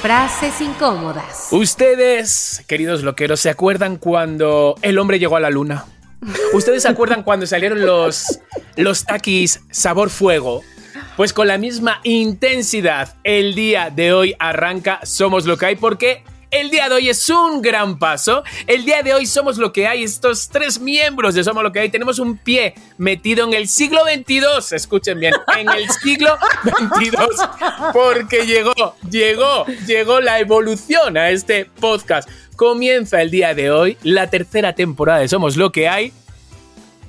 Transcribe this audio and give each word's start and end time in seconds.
frases 0.00 0.60
incómodas. 0.60 1.48
Ustedes, 1.50 2.62
queridos 2.66 3.02
loqueros, 3.02 3.40
¿se 3.40 3.50
acuerdan 3.50 3.96
cuando 3.96 4.76
el 4.82 4.98
hombre 4.98 5.18
llegó 5.18 5.36
a 5.36 5.40
la 5.40 5.50
luna? 5.50 5.86
¿Ustedes 6.52 6.82
se 6.82 6.88
acuerdan 6.88 7.22
cuando 7.22 7.46
salieron 7.46 7.84
los, 7.84 8.40
los 8.76 9.04
taquis 9.04 9.60
sabor 9.70 10.10
fuego? 10.10 10.62
Pues 11.16 11.32
con 11.32 11.48
la 11.48 11.58
misma 11.58 12.00
intensidad, 12.04 13.16
el 13.24 13.54
día 13.54 13.90
de 13.90 14.12
hoy 14.12 14.34
arranca 14.38 15.00
Somos 15.02 15.46
lo 15.46 15.56
que 15.56 15.66
hay 15.66 15.76
porque 15.76 16.22
el 16.50 16.70
día 16.70 16.88
de 16.88 16.94
hoy 16.94 17.08
es 17.08 17.28
un 17.28 17.62
gran 17.62 17.98
paso. 17.98 18.42
El 18.66 18.84
día 18.84 19.02
de 19.02 19.14
hoy 19.14 19.26
somos 19.26 19.58
lo 19.58 19.72
que 19.72 19.86
hay. 19.86 20.04
Estos 20.04 20.48
tres 20.48 20.80
miembros 20.80 21.34
de 21.34 21.44
Somos 21.44 21.62
lo 21.62 21.72
que 21.72 21.80
hay. 21.80 21.88
Tenemos 21.88 22.18
un 22.18 22.36
pie 22.36 22.74
metido 22.96 23.46
en 23.46 23.54
el 23.54 23.68
siglo 23.68 24.04
22. 24.04 24.72
Escuchen 24.72 25.20
bien, 25.20 25.34
en 25.56 25.68
el 25.68 25.88
siglo 25.90 26.36
22. 26.90 27.28
Porque 27.92 28.46
llegó, 28.46 28.96
llegó, 29.10 29.66
llegó 29.86 30.20
la 30.20 30.38
evolución 30.38 31.16
a 31.16 31.30
este 31.30 31.66
podcast. 31.66 32.28
Comienza 32.56 33.22
el 33.22 33.30
día 33.30 33.54
de 33.54 33.70
hoy 33.70 33.96
la 34.02 34.30
tercera 34.30 34.74
temporada 34.74 35.20
de 35.20 35.28
Somos 35.28 35.56
lo 35.56 35.70
que 35.70 35.88
hay 35.88 36.12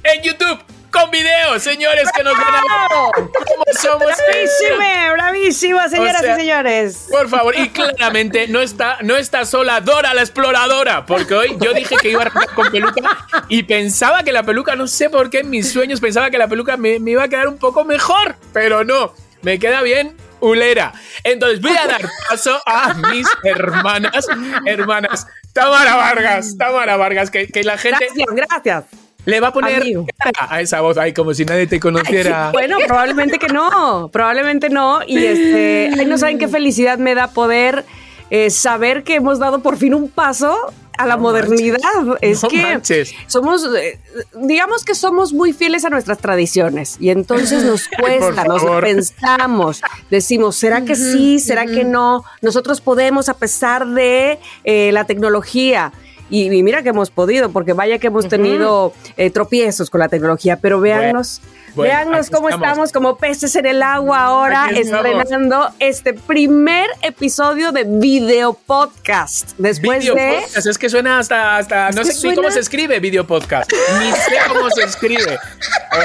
en 0.03 0.23
YouTube 0.23 0.78
con 0.91 1.11
video, 1.11 1.59
señores, 1.59 2.09
que 2.15 2.23
nos 2.23 2.33
van 2.33 2.55
a 2.55 2.87
¿Cómo 3.13 3.63
somos? 3.81 4.07
¡Bravísime! 4.17 5.11
¡Bravísimo, 5.13 5.89
señoras 5.89 6.21
O 6.21 6.23
sea, 6.23 6.35
y 6.35 6.39
señores! 6.39 7.07
Por 7.11 7.29
favor, 7.29 7.55
y 7.57 7.69
claramente 7.69 8.47
no 8.47 8.61
está, 8.61 8.97
no 9.01 9.15
está 9.15 9.45
sola 9.45 9.81
Dora 9.81 10.13
la 10.13 10.21
exploradora, 10.21 11.05
porque 11.05 11.33
hoy 11.33 11.57
yo 11.59 11.73
dije 11.73 11.95
que 12.01 12.09
iba 12.09 12.23
a 12.23 12.25
arrancar 12.25 12.53
con 12.53 12.71
peluca 12.71 13.17
y 13.47 13.63
pensaba 13.63 14.23
que 14.23 14.31
la 14.31 14.43
peluca, 14.43 14.75
no 14.75 14.87
sé 14.87 15.09
por 15.09 15.29
qué 15.29 15.39
en 15.39 15.49
mis 15.49 15.71
sueños 15.71 15.99
pensaba 15.99 16.29
que 16.29 16.37
la 16.37 16.47
peluca 16.47 16.77
me, 16.77 16.99
me 16.99 17.11
iba 17.11 17.23
a 17.23 17.27
quedar 17.27 17.47
un 17.47 17.57
poco 17.57 17.85
mejor, 17.85 18.35
pero 18.53 18.83
no, 18.83 19.13
me 19.41 19.59
queda 19.59 19.81
bien 19.81 20.15
ulera. 20.39 20.93
Entonces 21.23 21.61
voy 21.61 21.75
a 21.75 21.87
dar 21.87 22.01
paso 22.29 22.61
a 22.65 22.93
mis 22.93 23.27
hermanas, 23.43 24.27
hermanas, 24.65 25.27
Tamara 25.53 25.95
Vargas, 25.95 26.55
Tamara 26.57 26.97
Vargas, 26.97 27.29
que, 27.29 27.47
que 27.47 27.63
la 27.63 27.77
gente 27.77 28.07
Gracias, 28.15 28.47
gracias. 28.49 29.08
Le 29.25 29.39
va 29.39 29.49
a 29.49 29.53
poner 29.53 29.81
Amigo. 29.81 30.05
a 30.39 30.61
esa 30.61 30.81
voz, 30.81 30.97
ay, 30.97 31.13
como 31.13 31.33
si 31.33 31.45
nadie 31.45 31.67
te 31.67 31.79
conociera. 31.79 32.51
Bueno, 32.51 32.77
probablemente 32.87 33.37
que 33.37 33.47
no, 33.47 34.09
probablemente 34.11 34.69
no. 34.69 34.99
Y 35.05 35.17
este, 35.23 35.91
ay, 35.97 36.05
no 36.05 36.17
saben 36.17 36.39
qué 36.39 36.47
felicidad 36.47 36.97
me 36.97 37.15
da 37.15 37.27
poder 37.31 37.85
eh, 38.29 38.49
saber 38.49 39.03
que 39.03 39.15
hemos 39.15 39.39
dado 39.39 39.59
por 39.59 39.77
fin 39.77 39.93
un 39.93 40.09
paso 40.09 40.55
a 40.97 41.05
la 41.05 41.15
No 41.15 41.21
modernidad. 41.23 41.79
Es 42.21 42.43
No 42.43 42.49
que 42.49 42.61
manches. 42.61 43.13
somos, 43.27 43.65
eh, 43.77 43.99
digamos 44.33 44.83
que 44.83 44.93
somos 44.95 45.31
muy 45.31 45.53
fieles 45.53 45.85
a 45.85 45.89
nuestras 45.89 46.17
tradiciones 46.17 46.97
y 46.99 47.09
entonces 47.09 47.63
nos 47.63 47.87
cuesta, 47.99 48.43
nos 48.43 48.63
pensamos, 48.81 49.81
decimos, 50.09 50.55
¿será 50.57 50.81
que 50.81 50.95
sí? 50.95 51.39
¿Será 51.39 51.65
que 51.65 51.83
no? 51.85 52.23
Nosotros 52.41 52.81
podemos 52.81 53.29
a 53.29 53.35
pesar 53.35 53.87
de 53.87 54.39
eh, 54.63 54.91
la 54.91 55.05
tecnología. 55.05 55.91
Y, 56.29 56.51
y 56.53 56.63
mira 56.63 56.83
que 56.83 56.89
hemos 56.89 57.09
podido, 57.09 57.51
porque 57.51 57.73
vaya 57.73 57.97
que 57.97 58.07
hemos 58.07 58.27
tenido 58.27 58.93
eh, 59.17 59.29
tropiezos 59.29 59.89
con 59.89 59.99
la 59.99 60.09
tecnología, 60.09 60.59
pero 60.61 60.79
véannos, 60.79 61.41
Bueno, 61.75 61.91
véannos 61.91 62.29
cómo 62.29 62.49
estamos. 62.49 62.67
estamos 62.67 62.91
como 62.91 63.17
peces 63.17 63.55
en 63.55 63.65
el 63.65 63.81
agua 63.81 64.23
ahora, 64.23 64.69
estrenando 64.69 65.69
este 65.79 66.13
primer 66.13 66.87
episodio 67.01 67.71
de 67.71 67.83
video 67.83 68.53
podcast. 68.53 69.53
Después 69.57 69.99
Video 69.99 70.15
de... 70.15 70.39
podcast, 70.41 70.67
es 70.67 70.77
que 70.77 70.89
suena 70.89 71.19
hasta, 71.19 71.57
hasta 71.57 71.89
no 71.91 72.03
sé 72.03 72.35
cómo 72.35 72.51
se 72.51 72.59
escribe 72.59 72.99
video 72.99 73.25
podcast, 73.25 73.71
ni 73.99 74.11
sé 74.11 74.37
cómo 74.47 74.69
se 74.69 74.83
escribe. 74.83 75.39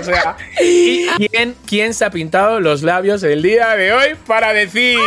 O 0.00 0.04
sea, 0.04 0.37
¿y 0.60 1.06
quién, 1.28 1.54
quién 1.66 1.94
se 1.94 2.04
ha 2.04 2.10
pintado 2.10 2.60
los 2.60 2.82
labios 2.82 3.22
el 3.22 3.43
día 3.43 3.76
de 3.76 3.93
hoy 3.93 4.15
para 4.26 4.53
decir 4.53 4.99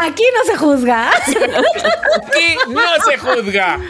Aquí 0.00 0.22
no 0.36 0.44
se 0.52 0.56
juzga. 0.56 1.10
aquí 1.10 2.56
no 2.68 2.80
se 3.04 3.18
juzga? 3.18 3.80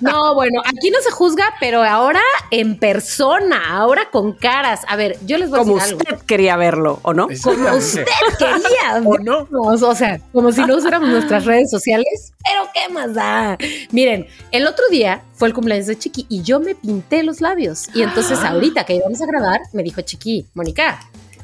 No, 0.00 0.34
bueno, 0.34 0.60
aquí 0.64 0.90
no 0.90 1.00
se 1.00 1.10
juzga, 1.10 1.54
pero 1.60 1.82
ahora 1.82 2.20
en 2.50 2.78
persona, 2.78 3.76
ahora 3.76 4.10
con 4.10 4.32
caras. 4.32 4.80
A 4.88 4.96
ver, 4.96 5.16
yo 5.24 5.38
les 5.38 5.50
voy 5.50 5.58
Como 5.60 5.76
a 5.78 5.80
decir 5.82 5.96
usted 5.96 6.18
quería 6.26 6.56
verlo, 6.56 6.98
¿o 7.02 7.14
no? 7.14 7.28
Como 7.42 7.72
usted 7.74 8.04
quería. 8.38 9.00
¿O 9.04 9.18
no? 9.18 9.46
O 9.50 9.94
sea, 9.94 10.20
como 10.32 10.52
si 10.52 10.62
no 10.64 10.76
usáramos 10.76 11.08
nuestras 11.10 11.44
redes 11.44 11.70
sociales. 11.70 12.32
Pero 12.44 12.68
¿qué 12.74 12.92
más 12.92 13.14
da? 13.14 13.56
Miren, 13.92 14.26
el 14.50 14.66
otro 14.66 14.84
día 14.90 15.22
fue 15.34 15.48
el 15.48 15.54
cumpleaños 15.54 15.86
de 15.86 15.98
Chiqui 15.98 16.26
y 16.28 16.42
yo 16.42 16.60
me 16.60 16.74
pinté 16.74 17.22
los 17.22 17.40
labios. 17.40 17.88
Y 17.94 18.02
entonces 18.02 18.38
Ah. 18.42 18.50
ahorita 18.50 18.84
que 18.84 18.94
íbamos 18.96 19.20
a 19.22 19.26
grabar, 19.26 19.60
me 19.72 19.82
dijo 19.82 20.00
Chiqui, 20.00 20.46
Mónica, 20.54 21.00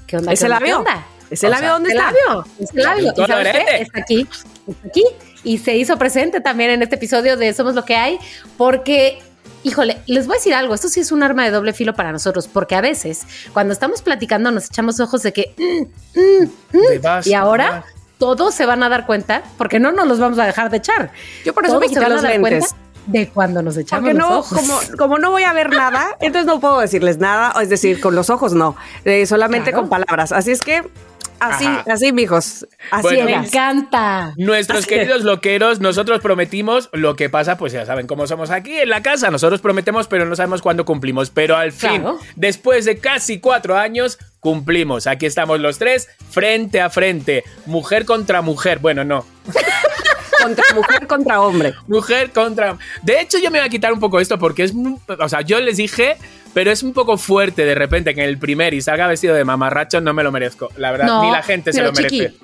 ¿qué 0.07 0.17
onda? 0.17 0.33
¿Ese 0.33 0.47
qué 0.47 0.53
onda, 0.53 0.61
labio? 0.61 0.75
¿Qué 0.85 0.91
onda? 0.91 1.07
¿Ese 1.31 1.47
O 1.47 1.51
labio 1.51 1.65
sea, 1.65 1.73
dónde 1.73 1.89
¿Ese 1.91 1.99
está? 1.99 2.13
labio? 2.13 2.47
¿Ese 2.59 2.83
labio? 2.83 3.05
pintó 3.05 3.23
¿Y 3.23 3.27
sabes 3.27 3.49
qué? 3.53 3.83
Está 3.83 3.99
aquí, 4.01 4.29
está 4.69 4.89
aquí. 4.89 5.05
Y 5.45 5.59
se 5.59 5.77
hizo 5.77 5.97
presente 5.97 6.41
también 6.41 6.71
en 6.71 6.83
este 6.83 6.97
episodio 6.97 7.37
de 7.37 7.53
Somos 7.55 7.75
lo 7.75 7.85
que 7.85 7.95
hay, 7.97 8.19
porque, 8.57 9.21
híjole, 9.63 9.99
les 10.07 10.27
voy 10.27 10.35
a 10.35 10.39
decir 10.39 10.55
algo, 10.55 10.75
esto 10.75 10.89
sí 10.89 11.01
es 11.01 11.13
un 11.13 11.23
arma 11.23 11.45
de 11.45 11.51
doble 11.51 11.73
filo 11.73 11.95
para 11.95 12.11
nosotros, 12.13 12.49
porque 12.49 12.75
a 12.75 12.81
veces 12.81 13.23
cuando 13.53 13.73
estamos 13.73 14.03
platicando 14.03 14.51
nos 14.51 14.67
echamos 14.67 14.99
ojos 15.01 15.23
de 15.23 15.33
que, 15.33 15.55
mm, 15.57 16.21
mm, 16.21 16.45
mm, 16.73 17.01
vas, 17.03 17.27
y 17.27 17.35
ahora 17.35 17.85
todos 18.19 18.55
se 18.55 18.67
van 18.67 18.83
a 18.83 18.89
dar 18.89 19.07
cuenta, 19.07 19.43
porque 19.59 19.79
no 19.79 19.93
nos 19.93 20.09
los 20.09 20.19
vamos 20.19 20.39
a 20.39 20.47
dejar 20.47 20.71
de 20.71 20.79
echar. 20.79 21.13
Yo 21.45 21.55
por 21.55 21.65
eso 21.65 21.75
Todos 21.75 21.89
me 21.89 21.95
quité 21.95 22.09
los 22.09 22.23
lentes. 22.23 22.41
cuenta 22.41 22.67
de 23.07 23.29
cuando 23.29 23.63
nos 23.63 23.77
echamos 23.77 24.05
Porque 24.11 24.19
los 24.19 24.29
no, 24.29 24.39
ojos. 24.39 24.59
como, 24.59 24.81
como 24.99 25.19
no 25.19 25.31
voy 25.31 25.45
a 25.45 25.53
ver 25.53 25.71
nada, 25.71 26.17
entonces 26.21 26.47
no 26.47 26.61
puedo 26.61 26.81
decirles 26.81 27.19
nada, 27.19 27.53
es 27.63 27.69
decir, 27.69 28.01
con 28.01 28.15
los 28.15 28.31
ojos 28.31 28.53
no, 28.53 28.77
eh, 29.05 29.27
solamente 29.27 29.71
Claro. 29.71 29.83
con 29.83 29.89
palabras. 29.91 30.33
Así 30.33 30.51
es 30.51 30.61
que, 30.61 30.83
así, 31.39 31.67
Ajá. 31.67 31.85
así, 31.91 32.13
mijos, 32.13 32.67
así 32.91 33.03
Bueno, 33.03 33.25
Me 33.27 33.33
encanta. 33.35 34.33
Nuestros 34.37 34.81
Así 34.81 34.89
queridos 34.89 35.23
loqueros, 35.23 35.81
nosotros 35.81 36.21
prometimos, 36.21 36.89
lo 36.93 37.15
que 37.15 37.29
pasa, 37.31 37.57
pues 37.59 37.73
ya 37.73 37.85
saben 37.87 38.07
cómo 38.07 38.27
somos 38.27 38.51
aquí 38.51 38.77
en 38.79 38.89
la 38.91 39.03
casa, 39.03 39.31
nosotros 39.31 39.61
prometemos, 39.61 40.09
pero 40.09 40.25
no 40.25 40.35
sabemos 40.35 40.63
cuándo 40.63 40.85
cumplimos, 40.85 41.31
pero 41.31 41.57
al 41.57 41.73
fin, 41.73 42.01
Claro. 42.01 42.19
después 42.37 42.85
de 42.87 42.99
casi 42.99 43.39
cuatro 43.41 43.77
años, 43.77 44.19
cumplimos. 44.41 45.07
Aquí 45.07 45.27
estamos 45.27 45.61
los 45.61 45.79
tres, 45.79 46.09
frente 46.31 46.81
a 46.81 46.89
frente, 46.91 47.45
mujer 47.67 48.05
contra 48.05 48.43
mujer, 48.43 48.79
bueno, 48.81 49.05
no, 49.05 49.25
Contra 50.43 50.65
mujer, 50.75 51.07
contra 51.07 51.41
hombre. 51.41 51.75
mujer 51.87 52.31
contra... 52.33 52.77
De 53.03 53.21
hecho, 53.21 53.39
yo 53.39 53.51
me 53.51 53.59
voy 53.59 53.67
a 53.67 53.71
quitar 53.71 53.93
un 53.93 54.01
poco 54.01 54.21
esto 54.21 54.39
porque 54.39 54.65
es, 54.65 54.73
o 55.19 55.29
sea, 55.29 55.41
yo 55.43 55.61
les 55.61 55.77
dije... 55.77 56.17
Pero 56.55 56.71
es 56.71 56.83
un 56.83 56.95
poco 56.95 57.19
fuerte 57.19 57.67
de 57.67 57.75
repente 57.75 58.15
que 58.15 58.23
en 58.23 58.31
el 58.31 58.39
primer 58.39 58.73
y 58.73 58.81
salga 58.81 59.07
vestido 59.07 59.35
de 59.35 59.45
mamarracho, 59.45 60.01
no 60.01 60.15
me 60.15 60.23
lo 60.23 60.33
merezco. 60.33 60.71
La 60.79 60.91
verdad, 60.91 61.05
No, 61.07 61.23
ni 61.25 61.31
la 61.31 61.43
gente 61.43 61.71
se 61.71 61.81
pero 61.81 61.91
lo 61.91 61.93
merece. 61.95 62.17
Chiqui, 62.31 62.39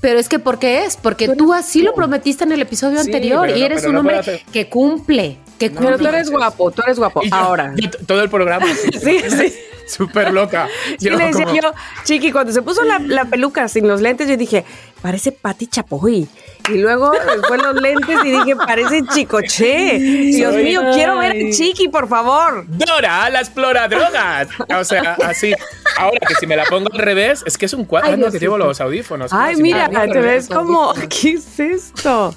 Pero 0.00 0.20
es 0.20 0.28
que 0.28 0.38
¿por 0.38 0.60
qué 0.60 0.84
es? 0.84 0.96
Porque 0.96 1.28
tú 1.30 1.52
así 1.52 1.82
lo 1.82 1.92
prometiste 1.92 2.44
en 2.44 2.52
el 2.52 2.62
episodio 2.62 3.00
Sí, 3.02 3.06
anterior 3.08 3.46
pero 3.46 3.56
y 3.56 3.58
no- 3.60 3.66
eres 3.66 3.78
pero 3.80 3.88
un 3.88 3.94
no 3.94 4.00
hombre 4.02 4.44
que 4.52 4.68
cumple, 4.68 5.38
que 5.58 5.70
cumple. 5.70 5.86
Pero 5.86 5.98
tú 5.98 6.06
eres 6.06 6.30
guapo, 6.30 6.70
tú 6.70 6.82
eres 6.82 7.00
guapo. 7.00 7.20
Yo- 7.24 7.34
Ahora. 7.34 7.72
yo 7.74 7.90
todo 8.06 8.22
el 8.22 8.30
programa. 8.30 8.64
Sí, 8.92 9.18
sí. 9.28 9.54
Súper 9.88 10.32
loca. 10.34 10.68
Sí, 10.98 11.06
Yo 11.08 11.16
le 11.16 11.24
decía 11.26 11.44
como- 11.46 11.56
yo, 11.60 11.72
Chiqui, 12.04 12.30
cuando 12.30 12.52
se 12.52 12.62
puso 12.62 12.84
la, 12.84 12.98
la 13.00 13.24
peluca 13.24 13.66
sin 13.66 13.88
los 13.88 14.00
lentes, 14.02 14.28
yo 14.28 14.36
dije, 14.36 14.64
parece 15.00 15.32
Pati 15.32 15.66
Chapoy. 15.66 16.28
Y 16.68 16.78
luego 16.78 17.10
después 17.10 17.62
los 17.62 17.74
lentes 17.80 18.18
y 18.24 18.30
dije, 18.30 18.56
parece 18.56 19.02
Chicoche. 19.06 19.98
Dios 19.98 20.52
Soy- 20.54 20.64
mío, 20.64 20.82
quiero 20.92 21.18
ver 21.18 21.32
a 21.32 21.50
Chiqui, 21.50 21.88
por 21.88 22.08
favor. 22.08 22.64
Dora, 22.68 23.30
la 23.30 23.40
explora 23.40 23.88
drogas. 23.88 24.48
O 24.78 24.84
sea, 24.84 25.16
así. 25.24 25.52
Ahora 25.98 26.18
que 26.26 26.34
si 26.34 26.46
me 26.46 26.56
la 26.56 26.64
pongo 26.64 26.88
al 26.92 26.98
revés, 26.98 27.42
es 27.46 27.56
que 27.58 27.66
es 27.66 27.72
un 27.72 27.84
cuadro 27.84 28.10
Ay, 28.10 28.16
no, 28.18 28.30
que 28.30 28.38
llevo 28.38 28.58
los 28.58 28.80
audífonos. 28.80 29.32
Ay, 29.32 29.56
si 29.56 29.62
mira, 29.62 29.88
te 29.88 30.20
ves 30.20 30.48
como, 30.48 30.92
¿qué 31.08 31.30
es 31.32 31.58
esto? 31.58 32.34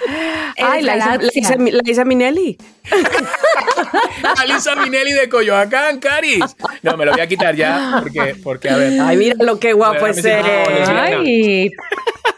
Ay, 0.58 0.82
la 0.82 0.96
Isa, 1.32 1.56
la, 1.56 2.04
Minelli. 2.04 2.56
Alisa 4.38 4.76
Minelli 4.76 5.12
de 5.12 5.28
Coyoacán, 5.28 5.98
Caris. 6.00 6.44
No, 6.82 6.96
me 6.96 7.04
lo 7.04 7.12
voy 7.12 7.20
a 7.20 7.26
quitar 7.26 7.54
ya 7.54 8.00
porque, 8.02 8.36
porque 8.42 8.70
a 8.70 8.76
ver. 8.76 9.00
Ay, 9.00 9.16
mira 9.16 9.36
lo 9.40 9.58
que 9.58 9.72
guapo 9.72 10.06
es 10.06 10.16
lesbiana. 10.16 11.12
Ay, 11.16 11.70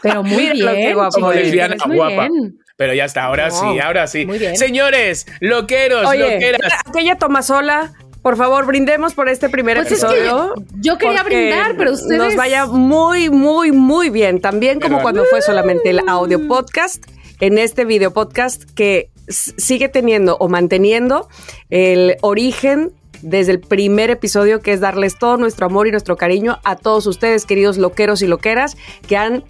pero 0.01 0.23
muy 0.23 0.37
Mira 0.51 0.53
lo 0.65 0.71
que 0.71 0.77
bien. 0.77 0.93
guapo 0.95 1.11
como 1.15 1.27
Oye, 1.27 1.41
lesbiana 1.43 1.75
eres 1.75 1.87
muy 1.87 1.95
guapa. 1.95 2.27
bien. 2.29 2.57
Pero 2.75 2.93
ya 2.93 3.05
está, 3.05 3.23
ahora 3.25 3.49
No, 3.49 3.55
sí, 3.73 3.79
ahora 3.79 4.07
sí. 4.07 4.25
muy 4.25 4.39
bien. 4.39 4.57
Señores, 4.57 5.25
loqueros, 5.39 6.05
Oye, 6.07 6.33
loqueras. 6.33 6.71
aquella 6.85 7.17
toma 7.17 7.41
sola. 7.41 7.93
Por 8.21 8.37
favor, 8.37 8.65
brindemos 8.65 9.13
por 9.13 9.27
este 9.27 9.49
primer 9.49 9.75
Pues 9.77 9.91
es 9.91 9.99
que 10.05 10.11
episodio. 10.17 10.53
yo 10.75 10.97
quería 10.97 11.23
brindar, 11.23 11.75
pero 11.77 11.91
ustedes- 11.91 12.17
Nos 12.17 12.35
vaya 12.37 12.65
muy, 12.65 13.29
muy, 13.29 13.73
muy 13.73 14.09
bien. 14.09 14.39
También 14.39 14.79
como 14.79 14.95
Pero- 14.97 15.01
cuando 15.03 15.25
fue 15.25 15.41
solamente 15.41 15.89
el 15.89 15.99
audio 16.07 16.47
podcast. 16.47 17.03
En 17.39 17.57
este 17.57 17.85
video 17.85 18.11
podcast 18.11 18.63
que 18.63 19.09
sigue 19.27 19.89
teniendo 19.89 20.37
o 20.37 20.49
manteniendo 20.49 21.29
el 21.69 22.17
origen 22.21 22.91
desde 23.21 23.53
el 23.53 23.61
primer 23.61 24.09
episodio, 24.09 24.59
que 24.59 24.73
es 24.73 24.81
darles 24.81 25.17
todo 25.17 25.37
nuestro 25.37 25.65
amor 25.65 25.87
y 25.87 25.91
nuestro 25.91 26.17
cariño 26.17 26.59
a 26.63 26.75
todos 26.75 27.07
ustedes, 27.07 27.45
queridos 27.45 27.77
loqueros 27.77 28.21
y 28.21 28.27
loqueras, 28.27 28.75
que 29.07 29.15
han 29.17 29.45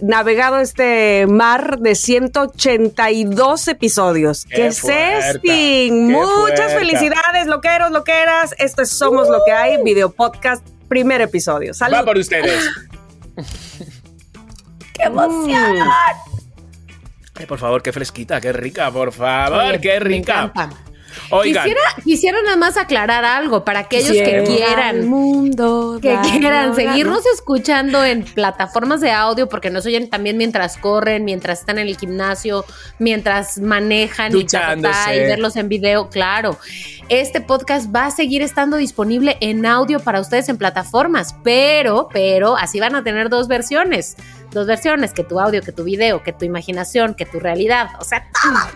navegado 0.00 0.58
este 0.58 1.26
mar 1.26 1.78
de 1.78 1.94
182 1.94 3.68
episodios. 3.68 4.46
¡Qué 4.46 4.70
¡Qué! 4.70 5.40
¡Qué 5.42 5.90
Muchas 5.92 6.72
felicidades, 6.72 7.46
loqueros, 7.46 7.90
loqueras. 7.90 8.54
Esto 8.58 8.82
es 8.82 8.90
Somos 8.90 9.28
lo 9.28 9.42
que 9.44 9.52
hay, 9.52 9.82
video 9.82 10.10
podcast, 10.10 10.66
primer 10.88 11.20
episodio. 11.20 11.74
¡Salud! 11.74 11.98
Va 11.98 12.04
por 12.04 12.16
ustedes. 12.16 12.64
¡Qué 14.94 15.04
emoción! 15.04 15.76
Ay, 17.40 17.46
por 17.46 17.58
favor, 17.58 17.82
qué 17.82 17.92
fresquita, 17.92 18.40
qué 18.40 18.52
rica, 18.52 18.90
por 18.90 19.12
favor, 19.12 19.64
Oye, 19.64 19.80
qué 19.80 19.98
rica. 19.98 20.52
Oigan, 21.30 21.64
Quisiera, 21.64 21.80
quisiera 22.04 22.42
nada 22.42 22.56
más 22.56 22.76
aclarar 22.76 23.24
algo 23.24 23.64
para 23.64 23.80
aquellos 23.80 24.12
que 24.12 24.44
quieran. 24.46 25.08
mundo 25.08 25.98
que 26.00 26.16
quieran 26.22 26.74
seguirnos 26.74 27.24
escuchando 27.34 28.04
en 28.04 28.24
plataformas 28.24 29.00
de 29.00 29.10
audio 29.10 29.48
porque 29.48 29.70
nos 29.70 29.86
oyen 29.86 30.08
también 30.08 30.36
mientras 30.36 30.76
corren, 30.76 31.24
mientras 31.24 31.60
están 31.60 31.78
en 31.78 31.88
el 31.88 31.96
gimnasio, 31.96 32.64
mientras 32.98 33.58
manejan 33.58 34.36
y, 34.36 34.40
y 34.42 35.18
verlos 35.18 35.56
en 35.56 35.68
video, 35.68 36.10
claro. 36.10 36.58
Este 37.08 37.40
podcast 37.40 37.92
va 37.94 38.06
a 38.06 38.10
seguir 38.12 38.40
estando 38.42 38.76
disponible 38.76 39.36
en 39.40 39.66
audio 39.66 39.98
para 39.98 40.20
ustedes 40.20 40.48
en 40.48 40.58
plataformas, 40.58 41.34
pero, 41.42 42.08
pero 42.12 42.56
así 42.56 42.78
van 42.78 42.94
a 42.94 43.02
tener 43.02 43.30
dos 43.30 43.48
versiones. 43.48 44.16
Dos 44.52 44.66
versiones, 44.66 45.12
que 45.12 45.22
tu 45.22 45.38
audio, 45.38 45.62
que 45.62 45.72
tu 45.72 45.84
video, 45.84 46.22
que 46.22 46.32
tu 46.32 46.44
imaginación, 46.44 47.14
que 47.14 47.24
tu 47.24 47.38
realidad. 47.38 47.90
O 48.00 48.04
sea, 48.04 48.26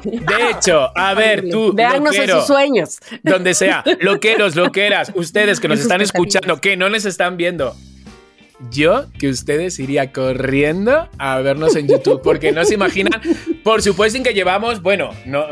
de 0.05 0.51
hecho, 0.51 0.91
a 0.97 1.15
ver, 1.15 1.49
tú, 1.51 1.73
Veannos 1.75 2.15
en 2.17 2.31
sus 2.31 2.47
sueños. 2.47 2.99
donde 3.23 3.55
sea, 3.55 3.83
loqueros, 4.01 4.55
loqueras, 4.55 5.11
ustedes 5.15 5.59
que 5.61 5.69
nos 5.69 5.81
están 5.81 6.01
escuchando, 6.01 6.61
que 6.61 6.77
no 6.77 6.89
les 6.89 7.05
están 7.05 7.37
viendo. 7.37 7.75
Yo 8.71 9.07
que 9.19 9.29
ustedes 9.29 9.79
iría 9.79 10.13
corriendo 10.13 11.09
a 11.19 11.41
vernos 11.41 11.77
en 11.77 11.89
YouTube, 11.89 12.21
porque 12.23 12.53
no 12.53 12.65
se 12.65 12.75
imaginan, 12.75 13.21
por 13.63 13.83
supuesto 13.83 14.23
que 14.23 14.35
llevamos, 14.35 14.83
bueno, 14.83 15.11
no, 15.27 15.47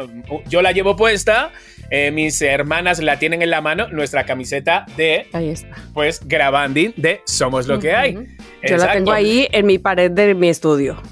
yo 0.49 0.63
la 0.63 0.73
llevo 0.73 0.97
puesta, 0.97 1.53
eh, 1.91 2.11
mis 2.11 2.41
hermanas 2.43 3.03
la 3.03 3.19
tienen 3.19 3.43
en 3.43 3.51
la 3.51 3.61
mano, 3.61 3.89
nuestra 3.89 4.25
camiseta 4.25 4.87
de, 4.97 5.27
Ahí 5.33 5.51
está. 5.51 5.77
pues, 5.93 6.21
grabanding 6.27 6.93
de 6.97 7.21
Somos 7.27 7.67
lo 7.67 7.79
que 7.79 7.93
hay. 7.93 8.15
Yo 8.63 8.77
la 8.77 8.93
tengo 8.93 9.13
ahí 9.13 9.49
en 9.53 9.67
mi 9.67 9.79
pared 9.79 10.11
de 10.11 10.35
mi 10.35 10.49
estudio. 10.49 11.03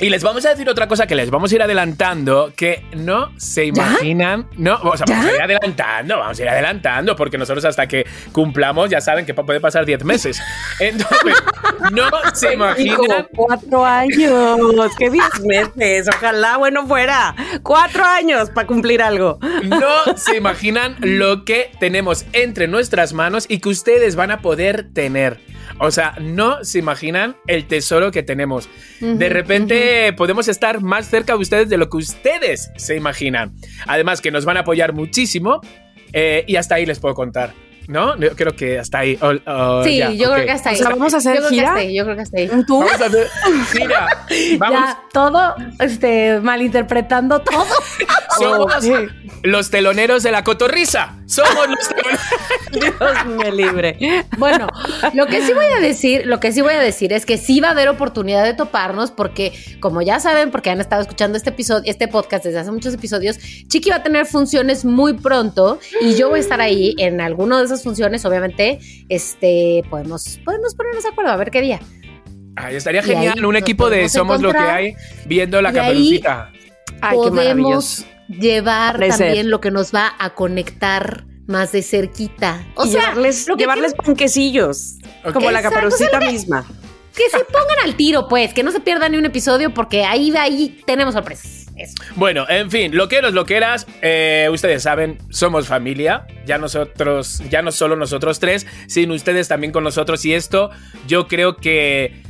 Y 0.00 0.08
les 0.08 0.22
vamos 0.22 0.46
a 0.46 0.50
decir 0.50 0.66
otra 0.68 0.88
cosa 0.88 1.06
que 1.06 1.14
les 1.14 1.30
vamos 1.30 1.52
a 1.52 1.54
ir 1.54 1.62
adelantando, 1.62 2.54
que 2.56 2.86
no 2.96 3.32
se 3.36 3.66
imaginan, 3.66 4.48
no, 4.56 4.76
o 4.76 4.96
sea, 4.96 5.04
vamos 5.06 5.26
a 5.26 5.34
ir 5.34 5.42
adelantando, 5.42 6.16
vamos 6.18 6.38
a 6.38 6.42
ir 6.42 6.48
adelantando, 6.48 7.14
porque 7.14 7.36
nosotros 7.36 7.66
hasta 7.66 7.86
que 7.86 8.06
cumplamos 8.32 8.88
ya 8.88 9.02
saben 9.02 9.26
que 9.26 9.34
puede 9.34 9.60
pasar 9.60 9.84
10 9.84 10.04
meses. 10.04 10.40
Entonces, 10.80 11.34
no 11.92 12.08
se 12.32 12.54
imaginan, 12.54 13.28
cuatro 13.36 13.84
años. 13.84 14.90
¡Qué 14.98 15.10
diez 15.10 15.40
meses! 15.44 16.08
Ojalá, 16.08 16.56
bueno, 16.56 16.86
fuera. 16.86 17.34
Cuatro 17.62 18.02
años 18.02 18.48
para 18.48 18.66
cumplir 18.66 19.02
algo. 19.02 19.38
no 19.64 20.16
se 20.16 20.36
imaginan 20.36 20.96
lo 21.00 21.44
que 21.44 21.72
tenemos 21.78 22.24
entre 22.32 22.68
nuestras 22.68 23.12
manos 23.12 23.44
y 23.48 23.58
que 23.58 23.68
ustedes 23.68 24.16
van 24.16 24.30
a 24.30 24.40
poder 24.40 24.92
tener. 24.94 25.40
O 25.80 25.90
sea, 25.90 26.14
no 26.20 26.62
se 26.62 26.78
imaginan 26.78 27.36
el 27.46 27.66
tesoro 27.66 28.10
que 28.10 28.22
tenemos. 28.22 28.68
De 29.00 29.30
repente 29.30 30.12
podemos 30.12 30.46
estar 30.46 30.82
más 30.82 31.08
cerca 31.08 31.32
de 31.32 31.38
ustedes 31.38 31.70
de 31.70 31.78
lo 31.78 31.88
que 31.88 31.96
ustedes 31.96 32.70
se 32.76 32.96
imaginan. 32.96 33.54
Además 33.86 34.20
que 34.20 34.30
nos 34.30 34.44
van 34.44 34.58
a 34.58 34.60
apoyar 34.60 34.92
muchísimo 34.92 35.62
eh, 36.12 36.44
y 36.46 36.56
hasta 36.56 36.74
ahí 36.74 36.84
les 36.84 37.00
puedo 37.00 37.14
contar. 37.14 37.54
¿No? 37.90 38.16
Yo 38.18 38.36
creo 38.36 38.54
que 38.54 38.78
hasta 38.78 39.00
ahí. 39.00 39.18
Oh, 39.20 39.32
oh, 39.46 39.82
sí, 39.82 39.98
ya, 39.98 40.10
yo 40.12 40.32
creo 40.32 40.44
que 40.44 40.52
hasta 40.52 40.70
ahí. 40.70 40.76
O 40.76 40.78
sea, 40.78 40.90
¿vamos 40.90 41.12
a 41.12 41.16
hacer 41.16 41.34
yo 41.34 41.38
creo 41.40 41.50
que 41.50 41.54
gira? 41.56 41.68
hasta 41.68 41.80
ahí, 41.80 41.96
yo 41.96 42.04
creo 42.04 42.16
que 42.16 42.22
hasta 42.22 42.38
ahí. 42.38 42.50
¿Tú? 42.64 42.78
Vamos 42.78 43.00
a 43.00 43.06
hacer. 43.06 43.26
Mira, 43.74 44.26
vamos. 44.58 44.80
Ya, 44.80 45.02
todo, 45.12 45.54
este, 45.80 46.38
malinterpretando 46.40 47.40
todo. 47.40 47.66
Somos 48.38 48.72
los 49.42 49.70
teloneros 49.70 50.22
de 50.22 50.30
la 50.30 50.44
cotorrisa. 50.44 51.16
Somos 51.26 51.68
los 51.68 51.88
teloneros. 51.88 52.20
Dios 52.70 53.26
me 53.26 53.50
libre. 53.50 53.98
Bueno, 54.38 54.68
lo 55.14 55.26
que 55.26 55.44
sí 55.44 55.52
voy 55.52 55.66
a 55.66 55.80
decir, 55.80 56.26
lo 56.26 56.38
que 56.38 56.52
sí 56.52 56.60
voy 56.60 56.74
a 56.74 56.80
decir 56.80 57.12
es 57.12 57.26
que 57.26 57.36
sí 57.38 57.60
va 57.60 57.68
a 57.68 57.70
haber 57.72 57.88
oportunidad 57.88 58.44
de 58.44 58.54
toparnos 58.54 59.10
porque, 59.10 59.52
como 59.80 60.02
ya 60.02 60.20
saben, 60.20 60.52
porque 60.52 60.70
han 60.70 60.80
estado 60.80 61.02
escuchando 61.02 61.36
este 61.36 61.50
episodio, 61.50 61.82
este 61.90 62.06
podcast 62.06 62.44
desde 62.44 62.60
hace 62.60 62.70
muchos 62.70 62.94
episodios, 62.94 63.38
Chiqui 63.66 63.90
va 63.90 63.96
a 63.96 64.02
tener 64.02 64.26
funciones 64.26 64.84
muy 64.84 65.14
pronto 65.14 65.80
y 66.00 66.14
yo 66.14 66.28
voy 66.28 66.38
a 66.38 66.42
estar 66.42 66.60
ahí 66.60 66.94
en 66.98 67.20
alguna 67.20 67.58
de 67.58 67.64
esas 67.80 67.84
funciones, 67.84 68.24
obviamente, 68.24 68.78
este, 69.08 69.82
podemos, 69.90 70.38
podemos 70.44 70.74
ponernos 70.74 71.02
de 71.04 71.10
acuerdo 71.10 71.32
a 71.32 71.36
ver 71.36 71.50
qué 71.50 71.60
día. 71.62 71.80
Ay, 72.56 72.76
estaría 72.76 73.00
Y 73.00 73.04
genial 73.04 73.44
un 73.44 73.56
equipo 73.56 73.88
de 73.90 74.08
Somos 74.08 74.40
lo 74.42 74.52
que 74.52 74.58
hay 74.58 74.94
viendo 75.26 75.60
la 75.62 75.72
caperucita. 75.72 76.50
Ay, 77.00 77.18
qué 77.22 77.30
maravilloso. 77.30 78.04
podemos 78.04 78.06
llevar 78.28 78.92
Parecer. 78.94 79.26
también 79.26 79.50
lo 79.50 79.60
que 79.60 79.70
nos 79.70 79.94
va 79.94 80.12
a 80.18 80.34
conectar 80.34 81.24
más 81.46 81.72
de 81.72 81.82
cerquita. 81.82 82.64
O 82.74 82.84
y 82.86 82.90
sea, 82.92 83.00
llevarles, 83.00 83.48
lo 83.48 83.56
que 83.56 83.62
llevarles 83.62 83.94
panquecillos. 83.94 84.98
Como 85.32 85.50
la 85.50 85.58
Exacto, 85.60 85.76
caperucita 85.76 86.18
o 86.18 86.20
sea, 86.20 86.30
misma. 86.30 86.66
que 87.16 87.28
se 87.30 87.44
pongan 87.44 87.78
al 87.84 87.96
tiro, 87.96 88.28
pues, 88.28 88.52
que 88.52 88.62
no 88.62 88.70
se 88.72 88.80
pierdan 88.80 89.12
ni 89.12 89.18
un 89.18 89.24
episodio 89.26 89.72
porque 89.72 90.04
ahí 90.04 90.30
de 90.30 90.38
ahí 90.38 90.82
tenemos 90.86 91.14
sorpresas. 91.14 91.59
Bueno, 92.16 92.46
en 92.48 92.70
fin, 92.70 92.96
loqueros, 92.96 93.32
loqueras, 93.32 93.86
eh, 94.02 94.48
ustedes 94.50 94.82
saben, 94.82 95.18
somos 95.30 95.66
familia. 95.66 96.26
Ya 96.46 96.58
nosotros, 96.58 97.42
ya 97.48 97.62
no 97.62 97.72
solo 97.72 97.96
nosotros 97.96 98.40
tres, 98.40 98.66
sino 98.86 99.14
ustedes 99.14 99.48
también 99.48 99.72
con 99.72 99.84
nosotros. 99.84 100.24
Y 100.24 100.34
esto, 100.34 100.70
yo 101.06 101.28
creo 101.28 101.56
que. 101.56 102.22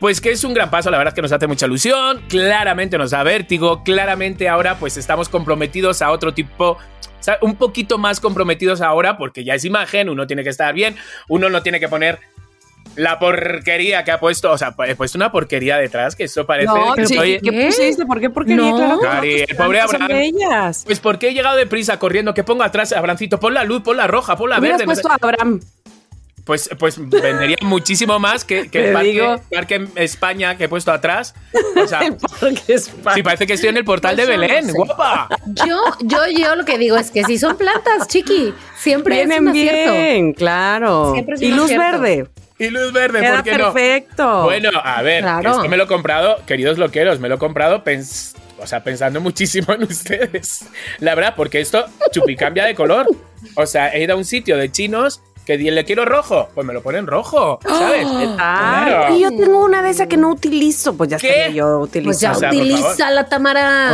Pues 0.00 0.20
que 0.20 0.32
es 0.32 0.44
un 0.44 0.52
gran 0.52 0.70
paso, 0.70 0.90
la 0.90 0.98
verdad 0.98 1.12
es 1.12 1.14
que 1.14 1.22
nos 1.22 1.32
hace 1.32 1.46
mucha 1.46 1.64
ilusión, 1.64 2.22
claramente 2.28 2.98
nos 2.98 3.12
da 3.12 3.22
vértigo, 3.22 3.82
claramente 3.84 4.50
ahora 4.50 4.76
pues 4.78 4.98
estamos 4.98 5.30
comprometidos 5.30 6.02
a 6.02 6.10
otro 6.10 6.34
tipo, 6.34 6.76
un 7.40 7.56
poquito 7.56 7.96
más 7.96 8.20
comprometidos 8.20 8.82
ahora 8.82 9.16
porque 9.16 9.44
ya 9.44 9.54
es 9.54 9.64
imagen, 9.64 10.10
uno 10.10 10.26
tiene 10.26 10.42
que 10.42 10.50
estar 10.50 10.74
bien, 10.74 10.96
uno 11.28 11.48
no 11.48 11.62
tiene 11.62 11.80
que 11.80 11.88
poner 11.88 12.18
la 12.96 13.18
porquería 13.18 14.04
que 14.04 14.10
ha 14.12 14.20
puesto, 14.20 14.50
o 14.52 14.58
sea, 14.58 14.74
he 14.86 14.94
puesto 14.94 15.18
una 15.18 15.32
porquería 15.32 15.76
detrás 15.78 16.14
que 16.14 16.24
eso 16.24 16.46
parece 16.46 16.66
No, 16.68 16.94
que 16.94 17.06
sí, 17.06 17.14
soy- 17.14 17.40
¿qué 17.40 17.52
pusiste? 17.66 18.06
¿Por 18.06 18.20
qué 18.20 18.30
porquería? 18.30 18.70
No. 18.70 18.76
Claro 18.76 19.00
Cari, 19.00 19.44
el 19.48 19.56
pobre 19.56 19.80
Abraham. 19.80 20.08
bellas. 20.08 20.82
Pues 20.86 21.00
porque 21.00 21.28
he 21.28 21.34
llegado 21.34 21.56
deprisa 21.56 21.98
corriendo, 21.98 22.34
que 22.34 22.44
ponga 22.44 22.66
atrás, 22.66 22.92
Abrancito, 22.92 23.40
pon 23.40 23.54
la 23.54 23.64
luz, 23.64 23.82
pon 23.82 23.96
la 23.96 24.06
roja, 24.06 24.36
pon 24.36 24.50
la 24.50 24.60
verde. 24.60 24.84
puesto 24.84 25.08
a 25.10 25.14
Abraham. 25.20 25.60
Pues, 26.44 26.68
pues 26.78 26.98
vendería 26.98 27.56
muchísimo 27.62 28.18
más 28.18 28.44
que, 28.44 28.68
el 28.70 28.92
parque, 28.92 29.08
digo. 29.08 29.40
parque 29.50 29.74
en 29.76 29.90
España 29.96 30.58
que 30.58 30.64
he 30.64 30.68
puesto 30.68 30.92
atrás. 30.92 31.34
O 31.82 31.86
sea, 31.88 32.00
El 32.00 32.16
parque 32.16 32.74
España. 32.74 33.14
sí, 33.14 33.22
parece 33.22 33.46
que 33.46 33.54
estoy 33.54 33.70
en 33.70 33.78
el 33.78 33.84
portal 33.84 34.14
de 34.14 34.24
Pues 34.26 34.36
no 34.36 34.40
Belén, 34.42 34.66
sé. 34.66 34.72
guapa. 34.72 35.28
Yo, 35.66 35.80
yo, 36.02 36.18
yo 36.36 36.54
lo 36.54 36.64
que 36.64 36.78
digo 36.78 36.96
es 36.98 37.10
que 37.10 37.24
si 37.24 37.38
son 37.38 37.56
plantas, 37.56 38.06
chiqui, 38.08 38.52
siempre 38.76 39.22
es 39.22 39.26
Vienen 39.28 39.42
un 39.44 39.48
acierto. 39.48 39.92
bien, 39.92 40.32
claro. 40.34 41.12
Siempre 41.14 41.34
es 41.34 41.42
Y 41.42 41.46
un 41.50 41.56
luz 41.56 41.64
acierto. 41.66 42.00
verde. 42.00 42.26
Y 42.64 42.70
luz 42.70 42.92
verde, 42.92 43.20
Queda 43.20 43.34
¿por 43.36 43.42
qué 43.44 43.58
no? 43.58 43.72
perfecto. 43.72 44.42
Bueno, 44.44 44.70
a 44.82 45.02
ver, 45.02 45.22
Claro. 45.22 45.50
esto 45.50 45.68
me 45.68 45.76
lo 45.76 45.84
he 45.84 45.86
comprado, 45.86 46.36
queridos 46.46 46.78
loqueros, 46.78 47.20
me 47.20 47.28
lo 47.28 47.36
he 47.36 47.38
comprado 47.38 47.84
pens- 47.84 48.34
o 48.58 48.66
sea, 48.66 48.82
pensando 48.84 49.20
muchísimo 49.20 49.72
en 49.74 49.82
ustedes. 49.90 50.66
La 51.00 51.14
verdad, 51.14 51.34
porque 51.36 51.60
esto 51.60 51.84
chupi 52.12 52.36
cambia 52.36 52.64
de 52.64 52.74
color. 52.74 53.06
O 53.56 53.66
sea, 53.66 53.88
he 53.94 54.02
ido 54.02 54.14
a 54.14 54.16
un 54.16 54.24
sitio 54.24 54.56
de 54.56 54.70
chinos 54.72 55.20
que 55.44 55.58
di- 55.58 55.70
le 55.70 55.84
quiero 55.84 56.06
rojo, 56.06 56.48
pues 56.54 56.66
me 56.66 56.72
lo 56.72 56.82
ponen 56.82 57.06
rojo, 57.06 57.58
¿sabes? 57.68 58.06
Ah, 58.38 58.84
Claro. 58.86 59.14
y 59.16 59.20
yo 59.20 59.28
tengo 59.30 59.62
una 59.62 59.82
de 59.82 59.90
esas 59.90 60.06
que 60.06 60.16
no 60.16 60.30
utilizo. 60.30 60.96
Pues 60.96 61.10
ya 61.10 61.16
estaría 61.16 61.48
yo 61.50 61.86
Pues 62.02 62.18
ya 62.20 62.32
O 62.32 62.34
sea, 62.34 62.48
utiliza 62.48 63.10
la 63.10 63.26
Tamara. 63.28 63.90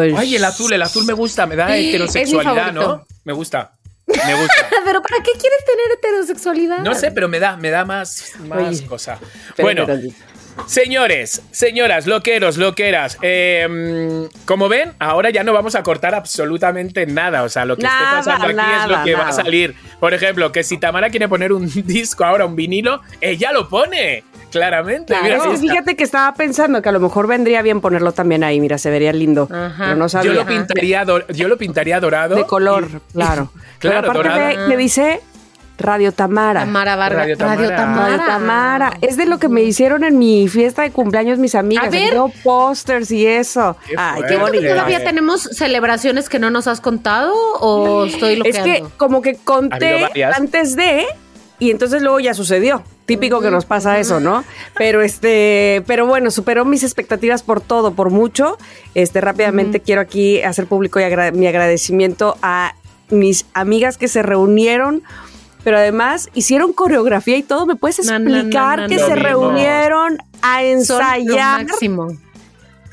Ay, 0.00 0.14
Ay, 0.16 0.36
el 0.36 0.44
azul, 0.44 0.70
el 0.72 0.82
azul 0.82 1.06
me 1.06 1.14
gusta, 1.14 1.46
me 1.46 1.56
da 1.56 1.74
heterosexualidad, 1.76 2.72
¿no? 2.72 3.06
Me 3.24 3.32
gusta. 3.32 3.72
Me 4.26 4.34
gusta. 4.34 4.68
Pero 4.84 5.02
¿para 5.02 5.22
qué 5.22 5.32
quieres 5.32 5.64
tener 5.64 5.98
heterosexualidad? 5.98 6.78
No 6.78 6.94
sé, 6.94 7.10
pero 7.10 7.28
me 7.28 7.38
da, 7.38 7.56
me 7.56 7.70
da 7.70 7.84
más, 7.84 8.32
más 8.40 8.78
Oye, 8.78 8.86
cosa. 8.86 9.18
Bueno, 9.58 9.86
tantito. 9.86 10.14
Señores, 10.66 11.42
señoras, 11.50 12.06
loqueros, 12.06 12.56
loqueras, 12.56 13.18
eh, 13.22 14.28
como 14.44 14.68
ven, 14.68 14.92
ahora 14.98 15.30
ya 15.30 15.44
no 15.44 15.52
vamos 15.52 15.74
a 15.74 15.82
cortar 15.82 16.14
absolutamente 16.14 17.06
nada. 17.06 17.42
O 17.42 17.48
sea, 17.48 17.64
lo 17.64 17.76
que 17.76 17.82
Nada, 17.82 18.18
esté 18.20 18.30
pasando 18.30 18.46
aquí 18.60 18.70
es 18.72 18.86
lo 18.86 18.92
nada, 18.92 19.04
que 19.04 19.14
va 19.14 19.28
a 19.28 19.32
salir. 19.32 19.74
Por 20.00 20.14
ejemplo, 20.14 20.52
que 20.52 20.62
si 20.64 20.78
Tamara 20.78 21.10
quiere 21.10 21.28
poner 21.28 21.52
un 21.52 21.66
disco 21.86 22.24
ahora, 22.24 22.46
un 22.46 22.56
vinilo, 22.56 23.00
ella 23.20 23.52
lo 23.52 23.68
pone. 23.68 24.24
Claramente. 24.50 25.14
Claro. 25.14 25.24
Mira, 25.24 25.36
Es 25.36 25.42
sí 25.42 25.48
que 25.48 25.54
está. 25.54 25.72
fíjate 25.72 25.96
que 25.96 26.04
estaba 26.04 26.34
pensando 26.34 26.82
que 26.82 26.88
a 26.90 26.92
lo 26.92 27.00
mejor 27.00 27.26
vendría 27.26 27.62
bien 27.62 27.80
ponerlo 27.80 28.12
también 28.12 28.44
ahí. 28.44 28.60
Mira, 28.60 28.76
se 28.76 28.90
vería 28.90 29.10
lindo. 29.14 29.48
Ajá. 29.50 29.84
Pero 29.84 29.96
no 29.96 30.04
yo 30.04 30.08
sabía. 30.10 30.32
lo 30.34 30.44
pintaría, 30.46 31.04
yo 31.30 31.48
lo 31.48 31.56
pintaría 31.56 31.98
dorado. 32.00 32.34
de 32.36 32.44
color, 32.44 32.86
y- 32.92 33.12
claro. 33.14 33.50
Claro, 33.78 34.12
Pero 34.12 34.20
aparte 34.20 34.28
dorado. 34.28 34.60
le, 34.62 34.68
le 34.68 34.76
dice 34.76 35.20
Radio 35.78 36.12
Tamara. 36.12 36.60
Tamara 36.60 36.94
Vargas. 36.96 37.26
Radio 37.26 37.36
Tamara. 37.36 37.56
Radio 37.56 37.76
Tamara. 37.76 38.06
Radio 38.16 38.26
Tamara. 38.26 38.98
Es 39.00 39.16
de 39.16 39.26
lo 39.26 39.38
que 39.38 39.48
me 39.48 39.62
hicieron 39.62 40.04
en 40.04 40.18
mi 40.18 40.48
fiesta 40.48 40.82
de 40.82 40.90
cumpleaños 40.90 41.38
mis 41.38 41.54
amigas. 41.54 41.86
A 41.86 41.90
ver. 41.90 42.14
Pósters 42.44 43.10
y 43.10 43.26
eso. 43.26 43.76
Qué 43.86 43.94
Ay, 43.96 44.12
fuerte. 44.20 44.22
qué 44.22 44.28
¿Siento 44.28 44.46
que 44.52 44.58
bonito. 44.58 44.74
todavía 44.74 45.04
tenemos 45.04 45.42
celebraciones 45.42 46.28
que 46.28 46.38
no 46.38 46.50
nos 46.50 46.66
has 46.68 46.80
contado 46.80 47.32
o 47.60 48.04
estoy 48.04 48.32
Es 48.34 48.38
loqueando? 48.38 48.64
que 48.64 48.84
como 48.96 49.22
que 49.22 49.36
conté 49.36 50.06
antes 50.36 50.76
de 50.76 51.04
y 51.58 51.70
entonces 51.70 52.02
luego 52.02 52.20
ya 52.20 52.34
sucedió. 52.34 52.82
Típico 53.06 53.40
que 53.40 53.50
nos 53.50 53.64
pasa 53.64 53.98
eso, 53.98 54.20
¿no? 54.20 54.44
Pero 54.78 55.02
este, 55.02 55.82
pero 55.88 56.06
bueno, 56.06 56.30
superó 56.30 56.64
mis 56.64 56.84
expectativas 56.84 57.42
por 57.42 57.60
todo, 57.60 57.92
por 57.94 58.10
mucho. 58.10 58.56
Este, 58.94 59.20
rápidamente 59.20 59.80
quiero 59.80 60.00
aquí 60.00 60.40
hacer 60.42 60.66
público 60.66 61.00
y 61.00 61.02
agra- 61.02 61.32
mi 61.32 61.46
agradecimiento 61.48 62.36
a 62.42 62.74
mis 63.10 63.44
amigas 63.54 63.98
que 63.98 64.06
se 64.08 64.22
reunieron. 64.22 65.02
Pero 65.64 65.78
además 65.78 66.28
hicieron 66.34 66.72
coreografía 66.72 67.36
y 67.36 67.42
todo. 67.42 67.66
¿Me 67.66 67.76
puedes 67.76 68.04
No, 68.04 68.18
no, 68.18 68.28
no, 68.30 68.36
explicar 68.36 68.80
no, 68.80 68.88
que 68.88 68.98
se 68.98 69.14
reunieron 69.14 70.18
a 70.42 70.60
Son 70.60 70.62
lo 70.64 70.68
ensayar? 70.70 71.64
máximo. 71.66 72.08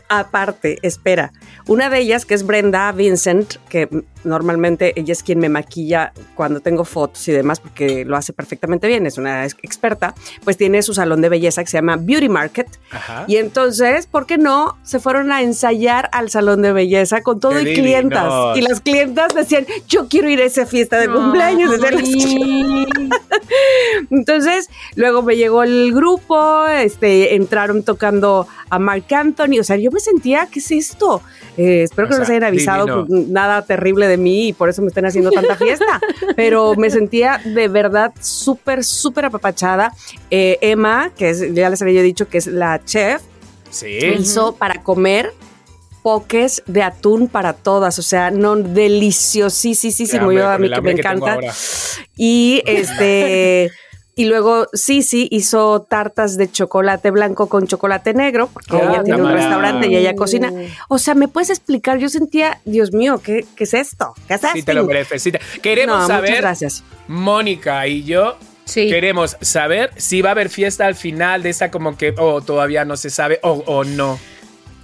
Aparte, 0.10 0.80
espera, 0.82 1.32
una 1.68 1.90
de 1.90 2.00
ellas, 2.00 2.26
que 2.26 2.34
es 2.34 2.44
Brenda 2.46 2.92
Vincent, 2.92 3.56
que 3.70 3.88
normalmente 4.24 4.92
ella 5.00 5.14
es 5.14 5.22
quien 5.24 5.40
me 5.40 5.50
maquilla 5.50 6.12
cuando 6.36 6.60
tengo 6.60 6.84
fotos 6.84 7.26
y 7.28 7.32
demás, 7.32 7.60
porque 7.60 8.04
lo 8.06 8.18
hace 8.18 8.34
perfectamente 8.34 8.88
bien, 8.88 9.06
es 9.06 9.18
una 9.20 9.46
ex- 9.46 9.56
experta, 9.62 10.14
pues 10.44 10.58
tiene 10.58 10.82
su 10.82 10.94
salón 10.96 11.22
de 11.22 11.30
belleza 11.30 11.64
que 11.64 11.70
se 11.70 11.78
llama 11.78 11.96
Beauty 11.98 12.28
Market. 12.28 12.68
Ajá. 12.92 13.26
Y 13.28 13.38
entonces, 13.38 14.08
¿por 14.08 14.26
qué 14.26 14.38
no? 14.40 14.78
Se 14.84 15.00
fueron 15.00 15.32
a 15.32 15.42
ensayar 15.44 16.10
al 16.12 16.30
salón 16.32 16.64
de 16.64 16.74
belleza 16.74 17.22
con 17.22 17.40
todo 17.40 17.54
Qué 17.54 17.72
y 17.72 17.76
clientas. 17.76 18.24
divinos. 18.24 18.58
Y 18.58 18.62
las 18.62 18.82
clientas 18.82 19.36
decían, 19.36 19.66
yo 19.88 20.08
quiero 20.10 20.28
ir 20.30 20.42
a 20.42 20.46
esa 20.46 20.66
fiesta 20.66 20.98
de 21.00 21.08
cumpleaños. 21.08 21.72
Entonces, 24.12 24.70
luego 24.96 25.22
me 25.22 25.36
llegó 25.38 25.64
el 25.64 25.94
grupo, 25.94 26.68
este, 26.68 27.36
entraron 27.36 27.84
tocando 27.84 28.48
a 28.70 28.80
Mark 28.80 29.06
Anthony. 29.14 29.60
O 29.60 29.64
sea, 29.64 29.78
yo 29.78 29.92
me 29.92 29.99
sentía, 30.00 30.48
¿qué 30.52 30.60
es 30.60 30.72
esto? 30.72 31.22
Eh, 31.58 31.84
espero 31.84 32.08
que 32.08 32.14
O 32.14 32.18
no 32.18 32.22
les 32.22 32.30
hayan 32.30 32.44
avisado 32.44 33.06
pues, 33.06 33.28
nada 33.28 33.62
terrible 33.66 34.08
de 34.08 34.18
mí 34.18 34.50
y 34.50 34.54
por 34.54 34.70
eso 34.70 34.82
me 34.82 34.88
estén 34.88 35.06
haciendo 35.06 35.32
tanta 35.32 35.56
fiesta. 35.56 36.00
Pero 36.36 36.76
me 36.76 36.90
sentía 36.90 37.42
de 37.44 37.68
verdad 37.68 38.14
súper, 38.20 38.84
súper 38.84 39.26
apapachada. 39.26 39.94
Eh, 40.32 40.58
Emma, 40.62 41.12
que 41.18 41.30
es, 41.30 41.54
ya 41.54 41.70
les 41.70 41.82
había 41.82 42.02
dicho 42.02 42.28
que 42.28 42.38
es 42.38 42.48
la 42.48 42.84
chef, 42.86 43.22
Sí. 43.72 44.00
hizo 44.18 44.56
para 44.56 44.82
comer 44.82 45.32
poques 46.02 46.64
de 46.66 46.82
atún 46.82 47.28
para 47.28 47.54
todas, 47.54 48.00
o 48.00 48.02
sea, 48.02 48.32
no 48.32 48.56
deliciosísimo, 48.56 50.22
Hambre, 50.24 50.36
yo 50.38 50.50
a 50.50 50.54
con 50.54 50.62
mí 50.62 50.70
que 50.72 50.82
me 50.82 50.92
encanta. 50.92 51.40
Y 52.16 52.64
este 52.66 53.72
y 54.20 54.26
luego 54.26 54.68
Sisi 54.74 55.30
hizo 55.32 55.82
tartas 55.84 56.36
de 56.36 56.52
chocolate 56.52 57.10
blanco 57.10 57.48
con 57.48 57.68
chocolate 57.68 58.14
negro, 58.14 58.50
porque 58.52 58.76
Oh, 58.76 58.90
ella 58.90 59.02
tiene 59.04 59.22
un 59.22 59.32
restaurante 59.32 59.88
y 59.88 59.96
ella 59.96 60.14
cocina. 60.16 60.52
O 60.90 61.00
sea, 61.00 61.14
¿me 61.16 61.30
puedes 61.30 61.50
explicar? 61.50 62.00
Yo 62.00 62.10
sentía, 62.10 62.60
Dios 62.66 62.92
mío, 62.92 63.22
¿qué, 63.24 63.46
qué 63.56 63.64
es 63.64 63.74
esto? 63.74 64.14
¿Qué 64.28 64.34
es 64.34 64.42
Sí, 64.54 64.64
te 64.64 64.74
lo 64.74 64.84
mereces. 64.84 65.24
sí 65.24 65.32
te- 65.32 65.40
Queremos 65.62 65.96
No, 65.96 66.02
muchas 66.04 66.18
saber, 66.18 66.36
gracias. 66.42 66.84
Mónica 67.08 67.88
y 67.88 68.04
yo, 68.04 68.36
Sí. 68.66 68.88
queremos 68.90 69.38
saber 69.42 69.92
si 69.96 70.22
va 70.22 70.30
a 70.30 70.32
haber 70.34 70.50
fiesta 70.50 70.86
al 70.86 70.96
final 70.96 71.42
de 71.42 71.50
esa 71.52 71.72
como 71.72 71.96
que 71.98 72.14
o 72.18 72.42
todavía 72.42 72.84
no 72.86 72.98
se 72.98 73.10
sabe 73.10 73.40
o, 73.42 73.64
o 73.66 73.84
no. 73.86 74.20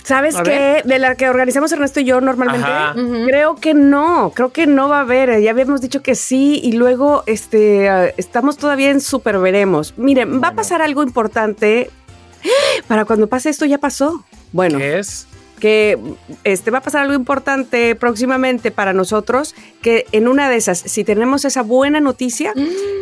¿Sabes 0.05 0.35
qué? 0.43 0.81
De 0.85 0.99
la 0.99 1.15
que 1.15 1.27
organizamos 1.27 1.71
Ernesto 1.71 1.99
y 1.99 2.03
yo 2.05 2.21
normalmente, 2.21 2.67
creo 3.25 3.55
que 3.55 3.73
no, 3.73 4.31
creo 4.35 4.51
que 4.51 4.67
no 4.67 4.87
va 4.87 4.99
a 4.99 5.01
haber. 5.01 5.41
Ya 5.41 5.49
habíamos 5.51 5.81
dicho 5.81 6.03
que 6.03 6.13
sí 6.13 6.59
y 6.63 6.73
luego 6.73 7.23
este, 7.25 7.89
ah, 7.89 8.05
estamos 8.15 8.57
todavía 8.57 8.91
en 8.91 9.01
super 9.01 9.39
veremos. 9.39 9.95
Miren, 9.97 10.41
va 10.43 10.49
a 10.49 10.53
pasar 10.55 10.81
algo 10.83 11.01
importante. 11.01 11.89
Para 12.87 13.05
cuando 13.05 13.27
pase 13.27 13.49
esto 13.49 13.65
ya 13.65 13.79
pasó. 13.79 14.23
Bueno, 14.51 14.77
¿Qué 14.77 14.99
es? 14.99 15.27
que 15.59 15.97
este 16.43 16.69
va 16.69 16.79
a 16.79 16.81
pasar 16.81 17.01
algo 17.03 17.13
importante 17.13 17.95
próximamente 17.95 18.71
para 18.71 18.91
nosotros, 18.91 19.55
que 19.81 20.05
en 20.11 20.27
una 20.27 20.49
de 20.49 20.57
esas, 20.57 20.77
si 20.77 21.03
tenemos 21.05 21.45
esa 21.45 21.61
buena 21.63 22.01
noticia, 22.01 22.53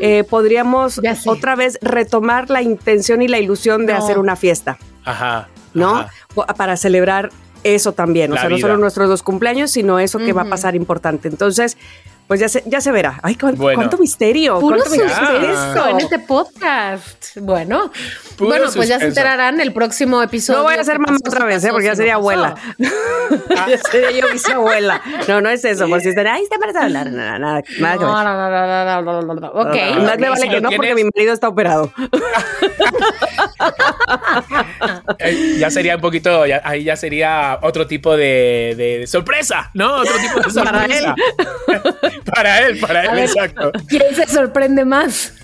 eh, 0.02 0.24
podríamos 0.30 1.02
otra 1.26 1.56
vez 1.56 1.80
retomar 1.82 2.50
la 2.52 2.62
intención 2.62 3.22
y 3.24 3.28
la 3.28 3.40
ilusión 3.40 3.88
de 3.88 3.94
No. 3.94 4.00
hacer 4.00 4.20
una 4.20 4.36
fiesta. 4.36 4.78
Ajá. 5.06 5.48
¿no? 5.74 5.98
ajá. 5.98 6.54
Para 6.58 6.78
celebrar 6.78 7.32
eso 7.64 7.94
también, 7.94 8.32
o 8.32 8.36
La 8.36 8.42
sea, 8.42 8.50
no 8.50 8.58
solo 8.58 8.78
nuestros 8.78 9.08
dos 9.08 9.24
cumpleaños, 9.24 9.72
sino 9.72 10.00
eso 10.00 10.20
que 10.20 10.34
va 10.34 10.44
a 10.44 10.50
pasar 10.50 10.76
importante. 10.76 11.28
Entonces, 11.28 11.78
pues 12.28 12.40
ya 12.40 12.50
se, 12.50 12.64
ya 12.66 12.82
se 12.82 12.92
verá. 12.92 13.20
Ay, 13.22 13.36
¿cuánto, 13.36 13.62
cuánto 13.62 13.98
misterio? 13.98 14.60
Puro 14.60 14.78
¿Cuánto 14.78 15.90
en 15.90 16.00
este 16.00 16.20
podcast? 16.20 17.38
Bueno, 17.38 17.92
Puro 18.38 18.50
bueno, 18.50 18.66
pues 18.74 18.90
ya 18.90 19.00
se 19.00 19.08
enterarán 19.08 19.60
el 19.60 19.74
próximo 19.74 20.22
episodio. 20.22 20.60
No 20.60 20.66
voy 20.66 20.76
a 20.76 20.84
ser 20.84 21.00
mamá 21.00 21.18
otra 21.26 21.46
vez, 21.46 21.64
¿eh? 21.64 21.70
porque 21.72 21.88
ya 21.88 21.96
sería 21.96 22.16
abuela. 22.16 22.56
Ya 23.50 23.78
sería 23.78 24.12
yo 24.12 24.28
bisabuela. 24.32 25.02
No, 25.28 25.42
no 25.42 25.50
es 25.50 25.66
eso, 25.66 25.88
porque 25.88 26.04
si 26.04 26.10
están, 26.10 26.28
ay, 26.28 26.44
está 26.44 26.58
para 26.58 26.84
hablar, 26.84 27.12
nada, 27.12 27.40
nada, 27.40 27.62
nada. 27.80 27.96
No, 27.96 28.24
no, 28.24 29.02
no, 29.02 29.34
no, 29.34 29.48
Ok. 29.50 29.76
Más 29.98 30.18
vale 30.18 30.50
que 30.50 30.62
no, 30.62 30.70
porque 30.72 30.96
mi 30.96 31.04
marido 31.04 31.34
está 31.34 31.48
operado. 31.48 31.92
ya 35.58 35.72
sería 35.72 35.96
un 35.96 36.02
poquito, 36.02 36.46
ya, 36.46 36.62
ahí 36.64 36.84
ya 36.84 36.96
sería 36.96 37.58
otro 37.62 37.88
tipo 37.88 38.16
de, 38.16 38.76
de, 38.78 39.08
sorpresa, 39.08 39.72
¿no? 39.74 39.96
Otro 39.98 40.14
tipo 40.18 40.40
de 40.42 40.52
sorpresa. 40.52 41.16
para 42.26 42.68
él, 42.68 42.80
para 42.80 43.06
él, 43.06 43.12
ver, 43.12 43.24
exacto. 43.26 43.72
¿Quién 43.88 44.16
se 44.16 44.28
sorprende 44.28 44.86
más? 44.86 45.34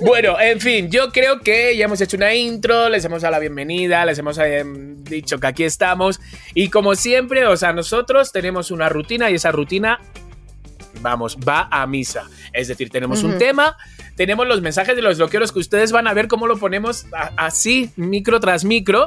Bueno, 0.00 0.40
en 0.40 0.60
fin, 0.60 0.90
yo 0.90 1.12
creo 1.12 1.40
que 1.40 1.76
ya 1.76 1.84
hemos 1.84 2.00
hecho 2.00 2.16
una 2.16 2.34
intro, 2.34 2.88
les 2.88 3.04
hemos 3.04 3.22
dado 3.22 3.32
la 3.32 3.38
bienvenida, 3.38 4.04
les 4.04 4.18
hemos 4.18 4.36
eh, 4.38 4.64
dicho 4.66 5.38
que 5.38 5.46
aquí 5.46 5.62
estamos 5.62 6.20
y 6.54 6.70
como 6.70 6.96
siempre, 6.96 7.46
o 7.46 7.56
sea, 7.56 7.72
nosotros 7.72 8.32
tenemos 8.32 8.72
una 8.72 8.88
rutina 8.88 9.30
y 9.30 9.34
esa 9.34 9.52
rutina, 9.52 10.00
vamos, 11.00 11.36
va 11.36 11.68
a 11.70 11.86
misa. 11.86 12.28
Es 12.52 12.66
decir, 12.66 12.90
tenemos 12.90 13.22
un 13.22 13.38
tema, 13.38 13.76
tenemos 14.16 14.46
los 14.48 14.60
mensajes 14.60 14.96
de 14.96 15.02
los 15.02 15.18
loqueros 15.18 15.52
que 15.52 15.60
ustedes 15.60 15.92
van 15.92 16.08
a 16.08 16.14
ver 16.14 16.26
cómo 16.26 16.48
lo 16.48 16.58
ponemos 16.58 17.06
así, 17.36 17.90
micro 17.96 18.40
tras 18.40 18.64
micro. 18.64 19.06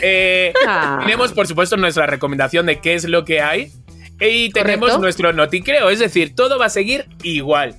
Eh, 0.00 0.52
Ah. 0.66 0.98
Tenemos, 1.02 1.32
por 1.32 1.46
supuesto, 1.46 1.76
nuestra 1.76 2.06
recomendación 2.06 2.66
de 2.66 2.80
qué 2.80 2.94
es 2.94 3.04
lo 3.04 3.24
que 3.24 3.40
hay. 3.40 3.72
Y 4.20 4.50
tenemos 4.50 4.88
Correcto. 4.88 5.02
nuestro 5.02 5.32
noticreo, 5.32 5.90
es 5.90 5.98
decir, 5.98 6.34
todo 6.34 6.58
va 6.58 6.66
a 6.66 6.70
seguir 6.70 7.06
igual. 7.22 7.74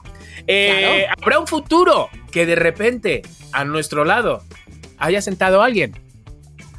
Eh, 0.45 1.07
Habrá 1.21 1.39
un 1.39 1.47
futuro 1.47 2.09
que 2.31 2.45
de 2.45 2.55
repente 2.55 3.21
a 3.51 3.65
nuestro 3.65 4.05
lado 4.05 4.43
haya 4.97 5.21
sentado 5.21 5.61
alguien, 5.63 5.93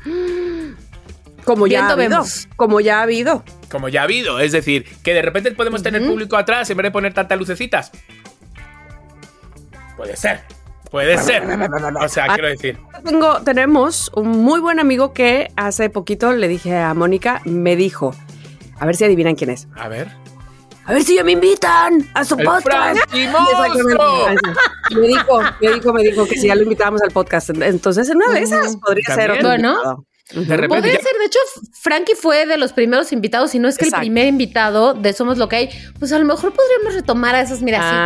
Como 1.44 1.66
ya 1.66 1.86
ha 1.86 1.92
habido. 1.92 2.08
vemos. 2.10 2.48
Como 2.56 2.80
ya 2.80 2.98
ha 3.00 3.02
habido. 3.02 3.42
como 3.70 3.88
ya 3.88 4.02
ha 4.02 4.04
habido. 4.04 4.38
Es 4.40 4.52
decir, 4.52 4.84
que 5.02 5.14
de 5.14 5.22
repente 5.22 5.50
podemos 5.52 5.82
tener 5.82 6.06
público 6.06 6.36
atrás 6.36 6.68
en 6.70 6.76
vez 6.76 6.84
de 6.84 6.90
poner 6.90 7.14
tantas 7.14 7.38
lucecitas. 7.38 7.90
Puede 9.96 10.16
ser. 10.16 10.40
Puede 10.90 11.18
ser. 11.18 11.42
O 12.02 12.08
sea, 12.08 12.28
quiero 12.28 12.48
decir. 12.48 12.78
Tengo, 13.04 13.40
tenemos 13.42 14.10
un 14.14 14.28
muy 14.28 14.60
buen 14.60 14.78
amigo 14.80 15.12
que 15.12 15.50
hace 15.56 15.90
poquito 15.90 16.32
le 16.32 16.48
dije 16.48 16.76
a 16.76 16.94
Mónica, 16.94 17.40
me 17.44 17.76
dijo, 17.76 18.14
a 18.80 18.86
ver 18.86 18.96
si 18.96 19.04
adivinan 19.04 19.34
quién 19.34 19.50
es. 19.50 19.68
A 19.76 19.88
ver. 19.88 20.08
A 20.84 20.92
ver 20.94 21.02
si 21.02 21.16
ya 21.16 21.24
me 21.24 21.32
invitan 21.32 22.08
a 22.14 22.24
su 22.24 22.34
El 22.38 22.44
podcast. 22.46 22.98
Me 23.12 23.18
dijo, 23.18 23.38
me 25.60 25.70
dijo, 25.74 25.92
me 25.92 26.02
dijo 26.02 26.26
que 26.26 26.36
si 26.36 26.46
ya 26.48 26.54
lo 26.54 26.62
invitábamos 26.62 27.02
al 27.02 27.10
podcast. 27.10 27.50
Entonces, 27.50 28.08
en 28.08 28.16
una 28.16 28.32
de 28.32 28.40
esas 28.40 28.76
podría 28.76 29.14
ser 29.14 29.30
otro 29.32 29.48
Bueno. 29.48 30.04
De 30.30 30.40
repente. 30.44 30.68
Podría 30.68 30.94
ya- 30.94 31.00
ser, 31.02 31.12
de 31.18 31.24
hecho, 31.26 31.38
Frankie 31.80 32.14
fue 32.14 32.44
de 32.46 32.58
los 32.58 32.72
primeros 32.74 33.12
invitados, 33.12 33.50
si 33.50 33.58
no 33.58 33.66
es 33.68 33.78
que 33.78 33.86
Exacto. 33.86 34.02
el 34.02 34.08
primer 34.08 34.26
invitado 34.28 34.92
de 34.94 35.12
Somos 35.14 35.38
lo 35.38 35.48
que 35.48 35.56
hay. 35.56 35.70
Pues 35.98 36.12
a 36.12 36.18
lo 36.18 36.24
mejor 36.26 36.52
podríamos 36.54 36.94
retomar 36.94 37.34
a 37.34 37.40
esos, 37.40 37.60
mira, 37.62 37.78
así, 37.78 37.96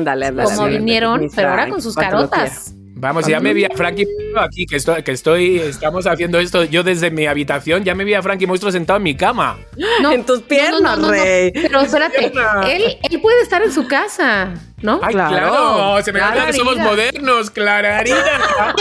Ándale, 0.00 0.26
ándale. 0.26 0.48
como 0.48 0.62
ándale. 0.62 0.78
vinieron, 0.78 1.28
pero 1.34 1.50
ahora 1.50 1.68
con 1.68 1.80
sus 1.82 1.94
carotas. 1.94 2.74
Vamos, 3.00 3.26
ya 3.26 3.40
me 3.40 3.54
vi 3.54 3.64
a 3.64 3.70
Frankie 3.74 4.06
aquí, 4.36 4.66
que 4.66 4.76
estoy, 4.76 5.02
que 5.02 5.12
estoy, 5.12 5.58
estamos 5.58 6.06
haciendo 6.06 6.38
esto 6.38 6.64
yo 6.64 6.82
desde 6.82 7.10
mi 7.10 7.26
habitación, 7.26 7.82
ya 7.82 7.94
me 7.94 8.04
vi 8.04 8.12
a 8.12 8.22
Frankie 8.22 8.46
Monstruo 8.46 8.70
sentado 8.70 8.98
en 8.98 9.02
mi 9.04 9.16
cama. 9.16 9.56
No, 10.02 10.12
En 10.12 10.24
tus 10.26 10.42
piernas, 10.42 11.00
rey. 11.00 11.50
Pero 11.52 11.80
espérate, 11.80 12.26
él, 12.26 12.98
él 13.10 13.20
puede 13.22 13.40
estar 13.42 13.62
en 13.62 13.72
su 13.72 13.86
casa, 13.88 14.52
¿no? 14.82 15.00
Ay, 15.02 15.14
claro, 15.14 15.30
Claro. 15.30 16.02
se 16.02 16.12
me 16.12 16.20
olvida 16.20 16.46
que 16.46 16.52
somos 16.52 16.76
modernos, 16.76 17.50
Clararina. 17.50 18.16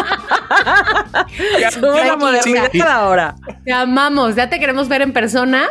Sube 1.72 2.06
la 2.06 2.18
modernidad 2.18 2.92
ahora. 2.92 3.36
Te 3.64 3.72
amamos, 3.72 4.36
ya 4.36 4.50
te 4.50 4.60
queremos 4.60 4.90
ver 4.90 5.02
en 5.02 5.14
persona, 5.14 5.66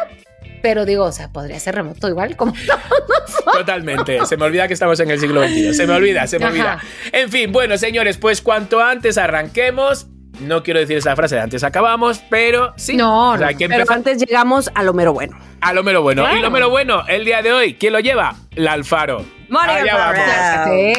pero 0.63 0.85
digo, 0.85 1.05
o 1.05 1.13
sea, 1.13 1.33
podría 1.33 1.59
ser 1.61 1.75
remoto 1.75 2.09
igual, 2.09 2.37
como 2.37 2.53
Totalmente, 3.53 4.25
se 4.27 4.37
me 4.37 4.45
olvida 4.45 4.69
que 4.69 4.75
estamos 4.75 4.99
en 5.01 5.11
el 5.11 5.19
siglo 5.21 5.43
XXI, 5.47 5.75
se 5.75 5.87
me 5.87 5.95
olvida, 5.95 6.27
se 6.27 6.39
me 6.39 6.45
Ajá. 6.47 6.53
olvida. 6.53 6.81
En 7.13 7.31
fin, 7.31 7.53
bueno, 7.53 7.77
señores, 7.79 8.19
pues 8.19 8.43
cuanto 8.43 8.81
antes 8.81 9.19
arranquemos, 9.19 10.07
No 10.41 10.63
quiero 10.63 10.79
decir 10.81 10.97
esa 10.99 11.17
frase 11.17 11.35
de 11.37 11.41
antes 11.41 11.65
acabamos, 11.65 12.21
pero 12.31 12.73
sí. 12.77 12.97
No, 12.97 13.33
O 13.33 13.39
sea, 13.39 13.51
no, 13.51 13.59
Pero 13.59 13.85
antes 13.89 14.19
llegamos 14.19 14.71
a 14.75 14.83
lo 14.83 14.93
mero 14.95 15.13
bueno. 15.13 15.37
a 15.61 15.73
lo 15.73 15.83
mero 15.83 16.03
bueno. 16.03 16.23
Y 16.23 16.27
Claro. 16.27 16.41
lo 16.43 16.51
mero 16.51 16.71
bueno, 16.71 17.03
el 17.09 17.25
día 17.25 17.43
de 17.43 17.53
hoy, 17.53 17.75
¿quién 17.75 17.93
lo 17.93 18.01
lleva? 18.01 18.37
La 18.55 18.73
Alfaro. 18.73 19.25
Allá 19.51 19.97
vamos. 19.97 20.21
Sí. 20.67 20.93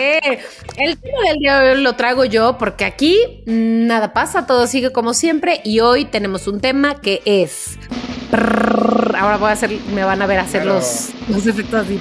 El 0.77 0.97
tema 0.97 1.17
del 1.29 1.37
día 1.39 1.59
de 1.59 1.71
hoy 1.73 1.81
lo 1.83 1.93
traigo 1.95 2.25
yo 2.25 2.57
porque 2.57 2.83
aquí 2.83 3.43
nada 3.45 4.11
pasa, 4.13 4.45
todo 4.47 4.65
sigue 4.67 4.91
como 4.91 5.13
siempre 5.13 5.61
y 5.63 5.79
hoy 5.81 6.05
tenemos 6.05 6.47
un 6.47 6.59
tema 6.59 6.99
que 6.99 7.21
es... 7.25 7.77
Ahora 9.17 9.37
voy 9.37 9.49
a 9.49 9.53
hacer, 9.53 9.71
me 9.93 10.03
van 10.03 10.21
a 10.21 10.27
ver 10.27 10.39
hacer 10.39 10.61
Claro. 10.63 10.77
los, 10.79 11.09
los 11.29 11.45
efectos 11.45 11.81
así. 11.85 11.99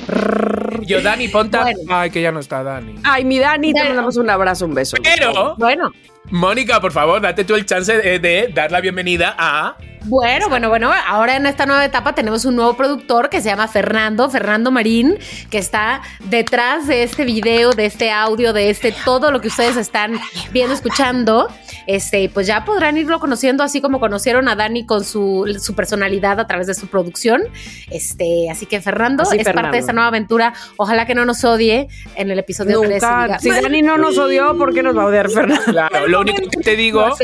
Yo, 0.86 1.00
Dani, 1.02 1.28
ponta. 1.28 1.62
Bueno. 1.62 1.78
Ay, 1.88 2.10
que 2.10 2.20
ya 2.22 2.30
no 2.32 2.40
está 2.40 2.62
Dani. 2.62 2.94
Ay, 3.02 3.24
mi 3.24 3.38
Dani, 3.38 3.72
te 3.72 3.82
mandamos 3.84 4.16
un 4.16 4.28
abrazo, 4.30 4.64
un 4.66 4.74
beso. 4.74 4.96
Pero, 5.02 5.56
Bueno, 5.56 5.90
Mónica, 6.30 6.80
por 6.80 6.92
favor, 6.92 7.20
date 7.22 7.44
tú 7.44 7.54
el 7.54 7.64
chance 7.64 7.96
de, 7.96 8.18
de 8.18 8.50
dar 8.54 8.70
la 8.70 8.80
bienvenida 8.80 9.34
a. 9.38 9.76
Bueno, 10.04 10.48
bueno, 10.48 10.68
bueno, 10.68 10.90
ahora 11.06 11.36
en 11.36 11.46
esta 11.46 11.66
nueva 11.66 11.84
etapa 11.84 12.14
tenemos 12.14 12.44
un 12.44 12.56
nuevo 12.56 12.74
productor 12.74 13.28
que 13.28 13.40
se 13.40 13.48
llama 13.48 13.68
Fernando, 13.68 14.30
Fernando 14.30 14.70
Marín, 14.70 15.18
que 15.50 15.58
está 15.58 16.02
detrás 16.24 16.86
de 16.86 17.02
este 17.02 17.24
video, 17.24 17.72
de 17.72 17.86
este 17.86 18.10
audio, 18.10 18.52
de 18.52 18.70
este 18.70 18.94
todo 19.04 19.30
lo 19.30 19.40
que 19.40 19.48
ustedes 19.48 19.76
están 19.76 20.18
viendo, 20.52 20.74
escuchando. 20.74 21.48
Este, 21.86 22.28
pues 22.28 22.46
ya 22.46 22.64
podrán 22.64 22.98
irlo 22.98 23.18
conociendo 23.18 23.64
así 23.64 23.80
como 23.80 23.98
conocieron 23.98 24.48
a 24.48 24.56
Dani 24.56 24.84
con 24.84 25.04
su, 25.04 25.56
su 25.58 25.74
personalidad 25.74 26.38
a 26.38 26.46
través 26.46 26.66
de 26.66 26.74
su 26.74 26.86
producción. 26.88 27.42
Este, 27.90 28.50
así 28.50 28.66
que 28.66 28.80
Fernando 28.80 29.22
Así, 29.22 29.38
es 29.38 29.44
parte 29.44 29.72
de 29.72 29.78
esta 29.78 29.92
nueva 29.92 30.08
aventura. 30.08 30.52
Ojalá 30.76 31.06
que 31.06 31.14
no 31.14 31.24
nos 31.24 31.44
odie 31.44 31.88
en 32.14 32.30
el 32.30 32.38
episodio 32.38 32.80
3. 32.80 33.02
Nunca. 33.02 33.38
Si 33.38 33.50
Dani 33.50 33.82
no 33.82 33.96
nos 33.96 34.18
odió, 34.18 34.56
¿por 34.56 34.74
qué 34.74 34.82
nos 34.82 34.96
va 34.96 35.02
a 35.02 35.06
odiar 35.06 35.30
Fernando? 35.30 35.64
Claro, 35.64 36.08
lo 36.08 36.20
único 36.20 36.42
que 36.50 36.60
te 36.60 36.76
digo. 36.76 37.14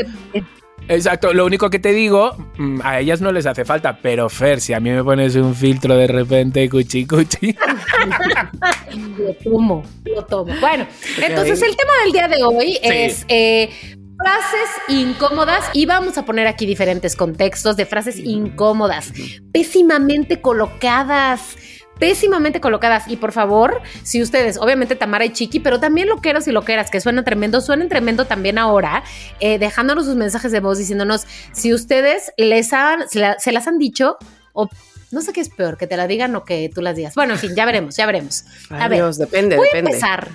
Exacto, 0.87 1.33
lo 1.33 1.45
único 1.45 1.69
que 1.69 1.79
te 1.79 1.93
digo, 1.93 2.35
mm, 2.57 2.81
a 2.83 2.99
ellas 2.99 3.21
no 3.21 3.31
les 3.31 3.45
hace 3.45 3.65
falta, 3.65 3.97
pero 4.01 4.29
Fer, 4.29 4.61
si 4.61 4.73
a 4.73 4.79
mí 4.79 4.91
me 4.91 5.03
pones 5.03 5.35
un 5.35 5.55
filtro 5.55 5.95
de 5.95 6.07
repente, 6.07 6.69
cuchi 6.69 7.05
cuchi. 7.05 7.55
Lo 9.17 9.33
tomo, 9.35 9.83
lo 10.05 10.25
tomo. 10.25 10.53
Bueno, 10.61 10.87
entonces 11.21 11.61
el 11.61 11.75
tema 11.75 11.91
del 12.03 12.11
día 12.13 12.27
de 12.27 12.43
hoy 12.43 12.77
es 12.81 13.25
eh, 13.27 13.69
frases 14.17 14.69
incómodas 14.87 15.69
y 15.73 15.85
vamos 15.85 16.17
a 16.17 16.25
poner 16.25 16.47
aquí 16.47 16.65
diferentes 16.65 17.15
contextos 17.15 17.75
de 17.75 17.85
frases 17.85 18.17
incómodas, 18.17 19.11
pésimamente 19.51 20.39
colocadas. 20.39 21.57
Pésimamente 21.99 22.59
colocadas. 22.59 23.07
Y 23.07 23.15
por 23.17 23.31
favor, 23.31 23.81
si 24.03 24.21
ustedes, 24.21 24.57
obviamente 24.57 24.95
Tamara 24.95 25.25
y 25.25 25.31
Chiqui, 25.31 25.59
pero 25.59 25.79
también 25.79 26.09
loqueros 26.09 26.47
y 26.47 26.51
loqueras, 26.51 26.91
que 26.91 26.99
suenan 26.99 27.23
tremendo, 27.23 27.61
suenan 27.61 27.87
tremendo 27.89 28.25
también 28.25 28.57
ahora, 28.57 29.03
eh, 29.39 29.59
dejándonos 29.59 30.05
sus 30.05 30.15
mensajes 30.15 30.51
de 30.51 30.59
voz 30.59 30.77
diciéndonos 30.77 31.25
si 31.53 31.73
ustedes 31.73 32.33
les 32.37 32.73
han, 32.73 33.07
se, 33.07 33.19
la- 33.19 33.39
se 33.39 33.51
las 33.51 33.67
han 33.67 33.77
dicho 33.79 34.17
o 34.53 34.69
no 35.11 35.21
sé 35.21 35.31
qué 35.31 35.39
es 35.39 35.49
peor, 35.49 35.77
que 35.77 35.87
te 35.87 35.95
la 35.95 36.07
digan 36.07 36.35
o 36.35 36.43
que 36.43 36.69
tú 36.73 36.81
las 36.81 36.95
digas. 36.97 37.15
Bueno, 37.15 37.33
en 37.33 37.39
fin, 37.39 37.55
ya 37.55 37.63
veremos, 37.65 37.95
ya 37.95 38.05
veremos. 38.05 38.43
A 38.69 38.83
Ay, 38.83 38.89
ver, 38.89 38.97
Dios, 38.99 39.17
depende, 39.17 39.55
voy 39.55 39.69
a 39.73 39.77
empezar. 39.77 40.29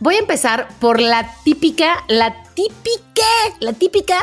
Voy 0.00 0.16
a 0.16 0.18
empezar 0.18 0.68
por 0.80 1.00
la 1.00 1.30
típica, 1.44 2.04
la 2.08 2.34
típica, 2.54 3.22
la 3.60 3.72
típica, 3.72 4.18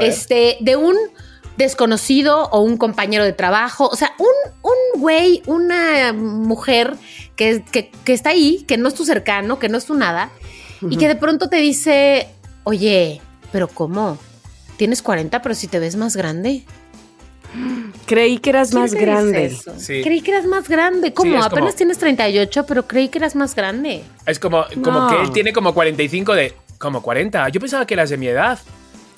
este, 0.00 0.56
de 0.60 0.76
un 0.76 0.96
desconocido 1.58 2.48
o 2.50 2.60
un 2.60 2.76
compañero 2.78 3.24
de 3.24 3.32
trabajo, 3.34 3.88
o 3.88 3.96
sea, 3.96 4.12
un, 4.18 4.26
un 4.62 5.00
güey, 5.00 5.42
una 5.46 6.12
mujer 6.14 6.94
que, 7.36 7.62
que, 7.70 7.90
que 8.04 8.12
está 8.14 8.30
ahí, 8.30 8.64
que 8.66 8.78
no 8.78 8.88
es 8.88 8.94
tu 8.94 9.04
cercano, 9.04 9.58
que 9.58 9.68
no 9.68 9.76
es 9.76 9.84
tu 9.84 9.94
nada, 9.94 10.30
y 10.88 10.96
que 10.96 11.08
de 11.08 11.16
pronto 11.16 11.48
te 11.48 11.56
dice, 11.56 12.28
oye, 12.64 13.20
pero 13.52 13.66
¿cómo? 13.68 14.16
Tienes 14.76 15.02
40, 15.02 15.42
pero 15.42 15.54
si 15.56 15.66
te 15.66 15.80
ves 15.80 15.96
más 15.96 16.14
grande. 16.16 16.62
Creí 18.06 18.38
que 18.38 18.50
eras 18.50 18.70
¿Quién 18.70 18.82
más 18.82 18.94
grande. 18.94 19.56
Sí. 19.78 20.02
Creí 20.02 20.20
que 20.20 20.30
eras 20.30 20.46
más 20.46 20.68
grande. 20.68 21.12
¿Cómo? 21.12 21.32
como- 21.32 21.44
Apenas 21.44 21.74
tienes 21.74 21.98
38, 21.98 22.64
pero 22.66 22.86
creí 22.86 23.08
que 23.08 23.18
eras 23.18 23.34
más 23.34 23.54
grande. 23.54 24.04
Es 24.26 24.38
como, 24.38 24.64
como 24.84 25.00
No. 25.00 25.08
que 25.08 25.20
él 25.22 25.32
tiene 25.32 25.52
como 25.52 25.74
45 25.74 26.34
de. 26.34 26.54
Como 26.78 27.02
40. 27.02 27.48
Yo 27.48 27.60
pensaba 27.60 27.86
que 27.86 27.94
eras 27.94 28.10
de 28.10 28.16
mi 28.18 28.28
edad. 28.28 28.58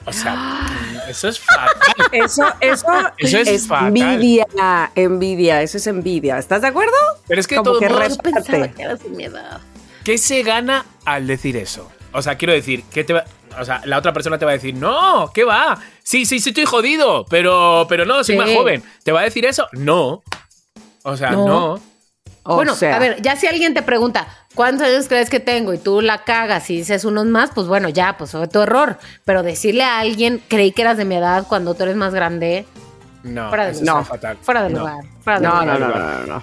O 0.06 0.12
sea, 0.12 0.66
eso 1.08 1.28
es 1.28 1.38
fatal. 1.40 1.74
Eso, 2.12 2.44
eso, 2.60 2.86
Eso 3.18 3.38
es 3.38 3.66
fatal. 3.66 3.88
envidia, 3.96 4.46
envidia, 4.94 5.62
eso 5.62 5.76
es 5.76 5.86
envidia. 5.86 6.38
¿Estás 6.38 6.62
de 6.62 6.68
acuerdo? 6.68 6.92
Pero 7.26 7.40
es 7.40 7.46
que 7.46 7.56
Como 7.56 7.70
todo 7.72 7.80
que 7.80 7.88
mundo- 7.88 8.16
pensaba 8.22 8.68
que 8.68 8.82
eras 8.82 9.02
de 9.02 9.08
mi 9.10 9.24
edad. 9.24 9.60
¿Qué 10.04 10.16
se 10.18 10.42
gana 10.42 10.84
al 11.04 11.26
decir 11.26 11.56
eso? 11.56 11.90
O 12.12 12.22
sea, 12.22 12.36
quiero 12.36 12.52
decir, 12.54 12.82
¿qué 12.92 13.04
te 13.04 13.12
va- 13.12 13.24
O 13.60 13.64
sea, 13.64 13.82
la 13.84 13.98
otra 13.98 14.12
persona 14.12 14.38
te 14.38 14.44
va 14.44 14.52
a 14.52 14.54
decir, 14.54 14.74
no, 14.74 15.30
¿qué 15.34 15.44
va? 15.44 15.78
Sí, 16.02 16.24
sí, 16.24 16.40
sí, 16.40 16.50
estoy 16.50 16.64
jodido, 16.64 17.24
pero, 17.28 17.84
pero 17.88 18.04
no, 18.04 18.22
soy 18.24 18.36
Sí. 18.36 18.38
más 18.40 18.50
joven. 18.54 18.82
¿Te 19.04 19.12
va 19.12 19.20
a 19.20 19.24
decir 19.24 19.44
eso? 19.44 19.66
No. 19.72 20.22
O 21.02 21.16
sea, 21.16 21.30
No. 21.32 21.46
no. 21.46 21.80
O 22.42 22.56
bueno, 22.56 22.74
sea, 22.74 22.96
a 22.96 22.98
ver, 22.98 23.20
ya 23.20 23.36
si 23.36 23.46
alguien 23.46 23.74
te 23.74 23.82
pregunta, 23.82 24.26
¿cuántos 24.54 24.86
años 24.86 25.08
crees 25.08 25.28
que 25.28 25.40
tengo? 25.40 25.74
Y 25.74 25.78
tú 25.78 26.00
la 26.00 26.24
cagas 26.24 26.70
y 26.70 26.76
dices 26.78 27.04
unos 27.04 27.26
más, 27.26 27.50
pues 27.54 27.66
bueno, 27.66 27.88
ya, 27.90 28.16
pues 28.16 28.30
fue 28.32 28.48
tu 28.48 28.60
error. 28.62 28.98
Pero 29.24 29.42
decirle 29.42 29.84
a 29.84 29.98
alguien, 29.98 30.42
creí 30.48 30.72
que 30.72 30.82
eras 30.82 30.96
de 30.96 31.04
mi 31.04 31.16
edad 31.16 31.44
cuando 31.48 31.74
tú 31.74 31.82
eres 31.82 31.96
más 31.96 32.14
grande, 32.14 32.66
No, 33.22 33.48
Fuera 33.50 33.66
de 33.66 33.72
lugar. 33.80 34.00
está 34.02 34.04
fatal. 34.04 34.38
fuera 34.40 34.62
de 34.62 34.70
No. 34.70 34.78
lugar. 34.78 35.04
Fuera 35.22 35.40
de 35.40 35.46
no, 35.46 35.52
lugar. 35.60 35.66
no, 35.80 35.88
no, 35.88 35.94
no, 35.98 36.18
no, 36.20 36.26
no. 36.26 36.42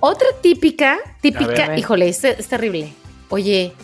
Otra 0.00 0.28
típica, 0.40 0.98
típica, 1.20 1.68
ver. 1.68 1.78
híjole, 1.78 2.08
es, 2.08 2.24
es 2.24 2.48
terrible. 2.48 2.94
Oye, 3.28 3.74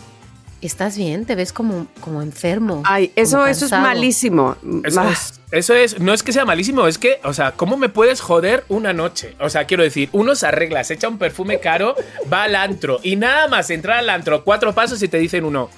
¿estás 0.61 0.97
bien? 0.97 1.25
Te 1.25 1.35
ves 1.35 1.51
como, 1.53 1.87
como 1.99 2.21
enfermo. 2.21 2.83
Ay, 2.85 3.11
eso, 3.15 3.37
como 3.37 3.47
eso 3.47 3.65
es 3.65 3.71
malísimo. 3.71 4.55
Eso 4.83 5.01
Ah, 5.01 5.11
es, 5.11 5.39
eso 5.51 5.73
es, 5.73 5.99
no 5.99 6.13
es 6.13 6.23
que 6.23 6.31
sea 6.33 6.45
malísimo, 6.45 6.87
es 6.87 6.97
que, 6.97 7.19
o 7.23 7.33
sea, 7.33 7.51
¿cómo 7.53 7.77
me 7.77 7.89
puedes 7.89 8.21
joder 8.21 8.63
una 8.69 8.93
noche? 8.93 9.35
O 9.39 9.49
sea, 9.49 9.65
quiero 9.65 9.83
decir, 9.83 10.09
uno 10.11 10.35
se 10.35 10.47
arregla, 10.47 10.83
se 10.83 10.93
echa 10.93 11.07
un 11.09 11.17
perfume 11.17 11.59
caro, 11.59 11.95
va 12.31 12.43
al 12.43 12.55
antro 12.55 12.99
y 13.03 13.15
nada 13.15 13.47
más 13.47 13.69
entrar 13.69 13.97
al 13.99 14.09
antro, 14.09 14.43
cuatro 14.43 14.73
pasos 14.73 15.01
y 15.03 15.07
te 15.07 15.17
dicen 15.17 15.43
uno, 15.45 15.69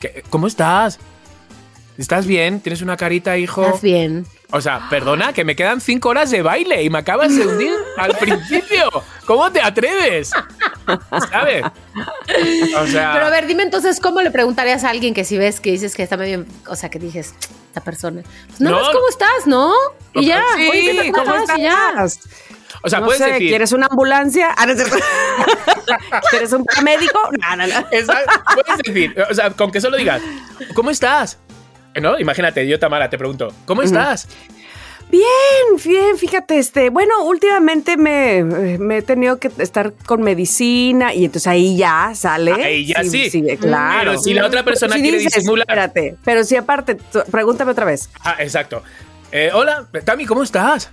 "¿Qué- 0.00 0.22
¿cómo 0.30 0.46
estás? 0.46 0.98
¿Estás 1.98 2.26
bien? 2.26 2.60
¿Tienes 2.60 2.82
una 2.82 2.96
carita, 2.96 3.36
hijo? 3.38 3.64
¿Estás 3.64 3.82
bien? 3.82 4.26
O 4.56 4.60
sea, 4.60 4.86
perdona, 4.88 5.32
que 5.32 5.44
me 5.44 5.56
quedan 5.56 5.80
cinco 5.80 6.10
horas 6.10 6.30
de 6.30 6.40
baile 6.40 6.84
y 6.84 6.88
me 6.88 6.98
acabas 6.98 7.34
de 7.34 7.44
hundir 7.44 7.72
al 7.96 8.16
principio. 8.18 8.88
¿Cómo 9.26 9.50
te 9.50 9.60
atreves? 9.60 10.30
¿Sabes? 11.30 11.64
O 12.78 12.86
sea, 12.86 13.10
Pero 13.14 13.26
a 13.26 13.30
ver, 13.30 13.46
dime 13.48 13.64
entonces, 13.64 13.98
¿cómo 13.98 14.22
le 14.22 14.30
preguntarías 14.30 14.84
a 14.84 14.90
alguien 14.90 15.12
que 15.12 15.24
si 15.24 15.38
ves 15.38 15.58
que 15.60 15.72
dices 15.72 15.96
que 15.96 16.04
está 16.04 16.16
medio, 16.16 16.46
o 16.68 16.76
sea, 16.76 16.88
que 16.88 17.00
dices, 17.00 17.34
esta 17.66 17.80
persona, 17.80 18.22
pues 18.46 18.60
nada 18.60 18.76
No. 18.76 18.82
más, 18.82 18.92
¿cómo 18.94 19.08
estás, 19.08 19.46
no? 19.46 19.72
Y 20.14 20.26
ya, 20.26 20.40
sí, 20.56 20.68
oye, 20.70 20.92
¿qué 20.92 21.02
te 21.02 21.12
¿cómo 21.12 21.24
pasa? 21.32 21.58
Y 21.58 21.62
ya. 21.62 21.88
estás? 21.90 22.20
o 22.82 22.88
sea 22.88 23.00
no 23.00 23.06
puedes 23.06 23.22
sé, 23.22 23.32
decir. 23.32 23.48
¿quieres 23.48 23.72
una 23.72 23.86
ambulancia? 23.90 24.54
Ah, 24.56 24.66
no. 24.66 24.74
¿Quieres 26.30 26.52
un 26.52 26.64
paramédico? 26.64 27.18
No, 27.40 27.56
no, 27.56 27.66
no. 27.66 27.86
Exacto, 27.90 28.32
puedes 28.54 28.78
decir, 28.84 29.16
o 29.28 29.34
sea, 29.34 29.50
con 29.50 29.72
que 29.72 29.80
solo 29.80 29.96
digas, 29.96 30.22
¿cómo 30.74 30.90
estás? 30.90 31.38
¿No? 32.00 32.18
Imagínate, 32.18 32.66
yo, 32.66 32.78
Tamara, 32.78 33.08
te 33.10 33.18
pregunto, 33.18 33.52
¿cómo 33.66 33.82
estás? 33.82 34.28
Bien, 35.10 35.22
bien, 35.84 36.16
fíjate, 36.18 36.58
este, 36.58 36.90
bueno, 36.90 37.22
últimamente 37.24 37.96
me, 37.96 38.42
me 38.42 38.96
he 38.98 39.02
tenido 39.02 39.38
que 39.38 39.50
estar 39.58 39.92
con 40.06 40.22
medicina 40.22 41.14
y 41.14 41.26
entonces 41.26 41.46
ahí 41.46 41.76
ya 41.76 42.12
sale. 42.16 42.52
Ahí 42.52 42.86
ya 42.86 43.04
sí. 43.04 43.30
claro. 43.60 44.10
Pero 44.10 44.18
si 44.22 44.34
la 44.34 44.46
otra 44.46 44.64
persona 44.64 44.94
Si 44.96 45.02
quiere 45.02 45.18
dices, 45.18 45.34
disimular- 45.44 45.66
Espérate, 45.68 46.16
pero 46.24 46.42
si 46.42 46.56
aparte, 46.56 46.96
tú- 46.96 47.22
pregúntame 47.30 47.70
otra 47.72 47.84
vez. 47.84 48.08
Ah, 48.20 48.36
exacto. 48.40 48.82
Eh, 49.30 49.50
hola, 49.52 49.86
Tami, 50.04 50.24
¿cómo 50.26 50.42
estás? 50.42 50.90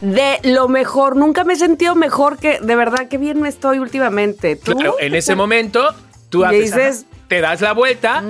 De 0.00 0.38
lo 0.44 0.68
mejor, 0.68 1.16
nunca 1.16 1.44
me 1.44 1.52
he 1.52 1.56
sentido 1.56 1.94
mejor 1.94 2.38
que, 2.38 2.58
de 2.60 2.76
verdad, 2.76 3.08
que 3.08 3.18
bien 3.18 3.40
me 3.40 3.48
estoy 3.48 3.78
últimamente. 3.80 4.56
¿Tú? 4.56 4.72
Claro, 4.76 4.96
en 4.98 5.14
ese 5.14 5.34
momento 5.34 5.94
tú 6.30 6.44
haces, 6.44 6.74
dices- 6.74 7.06
te 7.28 7.40
das 7.40 7.60
la 7.60 7.72
vuelta 7.72 8.22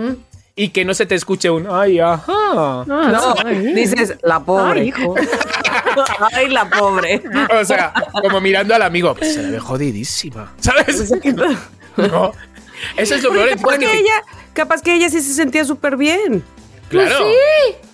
y 0.55 0.69
que 0.69 0.85
no 0.85 0.95
se 0.95 1.07
te 1.07 1.15
escuche 1.15 1.51
un 1.51 1.67
ay, 1.71 1.99
ajá. 2.01 2.85
No, 2.87 3.35
dices, 3.75 4.15
la 4.23 4.41
pobre. 4.41 4.81
Ay, 4.83 4.89
hijo. 4.89 5.15
Ay, 6.33 6.49
la 6.49 6.69
pobre. 6.69 7.23
O 7.61 7.65
sea, 7.65 7.93
como 8.23 8.41
mirando 8.41 8.75
al 8.75 8.83
amigo, 8.83 9.15
pues 9.15 9.35
se 9.35 9.43
la 9.43 9.51
ve 9.51 9.59
jodidísima, 9.61 10.53
¿sabes? 10.59 11.13
No. 11.97 12.33
Eso 12.97 13.15
es 13.15 13.23
lo 13.23 13.31
peor. 13.31 13.51
Capaz 13.51 13.79
que- 13.79 13.99
ella, 13.99 14.23
capaz 14.55 14.83
que 14.83 14.95
ella 14.95 15.09
sí 15.11 15.21
se 15.21 15.35
sentía 15.35 15.65
súper 15.65 15.97
bien. 15.97 16.43
Claro. 16.89 17.17
Pues 17.19 17.35
sí. 17.83 17.89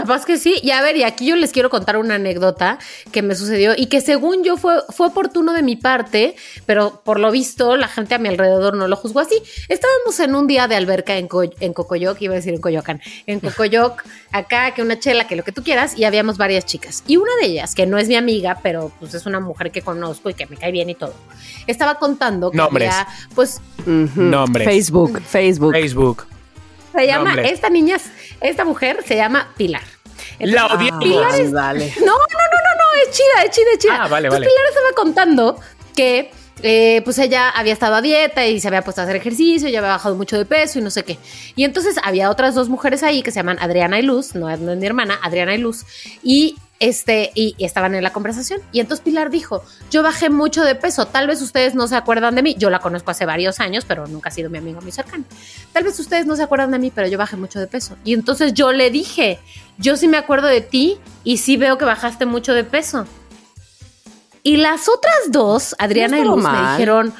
Capaz 0.00 0.24
que 0.24 0.36
sí. 0.38 0.56
Y 0.62 0.70
a 0.70 0.82
ver, 0.82 0.96
y 0.96 1.02
aquí 1.04 1.26
yo 1.26 1.36
les 1.36 1.52
quiero 1.52 1.70
contar 1.70 1.96
una 1.96 2.16
anécdota 2.16 2.78
que 3.12 3.22
me 3.22 3.34
sucedió 3.34 3.72
y 3.76 3.86
que 3.86 4.00
según 4.00 4.42
yo 4.44 4.56
fue, 4.56 4.74
fue 4.90 5.08
oportuno 5.08 5.52
de 5.52 5.62
mi 5.62 5.76
parte, 5.76 6.34
pero 6.66 7.02
por 7.04 7.18
lo 7.20 7.30
visto 7.30 7.76
la 7.76 7.88
gente 7.88 8.14
a 8.14 8.18
mi 8.18 8.28
alrededor 8.28 8.76
no 8.76 8.88
lo 8.88 8.96
juzgó 8.96 9.20
así. 9.20 9.40
Estábamos 9.68 10.18
en 10.20 10.34
un 10.34 10.46
día 10.46 10.68
de 10.68 10.76
alberca 10.76 11.16
en, 11.16 11.28
Co- 11.28 11.42
en 11.60 11.72
Cocoyoc, 11.72 12.20
iba 12.22 12.32
a 12.34 12.36
decir 12.36 12.54
en 12.54 12.60
Coyoacán, 12.60 13.00
en 13.26 13.40
Cocoyoc, 13.40 14.02
acá, 14.32 14.72
que 14.74 14.82
una 14.82 14.98
chela, 14.98 15.26
que 15.26 15.36
lo 15.36 15.44
que 15.44 15.52
tú 15.52 15.62
quieras, 15.62 15.96
y 15.98 16.04
habíamos 16.04 16.36
varias 16.38 16.66
chicas. 16.66 17.02
Y 17.06 17.16
una 17.16 17.30
de 17.40 17.46
ellas, 17.48 17.74
que 17.74 17.86
no 17.86 17.98
es 17.98 18.08
mi 18.08 18.16
amiga, 18.16 18.58
pero 18.62 18.92
pues 19.00 19.14
es 19.14 19.26
una 19.26 19.40
mujer 19.40 19.70
que 19.70 19.82
conozco 19.82 20.30
y 20.30 20.34
que 20.34 20.46
me 20.46 20.56
cae 20.56 20.72
bien 20.72 20.90
y 20.90 20.94
todo, 20.94 21.14
estaba 21.66 21.96
contando 21.96 22.50
que 22.50 22.56
Nombres. 22.56 22.90
había, 22.92 23.08
pues. 23.34 23.60
Nombres. 23.86 24.66
Facebook, 24.66 25.20
Facebook. 25.22 25.72
Facebook. 25.72 26.26
Se 26.92 27.06
llama, 27.06 27.30
Nombre. 27.34 27.50
esta 27.52 27.70
niña, 27.70 27.96
esta 28.40 28.64
mujer 28.64 29.02
se 29.06 29.16
llama 29.16 29.52
Pilar. 29.56 29.82
La. 30.40 30.68
Pilar 31.00 31.40
es- 31.40 31.52
Dale. 31.52 31.92
No, 32.00 32.06
no, 32.06 32.12
no, 32.12 32.16
no, 32.16 32.74
no, 32.78 33.02
es 33.08 33.10
chida, 33.16 33.44
es 33.44 33.50
chida, 33.50 33.66
es 33.72 33.78
chida. 33.78 34.04
Ah, 34.04 34.08
vale, 34.08 34.26
Entonces, 34.28 34.30
vale. 34.30 34.46
Pilar 34.46 34.64
estaba 34.68 34.92
contando 34.94 35.60
que 35.94 36.30
eh, 36.62 37.02
pues 37.04 37.18
ella 37.18 37.50
había 37.50 37.72
estado 37.72 37.94
a 37.94 38.02
dieta 38.02 38.46
y 38.46 38.60
se 38.60 38.68
había 38.68 38.82
puesto 38.82 39.00
a 39.00 39.04
hacer 39.04 39.16
ejercicio, 39.16 39.68
ya 39.68 39.78
había 39.78 39.92
bajado 39.92 40.14
mucho 40.14 40.36
de 40.36 40.44
peso 40.44 40.78
y 40.78 40.82
no 40.82 40.90
sé 40.90 41.04
qué. 41.04 41.18
Y 41.56 41.64
entonces 41.64 41.96
había 42.02 42.30
otras 42.30 42.54
dos 42.54 42.68
mujeres 42.68 43.02
ahí 43.02 43.22
que 43.22 43.30
se 43.30 43.36
llaman 43.36 43.58
Adriana 43.60 43.98
y 43.98 44.02
Luz, 44.02 44.34
no, 44.34 44.50
es 44.50 44.60
mi 44.60 44.86
hermana, 44.86 45.18
Adriana 45.22 45.54
y 45.54 45.58
Luz, 45.58 45.84
y 46.22 46.56
este, 46.80 47.30
y, 47.34 47.54
y 47.58 47.66
estaban 47.66 47.94
en 47.94 48.02
la 48.02 48.12
conversación. 48.12 48.60
Y 48.72 48.80
entonces 48.80 49.04
Pilar 49.04 49.30
dijo, 49.30 49.62
yo 49.90 50.02
bajé 50.02 50.30
mucho 50.30 50.64
de 50.64 50.74
peso, 50.74 51.06
tal 51.06 51.26
vez 51.26 51.42
ustedes 51.42 51.74
no 51.74 51.86
se 51.86 51.94
acuerdan 51.94 52.34
de 52.34 52.42
mí, 52.42 52.56
yo 52.58 52.70
la 52.70 52.78
conozco 52.80 53.10
hace 53.10 53.26
varios 53.26 53.60
años, 53.60 53.84
pero 53.86 54.06
nunca 54.06 54.30
ha 54.30 54.32
sido 54.32 54.50
mi 54.50 54.58
amiga 54.58 54.80
muy 54.80 54.90
cercana. 54.90 55.24
Tal 55.72 55.84
vez 55.84 56.00
ustedes 56.00 56.26
no 56.26 56.36
se 56.36 56.42
acuerdan 56.42 56.70
de 56.70 56.78
mí, 56.78 56.90
pero 56.92 57.06
yo 57.06 57.18
bajé 57.18 57.36
mucho 57.36 57.60
de 57.60 57.66
peso. 57.66 57.96
Y 58.02 58.14
entonces 58.14 58.54
yo 58.54 58.72
le 58.72 58.90
dije, 58.90 59.38
yo 59.78 59.96
sí 59.96 60.08
me 60.08 60.16
acuerdo 60.16 60.48
de 60.48 60.62
ti 60.62 60.98
y 61.22 61.36
sí 61.36 61.56
veo 61.58 61.76
que 61.76 61.84
bajaste 61.84 62.24
mucho 62.24 62.54
de 62.54 62.64
peso. 62.64 63.06
Y 64.42 64.56
las 64.56 64.88
otras 64.88 65.30
dos, 65.30 65.74
Adriana 65.78 66.18
y 66.18 66.24
Luz, 66.24 66.42
me 66.42 66.70
dijeron, 66.72 67.14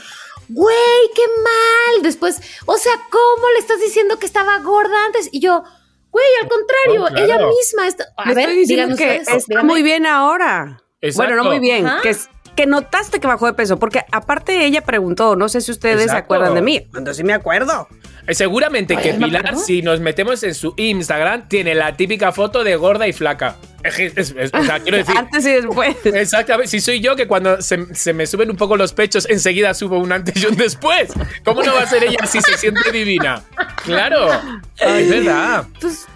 güey, 0.48 0.74
qué 1.14 1.22
mal. 1.42 2.02
Después, 2.02 2.40
o 2.66 2.76
sea, 2.78 2.92
¿cómo 3.10 3.46
le 3.54 3.58
estás 3.60 3.80
diciendo 3.80 4.18
que 4.18 4.26
estaba 4.26 4.58
gorda 4.60 5.04
antes? 5.06 5.28
Y 5.32 5.40
yo, 5.40 5.62
güey, 6.10 6.26
al 6.42 6.48
contrario, 6.48 7.04
Oh, 7.04 7.08
claro. 7.08 7.24
ella 7.24 7.46
misma 7.46 7.86
está. 7.88 8.06
A 8.16 8.28
Le 8.28 8.34
ver, 8.34 8.44
estoy 8.48 8.56
diciendo 8.60 8.96
que 8.96 9.04
ustedes, 9.04 9.28
está 9.28 9.44
díganme. 9.48 9.68
muy 9.72 9.82
bien 9.82 10.06
ahora. 10.06 10.82
Exacto. 11.02 11.28
Bueno, 11.30 11.42
no 11.42 11.48
muy 11.50 11.60
bien, 11.60 11.86
Ajá. 11.86 12.02
que, 12.02 12.10
es- 12.10 12.28
que 12.60 12.66
notaste 12.66 13.20
que 13.20 13.26
bajó 13.26 13.46
de 13.46 13.54
peso, 13.54 13.78
porque 13.78 14.02
aparte 14.12 14.66
ella 14.66 14.82
preguntó, 14.82 15.34
no 15.34 15.48
sé 15.48 15.62
si 15.62 15.70
ustedes 15.72 15.98
se 16.00 16.02
Exacto. 16.04 16.34
acuerdan 16.34 16.54
de 16.54 16.60
mí, 16.60 16.86
cuando 16.90 17.14
sí 17.14 17.24
me 17.24 17.32
acuerdo. 17.32 17.88
Eh, 18.26 18.34
Seguramente 18.34 18.96
que 18.98 19.12
Ay, 19.12 19.18
¿me 19.18 19.26
Pilar, 19.28 19.56
si 19.56 19.80
nos 19.80 19.98
metemos 20.00 20.42
en 20.42 20.54
su 20.54 20.74
Instagram, 20.76 21.48
tiene 21.48 21.74
la 21.74 21.96
típica 21.96 22.32
foto 22.32 22.62
de 22.62 22.76
gorda 22.76 23.08
y 23.08 23.14
flaca. 23.14 23.56
Es 23.82 23.98
es- 23.98 24.34
es- 24.36 24.52
o 24.52 24.62
sea, 24.62 24.78
quiero 24.80 24.98
decir. 24.98 25.16
Antes 25.16 25.46
y 25.46 25.52
después. 25.52 25.96
Exactamente, 26.04 26.68
si 26.68 26.80
soy 26.80 27.00
yo 27.00 27.16
que 27.16 27.26
cuando 27.26 27.62
se, 27.62 27.94
se 27.94 28.12
me 28.12 28.26
suben 28.26 28.50
un 28.50 28.58
poco 28.58 28.76
los 28.76 28.92
pechos, 28.92 29.26
enseguida 29.30 29.72
subo 29.72 29.98
un 29.98 30.12
antes 30.12 30.36
y 30.42 30.46
un 30.46 30.56
después. 30.56 31.10
¿Cómo 31.46 31.62
no 31.62 31.72
va 31.72 31.80
a 31.84 31.86
ser 31.86 32.04
ella 32.04 32.26
si 32.26 32.42
se 32.42 32.58
siente 32.58 32.92
divina? 32.92 33.42
Claro, 33.84 34.28
es 34.76 35.08
verdad. 35.08 35.64
Pues, 35.80 36.06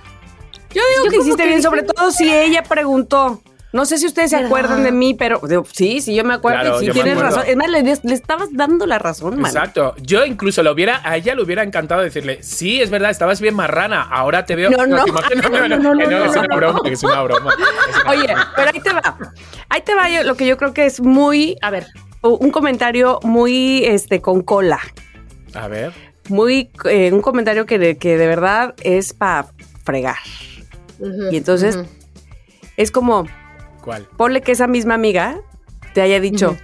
Yo 0.74 0.82
digo 0.92 1.04
Yo 1.06 1.10
que 1.10 1.16
hiciste 1.16 1.42
que 1.44 1.48
bien, 1.48 1.62
sobre 1.62 1.84
todo 1.84 2.10
si 2.10 2.30
ella 2.30 2.62
preguntó. 2.64 3.40
No 3.74 3.84
sé 3.86 3.98
si 3.98 4.06
ustedes 4.06 4.30
se 4.30 4.36
acuerdan 4.36 4.84
de 4.84 4.92
mí, 4.92 5.14
pero 5.14 5.40
digo, 5.48 5.64
sí, 5.72 6.00
sí, 6.00 6.14
yo 6.14 6.22
me 6.22 6.34
acuerdo. 6.34 6.60
Claro, 6.60 6.78
sí 6.78 6.90
tienes 6.92 7.14
acuerdo. 7.14 7.36
razón. 7.36 7.44
Es 7.50 7.56
más, 7.56 7.68
le, 7.68 7.82
le 7.82 8.14
estabas 8.14 8.48
dando 8.52 8.86
la 8.86 9.00
razón, 9.00 9.40
man. 9.40 9.46
Exacto. 9.50 9.96
Yo 10.00 10.24
incluso 10.24 10.62
lo 10.62 10.70
hubiera, 10.70 11.00
a 11.02 11.16
ella 11.16 11.34
le 11.34 11.42
hubiera 11.42 11.64
encantado 11.64 12.00
decirle, 12.00 12.40
sí, 12.44 12.80
es 12.80 12.88
verdad, 12.90 13.10
estabas 13.10 13.40
bien 13.40 13.56
marrana, 13.56 14.02
ahora 14.02 14.46
te 14.46 14.54
veo. 14.54 14.70
No, 14.70 14.86
no. 14.86 14.98
no, 15.04 15.04
no, 15.04 15.68
No, 15.76 15.94
no, 15.94 15.98
que 15.98 16.06
no, 16.06 16.18
no. 16.20 16.24
es 16.26 16.36
una 16.36 16.56
broma, 16.56 16.80
es 16.84 17.02
una 17.02 17.22
broma. 17.22 17.56
Oye, 18.08 18.28
pero 18.54 18.70
ahí 18.72 18.80
te 18.80 18.92
va. 18.92 19.18
Ahí 19.68 19.80
te 19.82 19.94
va 19.96 20.08
yo- 20.08 20.22
lo 20.22 20.36
que 20.36 20.46
yo 20.46 20.56
creo 20.56 20.72
que 20.72 20.86
es 20.86 21.00
muy. 21.00 21.56
a 21.60 21.70
ver. 21.70 21.86
Un 22.22 22.52
comentario 22.52 23.18
muy 23.24 23.84
este 23.84 24.20
con 24.20 24.42
cola. 24.42 24.78
A 25.52 25.66
ver. 25.66 25.92
Muy. 26.28 26.70
eh, 26.88 27.10
un 27.12 27.20
comentario 27.22 27.66
que 27.66 27.80
de, 27.80 27.98
que 27.98 28.16
de 28.18 28.26
verdad 28.28 28.74
es 28.84 29.12
para 29.14 29.48
fregar. 29.84 30.16
Y 31.32 31.36
entonces-. 31.36 31.76
Es 32.76 32.92
como. 32.92 33.26
¿Cuál? 33.84 34.08
Ponle 34.16 34.40
que 34.40 34.52
esa 34.52 34.66
misma 34.66 34.94
amiga 34.94 35.36
te 35.92 36.00
haya 36.00 36.18
dicho. 36.20 36.56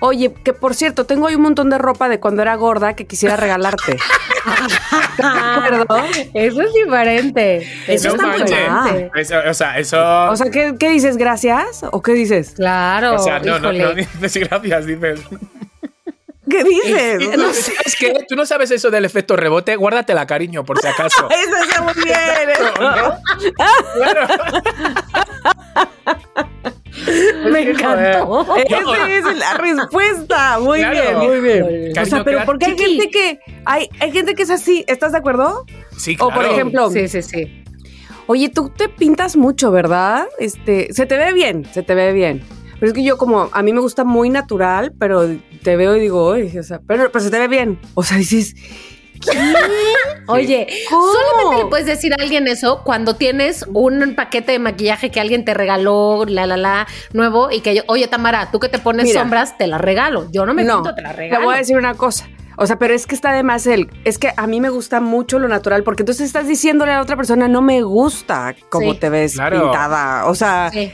Oye, 0.00 0.34
que 0.44 0.52
por 0.52 0.74
cierto, 0.74 1.06
tengo 1.06 1.26
ahí 1.26 1.34
un 1.36 1.40
montón 1.42 1.70
de 1.70 1.78
ropa 1.78 2.10
de 2.10 2.20
cuando 2.20 2.42
era 2.42 2.54
gorda 2.54 2.94
que 2.94 3.06
quisiera 3.06 3.34
regalarte. 3.36 3.96
¿De 5.16 5.24
acuerdo? 5.24 5.96
Eso 6.34 6.60
es 6.60 6.72
diferente. 6.74 7.66
Eso 7.88 8.14
No 8.14 8.14
está 8.30 8.44
diferente. 8.44 9.10
Eso- 9.14 9.40
o 9.48 9.54
sea, 9.54 9.78
eso. 9.78 10.26
O 10.30 10.36
sea, 10.36 10.50
¿qué, 10.50 10.74
qué 10.78 10.90
dices? 10.90 11.16
¿Gracias? 11.16 11.82
¿O 11.90 12.02
qué 12.02 12.12
dices? 12.12 12.52
Claro. 12.56 13.14
o 13.14 13.18
sea, 13.18 13.38
no, 13.38 13.58
no, 13.58 13.72
no 13.72 13.94
dices 13.94 14.36
gracias, 14.36 14.86
dices. 14.86 15.20
¿Qué 16.48 16.62
dices? 16.64 17.22
Es- 17.22 17.36
no 17.38 17.52
sé. 17.52 17.72
¿Sabes 17.72 17.96
qué? 17.98 18.24
Tú 18.28 18.36
no 18.36 18.46
sabes 18.46 18.70
eso 18.70 18.90
del 18.90 19.04
efecto 19.04 19.36
rebote, 19.36 19.74
guárdatela, 19.76 20.26
cariño, 20.26 20.64
por 20.64 20.78
si 20.80 20.86
acaso. 20.86 21.28
Eso 21.30 21.56
está 21.64 21.82
muy 21.82 21.94
bien. 21.94 22.50
eso. 22.50 22.72
Claro. 23.96 24.36
Me 27.50 27.64
que, 27.64 27.70
encantó. 27.70 28.56
Esa 28.56 29.30
es 29.30 29.38
la 29.38 29.54
respuesta. 29.54 30.58
Muy 30.60 30.78
Claro. 30.78 31.00
bien, 31.00 31.18
muy 31.18 31.40
bien. 31.40 31.58
Híjole. 31.58 31.90
O 31.90 31.94
sea, 31.94 32.02
Cariño, 32.04 32.24
pero 32.24 32.36
claro. 32.38 32.46
porque 32.46 32.66
hay 32.66 32.78
gente 32.78 33.10
que 33.10 33.38
hay, 33.64 33.88
hay 34.00 34.12
gente 34.12 34.34
que 34.34 34.42
es 34.42 34.50
así, 34.50 34.84
¿estás 34.88 35.12
de 35.12 35.18
acuerdo? 35.18 35.64
Sí, 35.96 36.14
O 36.18 36.28
por 36.28 36.34
claro. 36.38 36.52
ejemplo, 36.52 36.90
Sí, 36.90 37.08
sí, 37.08 37.22
sí. 37.22 37.62
Oye, 38.28 38.48
tú 38.48 38.70
te 38.70 38.88
pintas 38.88 39.36
mucho, 39.36 39.70
¿verdad? 39.70 40.26
Este, 40.40 40.92
se 40.92 41.06
te 41.06 41.16
ve 41.16 41.32
bien, 41.32 41.64
se 41.72 41.82
te 41.82 41.94
ve 41.94 42.12
bien. 42.12 42.42
Pero 42.78 42.88
es 42.88 42.92
que 42.92 43.02
yo 43.04 43.16
como, 43.16 43.48
a 43.52 43.62
mí 43.62 43.72
me 43.72 43.80
gusta 43.80 44.04
muy 44.04 44.28
natural, 44.30 44.92
pero 44.98 45.28
te 45.62 45.76
veo 45.76 45.96
y 45.96 46.00
digo, 46.00 46.30
"Uy", 46.32 46.56
o 46.58 46.62
sea, 46.62 46.80
pero, 46.86 47.10
pero 47.10 47.24
se 47.24 47.30
te 47.30 47.38
ve 47.38 47.48
bien. 47.48 47.78
O 47.94 48.02
sea, 48.02 48.16
dices, 48.18 48.54
Oye, 50.28 50.66
¿Cómo? 50.90 51.06
solamente 51.12 51.64
le 51.64 51.70
puedes 51.70 51.86
decir 51.86 52.12
a 52.12 52.16
alguien 52.20 52.46
eso 52.48 52.82
cuando 52.84 53.16
tienes 53.16 53.64
un 53.72 54.14
paquete 54.14 54.52
de 54.52 54.58
maquillaje 54.58 55.10
que 55.10 55.20
alguien 55.20 55.44
te 55.44 55.54
regaló, 55.54 56.24
la, 56.26 56.46
la, 56.46 56.56
la, 56.56 56.86
nuevo, 57.12 57.50
y 57.50 57.60
que 57.60 57.74
yo, 57.76 57.82
oye, 57.86 58.08
Tamara, 58.08 58.50
tú 58.50 58.58
que 58.60 58.68
te 58.68 58.78
pones 58.78 59.06
Mira. 59.06 59.20
sombras, 59.22 59.56
te 59.56 59.66
las 59.68 59.80
regalo. 59.80 60.28
Yo 60.32 60.44
no 60.46 60.52
me 60.54 60.64
no, 60.64 60.82
pinto, 60.82 60.94
te 60.94 61.02
las 61.02 61.12
te 61.12 61.16
regalo. 61.18 61.44
voy 61.46 61.54
a 61.54 61.58
decir 61.58 61.76
una 61.76 61.94
cosa. 61.94 62.28
O 62.58 62.66
sea, 62.66 62.78
pero 62.78 62.94
es 62.94 63.06
que 63.06 63.14
está 63.14 63.32
de 63.32 63.42
más 63.42 63.66
el, 63.66 63.88
es 64.04 64.18
que 64.18 64.32
a 64.36 64.46
mí 64.46 64.60
me 64.60 64.70
gusta 64.70 65.00
mucho 65.00 65.38
lo 65.38 65.46
natural, 65.48 65.82
porque 65.82 66.02
entonces 66.02 66.26
estás 66.26 66.46
diciéndole 66.48 66.92
a 66.92 66.96
la 66.96 67.02
otra 67.02 67.16
persona, 67.16 67.48
no 67.48 67.62
me 67.62 67.82
gusta 67.82 68.54
cómo 68.70 68.92
Sí. 68.94 68.98
te 68.98 69.08
ves 69.10 69.34
Claro. 69.34 69.60
pintada. 69.62 70.26
O 70.26 70.34
sea, 70.34 70.70
Sí. 70.72 70.90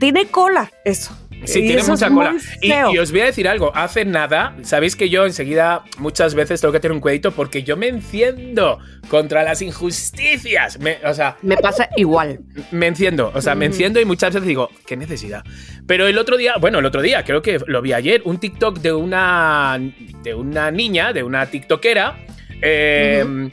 tiene 0.00 0.26
cola 0.26 0.70
eso. 0.84 1.16
Sí, 1.44 1.60
Y 1.60 1.66
tiene 1.66 1.80
eso 1.82 1.92
mucha 1.92 2.08
cola. 2.10 2.34
Y, 2.60 2.98
os 2.98 3.10
voy 3.10 3.20
a 3.22 3.24
decir 3.26 3.48
algo, 3.48 3.72
hace 3.74 4.04
nada, 4.04 4.56
sabéis 4.62 4.94
que 4.96 5.08
yo 5.08 5.26
enseguida 5.26 5.82
muchas 5.98 6.34
veces 6.34 6.60
tengo 6.60 6.72
que 6.72 6.80
tener 6.80 6.92
un 6.94 7.00
cuidadito 7.00 7.32
porque 7.32 7.62
yo 7.62 7.76
me 7.76 7.88
enciendo 7.88 8.78
contra 9.08 9.42
las 9.42 9.60
injusticias. 9.62 10.78
Me- 10.78 10.98
o 11.04 11.14
sea, 11.14 11.36
Me 11.42 11.56
pasa 11.56 11.88
igual. 11.96 12.40
me 12.70 12.86
enciendo, 12.86 13.32
o 13.34 13.40
sea, 13.40 13.54
me 13.54 13.66
enciendo 13.66 14.00
y 14.00 14.04
muchas 14.04 14.34
veces 14.34 14.46
digo, 14.46 14.70
qué 14.86 14.96
necesidad. 14.96 15.42
Pero 15.86 16.06
el 16.06 16.18
otro 16.18 16.36
día, 16.36 16.54
bueno, 16.60 16.78
el 16.78 16.86
otro 16.86 17.02
día, 17.02 17.24
creo 17.24 17.42
que 17.42 17.58
lo 17.66 17.82
vi 17.82 17.92
ayer, 17.92 18.22
un 18.24 18.38
TikTok 18.38 18.78
de 18.78 18.92
una, 18.92 19.78
de 20.22 20.34
una 20.34 20.70
niña, 20.70 21.12
de 21.12 21.22
una 21.22 21.46
TikTokera, 21.46 22.18
eh, 22.62 23.50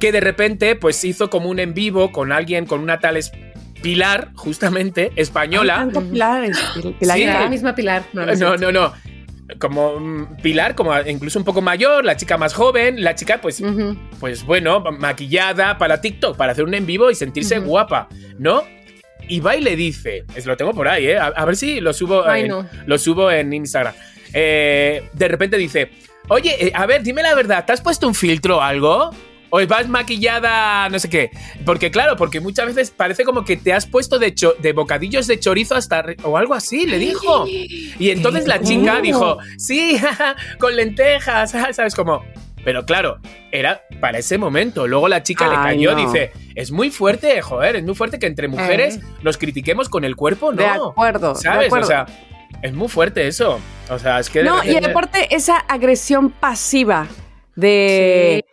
que 0.00 0.12
de 0.12 0.20
repente 0.20 0.76
pues 0.76 1.04
hizo 1.04 1.28
como 1.30 1.48
un 1.48 1.58
en 1.58 1.74
vivo 1.74 2.12
con 2.12 2.30
alguien, 2.32 2.66
con 2.66 2.80
una 2.80 2.98
tal 3.00 3.16
Pilar, 3.82 4.30
justamente, 4.34 5.12
española. 5.16 5.76
Tanto 5.76 6.02
pilares. 6.02 6.58
Pilar- 6.98 7.16
Sí. 7.18 7.24
La 7.24 7.48
misma 7.48 7.74
Pilar. 7.74 8.02
No, 8.12 8.26
no, 8.26 8.34
No, 8.34 8.54
es 8.54 8.60
no, 8.60 8.72
no. 8.72 8.92
Como 9.58 9.98
mm, 9.98 10.36
Pilar, 10.42 10.74
como 10.74 10.98
incluso 11.00 11.38
un 11.38 11.44
poco 11.44 11.62
mayor, 11.62 12.04
la 12.04 12.16
chica 12.16 12.36
más 12.36 12.52
joven, 12.52 13.02
la 13.02 13.14
chica, 13.14 13.40
pues, 13.40 13.62
pues 14.20 14.44
bueno, 14.44 14.80
maquillada 14.98 15.78
para 15.78 16.00
TikTok, 16.00 16.36
para 16.36 16.52
hacer 16.52 16.64
un 16.64 16.74
en 16.74 16.84
vivo 16.84 17.10
y 17.10 17.14
sentirse 17.14 17.58
guapa, 17.58 18.08
¿no? 18.38 18.62
Y 19.26 19.40
va 19.40 19.56
y 19.56 19.60
le 19.62 19.74
dice, 19.76 20.24
es, 20.34 20.44
lo 20.46 20.56
tengo 20.56 20.72
por 20.74 20.86
ahí, 20.88 21.06
¿eh? 21.06 21.18
A, 21.18 21.26
a 21.28 21.44
ver 21.46 21.56
si 21.56 21.80
lo 21.80 21.92
subo, 21.94 22.26
Ay, 22.26 22.42
en, 22.42 22.48
no. 22.48 22.66
lo 22.86 22.98
subo 22.98 23.30
en 23.30 23.52
Instagram. 23.52 23.94
Eh, 24.34 25.08
de 25.14 25.28
repente 25.28 25.56
dice, 25.56 25.90
oye, 26.28 26.66
eh, 26.66 26.72
a 26.74 26.84
ver, 26.86 27.02
dime 27.02 27.22
la 27.22 27.34
verdad, 27.34 27.64
¿te 27.64 27.72
has 27.72 27.80
puesto 27.80 28.06
un 28.06 28.14
filtro 28.14 28.58
o 28.58 28.60
algo? 28.60 29.10
¿O 29.50 29.66
vas 29.66 29.88
maquillada, 29.88 30.88
no 30.90 30.98
sé 30.98 31.08
qué? 31.08 31.30
Porque 31.64 31.90
claro, 31.90 32.16
porque 32.16 32.40
muchas 32.40 32.66
veces 32.66 32.90
parece 32.90 33.24
como 33.24 33.44
que 33.44 33.56
te 33.56 33.72
has 33.72 33.86
puesto 33.86 34.18
de, 34.18 34.34
cho- 34.34 34.54
de 34.60 34.72
bocadillos 34.72 35.26
de 35.26 35.40
chorizo 35.40 35.74
hasta... 35.74 36.04
O 36.24 36.36
algo 36.36 36.54
así, 36.54 36.86
le 36.86 36.98
dijo. 36.98 37.46
Y 37.46 38.10
entonces 38.10 38.46
la 38.46 38.60
chica 38.60 39.00
dijo, 39.00 39.38
sí, 39.56 39.98
con 40.58 40.76
lentejas, 40.76 41.52
jaja", 41.52 41.72
¿sabes? 41.72 41.94
Como... 41.94 42.22
Pero 42.64 42.84
claro, 42.84 43.18
era 43.52 43.82
para 44.00 44.18
ese 44.18 44.36
momento. 44.36 44.86
Luego 44.86 45.08
la 45.08 45.22
chica 45.22 45.48
le 45.48 45.56
Ay, 45.56 45.76
cayó, 45.76 45.92
no. 45.94 46.06
dice, 46.06 46.32
es 46.54 46.70
muy 46.70 46.90
fuerte, 46.90 47.40
joder, 47.40 47.76
es 47.76 47.84
muy 47.84 47.94
fuerte 47.94 48.18
que 48.18 48.26
entre 48.26 48.48
mujeres 48.48 48.96
Eh. 48.96 49.00
nos 49.22 49.38
critiquemos 49.38 49.88
con 49.88 50.04
el 50.04 50.16
cuerpo, 50.16 50.50
¿no? 50.52 50.58
De 50.62 50.66
acuerdo, 50.66 51.32
de 51.34 51.40
¿Sabes? 51.40 51.66
acuerdo. 51.68 51.86
O 51.86 51.88
sea, 51.88 52.06
es 52.60 52.74
muy 52.74 52.88
fuerte 52.88 53.26
eso. 53.26 53.60
O 53.88 53.98
sea, 53.98 54.18
es 54.18 54.28
que... 54.28 54.40
de 54.40 54.44
No, 54.46 54.62
y 54.62 54.66
repente- 54.74 54.90
aparte 54.90 55.34
esa 55.34 55.56
agresión 55.56 56.28
pasiva 56.30 57.06
de... 57.56 58.44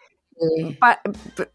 pa- 0.79 1.01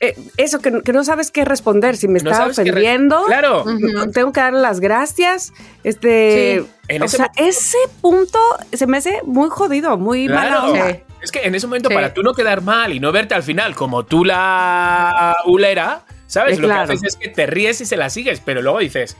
eh, 0.00 0.16
eso, 0.36 0.60
que, 0.60 0.82
que 0.82 0.92
no 0.92 1.04
sabes 1.04 1.30
qué 1.30 1.44
responder, 1.44 1.96
si 1.96 2.08
me 2.08 2.18
No 2.20 2.30
está 2.30 2.46
ofendiendo, 2.46 3.24
Claro. 3.26 3.64
Tengo 4.14 4.32
que 4.32 4.40
darle 4.40 4.60
las 4.60 4.80
gracias. 4.80 5.52
Este, 5.84 6.62
Sí. 6.88 6.96
O 7.00 7.04
ese 7.04 7.16
sea, 7.18 7.30
ese 7.36 7.78
punto 8.00 8.38
se 8.72 8.86
me 8.86 8.96
hace 8.96 9.20
muy 9.24 9.48
jodido, 9.48 9.96
muy 9.96 10.28
mala 10.28 10.48
Claro. 10.48 10.66
onda. 10.72 10.90
Sí. 10.92 11.00
Es 11.22 11.30
que 11.30 11.40
en 11.46 11.54
ese 11.54 11.66
momento, 11.66 11.88
Sí. 11.88 11.94
para 11.94 12.12
tú 12.14 12.22
no 12.22 12.32
quedar 12.34 12.62
mal 12.62 12.92
y 12.92 12.98
no 13.00 13.12
verte 13.12 13.34
al 13.34 13.42
final 13.42 13.74
como 13.76 14.04
tú 14.06 14.24
la 14.24 15.36
ulera, 15.44 16.02
¿sabes? 16.26 16.58
Lo 16.58 16.66
claro. 16.66 16.86
que 16.88 16.94
haces 16.94 17.14
es 17.14 17.16
que 17.16 17.28
te 17.28 17.46
ríes 17.46 17.80
y 17.80 17.86
se 17.86 17.96
la 17.96 18.08
sigues, 18.10 18.40
pero 18.40 18.62
luego 18.62 18.78
dices. 18.78 19.16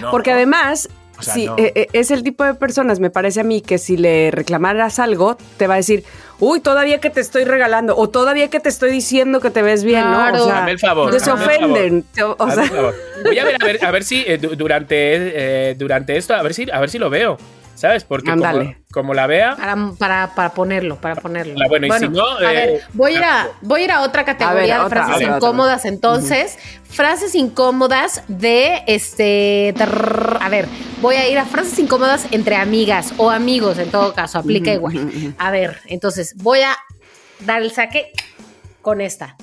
No. 0.00 0.10
Porque 0.10 0.30
además, 0.32 0.88
O 1.20 1.22
sea, 1.22 1.34
sí, 1.34 1.46
no. 1.46 1.54
eh, 1.58 1.72
eh, 1.74 1.86
es 1.92 2.10
el 2.10 2.22
tipo 2.22 2.42
de 2.44 2.54
personas, 2.54 2.98
me 3.00 3.10
parece 3.10 3.40
a 3.40 3.44
mí, 3.44 3.60
que 3.60 3.78
si 3.78 3.96
le 3.96 4.30
reclamaras 4.30 4.98
algo, 4.98 5.36
te 5.56 5.66
va 5.66 5.74
a 5.74 5.76
decir, 5.76 6.02
uy, 6.40 6.60
todavía 6.60 6.98
que 7.00 7.10
te 7.10 7.20
estoy 7.20 7.44
regalando, 7.44 7.96
o 7.96 8.08
todavía 8.08 8.48
que 8.48 8.60
te 8.60 8.68
estoy 8.68 8.90
diciendo 8.90 9.40
que 9.40 9.50
te 9.50 9.62
ves 9.62 9.84
bien, 9.84 10.02
Claro. 10.02 10.36
¿no? 10.36 10.42
O 10.44 10.46
sea, 10.46 10.58
Hazme 10.60 10.70
el 10.72 10.78
favor, 10.78 11.12
que 11.12 11.20
se 11.20 11.30
ofenden. 11.30 12.04
o 12.38 12.50
sea. 12.50 12.92
Voy 13.24 13.38
a 13.38 13.44
ver, 13.44 13.56
a 13.60 13.64
ver, 13.64 13.84
a 13.84 13.90
ver 13.90 14.04
si 14.04 14.24
eh, 14.26 14.38
du- 14.38 14.56
durante, 14.56 14.96
eh, 15.70 15.74
durante 15.78 16.16
esto, 16.16 16.34
a 16.34 16.42
ver 16.42 16.54
si, 16.54 16.70
a 16.70 16.80
ver 16.80 16.90
si 16.90 16.98
lo 16.98 17.10
veo. 17.10 17.36
¿Sabes? 17.80 18.04
Porque 18.04 18.30
como, 18.30 18.44
Ándale. 18.44 18.78
como 18.92 19.14
la 19.14 19.26
vea, 19.26 19.56
Para, 19.56 19.76
para, 19.98 20.34
para 20.34 20.50
ponerlo, 20.52 21.00
para 21.00 21.16
ponerlo. 21.16 21.54
La- 21.56 21.66
bueno, 21.68 21.86
y 21.86 21.90
si 21.92 22.08
no, 22.08 22.36
a 22.36 22.52
eh, 22.52 22.54
ver, 22.54 22.82
voy 22.92 23.14
a, 23.14 23.18
ir 23.18 23.24
a, 23.24 23.48
voy 23.62 23.80
a 23.80 23.84
ir 23.84 23.90
a 23.92 24.00
otra 24.02 24.24
categoría 24.24 24.78
de 24.78 24.84
otra, 24.84 25.04
frases 25.06 25.22
otra. 25.26 25.36
incómodas 25.36 25.84
entonces. 25.86 26.58
Frases 26.84 27.34
incómodas 27.34 28.22
de 28.28 28.82
este. 28.86 29.72
trrr, 29.78 30.38
a 30.40 30.48
ver, 30.50 30.66
voy 31.00 31.14
a 31.16 31.28
ir 31.28 31.38
a 31.38 31.46
frases 31.46 31.78
incómodas 31.78 32.26
entre 32.32 32.56
amigas 32.56 33.14
o 33.16 33.30
amigos, 33.30 33.78
en 33.78 33.90
todo 33.90 34.12
caso, 34.12 34.38
aplica 34.38 34.72
igual. 34.72 35.34
A 35.38 35.50
ver, 35.50 35.80
entonces 35.86 36.34
voy 36.36 36.60
a 36.60 36.76
dar 37.46 37.62
el 37.62 37.70
saque 37.70 38.12
con 38.82 39.00
esta. 39.00 39.36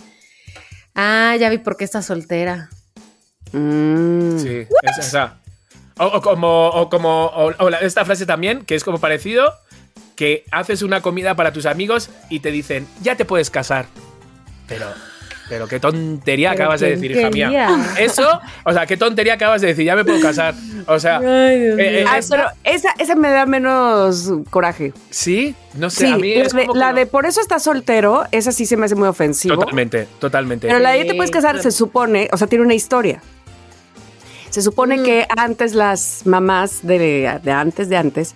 Ah, 0.94 1.36
ya 1.40 1.50
vi 1.50 1.58
por 1.58 1.76
qué 1.78 1.86
está 1.86 2.02
soltera. 2.02 2.70
mm, 3.52 4.38
Sí, 4.40 4.68
es 4.84 4.98
esa. 5.00 5.38
O, 6.00 6.06
o 6.06 6.22
como, 6.22 6.68
o 6.70 6.90
como 6.90 7.26
o- 7.28 7.54
o 7.58 7.70
la- 7.70 7.80
esta 7.80 8.06
frase 8.06 8.26
también, 8.26 8.64
que 8.66 8.76
es 8.76 8.84
como 8.84 9.00
parecido, 9.00 9.54
que 10.16 10.46
haces 10.52 10.82
una 10.82 11.02
comida 11.02 11.36
para 11.36 11.52
tus 11.54 11.66
amigos 11.66 12.10
y 12.30 12.40
te 12.40 12.52
dicen, 12.52 12.88
ya 13.02 13.16
te 13.16 13.26
puedes 13.26 13.50
casar. 13.50 13.86
Pero, 14.68 14.88
pero 15.48 15.68
qué 15.68 15.80
tontería 15.80 16.52
Pero 16.52 16.64
acabas 16.64 16.82
de 16.82 16.88
¿quién 16.88 17.02
decir, 17.02 17.18
hija 17.18 17.30
mía. 17.30 17.86
Eso, 18.00 18.28
o 18.66 18.74
sea, 18.74 18.86
qué 18.86 18.98
tontería 18.98 19.36
acabas 19.36 19.62
de 19.62 19.68
decir, 19.68 19.86
ya 19.86 19.96
me 19.96 20.04
puedo 20.04 20.20
casar. 20.20 20.54
O 20.88 21.00
sea, 21.00 21.20
eh, 21.24 21.76
eh, 22.02 22.06
Ah, 22.08 22.20
pero 22.30 22.46
esa, 22.64 22.94
esa 23.00 23.16
me 23.16 23.30
da 23.30 23.46
menos 23.46 24.32
coraje. 24.50 24.92
sí, 25.10 25.56
no 25.76 25.90
sé, 25.90 26.08
Sí, 26.08 26.14
a 26.14 26.18
mí 26.18 26.36
la, 26.36 26.42
es 26.44 26.54
de, 26.54 26.62
como 26.62 26.74
que 26.74 26.80
la 26.80 26.90
no- 26.92 26.98
de 26.98 27.06
por 27.06 27.26
eso 27.26 27.40
estás 27.42 27.64
soltero, 27.64 28.26
esa 28.32 28.52
sí 28.52 28.66
se 28.66 28.76
me 28.78 28.86
hace 28.86 28.96
muy 28.96 29.08
ofensivo. 29.08 29.56
Totalmente, 29.56 30.08
totalmente. 30.20 30.68
Pero 30.68 30.80
la 30.80 30.92
de 30.92 31.00
ya 31.06 31.12
te 31.12 31.16
puedes 31.16 31.32
casar 31.32 31.60
se 31.62 31.72
supone, 31.72 32.28
o 32.32 32.38
sea, 32.38 32.48
tiene 32.48 32.66
una 32.66 32.74
historia. 32.74 33.22
Se 34.58 34.64
supone 34.64 34.98
Mm. 34.98 35.04
que 35.04 35.28
antes 35.38 35.76
las 35.76 36.24
mamás 36.26 36.80
de, 36.82 37.40
de 37.44 37.52
antes, 37.52 37.90
de 37.90 37.96
antes, 37.98 38.34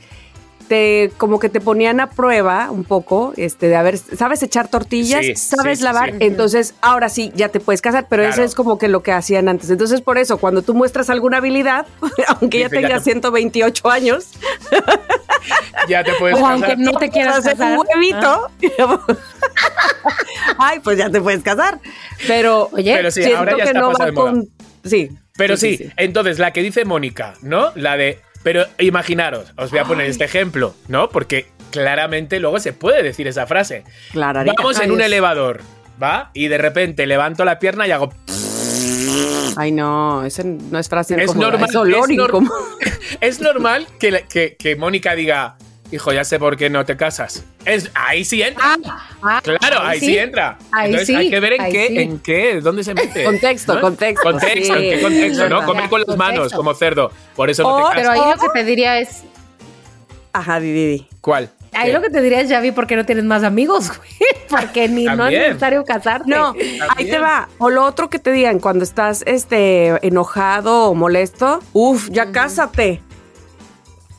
te 0.68 1.12
como 1.18 1.40
que 1.40 1.50
te 1.50 1.60
ponían 1.60 2.00
a 2.00 2.12
prueba 2.12 2.70
un 2.70 2.84
poco, 2.84 3.34
este, 3.38 3.70
de 3.70 3.76
a 3.76 3.82
ver, 3.82 3.98
¿sabes 3.98 4.44
echar 4.44 4.68
tortillas? 4.68 5.26
Sí, 5.26 5.36
¿Sabes 5.36 5.80
sí, 5.80 5.84
lavar? 5.84 6.12
sí. 6.12 6.18
Entonces, 6.20 6.76
ahora 6.80 7.10
sí, 7.10 7.32
ya 7.34 7.50
te 7.50 7.60
puedes 7.60 7.82
casar, 7.82 8.06
pero 8.08 8.22
eso 8.24 8.44
es 8.44 8.54
como 8.54 8.78
que 8.78 8.88
lo 8.88 9.02
que 9.02 9.12
hacían 9.12 9.50
antes. 9.50 9.72
Entonces, 9.72 10.02
por 10.02 10.20
eso, 10.20 10.38
cuando 10.38 10.62
tú 10.62 10.76
muestras 10.76 11.10
alguna 11.10 11.38
habilidad, 11.38 11.88
aunque 12.40 12.60
ya 12.60 12.70
tengas 12.70 13.04
te- 13.04 13.14
128 13.14 13.90
años, 13.90 14.28
ya 15.90 16.04
te 16.04 16.14
puedes 16.20 16.38
O 16.38 16.42
casar. 16.42 16.54
aunque 16.54 16.76
no 16.78 16.92
te 17.00 17.10
quieras 17.10 17.40
hacer 17.40 17.54
casar. 17.58 17.80
un 17.80 17.86
huevito, 17.96 18.48
ay, 20.60 20.80
pues 20.82 21.00
ya 21.00 21.10
te 21.10 21.20
puedes 21.20 21.42
casar. 21.42 21.80
Pero, 22.28 22.70
Oye, 22.74 22.94
Pero 22.96 23.10
sí, 23.10 23.24
siento 23.24 23.40
ahora 23.40 23.52
ya 23.58 23.64
que 23.64 23.70
está 23.72 23.80
no 23.80 23.92
va 23.92 24.12
con... 24.14 24.48
Sí. 24.86 25.10
Pero 25.38 25.58
sí, 25.58 25.90
entonces 25.98 26.40
la 26.40 26.52
que 26.52 26.62
dice 26.62 26.86
Mónica, 26.86 27.34
¿no? 27.42 27.72
La 27.76 27.98
de. 27.98 28.20
Pero 28.44 28.66
imaginaros, 28.80 29.54
os 29.58 29.70
voy 29.70 29.80
a 29.80 29.86
poner 29.86 30.08
este 30.08 30.24
ejemplo, 30.26 30.74
¿no? 30.88 31.10
Porque 31.10 31.48
claramente 31.70 32.40
luego 32.40 32.60
se 32.60 32.74
puede 32.74 33.04
decir 33.04 33.28
esa 33.28 33.46
frase. 33.48 33.84
Clararita. 34.12 34.56
Vamos 34.58 34.80
en 34.80 34.92
un 34.92 35.02
elevador, 35.02 35.62
¿va? 36.02 36.32
Y 36.34 36.48
de 36.48 36.58
repente 36.58 37.06
levanto 37.06 37.46
la 37.46 37.60
pierna 37.60 37.88
y 37.88 37.92
hago. 37.92 38.12
Ay, 39.58 39.72
no, 39.72 40.24
ese 40.26 40.44
no 40.44 40.80
es 40.80 40.88
frase 40.90 41.16
Es 41.16 41.24
incómoda, 41.24 41.52
normal, 41.52 41.70
es 41.70 41.76
olor 41.76 42.12
es 42.12 42.18
nor- 42.18 42.28
incómodo. 42.28 42.56
es 43.22 43.40
normal 43.42 43.86
que, 44.00 44.12
la- 44.12 44.22
que, 44.22 44.56
que 44.58 44.76
Mónica 44.76 45.14
diga, 45.14 45.58
hijo, 45.92 46.14
ya 46.14 46.24
sé 46.24 46.40
por 46.40 46.56
qué 46.58 46.70
no 46.70 46.86
te 46.86 46.96
casas. 46.98 47.44
Es, 47.66 47.92
ahí 47.94 48.24
sí 48.26 48.42
entra. 48.42 48.78
Ah, 49.22 49.42
claro, 49.44 49.60
ahí, 49.90 50.00
sí. 50.00 50.18
entra. 50.18 50.58
Ahí 50.72 50.86
Entonces 50.88 51.08
sí, 51.08 51.16
hay 51.16 51.30
que 51.30 51.40
ver 51.40 51.54
en 51.54 51.62
ahí 51.62 51.72
qué, 51.72 51.88
sí. 51.88 51.98
en 52.00 52.20
qué, 52.20 52.62
dónde 52.62 52.84
se 52.84 52.94
mete. 52.94 53.24
Contexto, 53.24 53.76
¿no? 53.76 53.82
contexto, 53.82 54.24
Contexto, 54.24 54.74
sí, 54.78 54.86
en 54.86 54.96
qué 54.98 55.02
contexto, 55.02 55.50
¿no? 55.50 55.66
Comer 55.66 55.90
con 55.90 56.00
las 56.02 56.06
Contexto. 56.08 56.18
manos, 56.18 56.54
como 56.54 56.74
cerdo. 56.74 57.12
Por 57.36 57.50
eso 57.50 57.64
no 57.64 57.78
te 57.90 57.96
Pero 57.96 58.10
casas. 58.10 58.26
ahí 58.26 58.32
lo 58.32 58.42
que 58.42 58.60
te 58.60 58.66
diría 58.66 59.00
es. 59.00 59.24
Ajá, 60.34 60.60
Didi. 60.60 61.08
¿Cuál? 61.20 61.50
Ahí 61.74 61.88
¿Qué? 61.88 61.94
lo 61.94 62.02
que 62.02 62.10
te 62.10 62.22
diría 62.22 62.42
es, 62.42 62.50
ya 62.50 62.60
vi 62.60 62.72
por 62.72 62.86
qué 62.88 62.96
no 62.98 63.06
tienes 63.06 63.24
más 63.24 63.44
amigos, 63.44 63.88
güey. 63.98 64.10
Porque 64.50 64.88
ni 64.90 65.06
no 65.06 65.12
es 65.12 65.18
También. 65.18 65.42
necesario 65.50 65.84
casarte. 65.86 66.30
No, 66.30 66.54
ahí 66.96 67.10
te 67.10 67.18
va. 67.18 67.48
O 67.60 67.70
lo 67.70 67.86
otro 67.86 68.10
que 68.10 68.20
te 68.20 68.32
digan 68.32 68.60
cuando 68.60 68.84
estás 68.84 69.24
este 69.26 70.06
enojado 70.06 70.90
o 70.90 70.96
molesto, 70.96 71.62
uf, 71.74 72.10
ya 72.10 72.32
cásate. 72.32 73.02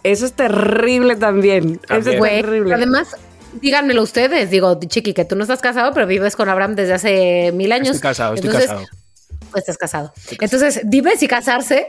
Eso 0.03 0.27
es 0.27 0.33
terrible 0.33 1.15
también. 1.17 1.79
Eso 1.89 1.95
es 1.99 2.05
También. 2.05 2.21
Terrible. 2.43 2.75
además, 2.75 3.17
díganmelo 3.61 4.03
ustedes. 4.03 4.51
Digo, 4.51 4.79
Chiqui, 4.81 5.13
que 5.15 5.25
tú 5.25 5.37
no 5.37 5.43
estás 5.43 5.61
casado, 5.61 5.93
pero 5.93 6.07
vives 6.07 6.37
con 6.37 6.49
Abraham 6.49 6.75
desde 6.75 6.95
hace 6.95 7.53
mil 7.53 7.73
años. 7.73 7.97
Estoy 7.97 8.01
casado, 8.11 8.35
estoy 8.35 8.49
Entonces, 8.49 8.71
casado. 8.71 8.87
Pues 9.51 9.63
estás 9.63 9.77
casado. 9.79 10.13
Entonces, 10.41 10.81
dime 10.85 11.17
si 11.17 11.29
casarse. 11.29 11.89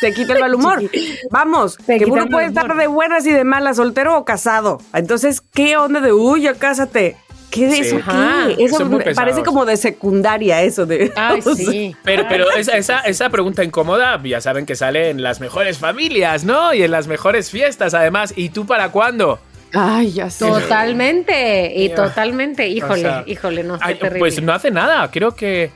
te 0.00 0.12
quita 0.12 0.32
el 0.34 0.40
mal 0.40 0.54
humor. 0.54 0.82
Vamos, 1.30 1.76
Te 1.86 1.98
que 1.98 2.06
uno 2.06 2.26
puede 2.28 2.46
estar 2.46 2.76
de 2.76 2.86
buenas 2.88 3.24
y 3.26 3.32
de 3.32 3.44
malas, 3.44 3.76
soltero 3.76 4.18
o 4.18 4.24
casado. 4.24 4.80
Entonces, 4.92 5.40
¿qué 5.54 5.76
onda 5.76 6.00
de, 6.00 6.12
uy, 6.12 6.42
ya 6.42 6.54
cásate? 6.54 7.16
¿Qué 7.50 7.66
de 7.66 7.74
Sí. 7.76 7.80
eso? 7.82 7.96
¿Qué? 7.96 8.64
Eso 8.64 8.88
parece 9.14 9.42
como 9.42 9.66
de 9.66 9.76
secundaria 9.76 10.62
eso 10.62 10.86
de. 10.86 11.12
Ay, 11.16 11.42
sí. 11.42 11.96
Pero, 12.04 12.24
pero 12.28 12.50
esa, 12.52 12.76
esa, 12.76 13.00
esa 13.00 13.28
pregunta 13.28 13.62
incómoda, 13.64 14.20
ya 14.24 14.40
saben 14.40 14.66
que 14.66 14.76
sale 14.76 15.10
en 15.10 15.22
las 15.22 15.40
mejores 15.40 15.78
familias, 15.78 16.44
¿no? 16.44 16.72
Y 16.74 16.82
en 16.82 16.90
las 16.92 17.06
mejores 17.08 17.50
fiestas, 17.50 17.94
además. 17.94 18.32
¿Y 18.36 18.50
tú 18.50 18.66
para 18.66 18.90
cuándo? 18.90 19.40
Ay, 19.72 20.12
ya 20.12 20.30
sé. 20.30 20.46
Totalmente. 20.46 21.72
Y 21.76 21.88
totalmente. 21.90 22.68
Híjole, 22.68 22.92
O 23.08 23.12
sea, 23.12 23.24
híjole, 23.26 23.62
no, 23.64 23.78
Ay, 23.80 23.94
terrible. 23.96 24.18
pues 24.18 24.42
no 24.42 24.52
hace 24.52 24.70
nada, 24.70 25.10
creo 25.10 25.34
que. 25.34 25.70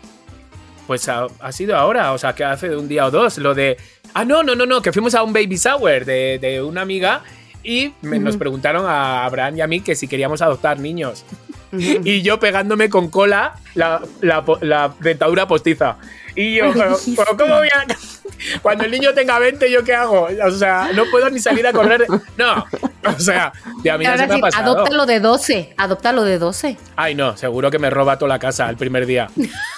Pues 0.87 1.09
ha, 1.09 1.27
ha 1.41 1.53
sido 1.53 1.77
ahora, 1.77 2.13
o 2.13 2.19
sea, 2.19 2.35
que 2.35 2.45
hace 2.45 2.77
un 2.77 2.89
día 2.89 3.07
o 3.07 3.11
dos, 3.11 3.39
lo 3.39 3.55
de. 3.55 3.77
Ah, 4.13 4.25
no, 4.25 4.43
no, 4.43 4.55
no, 4.55 4.67
no, 4.67 4.83
que 4.83 4.93
fuimos 4.93 5.15
a 5.15 5.23
un 5.23 5.33
baby 5.33 5.57
shower 5.57 6.05
de, 6.05 6.39
de 6.41 6.63
una 6.63 6.83
amiga 6.83 7.23
y 7.63 7.93
me- 8.03 8.19
nos 8.19 8.37
preguntaron 8.37 8.85
a 8.87 9.25
Abraham 9.25 9.57
y 9.57 9.61
a 9.63 9.67
mí 9.67 9.81
que 9.81 9.95
si 9.97 10.07
queríamos 10.09 10.43
adoptar 10.43 10.79
niños. 10.79 11.25
Y 11.73 12.23
yo 12.23 12.39
pegándome 12.39 12.89
con 12.89 13.09
cola 13.11 13.55
la, 13.75 14.01
la, 14.21 14.95
dentadura 15.01 15.49
postiza. 15.49 15.97
Y 16.37 16.55
yo, 16.57 16.73
pero, 16.73 16.97
pero 17.17 17.37
¿cómo 17.37 17.57
voy 17.57 17.69
a.? 17.69 17.85
Cuando 18.63 18.85
el 18.85 18.91
niño 18.91 19.13
tenga 19.15 19.39
20, 19.39 19.71
¿yo 19.71 19.85
qué 19.85 19.95
hago? 19.95 20.29
O 20.45 20.51
sea, 20.51 20.91
no 20.95 21.05
puedo 21.11 21.29
ni 21.31 21.39
salir 21.41 21.67
a 21.67 21.73
correr. 21.73 22.07
No, 22.37 22.65
o 23.05 23.19
sea, 23.21 23.53
y 23.83 23.89
a 23.89 23.99
mí 23.99 24.05
ya 24.05 24.17
se 24.17 24.27
me 24.27 24.35
ha 24.35 24.39
pasado. 24.39 24.73
adóptalo 24.73 25.07
de 25.07 25.21
12. 25.21 25.75
Adóptalo 25.77 26.25
de 26.25 26.39
12. 26.39 26.77
Ay, 26.97 27.15
no, 27.15 27.37
seguro 27.37 27.71
que 27.71 27.79
me 27.79 27.91
roba 27.91 28.19
toda 28.19 28.29
la 28.31 28.39
casa 28.39 28.69
el 28.71 28.77
primer 28.77 29.07
día. 29.07 29.29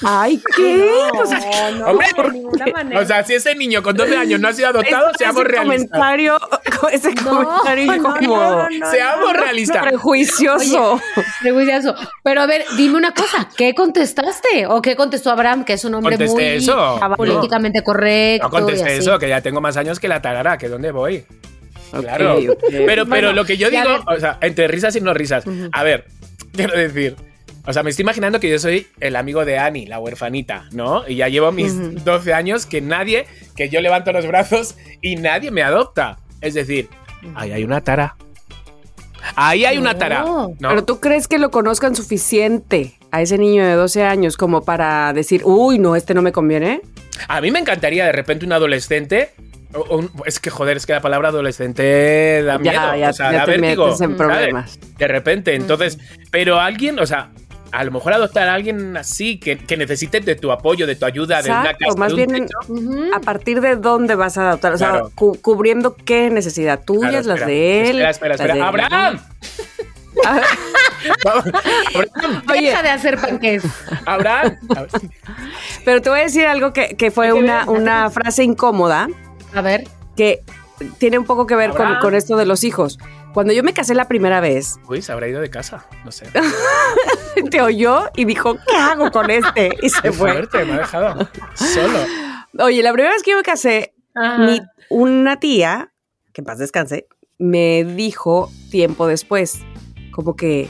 Ay, 0.05 0.41
¿qué? 0.57 0.89
O 1.13 1.27
sea, 1.27 1.41
Hombre, 1.87 2.07
de 2.17 2.31
ninguna 2.33 2.67
manera. 2.73 3.01
O 3.01 3.05
sea, 3.05 3.25
si 3.25 3.35
ese 3.35 3.55
niño 3.55 3.83
con 3.83 3.97
12 3.97 4.17
años 4.17 4.41
no 4.41 4.49
ha 4.49 4.53
sido 4.53 4.69
adoptado, 4.69 5.09
ese 5.11 5.19
seamos 5.19 5.45
realistas. 5.45 5.91
comentario, 5.91 6.39
ese 6.93 7.15
comentario 7.15 7.97
no, 7.97 8.03
como 8.03 8.37
no, 8.37 8.71
no, 8.71 8.91
Seamos 8.91 9.33
realistas. 9.33 9.83
prejuicioso. 9.83 11.01
Prejuicioso. 11.41 11.95
Pero 12.23 12.43
a 12.43 12.47
ver, 12.47 12.65
dime 12.77 12.97
una 12.97 13.13
cosa, 13.13 13.49
¿qué 13.57 13.75
contestaste? 13.75 14.67
¿O 14.69 14.83
qué 14.83 14.97
contestó 14.97 15.31
Abraham, 15.31 15.65
que 15.65 15.75
es 15.75 15.85
un 15.85 15.95
hombre 15.95 16.17
Contesté 16.17 16.35
muy 16.35 16.45
eso. 16.65 17.01
políticamente 17.17 17.83
correcto? 17.83 18.36
No 18.39 18.51
contesté 18.51 18.97
eso, 18.97 19.19
que 19.19 19.29
ya 19.29 19.41
tengo 19.41 19.61
más 19.61 19.77
años 19.77 20.01
que 20.01 20.09
la 20.09 20.21
tarara, 20.23 20.59
que 20.59 20.69
dónde 20.69 20.91
voy. 20.91 21.25
Ok, 21.93 22.01
Claro. 22.03 22.35
ok. 22.39 22.45
Pero, 22.71 22.87
pero 22.87 23.05
Bueno, 23.07 23.33
lo 23.33 23.45
que 23.45 23.57
yo 23.57 23.71
digo, 23.71 23.89
o 24.07 24.19
sea, 24.19 24.39
entre 24.41 24.69
risas 24.69 24.97
y 24.97 25.01
no 25.01 25.15
risas. 25.15 25.45
A 25.73 25.83
ver, 25.83 26.07
quiero 26.53 26.77
decir. 26.77 27.17
O 27.69 27.73
sea, 27.73 27.83
me 27.83 27.91
estoy 27.91 28.05
imaginando 28.05 28.39
que 28.39 28.49
yo 28.49 28.59
soy 28.61 28.87
el 29.01 29.17
amigo 29.17 29.45
de 29.45 29.59
Annie, 29.59 29.87
la 29.87 29.99
huerfanita, 29.99 30.67
¿no? 30.71 31.03
Y 31.09 31.17
ya 31.17 31.29
llevo 31.29 31.51
mis 31.51 32.05
12 32.05 32.33
años 32.33 32.65
que 32.65 32.81
nadie, 32.81 33.27
que 33.57 33.69
yo 33.69 33.81
levanto 33.81 34.13
los 34.13 34.25
brazos 34.27 34.77
y 35.01 35.17
nadie 35.17 35.51
me 35.51 35.63
adopta. 35.65 36.19
Es 36.41 36.55
decir, 36.55 36.89
ahí 37.35 37.51
hay 37.51 37.65
una 37.65 37.81
tara. 37.81 38.17
Ahí 39.35 39.65
hay 39.65 39.79
una 39.79 39.99
tara. 39.99 40.23
¿no? 40.23 40.55
Pero 40.61 40.85
tú 40.85 41.01
crees 41.01 41.27
que 41.27 41.39
lo 41.39 41.51
conozcan 41.51 41.97
suficiente 41.97 42.95
a 43.11 43.23
ese 43.23 43.37
niño 43.39 43.65
de 43.67 43.73
12 43.75 44.05
años 44.05 44.37
como 44.37 44.63
para 44.63 45.13
decir, 45.13 45.43
uy, 45.45 45.81
no, 45.81 45.97
este 45.97 46.15
no 46.15 46.23
me 46.23 46.31
conviene. 46.31 46.83
A 47.29 47.41
mí 47.41 47.51
me 47.51 47.59
encantaría 47.59 48.05
de 48.07 48.13
repente 48.13 48.45
un 48.47 48.53
adolescente. 48.53 49.31
o- 49.75 49.97
un- 49.99 50.11
es 50.25 50.41
que 50.41 50.49
joder, 50.49 50.77
es 50.79 50.87
que 50.87 50.93
la 50.95 51.01
palabra 51.03 51.29
adolescente 51.29 52.43
da 52.45 52.57
miedo. 52.59 52.73
Ya, 52.75 52.97
ya, 52.97 53.11
o 53.11 53.13
sea, 53.13 53.33
ya 53.33 53.39
da 53.41 53.45
te 53.45 53.59
vértigo. 53.59 53.87
metes 53.87 54.01
en 54.01 54.17
problemas. 54.17 54.79
De 54.97 55.09
repente, 55.09 55.55
entonces. 55.55 55.99
Pero 56.31 56.59
alguien, 56.61 56.99
o 56.99 57.05
sea, 57.05 57.31
a 57.73 57.85
lo 57.85 57.91
mejor 57.91 58.15
adoptar 58.15 58.49
a 58.49 58.55
alguien 58.55 58.97
así 58.97 59.39
que, 59.39 59.59
que 59.59 59.77
necesite 59.77 60.21
de 60.21 60.35
tu 60.37 60.51
apoyo, 60.53 60.87
de 60.87 60.95
tu 60.97 61.05
ayuda, 61.05 61.43
de 61.43 61.51
una 61.51 61.61
Exacto, 61.63 61.85
casa. 61.87 61.99
más 61.99 62.15
de 62.17 62.23
un 62.25 62.33
bien 62.33 62.47
a 63.13 63.21
partir 63.21 63.61
de 63.61 63.77
dónde 63.77 64.15
vas 64.15 64.39
a 64.39 64.49
adoptar, 64.51 64.73
o 64.75 64.79
sea, 64.79 64.91
Claro. 64.91 65.13
cu- 65.15 65.39
cubriendo 65.43 65.95
qué 65.97 66.31
necesidad, 66.31 66.83
tuyas, 66.85 67.25
Claro, 67.25 67.41
las 67.41 67.47
de 67.47 67.81
él. 67.83 67.87
Espera, 68.01 68.11
espera, 68.11 68.35
espera. 68.37 68.69
¡Abraham! 68.69 69.21
Deja 72.49 72.83
de 72.83 72.91
hacer 72.91 73.21
panques. 73.21 73.63
Abraham. 74.07 74.59
Pero 75.85 76.03
te 76.03 76.11
voy 76.11 76.21
a 76.21 76.23
decir 76.25 76.47
algo 76.47 76.73
que, 76.73 76.97
que 76.97 77.11
fue 77.11 77.33
una, 77.33 77.65
una 77.69 78.11
frase 78.11 78.45
incómoda 78.45 79.09
A 79.55 79.61
ver. 79.61 79.85
que 80.17 80.43
tiene 80.99 81.19
un 81.19 81.25
poco 81.25 81.47
que 81.47 81.55
ver 81.57 81.71
con, 81.71 81.99
con 82.01 82.15
esto 82.15 82.37
de 82.37 82.47
los 82.47 82.65
hijos. 82.65 82.99
Cuando 83.33 83.53
yo 83.53 83.63
me 83.63 83.75
casé 83.75 83.95
la 83.95 84.09
primera 84.09 84.41
vez, 84.41 84.77
Uy, 84.89 85.03
se 85.03 85.13
habrá 85.13 85.29
ido 85.29 85.41
de 85.43 85.51
casa. 85.51 85.87
No 86.05 86.11
sé. 86.13 86.27
te 87.51 87.61
oyó 87.61 88.09
y 88.17 88.25
dijo, 88.25 88.55
¿qué 88.67 88.77
hago 88.77 89.11
con 89.11 89.31
este? 89.31 89.77
Y 89.83 89.91
se 89.91 90.01
Qué 90.03 90.13
fue. 90.13 90.33
fuerte, 90.33 90.65
me 90.65 90.73
ha 90.75 90.79
dejado 90.79 91.29
solo. 91.55 91.99
Oye, 92.61 92.83
la 92.83 92.93
primera 92.95 93.13
vez 93.13 93.23
que 93.23 93.33
yo 93.33 93.37
me 93.37 93.43
casé, 93.43 93.95
Ajá. 94.15 94.39
mi, 94.39 94.63
una 94.89 95.39
tía, 95.39 95.93
que 96.33 96.41
en 96.41 96.47
paz 96.47 96.59
descanse, 96.59 97.07
me 97.39 97.85
dijo 97.85 98.51
tiempo 98.71 99.07
después, 99.07 99.59
como 100.17 100.35
que, 100.35 100.69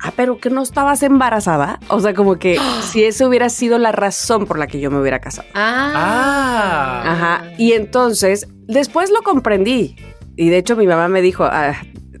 ah, 0.00 0.12
pero 0.16 0.38
que 0.38 0.50
no 0.50 0.62
estabas 0.62 1.02
embarazada. 1.02 1.80
O 1.88 2.00
sea, 2.00 2.14
como 2.14 2.38
que 2.38 2.56
si 2.92 3.04
eso 3.04 3.26
hubiera 3.28 3.48
sido 3.48 3.76
la 3.78 3.90
razón 3.92 4.46
por 4.46 4.58
la 4.58 4.66
que 4.68 4.80
yo 4.80 4.90
me 4.90 5.00
hubiera 5.00 5.18
casado. 5.20 5.48
Ah. 5.54 5.92
Ah. 5.94 7.02
Ajá. 7.12 7.44
Y 7.58 7.72
entonces, 7.72 8.46
después 8.68 9.10
lo 9.10 9.22
comprendí. 9.22 9.96
Y 10.36 10.48
de 10.48 10.58
hecho 10.58 10.76
mi 10.76 10.86
mamá 10.86 11.08
me 11.08 11.20
dijo, 11.20 11.44
"Ah, 11.44 11.74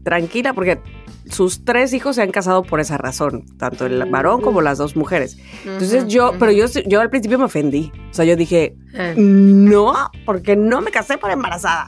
tranquila, 0.04 0.52
porque 0.52 0.80
sus 1.30 1.64
tres 1.64 1.92
hijos 1.94 2.16
se 2.16 2.22
han 2.22 2.30
casado 2.32 2.62
por 2.64 2.80
esa 2.80 2.98
razón, 2.98 3.44
tanto 3.56 3.86
el 3.86 4.04
varón 4.10 4.42
como 4.42 4.60
las 4.60 4.76
dos 4.76 4.96
mujeres. 4.96 5.38
Entonces 5.64 6.06
yo, 6.08 6.32
pero 6.38 6.50
yo, 6.52 6.66
yo 6.86 7.00
al 7.00 7.08
principio 7.08 7.38
me 7.38 7.44
ofendí. 7.44 7.90
O 8.10 8.14
sea, 8.14 8.24
yo 8.24 8.34
dije, 8.36 8.74
Ah. 8.98 9.14
no, 9.16 9.94
porque 10.26 10.56
no 10.56 10.80
me 10.82 10.90
casé 10.90 11.16
por 11.18 11.30
embarazada. 11.30 11.86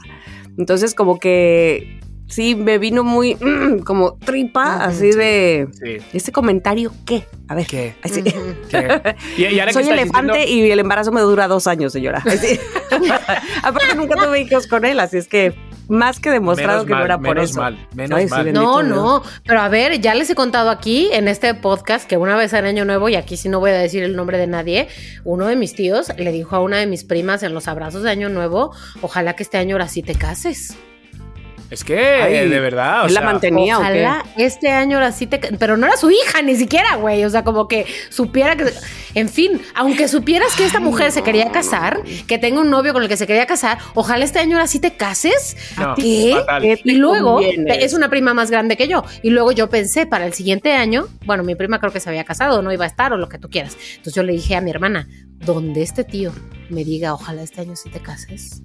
Entonces 0.57 0.95
como 0.95 1.19
que 1.19 1.99
sí, 2.27 2.55
me 2.55 2.77
vino 2.77 3.03
muy 3.03 3.35
mm, 3.35 3.79
como 3.79 4.13
tripa, 4.17 4.75
Ujú, 4.77 4.83
así 4.85 5.11
de, 5.11 5.67
Sí. 5.81 5.97
¿este 6.13 6.31
comentario 6.31 6.91
qué? 7.05 7.25
A 7.47 7.55
ver. 7.55 7.67
¿Qué? 7.67 7.95
Así. 8.03 8.21
Ujú. 8.21 8.55
¿Qué? 8.69 9.15
Y, 9.37 9.43
y 9.45 9.59
ahora 9.59 9.67
que 9.67 9.73
Soy 9.73 9.87
elefante 9.89 10.33
diciendo- 10.39 10.67
y 10.67 10.71
el 10.71 10.79
embarazo 10.79 11.11
me 11.11 11.21
dura 11.21 11.47
dos 11.47 11.67
años, 11.67 11.93
señora. 11.93 12.19
Así. 12.25 12.59
Aparte 13.63 13.95
nunca 13.95 14.15
tuve 14.15 14.41
hijos 14.41 14.67
con 14.67 14.85
él, 14.85 14.99
así 14.99 15.17
es 15.17 15.27
que 15.27 15.53
más 15.87 16.19
que 16.19 16.31
demostrado 16.31 16.83
menos 16.83 16.85
que 16.87 16.91
mal, 16.93 16.99
no 16.99 17.05
era 17.05 17.17
por 17.19 17.35
menos 17.35 17.49
eso. 17.51 17.61
mal, 17.61 17.87
menos 17.93 18.17
Ay, 18.17 18.25
sí, 18.25 18.31
mal. 18.31 18.43
bendito 18.45 18.63
No, 18.63 18.83
no, 18.83 19.23
pero 19.45 19.61
a 19.61 19.69
ver, 19.69 20.01
ya 20.01 20.15
les 20.15 20.27
he 20.31 20.35
contado 20.35 20.71
aquí 20.71 21.09
en 21.13 21.27
este 21.27 21.53
podcast 21.53 22.07
que 22.09 22.17
una 22.17 22.35
vez 22.35 22.53
en 22.53 22.65
Año 22.65 22.85
Nuevo, 22.85 23.07
y 23.09 23.15
aquí 23.15 23.37
sí 23.37 23.49
no 23.49 23.59
voy 23.59 23.69
a 23.69 23.73
decir 23.77 24.01
el 24.03 24.15
nombre 24.15 24.39
de 24.39 24.47
nadie, 24.47 24.87
uno 25.23 25.45
de 25.45 25.55
mis 25.55 25.75
tíos 25.75 26.07
le 26.17 26.31
dijo 26.31 26.55
a 26.55 26.59
una 26.61 26.77
de 26.77 26.87
mis 26.87 27.03
primas 27.03 27.43
en 27.43 27.53
los 27.53 27.67
abrazos 27.67 28.01
de 28.01 28.09
Año 28.09 28.29
Nuevo, 28.29 28.73
ojalá 29.01 29.35
que 29.35 29.43
este 29.43 29.57
año 29.59 29.75
ahora 29.75 29.87
sí 29.87 30.01
te 30.01 30.15
cases. 30.15 30.75
Es 31.69 31.83
que, 31.83 31.97
Ay, 32.21 32.47
de 32.47 32.59
verdad, 32.59 33.03
o 33.03 33.07
¿él 33.07 33.13
la 33.15 33.21
sea, 33.21 33.29
mantenía 33.31 33.77
o 33.77 33.81
qué? 33.81 33.85
Ojalá 33.87 34.23
este 34.37 34.69
año 34.69 34.97
ahora 34.97 35.11
sí 35.11 35.25
te... 35.25 35.39
Pero 35.39 35.77
no 35.77 35.87
era 35.87 35.97
su 35.97 36.11
hija 36.11 36.41
ni 36.43 36.55
siquiera, 36.55 36.95
güey. 36.97 37.23
O 37.25 37.29
sea, 37.29 37.43
como 37.43 37.67
que 37.67 37.85
supiera 38.09 38.55
que... 38.55 38.71
En 39.15 39.29
fin, 39.29 39.61
aunque 39.73 40.07
supieras 40.07 40.55
que 40.55 40.65
esta 40.65 40.79
mujer 40.79 41.11
se 41.11 41.23
quería 41.23 41.51
casar, 41.51 42.01
que 42.27 42.37
tenga 42.37 42.59
un 42.61 42.69
novio 42.69 42.93
con 42.93 43.01
el 43.01 43.09
que 43.09 43.17
se 43.17 43.25
quería 43.25 43.45
casar, 43.45 43.79
ojalá 43.95 44.25
este 44.25 44.39
año 44.39 44.57
ahora 44.57 44.67
sí 44.67 44.79
te 44.79 44.95
cases. 44.95 45.55
No, 45.77 45.95
¿Qué? 45.95 46.33
fatal. 46.37 46.61
¿Qué 46.61 46.77
te 46.77 46.91
Y 46.91 46.95
luego, 46.97 47.35
conviene? 47.35 47.83
es 47.83 47.93
una 47.93 48.09
prima 48.09 48.33
más 48.33 48.51
grande 48.51 48.77
que 48.77 48.87
yo. 48.87 49.03
Y 49.23 49.29
luego 49.31 49.51
yo 49.51 49.69
pensé 49.69 50.05
para 50.05 50.25
el 50.27 50.33
siguiente 50.33 50.73
año, 50.73 51.07
bueno, 51.25 51.43
mi 51.43 51.55
prima 51.55 51.79
creo 51.79 51.91
que 51.91 51.99
se 51.99 52.09
había 52.09 52.25
casado, 52.25 52.61
no 52.61 52.71
iba 52.73 52.83
a 52.83 52.87
estar 52.87 53.11
o 53.13 53.17
lo 53.17 53.27
que 53.29 53.39
tú 53.39 53.49
quieras. 53.49 53.75
Entonces 53.91 54.13
yo 54.13 54.23
le 54.23 54.33
dije 54.33 54.55
a 54.55 54.61
mi 54.61 54.69
hermana, 54.69 55.07
donde 55.39 55.81
este 55.81 56.03
tío 56.03 56.31
me 56.69 56.83
diga, 56.83 57.13
ojalá 57.13 57.41
este 57.41 57.61
año 57.61 57.75
sí 57.75 57.89
te 57.89 58.01
cases, 58.01 58.61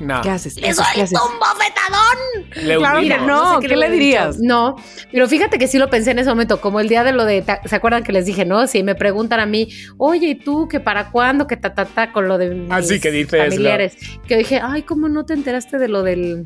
no, 0.00 0.20
¿Qué 0.22 0.30
haces? 0.30 0.56
le 0.56 0.62
¿qué 0.62 0.68
haces? 0.70 0.94
suelto 1.10 1.20
un 1.26 1.38
bofetadón. 1.38 2.66
le 2.66 2.76
Claro, 2.76 3.00
mira, 3.00 3.18
no. 3.18 3.60
sé 3.60 3.66
¿qué 3.68 3.76
le 3.76 3.90
dirías? 3.90 4.38
dicho. 4.38 4.48
No, 4.48 4.76
pero 5.10 5.28
fíjate 5.28 5.58
que 5.58 5.66
sí 5.68 5.78
lo 5.78 5.90
pensé 5.90 6.12
en 6.12 6.18
ese 6.20 6.28
momento, 6.28 6.60
como 6.60 6.80
el 6.80 6.88
día 6.88 7.04
de 7.04 7.12
lo 7.12 7.24
de, 7.24 7.44
¿se 7.64 7.74
acuerdan 7.76 8.02
que 8.04 8.12
les 8.12 8.26
dije, 8.26 8.44
no? 8.44 8.66
Si 8.66 8.82
me 8.82 8.94
preguntan 8.94 9.40
a 9.40 9.46
mí, 9.46 9.68
oye, 9.96 10.28
¿y 10.28 10.34
tú 10.34 10.68
que 10.68 10.80
para 10.80 11.10
cuándo, 11.10 11.46
que 11.46 11.56
ta, 11.56 11.74
ta, 11.74 11.84
ta, 11.84 12.12
con 12.12 12.28
lo 12.28 12.38
de 12.38 12.50
mis 12.50 12.70
Ah, 12.70 12.82
sí, 12.82 13.00
que 13.00 13.10
dices, 13.10 13.38
familiares? 13.44 13.96
Que 14.26 14.36
dije, 14.36 14.60
ay, 14.62 14.82
¿cómo 14.82 15.08
no 15.08 15.24
te 15.24 15.34
enteraste 15.34 15.78
de 15.78 15.88
lo 15.88 16.02
del 16.02 16.44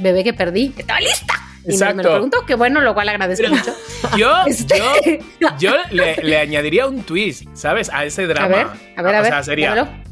bebé 0.00 0.24
que 0.24 0.34
perdí? 0.34 0.74
Estaba 0.76 1.00
lista. 1.00 1.34
Y 1.64 1.70
me, 1.70 1.72
me 1.72 1.74
Exacto. 1.74 2.02
lo 2.04 2.10
preguntó, 2.10 2.46
que 2.46 2.54
bueno, 2.54 2.80
lo 2.80 2.94
cual 2.94 3.08
agradezco 3.08 3.48
mucho. 3.48 3.74
Yo, 4.16 4.32
Este- 4.46 5.20
yo, 5.40 5.48
yo 5.58 5.72
le, 5.90 6.14
le 6.22 6.38
añadiría 6.38 6.86
un 6.86 7.02
twist, 7.02 7.44
¿sabes? 7.54 7.90
A 7.92 8.04
ese 8.04 8.26
drama. 8.28 8.44
A 8.46 8.48
ver, 8.48 8.66
a 8.98 9.02
ver, 9.02 9.14
a 9.16 9.18
O 9.18 9.22
ver. 9.22 9.32
sea, 9.32 9.42
sería. 9.42 10.02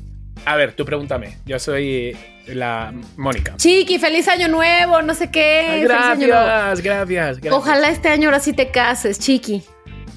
A 0.47 0.57
ver, 0.57 0.75
tú 0.75 0.85
pregúntame. 0.85 1.39
Yo 1.47 1.59
soy 1.59 2.17
la 2.47 2.93
Mónica. 3.17 3.55
Chiqui, 3.57 3.99
feliz 3.99 4.29
año 4.29 4.49
nuevo, 4.49 5.01
no 5.03 5.15
sé 5.15 5.31
qué. 5.31 5.67
feliz 5.71 5.91
año 5.91 6.27
nuevo. 6.27 6.45
Gracias, 6.45 6.81
gracias, 6.83 7.37
gracias. 7.41 7.55
Ojalá 7.55 7.89
este 7.89 8.09
año 8.09 8.29
ahora 8.29 8.41
sí 8.41 8.53
te 8.53 8.71
cases, 8.71 9.19
Chiqui. 9.19 9.63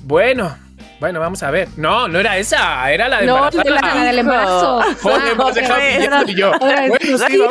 Bueno, 0.03 0.57
bueno, 0.99 1.19
vamos 1.19 1.43
a 1.43 1.51
ver. 1.51 1.69
No, 1.77 2.07
no 2.09 2.19
era 2.19 2.37
esa, 2.37 2.91
era 2.91 3.07
la 3.07 3.21
de 3.21 3.25
No, 3.27 3.49
de 3.49 3.69
la- 3.69 3.81
La 3.81 4.03
del 4.03 4.19
embarazo. 4.19 4.81
Joder, 5.01 5.21
Ah, 5.21 5.35
me 5.37 5.43
has 5.43 5.49
ok. 5.51 5.55
dejado 5.99 6.23
y 6.29 6.35
yo. 6.35 6.51
Otra 6.51 6.81
vez. 6.81 6.89
Bueno, 6.89 7.17
sí. 7.27 7.39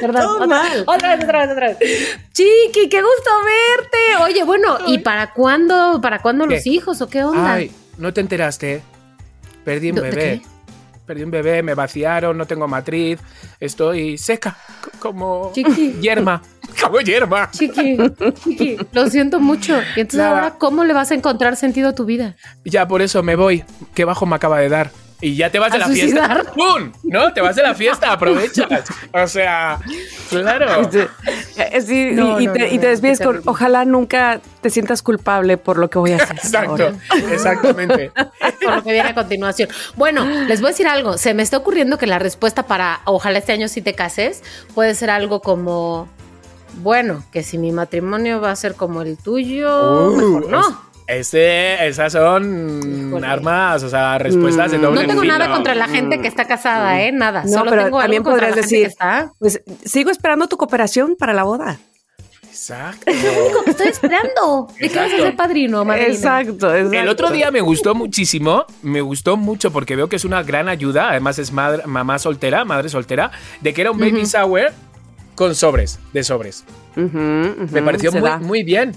Perdón, 0.00 0.22
Todo 0.22 0.34
otra, 0.34 0.46
mal. 0.46 0.84
otra 0.86 1.16
vez, 1.16 1.24
otra 1.24 1.40
vez, 1.40 1.50
otra 1.52 1.68
vez. 1.68 1.78
Chiqui, 2.32 2.88
qué 2.90 3.00
gusto 3.02 3.30
verte. 3.78 4.24
Oye, 4.24 4.44
bueno, 4.44 4.78
¿y 4.86 4.98
para 4.98 5.32
cuándo, 5.32 6.00
para 6.02 6.18
cuándo 6.18 6.46
los 6.46 6.66
hijos 6.66 7.00
o 7.00 7.08
qué 7.08 7.24
onda? 7.24 7.54
Ay, 7.54 7.70
¿no 7.96 8.12
te 8.12 8.20
enteraste? 8.20 8.82
Perdí 9.66 9.90
un 9.90 9.96
¿De- 9.96 10.02
de 10.02 10.10
bebé. 10.10 10.40
qué? 10.40 10.46
Perdí 11.04 11.22
un 11.24 11.30
bebé, 11.30 11.62
me 11.62 11.74
vaciaron, 11.74 12.36
no 12.38 12.46
tengo 12.46 12.66
matriz, 12.66 13.20
estoy 13.60 14.16
seca, 14.16 14.56
como 14.98 15.52
Chiqui. 15.54 15.98
yerma. 16.00 16.40
Como 16.82 17.00
yerma. 17.00 17.50
Chiqui, 17.52 17.96
chiqui, 18.44 18.76
lo 18.92 19.08
siento 19.08 19.40
mucho. 19.40 19.78
Y 19.96 20.00
entonces 20.00 20.18
Nada. 20.18 20.30
ahora, 20.42 20.54
¿cómo 20.58 20.84
le 20.84 20.92
vas 20.92 21.10
a 21.10 21.14
encontrar 21.14 21.56
sentido 21.56 21.88
a 21.88 21.94
tu 21.94 22.04
vida? 22.04 22.36
Ya 22.66 22.86
por 22.86 23.00
eso 23.02 23.22
me 23.22 23.34
voy. 23.34 23.64
Qué 23.94 24.04
bajo 24.04 24.26
me 24.26 24.36
acaba 24.36 24.58
de 24.58 24.68
dar. 24.68 24.90
Y 25.20 25.34
ya 25.34 25.50
te 25.50 25.58
vas 25.58 25.70
de 25.72 25.76
¿A 25.76 25.80
la 25.80 25.86
suicidar? 25.86 26.34
fiesta. 26.44 26.52
¡Pum! 26.52 26.92
¿No? 27.04 27.32
Te 27.32 27.40
vas 27.40 27.56
de 27.56 27.62
la 27.62 27.74
fiesta, 27.74 28.12
aprovechas. 28.12 28.84
O 29.12 29.26
sea, 29.26 29.78
claro. 30.28 30.88
Eh, 31.58 31.80
sí, 31.80 32.08
y- 32.10 32.14
No, 32.14 32.38
y, 32.38 32.46
no, 32.48 32.52
te, 32.52 32.58
no, 32.58 32.66
y 32.66 32.78
te 32.78 32.84
no, 32.84 32.90
despides 32.90 33.18
con, 33.20 33.28
terrible. 33.28 33.50
ojalá 33.50 33.84
nunca 33.86 34.40
te 34.60 34.68
sientas 34.68 35.00
culpable 35.02 35.56
por 35.56 35.78
lo 35.78 35.88
que 35.88 35.98
voy 35.98 36.12
a 36.12 36.16
hacer. 36.16 36.36
Exacto, 36.36 36.70
ahora". 36.70 36.92
exactamente. 37.30 38.12
Por 38.62 38.76
lo 38.76 38.82
que 38.82 38.92
viene 38.92 39.08
a 39.08 39.14
continuación. 39.14 39.68
Bueno, 39.96 40.26
les 40.26 40.60
voy 40.60 40.68
a 40.68 40.70
decir 40.72 40.86
algo. 40.86 41.16
Se 41.16 41.32
me 41.32 41.42
está 41.42 41.56
ocurriendo 41.56 41.96
que 41.96 42.06
la 42.06 42.18
respuesta 42.18 42.64
para 42.64 43.00
ojalá 43.06 43.38
este 43.38 43.52
año 43.52 43.68
sí 43.68 43.80
te 43.80 43.94
cases 43.94 44.42
puede 44.74 44.94
ser 44.94 45.08
algo 45.08 45.40
como, 45.40 46.08
bueno, 46.82 47.24
que 47.32 47.42
si 47.42 47.56
mi 47.56 47.72
matrimonio 47.72 48.40
va 48.40 48.50
a 48.50 48.56
ser 48.56 48.74
como 48.74 49.00
el 49.00 49.16
tuyo, 49.16 50.10
Uh, 50.10 50.16
mejor 50.16 50.50
no. 50.50 50.80
Ese, 51.06 51.86
esas 51.86 52.12
son 52.12 53.08
Híjole. 53.08 53.26
armas, 53.26 53.82
o 53.84 53.88
sea, 53.88 54.18
respuestas 54.18 54.72
de 54.72 54.78
Mm. 54.78 54.82
doble 54.82 55.00
No 55.02 55.06
tengo 55.08 55.20
filo. 55.22 55.38
nada 55.38 55.52
contra 55.52 55.74
la 55.74 55.86
gente 55.88 56.20
que 56.20 56.26
está 56.28 56.46
casada, 56.46 57.00
¿eh? 57.02 57.12
Nada. 57.12 57.44
No, 57.44 57.48
Solo 57.52 57.70
pero 57.70 57.84
tengo 57.84 58.00
también 58.00 58.20
algo 58.22 58.30
contra 58.32 58.48
podrías 58.48 58.56
la 58.56 58.62
gente 58.62 58.76
decir- 58.76 58.82
que 58.86 58.88
está. 58.92 59.32
Pues 59.38 59.62
sigo 59.84 60.10
esperando 60.10 60.48
tu 60.48 60.56
cooperación 60.56 61.14
para 61.16 61.32
la 61.32 61.44
boda. 61.44 61.78
Exacto. 62.42 63.06
Único 63.46 63.64
que 63.64 63.70
estoy 63.70 63.88
esperando. 63.88 64.68
¿De 64.80 64.88
qué 64.88 64.96
vas 64.98 65.12
a 65.12 65.16
ser 65.16 65.36
padrino, 65.36 65.84
madrina? 65.84 66.08
Exacto, 66.08 66.74
exacto. 66.74 66.98
El 66.98 67.08
otro 67.08 67.30
día 67.30 67.50
me 67.50 67.60
gustó 67.60 67.94
muchísimo, 67.94 68.64
me 68.82 69.00
gustó 69.02 69.36
mucho 69.36 69.70
porque 69.70 69.94
veo 69.94 70.08
que 70.08 70.16
es 70.16 70.24
una 70.24 70.42
gran 70.42 70.68
ayuda, 70.68 71.10
además 71.10 71.38
es 71.38 71.52
madre, 71.52 71.82
mamá 71.86 72.18
soltera, 72.18 72.64
madre 72.64 72.88
soltera, 72.88 73.30
de 73.60 73.74
que 73.74 73.82
era 73.82 73.90
un 73.90 73.98
baby 73.98 74.24
shower 74.24 74.72
con 75.34 75.54
sobres, 75.54 75.98
de 76.14 76.24
sobres. 76.24 76.64
Me 76.96 77.82
pareció 77.82 78.10
muy, 78.10 78.22
da. 78.22 78.38
muy 78.38 78.62
bien. 78.62 78.92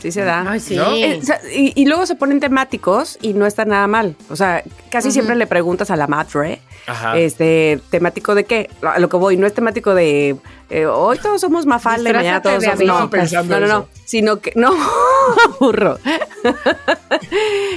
Sí 0.00 0.12
se 0.12 0.22
da. 0.22 0.44
Ay, 0.48 0.60
sí. 0.60 0.76
¿No? 0.76 0.92
Eh, 0.92 1.18
o 1.20 1.24
sea, 1.24 1.40
y, 1.52 1.72
y 1.80 1.86
luego 1.86 2.06
se 2.06 2.14
ponen 2.14 2.40
temáticos 2.40 3.18
y 3.20 3.34
no 3.34 3.46
está 3.46 3.64
nada 3.64 3.86
mal. 3.86 4.14
O 4.30 4.36
sea, 4.36 4.62
casi 4.90 5.10
siempre 5.10 5.34
le 5.36 5.46
preguntas 5.46 5.90
a 5.90 5.96
la 5.96 6.06
madre, 6.06 6.60
Ajá. 6.86 7.18
este, 7.18 7.80
temático 7.90 8.34
de 8.34 8.44
qué, 8.44 8.70
a 8.82 8.98
lo 8.98 9.08
que 9.08 9.16
voy, 9.16 9.36
no 9.36 9.46
es 9.46 9.54
temático 9.54 9.94
de 9.94 10.36
eh, 10.70 10.86
hoy 10.86 11.18
todos 11.18 11.40
somos 11.40 11.66
mafalda 11.66 12.10
y 12.10 12.12
mañana 12.12 12.42
todos 12.42 12.60
de 12.60 12.66
somos 12.68 12.84
no, 12.84 13.00
no, 13.44 13.60
no, 13.60 13.66
no, 13.66 13.78
eso. 13.78 13.88
sino 14.04 14.40
que 14.40 14.52
no, 14.54 14.72
burro, 15.60 15.98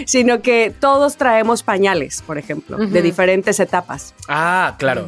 sino 0.06 0.42
que 0.42 0.74
todos 0.78 1.18
traemos 1.18 1.64
pañales, 1.64 2.22
por 2.22 2.38
ejemplo, 2.38 2.78
de 2.78 3.02
diferentes 3.02 3.60
etapas. 3.60 4.14
Ah, 4.28 4.76
claro. 4.78 5.08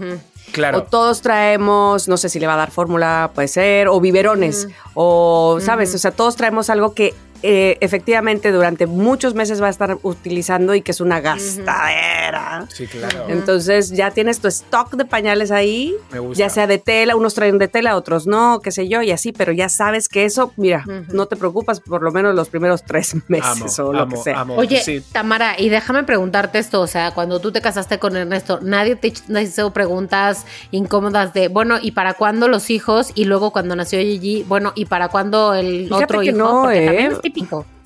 Claro. 0.52 0.80
O 0.80 0.84
todos 0.84 1.22
traemos, 1.22 2.08
no 2.08 2.18
sé 2.18 2.30
si 2.30 2.40
le 2.40 2.48
va 2.48 2.54
a 2.54 2.58
dar 2.58 2.72
fórmula, 2.72 3.32
puede 3.34 3.48
ser, 3.48 3.88
o 3.88 4.00
biberones, 4.00 4.68
o, 4.94 5.60
¿sabes? 5.62 5.94
O 5.96 5.98
sea, 5.98 6.12
todos 6.12 6.36
traemos 6.36 6.70
algo 6.70 6.94
que 6.94 7.14
eh, 7.44 7.78
efectivamente 7.82 8.52
durante 8.52 8.88
muchos 8.88 9.34
meses 9.36 9.62
va 9.62 9.68
a 9.68 9.70
estar 9.70 9.98
utilizando 10.02 10.74
y 10.76 10.82
que 10.82 10.92
es 10.92 11.02
una 11.02 11.20
gastadera. 11.22 12.66
Sí, 12.74 12.88
claro. 12.88 13.26
Entonces 13.28 13.92
ya 13.92 14.12
tienes 14.12 14.40
tu 14.40 14.48
stock 14.48 14.94
de 14.96 15.06
pañales 15.06 15.52
ahí, 15.52 15.94
Me 16.12 16.20
gusta. 16.20 16.40
ya 16.44 16.50
sea 16.50 16.68
de 16.68 16.78
tela, 16.78 17.16
unos 17.16 17.34
traen 17.34 17.58
de 17.58 17.68
tela, 17.68 17.96
otros 17.96 18.28
no, 18.28 18.60
qué 18.62 18.72
sé 18.72 18.88
yo, 18.88 19.02
y 19.02 19.12
así, 19.12 19.32
pero 19.32 19.52
ya 19.52 19.70
sabes 19.70 20.08
que 20.10 20.26
eso, 20.26 20.54
mira, 20.58 20.84
no 21.10 21.26
te 21.28 21.36
preocupas 21.36 21.80
por 21.80 22.02
lo 22.02 22.12
menos 22.12 22.34
los 22.36 22.50
primeros 22.50 22.84
tres 22.84 23.16
meses 23.28 23.78
Amo, 23.80 23.90
o 23.90 23.94
lo 23.94 24.00
amo, 24.02 24.16
que 24.16 24.22
sea. 24.24 24.40
amo. 24.42 24.56
Oye, 24.56 24.82
Sí. 24.84 25.02
Tamara, 25.12 25.56
y 25.60 25.70
déjame 25.70 26.04
preguntarte 26.04 26.60
esto, 26.60 26.82
o 26.82 26.88
sea, 26.88 27.12
cuando 27.12 27.39
tú 27.39 27.52
te 27.52 27.62
casaste 27.62 28.00
con 28.00 28.16
Ernesto, 28.18 28.60
nadie 28.62 28.96
te 28.96 29.14
hizo 29.41 29.72
preguntas 29.74 30.46
incómodas 30.72 31.34
de, 31.34 31.48
bueno, 31.48 31.78
¿y 31.82 31.91
para 31.91 32.14
cuándo 32.16 32.48
los 32.48 32.70
hijos? 32.70 33.12
Y 33.16 33.26
luego 33.26 33.52
cuando 33.52 33.76
nació 33.76 34.00
Gigi, 34.00 34.44
bueno, 34.48 34.72
¿y 34.76 34.86
para 34.86 35.10
cuándo 35.10 35.54
el 35.54 35.86
Fíjate 35.88 36.04
otro 36.04 36.20
que 36.22 36.26
hijo? 36.28 36.38
no, 36.38 36.62
Porque 36.64 36.84
¿eh? 36.84 36.86
también 36.88 37.12
es 37.14 37.20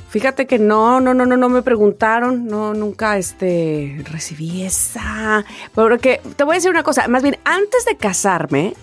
Fíjate 0.09 0.47
que 0.47 0.57
no, 0.57 1.01
no, 1.01 1.13
no, 1.13 1.25
no, 1.25 1.35
no 1.35 1.49
me 1.49 1.61
preguntaron, 1.61 2.47
no, 2.47 2.73
nunca 2.73 3.17
este 3.17 4.01
recibí 4.09 4.63
esa. 4.63 5.43
Porque 5.73 6.21
te 6.35 6.43
voy 6.43 6.53
a 6.53 6.55
decir 6.55 6.71
una 6.71 6.83
cosa, 6.83 7.07
más 7.07 7.23
bien 7.23 7.37
antes 7.43 7.83
de 7.85 7.97
casarme, 7.97 8.73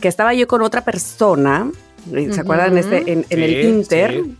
que 0.00 0.08
estaba 0.08 0.32
yo 0.32 0.46
con 0.46 0.62
otra 0.62 0.82
persona, 0.82 1.70
¿se 2.10 2.40
acuerdan? 2.40 2.78
Este, 2.78 3.12
en, 3.12 3.26
en 3.28 3.42
el 3.42 3.64
Inter. 3.64 4.22
sí. 4.24 4.36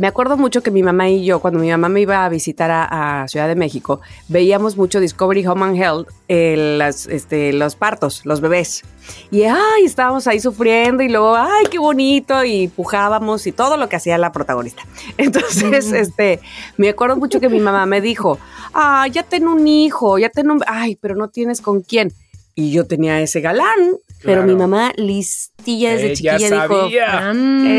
Me 0.00 0.06
acuerdo 0.06 0.36
mucho 0.36 0.62
que 0.62 0.70
mi 0.70 0.82
mamá 0.82 1.08
y 1.08 1.24
yo, 1.24 1.40
cuando 1.40 1.60
mi 1.60 1.70
mamá 1.70 1.88
me 1.88 2.00
iba 2.00 2.24
a 2.24 2.28
visitar 2.28 2.70
a, 2.70 3.22
a 3.22 3.28
Ciudad 3.28 3.48
de 3.48 3.54
México, 3.54 4.00
veíamos 4.28 4.76
mucho 4.76 5.00
Discovery 5.00 5.46
Home 5.46 5.64
and 5.64 5.76
Health, 5.76 6.08
eh, 6.28 6.76
las, 6.78 7.06
este, 7.06 7.52
los 7.52 7.76
partos, 7.76 8.22
los 8.24 8.40
bebés. 8.40 8.82
Y 9.30 9.42
ay, 9.42 9.84
estábamos 9.84 10.26
ahí 10.26 10.40
sufriendo 10.40 11.02
y 11.02 11.08
luego, 11.08 11.36
ay, 11.36 11.66
qué 11.70 11.78
bonito, 11.78 12.44
y 12.44 12.68
pujábamos 12.68 13.46
y 13.46 13.52
todo 13.52 13.76
lo 13.76 13.88
que 13.88 13.96
hacía 13.96 14.18
la 14.18 14.32
protagonista. 14.32 14.82
Entonces, 15.18 15.92
este, 15.92 16.40
me 16.76 16.88
acuerdo 16.88 17.16
mucho 17.16 17.40
que 17.40 17.48
mi 17.48 17.60
mamá 17.60 17.86
me 17.86 18.00
dijo, 18.00 18.38
ah, 18.74 19.06
ya 19.08 19.22
tengo 19.22 19.52
un 19.52 19.66
hijo, 19.68 20.18
ya 20.18 20.28
tengo 20.28 20.52
un, 20.52 20.62
ay, 20.66 20.96
pero 20.96 21.14
no 21.14 21.28
tienes 21.28 21.60
con 21.60 21.82
quién. 21.82 22.12
Y 22.58 22.72
yo 22.72 22.86
tenía 22.86 23.20
ese 23.20 23.42
galán, 23.42 23.98
pero 24.22 24.40
Claro. 24.40 24.46
mi 24.46 24.54
mamá 24.54 24.90
listilla 24.96 25.90
desde 25.92 26.06
Ella 26.12 26.38
chiquilla 26.38 26.62
dijo, 26.62 26.80
sabía. 26.80 27.32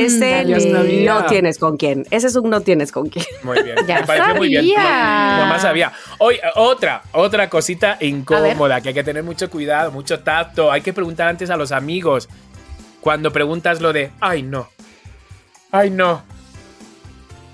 ese. 0.06 0.46
Ya 0.46 0.60
sabía. 0.60 1.14
no 1.16 1.26
tienes 1.26 1.58
con 1.58 1.78
quién. 1.78 2.06
Ese 2.12 2.28
es 2.28 2.36
un 2.36 2.52
no 2.52 2.62
tienes 2.62 2.92
con 2.92 3.10
quién. 3.10 3.26
Muy 3.42 3.64
bien. 3.64 3.76
Ya 3.88 4.02
Me 4.02 4.06
pareció 4.06 4.36
muy 4.36 4.50
bien. 4.50 4.62
sabía. 4.62 5.34
Mi 5.36 5.42
mamá 5.42 5.60
sabía. 5.60 5.94
Hoy, 6.20 6.36
otra, 6.56 7.02
otra 7.14 7.50
cosita 7.50 7.98
incómoda 8.02 8.80
que 8.82 8.90
hay 8.90 8.94
que 8.94 9.04
tener 9.04 9.24
mucho 9.24 9.50
cuidado, 9.50 9.92
mucho 9.92 10.20
tacto. 10.20 10.72
Hay 10.72 10.82
que 10.82 10.94
preguntar 10.94 11.28
antes 11.28 11.50
a 11.50 11.58
los 11.58 11.72
amigos. 11.72 12.30
Cuando 13.02 13.34
preguntas 13.34 13.82
lo 13.82 13.94
de, 13.94 14.12
ay, 14.20 14.44
no. 14.44 14.70
Ay, 15.72 15.90
no. 15.90 16.22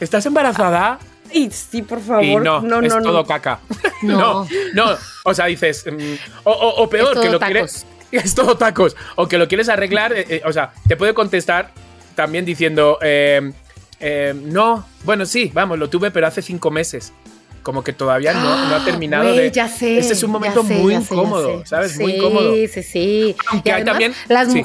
¿Estás 0.02 0.26
embarazada? 0.26 1.00
Ay, 1.34 1.50
sí, 1.52 1.84
por 1.84 2.02
favor. 2.02 2.24
y 2.26 2.36
no, 2.36 2.60
no, 2.62 2.82
es 2.82 2.94
no, 2.94 3.02
todo 3.02 3.20
no. 3.22 3.26
caca. 3.26 3.62
No. 4.18 4.46
no, 4.74 4.86
no. 4.92 4.98
O 5.24 5.34
sea, 5.34 5.46
dices, 5.48 5.86
mm, 5.92 6.14
o, 6.44 6.52
o- 6.52 6.84
o 6.84 6.90
peor, 6.90 7.20
que 7.20 7.30
lo 7.30 7.40
tacos. 7.40 7.52
quieres. 7.52 7.86
Es 8.12 8.36
todo 8.36 8.56
tacos. 8.58 8.96
O 9.16 9.28
que 9.28 9.38
lo 9.40 9.48
quieres 9.48 9.70
arreglar. 9.70 10.14
eh, 10.14 10.26
eh, 10.30 10.42
o 10.46 10.54
sea, 10.54 10.72
te 10.88 10.96
puede 10.96 11.14
contestar 11.16 11.72
también 12.16 12.46
diciendo, 12.46 13.00
eh, 13.02 13.52
eh, 14.00 14.34
no, 14.36 14.86
bueno, 15.04 15.26
sí, 15.26 15.50
vamos, 15.54 15.80
lo 15.80 15.90
tuve, 15.90 16.12
pero 16.12 16.28
hace 16.28 16.42
cinco 16.44 16.70
meses. 16.70 17.12
Como 17.64 17.84
que 17.84 17.94
todavía 17.94 18.34
no, 18.34 18.68
no 18.70 18.76
ha 18.76 18.84
terminado 18.86 19.24
Güey, 19.24 19.38
de. 19.46 19.52
ya 19.52 19.68
sé. 19.68 19.98
Este 19.98 20.14
es 20.14 20.22
un 20.22 20.30
momento 20.32 20.64
sé, 20.64 20.76
muy 20.76 20.94
incómodo, 20.94 21.62
sé. 21.62 21.66
¿sabes? 21.66 21.98
Muy 22.00 22.12
Sí, 22.12 22.18
incómodo. 22.18 22.54
Sí, 22.54 22.84
sí, 22.84 23.36
Aunque 23.48 23.70
Y 23.70 23.72
hay 23.72 23.82
además, 23.82 23.94
también- 23.94 24.14
Las, 24.28 24.52
sí. 24.54 24.62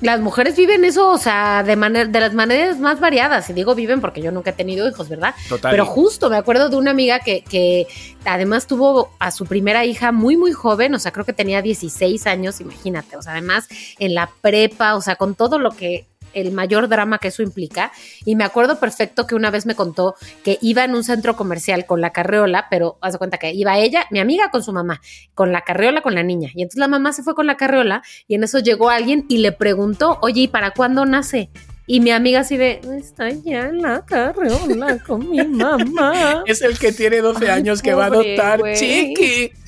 Las 0.00 0.20
mujeres 0.20 0.56
viven 0.56 0.84
eso, 0.84 1.10
o 1.10 1.18
sea, 1.18 1.62
de, 1.64 1.74
manera, 1.74 2.08
de 2.08 2.20
las 2.20 2.34
maneras 2.34 2.78
más 2.78 3.00
variadas. 3.00 3.50
Y 3.50 3.52
digo 3.52 3.74
viven 3.74 4.00
porque 4.00 4.22
yo 4.22 4.30
nunca 4.30 4.50
he 4.50 4.52
tenido 4.52 4.88
hijos, 4.88 5.08
¿verdad? 5.08 5.34
Total. 5.48 5.70
Pero 5.70 5.84
justo 5.86 6.30
me 6.30 6.36
acuerdo 6.36 6.68
de 6.68 6.76
una 6.76 6.92
amiga 6.92 7.20
que, 7.20 7.42
que 7.42 7.86
además 8.24 8.66
tuvo 8.66 9.10
a 9.18 9.30
su 9.30 9.46
primera 9.46 9.84
hija 9.84 10.12
muy, 10.12 10.36
muy 10.36 10.52
joven, 10.52 10.94
o 10.94 10.98
sea, 10.98 11.12
creo 11.12 11.24
que 11.24 11.32
tenía 11.32 11.62
16 11.62 12.26
años, 12.26 12.60
imagínate, 12.60 13.16
o 13.16 13.22
sea, 13.22 13.32
además 13.32 13.68
en 13.98 14.14
la 14.14 14.30
prepa, 14.40 14.94
o 14.94 15.00
sea, 15.00 15.16
con 15.16 15.34
todo 15.34 15.58
lo 15.58 15.72
que 15.72 16.06
el 16.40 16.52
mayor 16.52 16.88
drama 16.88 17.18
que 17.18 17.28
eso 17.28 17.42
implica. 17.42 17.92
Y 18.24 18.36
me 18.36 18.44
acuerdo 18.44 18.78
perfecto 18.80 19.26
que 19.26 19.34
una 19.34 19.50
vez 19.50 19.66
me 19.66 19.74
contó 19.74 20.14
que 20.44 20.58
iba 20.62 20.84
en 20.84 20.94
un 20.94 21.04
centro 21.04 21.36
comercial 21.36 21.86
con 21.86 22.00
la 22.00 22.10
carreola, 22.10 22.66
pero 22.70 22.98
haz 23.00 23.12
de 23.14 23.18
cuenta 23.18 23.38
que 23.38 23.52
iba 23.52 23.78
ella, 23.78 24.06
mi 24.10 24.18
amiga 24.20 24.50
con 24.50 24.62
su 24.62 24.72
mamá, 24.72 25.00
con 25.34 25.52
la 25.52 25.62
carreola 25.62 26.00
con 26.02 26.14
la 26.14 26.22
niña. 26.22 26.50
Y 26.54 26.62
entonces 26.62 26.78
la 26.80 26.88
mamá 26.88 27.12
se 27.12 27.22
fue 27.22 27.34
con 27.34 27.46
la 27.46 27.56
carreola 27.56 28.02
y 28.26 28.34
en 28.34 28.44
eso 28.44 28.58
llegó 28.58 28.90
alguien 28.90 29.26
y 29.28 29.38
le 29.38 29.52
preguntó, 29.52 30.18
oye, 30.22 30.42
¿y 30.42 30.48
para 30.48 30.70
cuándo 30.72 31.04
nace? 31.04 31.50
Y 31.90 32.00
mi 32.00 32.10
amiga 32.10 32.40
así 32.40 32.58
de, 32.58 32.80
está 32.98 33.30
ya 33.30 33.68
en 33.68 33.80
la 33.80 34.04
carreola 34.04 34.98
con 35.06 35.30
mi 35.30 35.42
mamá. 35.42 36.42
Es 36.46 36.60
el 36.60 36.78
que 36.78 36.92
tiene 36.92 37.22
12 37.22 37.44
Ay, 37.46 37.50
años 37.50 37.80
que 37.80 37.94
va 37.94 38.04
a 38.04 38.06
adoptar, 38.08 38.58
güey. 38.60 38.76
chiqui. 38.76 39.52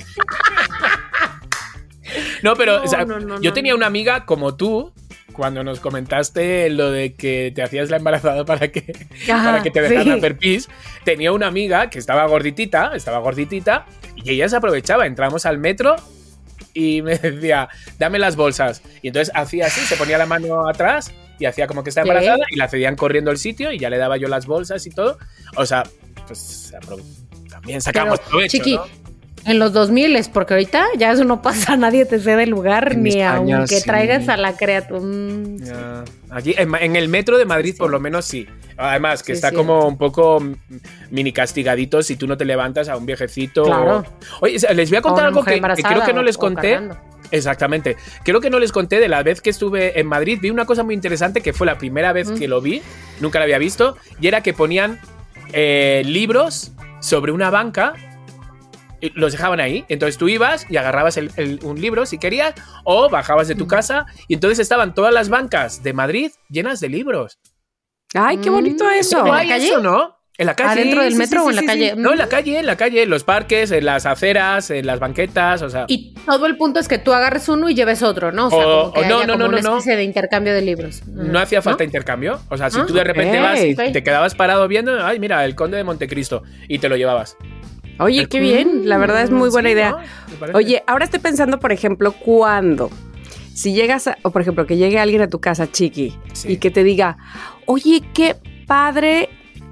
No, 2.42 2.56
pero 2.56 2.78
No, 2.78 2.84
o 2.84 2.88
sea, 2.88 3.04
no, 3.04 3.20
no, 3.20 3.40
yo 3.40 3.50
no, 3.50 3.54
tenía 3.54 3.72
no. 3.72 3.76
una 3.78 3.86
amiga 3.86 4.26
como 4.26 4.56
tú, 4.56 4.92
cuando 5.32 5.62
nos 5.64 5.80
comentaste 5.80 6.68
lo 6.70 6.90
de 6.90 7.14
que 7.14 7.52
te 7.54 7.62
hacías 7.62 7.90
la 7.90 7.96
embarazada 7.98 8.44
para 8.44 8.68
que, 8.68 9.06
para 9.26 9.62
que 9.62 9.70
te 9.70 9.80
dejaran 9.82 10.04
sí. 10.04 10.10
hacer 10.10 10.36
pis, 10.36 10.68
tenía 11.04 11.32
una 11.32 11.46
amiga 11.46 11.90
que 11.90 11.98
estaba 11.98 12.26
gorditita, 12.26 12.92
estaba 12.94 13.18
gorditita, 13.18 13.86
y 14.16 14.30
ella 14.30 14.48
se 14.48 14.56
aprovechaba. 14.56 15.06
Entramos 15.06 15.46
al 15.46 15.58
metro 15.58 15.96
y 16.74 17.02
me 17.02 17.16
decía, 17.18 17.68
dame 17.98 18.18
las 18.18 18.36
bolsas. 18.36 18.82
Y 19.02 19.08
entonces 19.08 19.32
hacía 19.34 19.66
así, 19.66 19.80
se 19.80 19.96
ponía 19.96 20.18
la 20.18 20.26
mano 20.26 20.68
atrás 20.68 21.12
y 21.38 21.46
hacía 21.46 21.66
como 21.66 21.82
que 21.82 21.88
estaba 21.90 22.04
Sí. 22.04 22.10
embarazada 22.10 22.44
y 22.50 22.56
la 22.56 22.68
cedían 22.68 22.96
corriendo 22.96 23.30
al 23.30 23.38
sitio 23.38 23.72
y 23.72 23.78
ya 23.78 23.88
le 23.90 23.96
daba 23.98 24.16
yo 24.18 24.28
las 24.28 24.46
bolsas 24.46 24.86
y 24.86 24.90
todo. 24.90 25.18
O 25.56 25.64
sea, 25.66 25.84
pues 26.26 26.72
también 27.48 27.80
sacamos 27.80 28.18
Pero, 28.18 28.30
provecho, 28.30 28.58
Chiqui, 28.58 28.76
¿no? 28.76 28.84
En 29.46 29.58
los 29.58 29.72
2000 29.72 30.16
es 30.16 30.28
porque 30.28 30.54
ahorita 30.54 30.84
ya 30.98 31.12
eso 31.12 31.24
no 31.24 31.42
pasa, 31.42 31.76
nadie 31.76 32.04
te 32.04 32.18
cede 32.20 32.46
lugar, 32.46 32.92
En 32.92 33.02
ni 33.02 33.10
España, 33.20 33.58
aunque 33.58 33.76
sí. 33.80 33.84
traigas 33.84 34.28
a 34.28 34.36
la 34.36 34.56
criatura. 34.56 35.00
Mm, 35.00 35.58
sí. 35.58 35.72
Allí, 36.30 36.54
en, 36.58 36.74
en 36.74 36.96
el 36.96 37.08
metro 37.08 37.38
de 37.38 37.44
Madrid, 37.44 37.74
por 37.78 37.90
lo 37.90 38.00
menos 38.00 38.24
sí. 38.24 38.46
Además, 38.76 39.22
que 39.22 39.32
Sí, 39.34 39.36
está 39.36 39.50
sí. 39.50 39.56
como 39.56 39.86
un 39.86 39.98
poco 39.98 40.42
mini 41.10 41.32
castigadito 41.32 42.02
si 42.02 42.16
tú 42.16 42.26
no 42.26 42.36
te 42.38 42.46
levantas 42.46 42.88
a 42.88 42.96
un 42.96 43.04
viejecito. 43.04 43.64
Claro. 43.64 44.04
Oye, 44.40 44.56
les 44.74 44.88
voy 44.88 44.96
a 44.98 45.02
contar 45.02 45.26
algo 45.26 45.44
que, 45.44 45.60
que 45.60 45.82
creo 45.82 46.02
que 46.04 46.12
no 46.14 46.20
o- 46.20 46.24
les 46.24 46.38
conté. 46.38 46.80
Exactamente. 47.30 47.96
Creo 48.24 48.40
que 48.40 48.48
no 48.50 48.58
les 48.58 48.72
conté 48.72 48.98
de 48.98 49.08
la 49.08 49.22
vez 49.22 49.40
que 49.42 49.50
estuve 49.50 50.00
en 50.00 50.06
Madrid. 50.06 50.38
Vi 50.40 50.50
una 50.50 50.64
cosa 50.64 50.82
muy 50.82 50.94
interesante 50.94 51.42
que 51.42 51.52
fue 51.52 51.66
la 51.66 51.76
primera 51.78 52.12
vez 52.14 52.30
Mm. 52.30 52.38
que 52.38 52.48
lo 52.48 52.60
vi. 52.62 52.80
Nunca 53.20 53.38
lo 53.38 53.44
había 53.44 53.58
visto. 53.58 53.96
Y 54.20 54.26
era 54.28 54.42
que 54.42 54.52
ponían 54.54 54.98
eh, 55.52 56.02
libros 56.06 56.72
sobre 57.00 57.32
una 57.32 57.50
banca. 57.50 57.92
Los 59.14 59.32
dejaban 59.32 59.60
ahí. 59.60 59.84
Entonces 59.88 60.18
tú 60.18 60.28
ibas 60.28 60.66
y 60.70 60.76
agarrabas 60.76 61.16
el- 61.16 61.30
el- 61.36 61.60
un 61.62 61.80
libro 61.80 62.06
si 62.06 62.18
querías. 62.18 62.54
O 62.84 63.08
bajabas 63.08 63.48
de 63.48 63.54
tu 63.54 63.66
casa. 63.66 64.06
Y 64.28 64.34
entonces 64.34 64.58
estaban 64.58 64.94
todas 64.94 65.12
las 65.14 65.28
bancas 65.28 65.82
de 65.82 65.92
Madrid 65.92 66.30
llenas 66.48 66.80
de 66.80 66.88
libros. 66.88 67.38
Ay, 68.14 68.38
qué 68.38 68.50
bonito 68.50 68.84
Mm. 68.84 68.98
eso. 68.98 69.18
¿En 69.20 69.24
la 69.32 69.38
calle? 69.46 69.68
eso, 69.68 69.80
¿no? 69.80 70.16
En 70.36 70.46
la 70.46 70.54
calle. 70.56 70.70
¿Adentro 70.80 71.02
del 71.02 71.14
metro 71.16 71.40
sí, 71.42 71.46
o 71.46 71.50
en 71.50 71.56
sí, 71.58 71.60
la 71.66 71.70
calle? 71.72 71.94
No, 71.96 72.12
en 72.12 72.18
la 72.18 72.26
calle, 72.26 72.58
en 72.60 72.64
la 72.66 72.76
calle, 72.76 73.02
en 73.02 73.10
los 73.10 73.24
parques, 73.24 73.70
en 73.72 73.84
las 73.84 74.06
aceras, 74.06 74.70
en 74.70 74.86
las 74.86 74.98
banquetas, 74.98 75.60
o 75.60 75.68
sea. 75.68 75.84
Y 75.86 76.14
todo 76.24 76.46
el 76.46 76.56
punto 76.56 76.80
es 76.80 76.88
que 76.88 76.96
tú 76.96 77.12
agarres 77.12 77.46
uno 77.50 77.68
y 77.68 77.74
lleves 77.74 78.02
otro, 78.02 78.32
¿no? 78.32 78.46
O 78.46 78.50
sea, 78.50 78.66
O- 78.66 78.80
como 78.80 78.92
que 78.94 79.00
o 79.00 79.02
no, 79.02 79.16
haya 79.18 79.26
no, 79.26 79.32
como 79.34 79.44
no, 79.44 79.48
una 79.50 79.60
no, 79.60 79.70
no. 79.72 79.76
especie 79.76 79.96
de 79.96 80.04
intercambio 80.04 80.54
de 80.54 80.62
libros. 80.62 81.02
No 81.06 81.38
hacía 81.38 81.60
falta 81.60 81.84
intercambio. 81.84 82.40
O 82.48 82.56
sea, 82.56 82.70
si 82.70 82.80
Ah, 82.80 82.84
tú 82.86 82.94
de 82.94 83.04
repente 83.04 83.36
ok, 83.38 83.44
vas 83.44 83.60
y 83.62 83.74
te 83.92 84.02
quedabas 84.02 84.34
parado 84.34 84.66
viendo, 84.66 85.04
ay, 85.04 85.18
mira, 85.20 85.44
el 85.44 85.54
conde 85.54 85.76
de 85.76 85.84
Montecristo, 85.84 86.42
y 86.68 86.78
te 86.78 86.88
lo 86.88 86.96
llevabas. 86.96 87.36
Oye, 88.00 88.26
qué 88.26 88.40
bien. 88.40 88.88
La 88.88 88.98
verdad 88.98 89.22
es 89.22 89.30
muy 89.30 89.48
buena 89.50 89.68
Sí, 89.68 89.74
idea. 89.74 89.96
Oye, 90.54 90.82
ahora 90.86 91.04
estoy 91.04 91.20
pensando, 91.20 91.58
por 91.60 91.72
ejemplo, 91.72 92.12
cuando, 92.12 92.90
si 93.54 93.72
llegas, 93.74 94.08
a- 94.08 94.16
o 94.22 94.30
por 94.30 94.42
ejemplo, 94.42 94.66
que 94.66 94.76
llegue 94.76 94.98
alguien 94.98 95.22
a 95.22 95.28
tu 95.28 95.40
casa, 95.40 95.70
chiqui, 95.70 96.16
Sí. 96.32 96.52
y 96.52 96.56
que 96.58 96.70
te 96.70 96.82
diga, 96.84 97.18
oye, 97.66 98.02
qué 98.14 98.36
padre, 98.66 99.28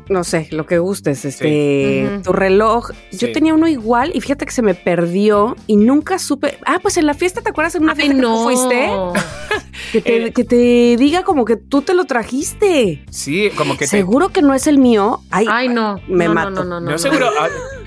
no 0.09 0.25
sé, 0.25 0.49
lo 0.53 0.67
que 0.67 0.79
gustes, 0.79 1.25
este, 1.25 2.21
tu 2.25 2.33
reloj. 2.33 2.91
Yo 3.13 3.27
Sí. 3.29 3.33
tenía 3.33 3.55
uno 3.55 3.69
igual 3.69 4.11
y 4.15 4.21
fíjate 4.21 4.45
que 4.47 4.53
se 4.53 4.63
me 4.63 4.75
perdió 4.75 5.55
y 5.67 5.77
nunca 5.77 6.19
supe. 6.19 6.59
Ah, 6.67 6.79
pues 6.83 6.97
en 6.97 7.07
la 7.07 7.15
fiesta, 7.15 7.41
¿te 7.43 7.51
acuerdas 7.51 7.75
en 7.77 7.83
una 7.85 7.93
Ay, 7.93 7.97
fiesta 7.97 8.15
que 8.17 8.23
tú 8.23 8.29
no. 8.29 8.43
fuiste? 8.45 8.89
Que 9.93 10.03
te, 10.03 10.27
Eh. 10.27 10.33
que 10.33 10.45
te 10.45 10.97
diga 10.99 11.23
como 11.23 11.45
que 11.47 11.57
tú 11.57 11.81
te 11.83 11.95
lo 11.95 12.05
trajiste. 12.05 13.05
Sí, 13.11 13.49
como 13.57 13.75
que 13.75 13.85
te. 13.85 13.87
Seguro 13.87 14.29
que 14.31 14.43
no 14.43 14.53
es 14.53 14.67
el 14.67 14.77
mío. 14.77 15.21
Ay, 15.31 15.47
Ay, 15.49 15.69
no. 15.69 16.01
Me 16.09 16.27
no, 16.27 16.35
mato. 16.35 16.51
No, 16.51 16.65
no, 16.65 16.65
no, 16.65 16.81
No, 16.81 16.91
no. 16.91 16.99
seguro. 16.99 17.31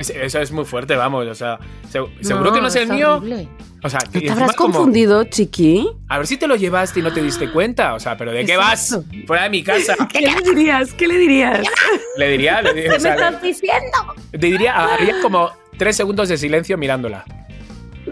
Es- 0.02 0.10
eso 0.10 0.40
es 0.40 0.52
muy 0.52 0.66
fuerte, 0.66 0.96
vamos. 0.96 1.26
O 1.28 1.36
sea, 1.36 1.58
se- 1.90 2.02
seguro 2.22 2.52
que 2.54 2.62
no 2.62 2.68
es 2.68 2.76
el 2.76 2.90
mío. 2.90 3.22
O 3.84 3.90
sea, 3.90 4.00
¿No 4.14 4.20
y 4.20 4.26
te 4.26 4.32
habrás 4.32 4.54
como- 4.56 4.74
confundido, 4.76 5.24
chiqui? 5.24 5.88
A 6.08 6.20
ver 6.20 6.28
si 6.28 6.38
te 6.38 6.48
lo 6.48 6.56
llevaste 6.56 7.00
y 7.00 7.04
no 7.04 7.12
te 7.12 7.20
diste 7.24 7.50
cuenta. 7.52 7.96
O 7.96 8.00
sea, 8.00 8.16
¿pero 8.16 8.32
de 8.32 8.46
qué 8.46 8.56
vas? 8.56 9.00
Fuera 9.26 9.44
de 9.44 9.50
mi 9.50 9.64
casa. 9.64 9.96
¿Qué 10.12 10.22
le 10.22 10.36
dirías? 10.54 10.94
¿Qué 10.94 11.08
le 11.08 11.18
dirías? 11.18 11.66
Le 12.18 12.30
diría, 12.30 12.62
le 12.62 12.74
diría, 12.76 12.92
o 12.94 12.98
¿Qué 12.98 13.02
me 13.02 13.10
estás 13.10 13.42
diciendo? 13.42 13.98
le 14.34 14.38
diría, 14.38 14.76
haría 14.94 15.20
como 15.22 15.50
tres 15.80 15.96
segundos 15.96 16.30
de 16.30 16.38
silencio 16.38 16.78
mirándola. 16.78 17.26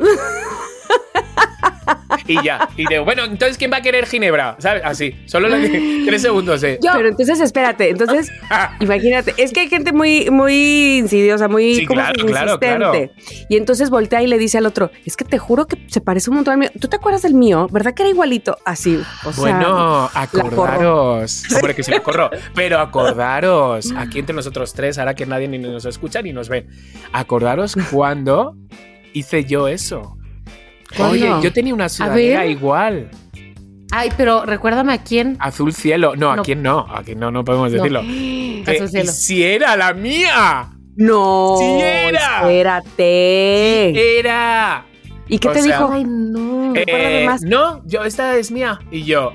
y 2.28 2.44
ya. 2.44 2.70
Y 2.76 2.86
digo, 2.88 3.06
bueno, 3.06 3.24
entonces, 3.26 3.58
¿quién 3.58 3.72
va 3.72 3.78
a 3.78 3.82
querer 3.82 4.06
Ginebra? 4.06 4.56
¿Sabes? 4.60 4.82
Así. 4.86 5.16
Solo 5.26 5.48
le 5.50 6.04
tres 6.06 6.22
segundos, 6.22 6.64
eh. 6.64 6.80
Yo. 6.82 6.92
Pero 6.94 7.10
entonces, 7.10 7.40
espérate, 7.40 7.90
entonces, 7.90 8.32
imagínate, 8.80 9.34
es 9.38 9.52
que 9.52 9.62
hay 9.62 9.70
gente 9.70 9.94
muy, 9.94 10.30
muy 10.30 10.98
insidiosa, 11.00 11.48
muy 11.48 11.76
Sí, 11.76 11.86
como 11.86 12.02
claro, 12.02 12.14
que 12.14 12.26
claro, 12.26 12.54
insistente. 12.54 13.12
Y 13.50 13.58
entonces 13.58 13.90
voltea 13.90 14.22
y 14.22 14.28
le 14.28 14.38
dice 14.38 14.58
al 14.58 14.66
otro, 14.66 14.92
es 15.06 15.16
que 15.16 15.26
te 15.26 15.38
juro 15.38 15.68
que 15.68 15.78
se 15.88 16.02
parece 16.02 16.30
un 16.30 16.38
montón 16.38 16.54
al 16.54 16.60
mío. 16.60 16.70
¿Tú 16.80 16.88
te 16.88 16.98
acuerdas 16.98 17.22
del 17.22 17.34
mío? 17.34 17.68
¿Verdad 17.72 17.94
que 17.94 18.04
era 18.04 18.10
igualito? 18.10 18.58
Así, 18.66 19.02
o 19.26 19.34
sea. 19.34 19.42
Bueno, 19.42 20.10
acordaros. 20.14 21.44
Hombre, 21.56 21.76
que 21.76 21.84
sí 21.84 21.92
la 21.92 22.02
corro. 22.02 22.30
Pero 22.56 22.80
acordaros, 22.80 23.94
aquí 23.98 24.20
entre 24.20 24.36
nosotros 24.36 24.74
tres, 24.74 24.98
ahora 24.98 25.16
que 25.16 25.26
nadie 25.26 25.48
ni 25.48 25.58
nos 25.58 25.86
escucha 25.86 26.22
ni 26.22 26.34
nos 26.34 26.50
ve, 26.50 26.68
acordaros 27.12 27.76
cuando 27.92 28.56
hice 29.14 29.46
yo 29.46 29.68
eso. 29.68 30.19
¿Cuándo? 30.96 31.14
Oye, 31.14 31.44
yo 31.44 31.54
tenía 31.54 31.74
una 31.74 31.90
sudadera 31.90 32.46
igual. 32.46 33.10
Ay, 33.92 34.10
pero 34.18 34.46
recuérdame 34.46 34.94
a 34.94 35.04
quién. 35.04 35.36
Azul 35.40 35.74
cielo. 35.74 36.16
No, 36.16 36.36
No. 36.36 36.42
a 36.42 36.46
quién 36.46 36.62
no. 36.62 36.80
A 36.90 37.02
quién 37.04 37.20
no, 37.20 37.32
no 37.32 37.44
podemos 37.44 37.72
No. 37.72 37.78
decirlo. 37.78 38.00
Azul 38.02 38.14
Eh, 38.68 38.88
cielo. 38.88 39.04
y 39.04 39.08
si 39.08 39.44
era 39.44 39.76
la 39.76 39.94
mía. 39.94 40.70
No. 40.96 41.56
Sí 41.58 41.66
era. 41.82 42.42
Espérate. 42.42 44.20
Era. 44.20 44.86
¿Y 45.28 45.40
qué 45.40 45.48
o 45.48 45.52
te 45.52 45.62
sea, 45.62 45.78
dijo? 45.78 45.92
Ay, 45.94 46.04
no. 46.06 46.74
Eh, 46.76 47.24
más. 47.26 47.42
no, 47.44 47.82
yo, 47.86 48.04
esta 48.04 48.36
es 48.38 48.52
mía. 48.52 48.80
Y 48.92 49.04
yo. 49.04 49.34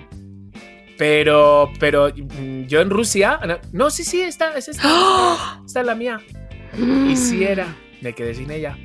Pero, 0.99 1.71
pero 1.81 2.09
mm, 2.15 2.67
yo 2.67 2.81
en 2.81 2.91
Rusia. 2.91 3.41
No, 3.47 3.57
no, 3.73 3.91
sí, 3.91 4.05
sí, 4.05 4.21
esta 4.23 4.57
es 4.57 4.69
esta. 4.69 4.89
Esta 5.67 5.81
es 5.81 5.87
la 5.87 5.95
mía. 5.95 6.21
Y 7.09 7.17
si 7.17 7.43
era. 7.45 7.75
Me 8.01 8.13
quedé 8.13 8.35
sin 8.35 8.51
ella. 8.51 8.77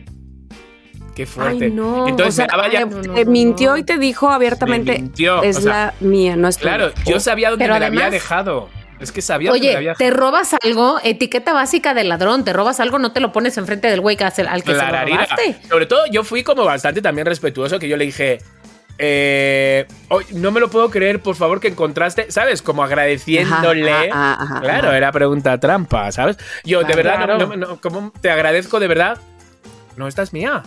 Qué 1.20 1.26
fuerte. 1.26 1.65
Ay, 1.65 1.72
no. 1.72 2.07
Entonces 2.07 2.45
O 2.49 2.49
sea, 2.72 2.86
no, 2.86 3.01
no, 3.01 3.13
Te 3.13 3.26
mintió 3.26 3.76
y 3.76 3.84
te 3.84 3.97
dijo 3.97 4.30
abiertamente, 4.30 4.93
Me 4.93 4.99
mintió, 4.99 5.43
es 5.43 5.57
o 5.57 5.61
sea, 5.63 5.93
la 5.99 6.07
mía, 6.07 6.38
no 6.38 6.47
es. 6.47 6.57
Claro, 6.57 6.93
yo 7.05 7.20
sabía 7.20 7.49
dónde 7.49 7.65
Pero 7.65 7.74
me 7.74 7.80
la 7.82 7.88
había 7.88 8.09
dejado. 8.09 8.70
Es 9.01 9.11
que 9.11 9.22
sabía 9.22 9.51
dónde 9.51 9.67
me 9.67 9.72
la 9.74 9.78
había 9.80 9.91
Oye, 9.91 9.97
te 9.97 10.11
robas 10.11 10.55
algo, 10.63 10.97
etiqueta 11.03 11.51
básica 11.51 11.93
del 11.93 12.07
ladrón, 12.07 12.45
te 12.45 12.53
robas 12.53 12.80
algo, 12.80 12.99
no 12.99 13.11
te 13.11 13.20
lo 13.20 13.34
pones 13.34 13.57
enfrente 13.57 13.89
del 13.89 13.99
güey 13.99 14.15
que 14.15 14.24
hace- 14.24 14.43
al 14.43 14.63
que 14.63 14.72
se 14.74 14.78
lo 14.78 14.86
robaste. 14.88 15.57
Sobre 15.67 15.88
todo, 15.88 16.05
yo 16.09 16.24
fui 16.24 16.41
como 16.41 16.63
bastante 16.63 17.01
también 17.01 17.28
respetuoso, 17.28 17.80
que 17.80 17.89
yo 17.89 17.97
le 17.97 18.05
dije, 18.05 18.38
eh, 18.97 19.86
"Oye, 20.07 20.28
no 20.36 20.51
me 20.51 20.61
lo 20.61 20.70
puedo 20.70 20.89
creer, 20.89 21.22
por 21.22 21.36
favor, 21.36 21.59
que 21.59 21.67
encontraste, 21.67 22.32
¿sabes? 22.32 22.61
Como 22.61 22.82
agradeciéndole. 22.82 23.91
Ajá, 23.91 24.36
ajá, 24.36 24.43
ajá, 24.43 24.61
claro, 24.61 24.88
ajá. 24.88 24.95
era 24.97 25.11
pregunta 25.11 25.57
trampa, 25.59 26.13
¿sabes? 26.13 26.38
Yo, 26.63 26.80
de 26.80 26.86
Claro. 26.93 26.97
verdad, 27.03 27.28
no- 27.39 27.45
no, 27.47 27.55
no, 27.57 27.82
como 27.82 28.13
te 28.22 28.32
agradezco 28.32 28.80
de 28.80 28.88
verdad. 28.88 29.17
No, 29.97 30.07
esta 30.07 30.22
es 30.22 30.32
mía. 30.32 30.63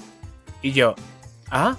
Y 0.63 0.73
yo, 0.73 0.95
ah, 1.51 1.77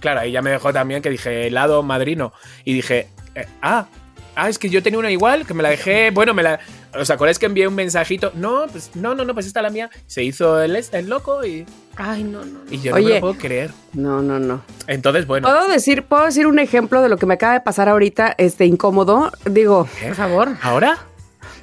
claro, 0.00 0.20
ahí 0.20 0.32
ya 0.32 0.42
me 0.42 0.50
dejó 0.50 0.72
también 0.72 1.02
que 1.02 1.10
dije 1.10 1.46
helado 1.46 1.82
madrino. 1.82 2.32
Y 2.64 2.74
dije, 2.74 3.08
eh, 3.34 3.46
ah, 3.60 3.86
ah, 4.34 4.48
es 4.48 4.58
que 4.58 4.70
yo 4.70 4.82
tenía 4.82 4.98
una 4.98 5.10
igual, 5.10 5.46
que 5.46 5.54
me 5.54 5.62
la 5.62 5.70
dejé, 5.70 6.10
bueno, 6.10 6.34
me 6.34 6.42
la... 6.42 6.60
¿Os 6.98 7.08
acordáis 7.08 7.38
que 7.38 7.46
envié 7.46 7.66
un 7.66 7.74
mensajito? 7.74 8.32
No, 8.34 8.66
pues 8.70 8.90
no, 8.94 9.14
no, 9.14 9.24
no, 9.24 9.32
pues 9.32 9.46
esta 9.46 9.60
es 9.60 9.64
la 9.64 9.70
mía. 9.70 9.88
Se 10.06 10.22
hizo 10.22 10.60
el, 10.60 10.76
el 10.76 11.08
loco 11.08 11.42
y, 11.42 11.64
Ay, 11.96 12.22
no, 12.22 12.44
no. 12.44 12.58
no. 12.58 12.60
y 12.70 12.80
yo 12.80 12.90
no 12.90 12.96
Oye. 12.98 13.06
me 13.06 13.14
lo 13.14 13.20
puedo 13.20 13.34
creer. 13.38 13.70
No, 13.94 14.20
no, 14.20 14.38
no. 14.38 14.62
Entonces, 14.86 15.26
bueno. 15.26 15.48
¿Puedo 15.48 15.68
decir, 15.68 16.02
puedo 16.02 16.26
decir 16.26 16.46
un 16.46 16.58
ejemplo 16.58 17.00
de 17.00 17.08
lo 17.08 17.16
que 17.16 17.24
me 17.24 17.34
acaba 17.34 17.54
de 17.54 17.60
pasar 17.60 17.88
ahorita, 17.88 18.34
este 18.36 18.66
incómodo? 18.66 19.32
Digo, 19.46 19.88
Por 20.02 20.14
favor. 20.14 20.50
¿Ahora? 20.60 20.98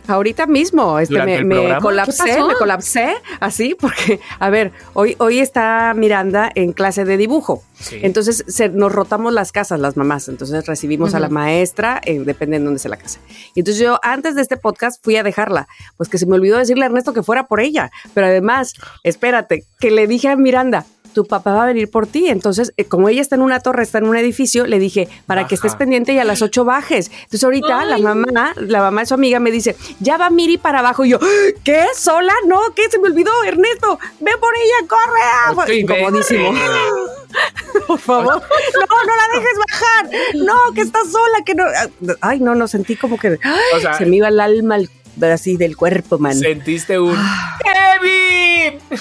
Ahorita 0.09 0.47
mismo, 0.47 0.99
este, 0.99 1.15
¿Durante 1.15 1.43
me, 1.43 1.73
me 1.73 1.77
colapsé, 1.79 2.23
pasó? 2.35 2.47
me 2.47 2.55
colapsé, 2.55 3.15
así, 3.39 3.75
porque, 3.79 4.19
a 4.39 4.49
ver, 4.49 4.71
hoy, 4.93 5.15
hoy 5.19 5.39
está 5.39 5.93
Miranda 5.95 6.51
en 6.55 6.73
clase 6.73 7.05
de 7.05 7.17
dibujo. 7.17 7.63
Sí. 7.79 7.99
Entonces 8.01 8.43
se, 8.47 8.69
nos 8.69 8.91
rotamos 8.91 9.33
las 9.33 9.51
casas, 9.51 9.79
las 9.79 9.95
mamás. 9.95 10.27
Entonces 10.27 10.65
recibimos 10.65 11.15
a 11.15 11.19
la 11.19 11.29
maestra, 11.29 12.01
eh, 12.03 12.19
depende 12.19 12.59
de 12.59 12.65
dónde 12.65 12.79
sea 12.79 12.89
la 12.89 12.97
casa. 12.97 13.19
Y 13.55 13.61
entonces 13.61 13.81
yo 13.81 13.99
antes 14.03 14.35
de 14.35 14.41
este 14.41 14.57
podcast 14.57 15.03
fui 15.03 15.15
a 15.15 15.23
dejarla, 15.23 15.67
pues 15.97 16.09
que 16.09 16.17
se 16.17 16.25
me 16.25 16.35
olvidó 16.35 16.57
decirle 16.57 16.83
a 16.83 16.87
Ernesto 16.87 17.13
que 17.13 17.23
fuera 17.23 17.47
por 17.47 17.61
ella. 17.61 17.91
Pero 18.13 18.27
además, 18.27 18.73
espérate, 19.03 19.65
que 19.79 19.91
le 19.91 20.07
dije 20.07 20.27
a 20.27 20.35
Miranda, 20.35 20.85
tu 21.13 21.25
papá 21.25 21.53
va 21.53 21.63
a 21.63 21.67
venir 21.67 21.89
por 21.89 22.07
ti. 22.07 22.27
Entonces, 22.27 22.73
eh, 22.77 22.85
como 22.85 23.09
ella 23.09 23.21
está 23.21 23.35
en 23.35 23.41
una 23.41 23.59
torre, 23.59 23.83
está 23.83 23.97
en 23.99 24.05
un 24.07 24.15
edificio, 24.17 24.65
le 24.65 24.79
dije, 24.79 25.07
para 25.25 25.47
que 25.47 25.55
estés 25.55 25.75
pendiente 25.75 26.13
y 26.13 26.19
a 26.19 26.23
las 26.23 26.41
8 26.41 26.65
bajes. 26.65 27.11
Entonces 27.23 27.43
ahorita 27.43 27.85
la 27.85 27.97
mamá, 27.97 28.53
la 28.57 28.79
mamá 28.81 29.01
de 29.01 29.07
su 29.07 29.13
amiga 29.13 29.39
me 29.39 29.51
dice, 29.51 29.75
ya 29.99 30.17
va 30.17 30.29
Miri 30.29 30.57
para 30.57 30.79
abajo. 30.79 31.05
Y 31.05 31.09
yo, 31.09 31.19
¿qué? 31.63 31.85
¿Sola? 31.95 32.33
No, 32.47 32.59
¿qué? 32.75 32.89
Se 32.89 32.99
me 32.99 33.07
olvidó, 33.09 33.31
Ernesto, 33.45 33.99
ve 34.19 34.31
por 34.39 34.53
ella, 34.55 34.87
corre. 34.87 35.21
ah". 35.23 35.51
Ok, 35.57 35.69
Incomodísimo. 35.69 36.53
Por 37.87 37.99
favor. 37.99 38.33
No, 38.35 39.03
no 39.05 39.15
la 39.15 39.39
dejes 39.39 39.57
bajar. 39.69 40.09
No, 40.35 40.73
que 40.73 40.81
está 40.81 40.99
sola, 41.03 41.43
que 41.45 41.53
no. 41.55 41.63
Ay, 42.21 42.39
no, 42.39 42.55
no, 42.55 42.67
sentí 42.67 42.95
como 42.95 43.17
que 43.19 43.37
ay, 43.43 43.59
O 43.75 43.79
sea, 43.79 43.93
se 43.93 44.05
me 44.05 44.15
iba 44.17 44.27
el 44.29 44.39
alma 44.39 44.75
al- 44.75 44.89
así 45.25 45.57
del 45.57 45.75
cuerpo, 45.77 46.17
man. 46.19 46.35
sentiste 46.35 46.99
un 46.99 47.13
Ah. 47.17 47.57
¡Kevin! 47.63 48.79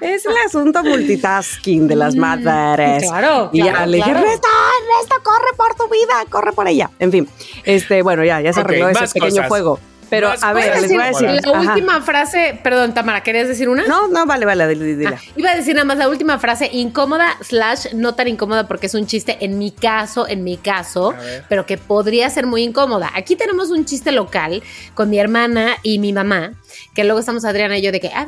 Es 0.00 0.26
el 0.26 0.36
asunto 0.46 0.82
multitasking 0.82 1.88
de 1.88 1.96
las 1.96 2.14
madres. 2.16 3.04
Mm, 3.04 3.08
claro, 3.08 3.50
Y 3.52 3.58
ya 3.64 3.70
claro, 3.72 3.86
le 3.86 3.96
dije, 3.98 4.10
claro. 4.10 4.26
Ernesto, 4.26 4.48
Ernesto, 4.82 5.16
corre 5.22 5.56
por 5.56 5.74
tu 5.74 5.84
vida, 5.92 6.24
corre 6.30 6.52
por 6.52 6.68
ella. 6.68 6.90
En 6.98 7.10
fin, 7.12 7.28
este, 7.64 8.02
bueno, 8.02 8.24
ya, 8.24 8.40
ya 8.40 8.52
se 8.52 8.60
Ok, 8.60 8.66
arregló 8.66 8.88
ese 8.90 9.06
pequeño 9.14 9.30
cosas. 9.36 9.48
juego. 9.48 9.80
Pero 10.08 10.32
a 10.40 10.52
ver, 10.52 10.80
les 10.80 10.92
voy 10.92 11.02
a 11.02 11.06
decir. 11.06 11.28
La 11.44 11.58
ajá. 11.58 11.72
última 11.74 12.00
frase, 12.00 12.58
perdón, 12.62 12.94
Tamara, 12.94 13.22
¿querías 13.22 13.48
decir 13.48 13.68
una? 13.68 13.84
No, 13.86 14.06
no, 14.08 14.24
vale, 14.24 14.46
vale, 14.46 14.68
dile, 14.68 14.96
dile. 14.96 15.14
Ah, 15.16 15.20
iba 15.36 15.50
a 15.50 15.56
decir 15.56 15.74
nada 15.74 15.84
más 15.84 15.98
la 15.98 16.08
última 16.08 16.38
frase, 16.38 16.68
incómoda 16.72 17.36
slash 17.40 17.92
no 17.94 18.14
tan 18.14 18.28
incómoda 18.28 18.68
porque 18.68 18.86
es 18.86 18.94
un 18.94 19.06
chiste 19.06 19.36
en 19.40 19.58
mi 19.58 19.72
caso, 19.72 20.28
en 20.28 20.44
mi 20.44 20.58
caso, 20.58 21.12
pero 21.48 21.66
que 21.66 21.76
podría 21.76 22.30
ser 22.30 22.46
muy 22.46 22.62
incómoda. 22.62 23.10
Aquí 23.14 23.34
tenemos 23.36 23.70
un 23.70 23.84
chiste 23.84 24.12
local 24.12 24.62
con 24.94 25.10
mi 25.10 25.18
hermana 25.18 25.76
y 25.82 25.98
mi 25.98 26.12
mamá, 26.12 26.52
que 26.94 27.02
luego 27.04 27.18
estamos 27.20 27.44
Adriana 27.44 27.76
y 27.78 27.82
yo 27.82 27.90
de 27.92 28.00
que 28.00 28.08
"Ah, 28.14 28.26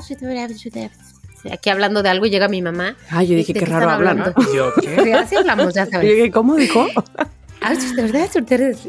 aquí 1.53 1.71
hablando 1.71 2.03
de 2.03 2.09
algo 2.09 2.27
y 2.27 2.31
llega 2.31 2.49
mi 2.49 2.61
mamá. 2.63 2.97
Ay, 3.11 3.29
yo 3.29 3.37
dije, 3.37 3.53
¿De 3.53 3.61
qué 3.61 3.65
qué 3.67 3.71
raro 3.71 3.91
hablando. 3.91 4.35
yo, 4.55 4.73
Sí, 4.81 4.89
¿qué? 5.05 5.15
así 5.15 5.37
hablamos, 5.37 5.75
ya 5.75 5.83
Y 5.83 5.85
yo 5.87 5.91
sabes. 5.93 6.11
dije, 6.17 6.31
¿cómo 6.31 6.57
dijo? 6.57 6.87
Ah, 7.61 7.75
de 7.75 8.03
verdad. 8.03 8.29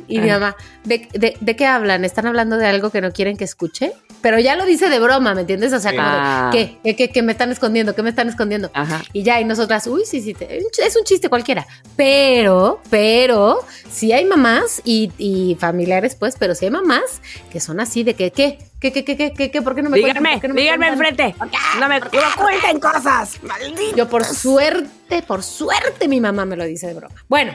Y 0.08 0.20
mi 0.20 0.30
Ah. 0.30 0.34
mamá, 0.40 0.56
¿de, 0.84 1.08
de, 1.14 1.36
de 1.40 1.56
qué 1.56 1.66
hablan? 1.66 2.06
¿Están 2.06 2.28
hablando 2.28 2.58
de 2.58 2.66
algo 2.68 2.90
que 2.92 3.02
no 3.02 3.12
quieren 3.12 3.36
que 3.38 3.44
escuche? 3.44 3.94
Pero 4.22 4.38
ya 4.40 4.56
lo 4.56 4.66
dice 4.66 4.90
de 4.90 5.00
broma, 5.00 5.34
¿me 5.34 5.42
entiendes? 5.42 5.72
O 5.74 5.80
sea, 5.80 5.92
Sí. 5.92 5.98
como 5.98 6.10
Ah. 6.10 6.50
¿qué? 6.52 6.78
¿Qué, 6.84 6.96
qué, 6.96 7.10
qué 7.10 7.22
me 7.22 7.32
están 7.32 7.52
escondiendo? 7.52 7.96
¿Qué 7.96 8.04
me 8.04 8.10
están 8.10 8.28
escondiendo? 8.30 8.70
Ajá. 8.74 9.02
Y 9.14 9.24
ya, 9.24 9.40
y 9.42 9.46
nosotras, 9.46 9.88
uy, 9.88 10.04
sí, 10.06 10.22
sí, 10.22 10.34
te- 10.34 10.58
es 10.58 10.96
un 10.96 11.04
chiste 11.04 11.30
cualquiera. 11.30 11.66
Pero, 11.96 12.82
pero, 12.90 13.60
sí 13.90 14.12
hay 14.14 14.26
mamás 14.26 14.82
y, 14.84 15.12
y 15.18 15.56
familiares, 15.60 16.16
pues, 16.16 16.36
pero 16.38 16.54
sí 16.56 16.66
hay 16.66 16.72
mamás 16.72 17.22
que 17.52 17.60
son 17.60 17.80
así 17.80 18.04
de 18.04 18.14
que, 18.14 18.32
¿qué? 18.32 18.60
¿Qué, 18.80 18.94
qué, 18.94 19.04
qué, 19.04 19.18
qué, 19.18 19.34
qué, 19.34 19.52
qué? 19.52 19.62
¿Por 19.62 19.76
qué 19.76 19.82
no 19.82 19.90
me 19.90 20.00
cuentan? 20.00 20.24
Díganme, 20.24 20.32
¿Por 20.36 20.42
qué 20.42 20.48
no 20.48 20.54
me 20.54 20.62
díganme 20.62 20.88
cuentan? 20.96 21.20
enfrente. 21.20 21.36
No 21.80 21.90
me, 21.90 22.00
no 22.00 22.06
me 22.12 22.44
cuenten 22.44 22.80
cosas. 22.80 23.44
Maldito. 23.44 23.98
Yo 23.98 24.08
por 24.08 24.24
suerte, 24.24 25.22
por 25.28 25.44
suerte 25.44 26.08
mi 26.08 26.22
mamá 26.22 26.46
me 26.46 26.56
lo 26.56 26.64
dice 26.64 26.88
de 26.88 26.94
broma. 26.94 27.14
Bueno, 27.28 27.52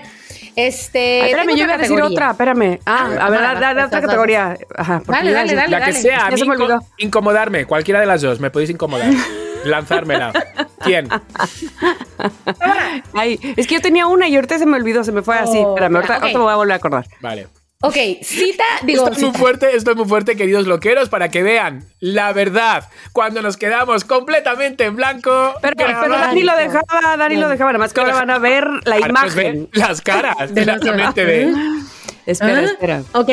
este... 0.55 1.31
Espérame, 1.31 1.57
yo 1.57 1.65
iba 1.65 1.75
a 1.75 1.79
decir 1.79 2.03
otra, 2.03 2.33
espérame. 2.33 2.79
Ah, 2.85 3.09
Ah, 3.19 3.27
a 3.27 3.31
ver, 3.31 3.41
dale, 3.41 3.61
dale 3.61 3.85
otra 3.85 4.01
categoría. 4.03 4.59
Ajá, 4.77 5.03
Dale, 5.07 5.33
dale, 5.33 5.55
dale. 5.55 5.71
La 5.71 5.85
que 5.87 5.93
sea, 5.95 6.27
a 6.27 6.31
mí 6.31 6.37
se 6.37 6.45
me 6.45 6.57
inco- 6.57 6.63
olvidó. 6.65 6.81
incomodarme, 6.99 7.65
cualquiera 7.65 8.01
de 8.01 8.07
las 8.07 8.21
dos, 8.21 8.39
me 8.41 8.51
podéis 8.51 8.69
incomodar. 8.71 9.11
Lanzármela. 9.65 10.31
¿Quién? 10.85 11.09
Ay, 13.15 13.39
es 13.57 13.67
que 13.67 13.75
yo 13.77 13.81
tenía 13.81 14.07
una 14.07 14.29
y 14.29 14.35
ahorita 14.37 14.59
se 14.59 14.67
me 14.67 14.77
olvidó, 14.77 15.05
se 15.05 15.13
me 15.13 15.23
fue 15.23 15.39
así. 15.39 15.59
Oh, 15.59 15.71
Espérame, 15.71 15.97
ahorita, 15.97 16.17
ok. 16.17 16.23
ahorita 16.23 16.39
me 16.39 16.45
voy 16.45 16.53
a 16.53 16.57
volver 16.57 16.73
a 16.73 16.77
acordar. 16.77 17.07
Vale. 17.21 17.49
Ok, 17.87 17.97
cita, 18.23 18.65
digo... 18.83 19.05
Esto 19.05 19.17
es 19.17 19.23
muy 19.23 19.39
fuerte, 19.39 19.77
esto 19.77 19.91
es 19.91 19.97
muy 19.97 20.07
fuerte, 20.07 20.37
queridos 20.37 20.67
loqueros, 20.67 21.09
para 21.09 21.29
que 21.31 21.43
vean 21.43 21.85
la 22.01 22.33
verdad. 22.33 22.89
Cuando 23.13 23.43
nos 23.43 23.57
quedamos 23.57 24.05
completamente 24.05 24.85
en 24.85 24.97
blanco. 24.97 25.53
Pero. 25.61 25.75
Dani 26.09 26.43
lo 26.43 26.57
dejaba, 26.57 27.17
Dani 27.19 27.37
lo 27.37 27.49
dejaba, 27.49 27.73
nada 27.73 27.85
más 27.85 27.93
que 27.93 28.01
ahora 28.01 28.15
van 28.15 28.31
a 28.31 28.39
ver 28.39 28.67
la 28.85 28.97
Ahora 28.97 29.07
ven 29.07 29.11
imagen. 29.11 29.69
Las 29.73 30.01
caras, 30.01 30.37
De 30.55 30.65
de. 30.65 31.53
Espera, 32.27 32.59
Ah, 32.59 32.63
espera. 32.63 33.03
Ok, 33.13 33.29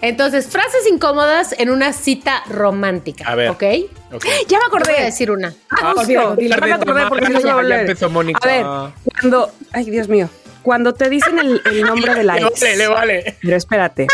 entonces, 0.00 0.46
frases 0.46 0.86
incómodas 0.90 1.54
en 1.58 1.68
una 1.68 1.92
cita 1.92 2.42
romántica. 2.48 3.24
A 3.26 3.34
ver. 3.34 3.50
¿Ok? 3.50 3.64
Ok. 4.12 4.24
Ya 4.24 4.30
me 4.30 4.46
Te 4.48 4.54
voy 4.56 4.62
a 4.62 4.66
acordé. 4.66 5.04
decir 5.04 5.30
una. 5.30 5.54
Ah, 5.68 5.92
olvídalo, 5.94 6.36
dilo. 6.36 6.56
Ya 6.56 6.66
me 6.66 6.72
acordé 6.72 7.06
porque 7.08 7.24
Ya 7.24 7.30
no 7.30 7.40
se. 7.40 7.50
A 7.50 8.46
ver, 8.46 8.66
cuando, 9.20 9.52
ay 9.72 9.90
Dios 9.90 10.08
mío, 10.08 10.28
cuando 10.62 10.94
te 10.94 11.08
dicen 11.10 11.38
el, 11.38 11.60
el 11.64 11.82
nombre 11.86 12.14
de 12.14 12.22
la 12.24 12.34
Le 12.36 12.42
ex. 12.46 12.60
vale, 12.60 12.76
le 12.76 12.88
vale. 12.88 13.36
Pero 13.42 13.56
espérate, 13.56 14.06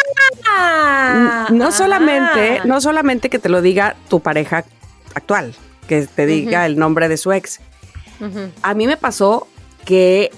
Ah, 0.49 1.49
no 1.51 1.73
solamente, 1.73 2.59
ah. 2.59 2.63
no 2.65 2.81
solamente 2.81 3.29
que 3.31 3.39
te 3.39 3.49
lo 3.49 3.63
diga 3.63 3.97
tu 4.09 4.21
pareja 4.21 4.65
actual, 5.15 5.55
que 5.89 6.07
te 6.07 6.27
diga 6.27 6.67
el 6.67 6.79
nombre 6.79 7.09
de 7.09 7.17
su 7.17 7.33
ex. 7.33 7.61
A 8.63 8.75
mí 8.75 8.87
me 8.87 8.97
pasó 8.97 9.47
que 9.85 10.31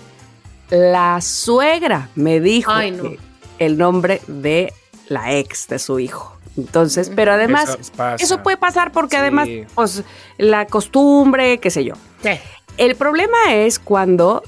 la 0.71 1.21
suegra 1.21 2.09
me 2.17 2.41
dijo 2.41 2.73
Ay, 2.73 2.91
no. 2.91 3.03
que 3.05 3.19
el 3.59 3.79
nombre 3.79 4.21
de 4.27 4.73
la 5.09 5.35
ex 5.35 5.69
de 5.69 5.79
su 5.79 5.99
hijo. 6.01 6.37
Entonces, 6.57 7.11
pero 7.15 7.33
además, 7.33 7.79
Eso 8.19 8.43
puede 8.43 8.57
pasar 8.57 8.91
porque 8.91 9.15
Sí. 9.17 9.21
además, 9.21 9.49
pues, 9.77 10.03
la 10.39 10.67
costumbre, 10.67 11.59
qué 11.59 11.71
sé 11.71 11.85
yo. 11.85 11.95
Sí. 12.23 12.31
El 12.79 12.97
problema 12.97 13.37
es 13.55 13.79
cuando 13.79 14.43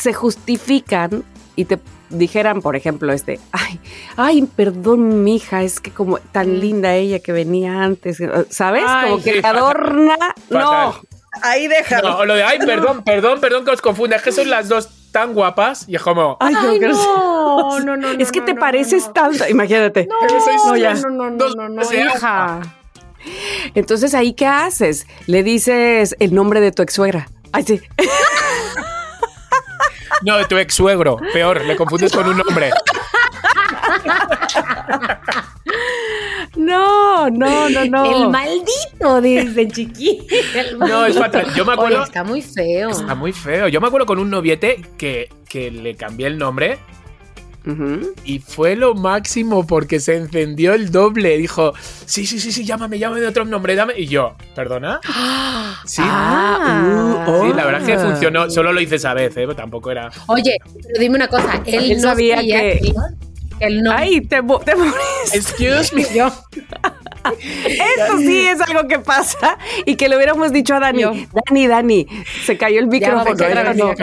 se 0.00 0.12
justifican 0.12 1.24
y 1.56 1.64
te 1.66 1.78
dijeran, 2.08 2.60
por 2.62 2.74
ejemplo, 2.74 3.12
este, 3.12 3.38
ay, 3.52 3.78
ay, 4.16 4.42
perdón, 4.56 5.22
mija, 5.22 5.62
es 5.62 5.78
que 5.80 5.90
como 5.92 6.18
tan 6.18 6.58
linda 6.60 6.94
ella 6.94 7.20
que 7.20 7.32
venía 7.32 7.82
antes, 7.82 8.18
¿sabes? 8.50 8.82
Ay, 8.86 9.10
como 9.10 9.22
que 9.22 9.32
sí, 9.34 9.40
fatal. 9.42 9.56
adorna. 9.58 10.16
No, 10.48 10.94
ahí 11.42 11.68
déjalo. 11.68 12.08
No, 12.10 12.16
o 12.18 12.24
lo 12.26 12.34
de, 12.34 12.42
ay, 12.42 12.58
perdón, 12.58 13.02
perdón, 13.04 13.40
perdón 13.40 13.64
que 13.64 13.70
os 13.70 13.80
confunda. 13.80 14.16
Es 14.16 14.22
que 14.22 14.32
son 14.32 14.50
las 14.50 14.68
dos 14.68 14.88
tan 15.12 15.34
guapas 15.34 15.84
y 15.88 15.96
es 15.96 16.02
como. 16.02 16.36
Ay, 16.40 16.54
Ay, 16.58 16.78
qué 16.80 16.88
no, 16.88 17.78
no, 17.80 17.96
no, 17.96 18.08
Es 18.10 18.32
que 18.32 18.40
no, 18.40 18.46
te 18.46 18.54
no, 18.54 18.60
pareces 18.60 19.06
no. 19.06 19.12
tanto, 19.12 19.48
imagínate. 19.48 20.06
No, 20.06 20.16
No, 20.66 20.76
ya. 20.76 20.94
no, 20.94 21.10
no, 21.10 21.30
no, 21.30 21.48
no, 21.54 21.68
no, 21.68 21.82
hija. 21.92 22.60
Entonces, 23.74 24.14
¿ahí 24.14 24.32
qué 24.32 24.46
haces? 24.46 25.06
Le 25.26 25.42
dices 25.42 26.16
el 26.20 26.34
nombre 26.34 26.60
de 26.60 26.72
tu 26.72 26.82
ex 26.82 26.94
suegra. 26.94 27.28
Ay, 27.52 27.64
sí. 27.64 27.80
No, 30.22 30.46
tu 30.46 30.58
ex 30.58 30.74
suegro. 30.74 31.16
Peor, 31.32 31.64
le 31.64 31.76
confundes 31.76 32.12
con 32.12 32.28
un 32.28 32.40
hombre. 32.40 32.70
No, 36.56 37.30
no, 37.30 37.68
no, 37.70 37.84
no. 37.86 38.24
El 38.24 38.28
maldito, 38.28 39.20
dice 39.20 39.68
Chiqui. 39.68 40.26
El 40.54 40.78
No, 40.78 41.06
es 41.06 41.16
fatal. 41.16 41.52
Yo 41.54 41.64
me 41.64 41.72
acuerdo. 41.72 41.96
Oye, 41.98 42.04
está 42.04 42.24
muy 42.24 42.42
feo. 42.42 42.90
Está 42.90 43.14
muy 43.14 43.32
feo. 43.32 43.68
Yo 43.68 43.80
me 43.80 43.86
acuerdo 43.86 44.06
con 44.06 44.18
un 44.18 44.30
noviete 44.30 44.82
que, 44.98 45.28
que 45.48 45.70
le 45.70 45.94
cambié 45.94 46.26
el 46.26 46.38
nombre 46.38 46.78
Y 48.24 48.38
fue 48.40 48.74
lo 48.76 48.94
máximo 48.94 49.66
porque 49.66 50.00
se 50.00 50.16
encendió 50.16 50.72
el 50.74 50.90
doble. 50.90 51.36
Dijo, 51.38 51.72
sí, 52.06 52.26
sí, 52.26 52.40
sí, 52.40 52.52
sí, 52.52 52.64
llámame, 52.64 52.98
llámame 52.98 53.20
de 53.20 53.26
otro 53.28 53.44
nombre, 53.44 53.74
dame. 53.74 53.94
Y 53.98 54.06
yo, 54.06 54.34
¿perdona? 54.54 55.00
Sí. 55.86 56.02
Ah, 56.04 57.24
uh, 57.26 57.42
Sí, 57.46 57.52
la 57.54 57.64
verdad 57.64 57.80
es 57.82 57.86
que 57.86 57.98
funcionó. 57.98 58.50
Solo 58.50 58.72
lo 58.72 58.80
hice 58.80 58.96
esa 58.96 59.14
vez, 59.14 59.34
¿eh? 59.36 59.46
Tampoco 59.56 59.90
era. 59.90 60.10
Oye, 60.26 60.56
pero 60.82 61.00
dime 61.00 61.16
una 61.16 61.28
cosa. 61.28 61.62
Él, 61.64 61.92
Él 61.92 61.96
no 61.96 62.02
sabía 62.10 62.36
sabía 62.36 62.60
que- 62.60 62.80
que 62.80 62.92
él 63.66 63.82
no. 63.82 63.92
Ay, 63.92 64.20
te, 64.22 64.36
te 64.42 64.74
morís. 64.76 65.34
Excuse 65.34 65.94
me. 65.94 66.04
yo. 66.14 66.26
Esto 67.64 68.18
sí 68.18 68.46
es 68.46 68.60
algo 68.62 68.88
que 68.88 68.98
pasa 68.98 69.58
y 69.86 69.96
que 69.96 70.08
le 70.08 70.16
hubiéramos 70.16 70.52
dicho 70.52 70.74
a 70.74 70.80
Dani. 70.80 71.02
Yo. 71.02 71.12
Dani, 71.48 71.66
Dani, 71.66 72.06
se 72.44 72.56
cayó 72.58 72.78
el 72.80 72.86
Ya 72.86 72.90
micrófono. 72.90 73.20
a 73.22 73.30
esto 73.30 73.44
grabar 73.48 73.76
no. 73.76 73.94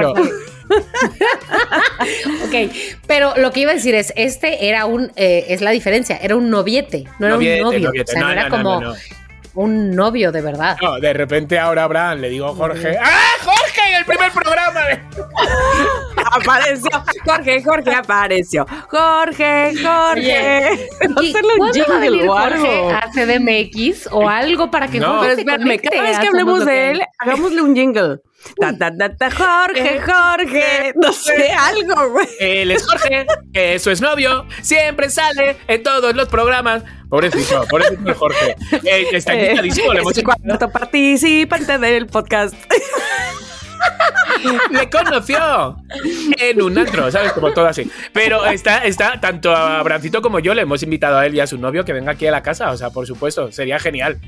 ok, 2.45 2.72
pero 3.07 3.34
lo 3.38 3.51
que 3.51 3.61
iba 3.61 3.72
a 3.72 3.76
decir 3.76 3.95
es, 3.95 4.13
este 4.15 4.68
era 4.70 4.86
un, 4.86 5.11
eh, 5.15 5.45
es 5.49 5.61
la 5.61 5.72
diferencia, 5.72 6.18
era 6.22 6.36
un 6.36 6.49
noviete, 6.49 7.05
no 7.20 7.28
era 7.28 7.38
un 7.38 7.43
novio, 7.43 7.63
noviete. 7.88 8.11
o 8.11 8.13
sea, 8.13 8.22
no, 8.22 8.28
No, 8.28 8.32
era 8.34 8.49
no, 8.49 8.57
como 8.57 8.95
un 9.55 9.95
novio 9.95 10.32
de 10.32 10.41
verdad. 10.41 10.78
No, 10.82 10.99
de 10.99 11.13
repente 11.13 11.57
ahora 11.57 11.82
a 11.82 11.86
Abraham 11.86 12.20
le 12.20 12.30
digo 12.30 12.53
Jorge. 12.53 12.97
¡Ah, 13.01 13.32
Jorge! 13.43 13.66
En 13.88 13.96
el 13.96 14.06
primer 14.06 14.32
programa. 14.32 14.82
de- 14.82 15.02
Apareció. 16.32 16.90
Jorge, 17.26 17.64
Jorge 17.64 17.92
apareció. 17.96 18.66
Jorge, 18.90 19.74
Jorge. 19.82 20.90
Vamos 21.02 21.18
a 21.18 21.24
¿Y 21.24 21.30
hacerle 21.30 21.54
un 21.54 21.58
cuándo 21.60 21.86
va 21.90 21.96
a 21.96 22.00
venir 22.00 22.20
jingle 22.22 22.30
o 22.30 22.38
Jorge 22.38 22.78
algo. 22.78 22.90
a 22.92 23.12
CDMX 23.14 24.08
o 24.12 24.30
algo 24.30 24.72
para 24.72 24.88
que 24.88 25.00
No. 25.00 25.18
Jorge 25.20 25.36
Pero 25.38 25.40
espérame, 25.52 25.80
cada 25.82 26.02
vez 26.04 26.20
que 26.20 26.28
hablemos 26.28 26.66
de 26.66 26.92
él, 26.92 27.02
hagámosle 27.20 27.62
un 27.62 27.76
jingle. 27.76 28.18
Ta, 28.60 28.78
ta, 28.78 28.96
ta, 28.96 29.16
ta, 29.16 29.32
Jorge, 29.32 30.00
Jorge. 30.02 30.94
No 30.96 31.12
sé, 31.12 31.52
algo, 31.52 32.10
güey. 32.12 32.28
Él 32.40 32.72
es 32.72 32.86
Jorge, 32.88 33.26
eso 33.54 33.92
es 33.92 34.00
novio, 34.00 34.46
siempre 34.62 35.10
sale 35.10 35.58
en 35.68 35.84
todos 35.84 36.16
los 36.16 36.28
programas. 36.30 36.84
Pobrecito, 37.10 37.66
pobrecito 37.70 38.14
Jorge. 38.16 38.56
Eh, 38.84 39.08
está 39.14 39.34
Eh, 39.34 39.46
invitadísimo, 39.46 39.94
le 39.94 40.00
hemos 40.02 40.14
cuarto 40.24 40.70
participante 40.70 41.78
del 41.78 42.08
podcast. 42.08 42.54
Le 44.72 44.90
conoció 44.90 45.78
en 46.40 46.62
un 46.62 46.78
antro, 46.78 47.12
¿sabes? 47.12 47.34
Como 47.34 47.54
todo 47.54 47.68
así. 47.68 47.90
Pero 48.14 48.46
está, 48.46 48.80
está, 48.80 49.20
tanto 49.20 49.56
a 49.56 49.82
Brancito 49.84 50.22
como 50.22 50.40
yo 50.40 50.54
le 50.54 50.62
hemos 50.64 50.84
invitado 50.84 51.18
a 51.18 51.26
él 51.26 51.36
y 51.36 51.40
a 51.40 51.48
su 51.48 51.58
novio 51.58 51.86
que 51.86 51.94
venga 51.94 52.12
aquí 52.12 52.28
a 52.28 52.32
la 52.32 52.44
casa. 52.44 52.72
O 52.72 52.78
sea, 52.78 52.90
por 52.90 53.08
supuesto, 53.08 53.52
sería 53.52 53.80
genial. 53.80 54.20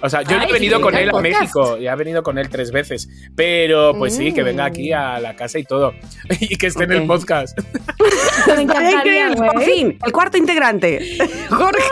O 0.00 0.08
sea, 0.08 0.22
yo 0.22 0.36
no 0.36 0.42
Ay, 0.42 0.48
he 0.50 0.52
venido 0.52 0.76
sí, 0.76 0.82
con 0.82 0.94
él 0.94 1.10
a. 1.10 1.20
México, 1.20 1.78
ya 1.78 1.92
he 1.92 1.96
venido 1.96 2.22
con 2.22 2.38
él 2.38 2.48
tres 2.48 2.70
veces. 2.70 3.08
Pero 3.34 3.94
pues 3.96 4.16
sí, 4.16 4.32
que 4.32 4.42
venga 4.42 4.64
aquí 4.64 4.92
a 4.92 5.18
la 5.18 5.34
casa 5.34 5.58
y 5.58 5.64
todo. 5.64 5.94
Y 6.40 6.56
que 6.56 6.66
esté 6.66 6.84
en 6.84 6.92
el 6.92 7.06
podcast. 7.06 7.58
Me 8.46 8.62
encantaría, 8.62 9.30
por 9.34 9.62
fin, 9.62 9.98
el 10.04 10.12
cuarto 10.12 10.36
integrante. 10.36 11.18
Jorge. 11.48 11.82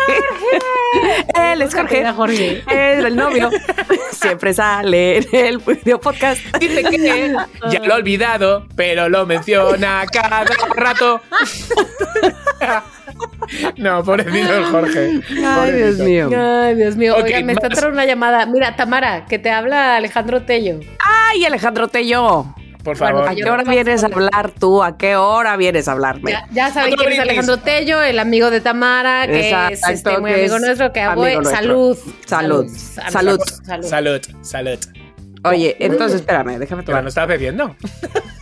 Él 1.35 1.63
es 1.63 1.75
Jorge. 1.75 2.01
Era 2.01 2.13
Jorge. 2.13 2.63
Es 2.71 3.05
el 3.05 3.17
novio. 3.17 3.51
Siempre 4.13 4.53
sale 4.53 5.19
en 5.19 5.27
el 5.33 5.59
video 5.59 6.01
podcast. 6.01 6.41
Dice 6.59 6.83
que 6.83 7.35
ya 7.71 7.81
lo 7.81 7.95
ha 7.95 7.97
olvidado, 7.97 8.67
pero 8.77 9.09
lo 9.09 9.27
menciona 9.27 10.05
cada 10.13 10.45
rato. 10.77 11.21
No, 13.77 14.03
pobrecito 14.05 14.55
el 14.55 14.65
Jorge. 14.67 15.21
Ay, 15.45 15.73
Dios 15.73 15.99
mío. 15.99 16.31
Ay, 16.37 16.75
Dios 16.75 16.97
mío. 16.97 17.17
Ok, 17.17 17.25
Oigan, 17.25 17.47
me 17.47 17.53
está 17.53 17.69
una 17.93 18.05
llamada. 18.07 18.47
Mira, 18.47 18.77
Tamara, 18.77 19.27
que 19.27 19.39
te 19.39 19.51
habla 19.51 19.97
Alejandro 19.97 20.43
Tello. 20.43 20.81
Ay, 21.05 21.45
Alejandro 21.45 21.89
Tello. 21.89 22.47
Por 22.83 22.99
Bueno, 22.99 23.19
favor. 23.19 23.29
¿A 23.31 23.35
qué 23.37 23.49
hora 23.49 23.63
vienes 23.63 24.03
a 24.03 24.07
hablar 24.07 24.51
tú? 24.59 24.83
¿A 24.83 24.99
qué 24.99 25.15
hora 25.15 25.57
vienes 25.57 25.87
a 25.87 25.93
hablarme? 25.93 26.33
Ya, 26.33 26.47
ya 26.51 26.71
saben 26.73 26.95
quién 26.95 27.13
es. 27.13 27.19
Alejandro 27.21 27.59
Tello, 27.59 28.03
el 28.03 28.19
amigo 28.19 28.51
de 28.51 28.61
Tamara, 28.61 29.25
que 29.29 29.51
es 29.71 29.81
este, 29.89 30.19
muy 30.19 30.31
que 30.33 30.41
amigo 30.41 30.57
es 30.57 30.63
nuestro, 30.63 30.93
que 30.93 31.01
amigo 31.01 31.23
abue- 31.27 31.35
nuestro. 31.37 31.57
salud. 31.57 31.99
Salud. 32.27 32.67
Salud. 32.69 33.41
Salud. 33.63 33.87
Salud, 33.87 34.21
salud. 34.43 34.79
Oye, 35.45 35.77
entonces 35.79 36.21
espérame, 36.23 36.59
déjame 36.59 36.83
Pero 36.83 36.87
tomar. 36.87 37.03
no 37.05 37.09
estás 37.09 37.29
bebiendo. 37.29 37.77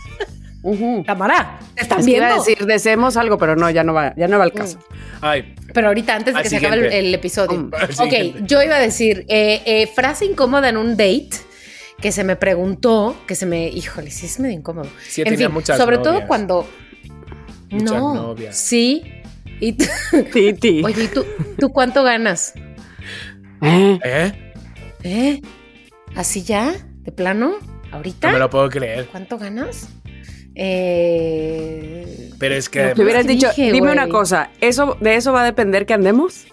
Ujú. 0.63 1.03
Tamara, 1.05 1.59
¿te 1.75 1.81
estás 1.81 1.99
Es 1.99 2.05
que 2.05 2.11
iba 2.11 2.27
viendo? 2.27 2.43
a 2.43 2.45
decir, 2.45 2.65
deseemos 2.65 3.17
algo, 3.17 3.37
pero 3.37 3.55
no, 3.55 3.69
ya 3.71 3.83
no 3.83 3.93
va, 3.93 4.13
ya 4.15 4.27
no 4.27 4.37
va 4.37 4.43
al 4.43 4.53
caso. 4.53 4.77
Ay, 5.21 5.55
Pero 5.73 5.87
ahorita, 5.87 6.15
antes 6.15 6.35
de 6.35 6.41
que 6.43 6.49
se 6.49 6.57
acabe 6.57 6.97
el, 6.99 7.13
episodio. 7.13 7.57
Mm. 7.57 7.71
Al 7.73 7.83
Ok, 7.85 7.91
siguiente. 7.91 8.39
yo 8.45 8.61
iba 8.61 8.75
a 8.75 8.79
decir, 8.79 9.25
eh, 9.27 9.61
eh, 9.65 9.87
frase 9.87 10.25
incómoda 10.25 10.69
en 10.69 10.77
un 10.77 10.91
date 10.91 11.29
que 11.99 12.11
se 12.11 12.23
me 12.23 12.35
preguntó, 12.35 13.15
que 13.27 13.35
se 13.35 13.45
me, 13.45 13.67
híjole, 13.69 14.11
sí 14.11 14.25
es 14.25 14.39
medio 14.39 14.55
incómodo. 14.55 14.89
Sí, 15.07 15.21
en 15.21 15.29
tenía 15.29 15.47
fin, 15.47 15.53
muchas 15.53 15.77
sobre 15.77 15.97
todo 15.99 16.27
cuando... 16.27 16.67
Muchas 17.69 17.91
no, 17.91 18.13
novias. 18.13 18.57
sí. 18.57 19.03
Y 19.59 19.73
Titi. 19.73 20.81
oye, 20.85 21.03
¿y 21.03 21.07
tú, 21.07 21.23
tú 21.57 21.69
cuánto 21.69 22.03
ganas? 22.03 22.53
¿Eh? 23.61 23.99
¿eh? 24.03 24.53
¿Eh? 25.03 25.41
¿Así 26.15 26.43
ya? 26.43 26.73
¿De 27.03 27.11
plano? 27.11 27.53
¿Ahorita? 27.91 28.27
No 28.27 28.33
me 28.33 28.39
lo 28.39 28.49
puedo 28.49 28.69
creer. 28.69 29.05
¿Cuánto 29.11 29.37
ganas? 29.37 29.87
Eh, 30.55 32.31
Pero 32.39 32.55
es 32.55 32.69
que. 32.69 32.93
Te 32.95 33.03
hubieras 33.03 33.25
dicho, 33.27 33.47
dije, 33.49 33.71
dime 33.71 33.91
una 33.91 34.07
cosa, 34.07 34.49
¿eso, 34.61 34.97
¿de 34.99 35.15
eso 35.15 35.31
va 35.33 35.41
a 35.41 35.45
depender 35.45 35.85
que 35.85 35.93
andemos? 35.93 36.45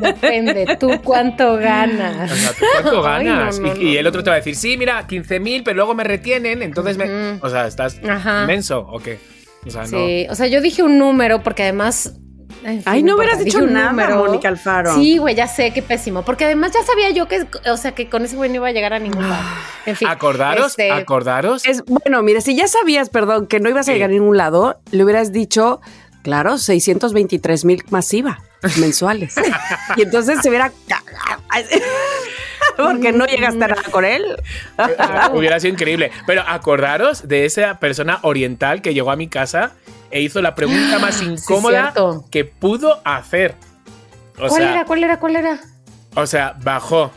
depende, 0.00 0.76
¿tú 0.78 0.90
cuánto 1.02 1.54
O 1.54 1.56
ganas? 1.58 2.30
sea, 2.30 2.52
¿tú 2.52 2.64
¿cuánto 2.72 3.06
Ay, 3.06 3.24
ganas? 3.26 3.58
no, 3.58 3.74
no, 3.74 3.80
y, 3.80 3.96
el 3.96 4.06
otro 4.06 4.22
te 4.22 4.30
va 4.30 4.34
a 4.36 4.38
decir, 4.38 4.54
sí, 4.56 4.76
mira, 4.76 5.06
15.000, 5.06 5.62
pero 5.64 5.76
luego 5.76 5.94
me 5.94 6.04
retienen, 6.04 6.62
entonces 6.62 6.96
me. 6.98 7.38
O 7.40 7.48
sea, 7.48 7.66
¿estás 7.66 7.98
Ajá. 8.08 8.42
inmenso 8.42 8.80
o 8.80 8.98
qué? 9.00 9.18
O 9.66 9.70
sea, 9.70 9.82
no. 9.82 9.88
Sí, 9.88 10.26
o 10.30 10.34
sea, 10.34 10.46
yo 10.46 10.60
dije 10.60 10.82
un 10.82 10.98
número 10.98 11.42
porque 11.42 11.62
además... 11.64 12.14
en 12.64 12.76
fin, 12.76 12.82
Ay, 12.86 13.02
no 13.02 13.16
hubieras 13.16 13.38
dicho 13.44 13.60
nada, 13.60 13.90
número. 13.90 14.16
Mónica 14.18 14.48
Alfaro. 14.48 14.94
Sí, 14.94 15.18
güey, 15.18 15.34
ya 15.34 15.46
sé, 15.46 15.72
qué 15.72 15.82
pésimo. 15.82 16.22
Porque 16.24 16.44
además 16.44 16.72
ya 16.72 16.82
sabía 16.82 17.10
yo 17.10 17.28
que, 17.28 17.46
o 17.70 17.76
sea, 17.76 17.92
que 17.92 18.08
con 18.08 18.24
ese 18.24 18.36
güey 18.36 18.50
no 18.50 18.56
iba 18.56 18.68
a 18.68 18.72
llegar 18.72 18.92
a 18.92 18.98
ningún 18.98 19.28
lado. 19.28 19.42
En 19.86 19.96
fin. 19.96 20.08
Acordaros, 20.08 20.68
este, 20.68 20.90
acordaros. 20.90 21.66
Es, 21.66 21.84
bueno, 21.84 22.22
mira, 22.22 22.40
si 22.40 22.54
ya 22.56 22.68
sabías, 22.68 23.10
perdón, 23.10 23.46
que 23.46 23.60
no 23.60 23.68
ibas 23.68 23.88
a 23.88 23.92
llegar 23.92 24.10
a 24.10 24.12
ningún 24.12 24.36
lado, 24.36 24.80
le 24.90 25.04
hubieras 25.04 25.32
dicho, 25.32 25.80
claro, 26.22 26.58
623 26.58 27.64
mil 27.64 27.84
masiva 27.90 28.38
mensuales. 28.78 29.34
y 29.96 30.02
entonces 30.02 30.40
se 30.42 30.48
hubiera 30.48 30.72
cagado. 30.88 31.42
Porque 32.92 33.12
no 33.12 33.26
llegaste 33.26 33.64
a 33.64 33.68
nada 33.68 33.82
con 33.90 34.04
él. 34.04 34.24
Hubiera 35.32 35.58
sido 35.60 35.74
increíble. 35.74 36.10
Pero 36.26 36.42
acordaros 36.46 37.26
de 37.26 37.44
esa 37.44 37.78
persona 37.78 38.20
oriental 38.22 38.82
que 38.82 38.94
llegó 38.94 39.10
a 39.10 39.16
mi 39.16 39.28
casa 39.28 39.72
e 40.10 40.20
hizo 40.20 40.40
la 40.40 40.54
pregunta 40.54 40.98
más 41.00 41.20
incómoda 41.22 41.92
que 42.30 42.44
pudo 42.44 43.00
hacer. 43.04 43.54
O 44.36 44.46
¿Cuál 44.48 44.62
sea, 44.62 44.72
era? 44.72 44.84
¿Cuál 44.84 45.04
era? 45.04 45.18
¿Cuál 45.18 45.36
era? 45.36 45.60
o 46.14 46.26
sea, 46.26 46.56
bajó 46.62 47.12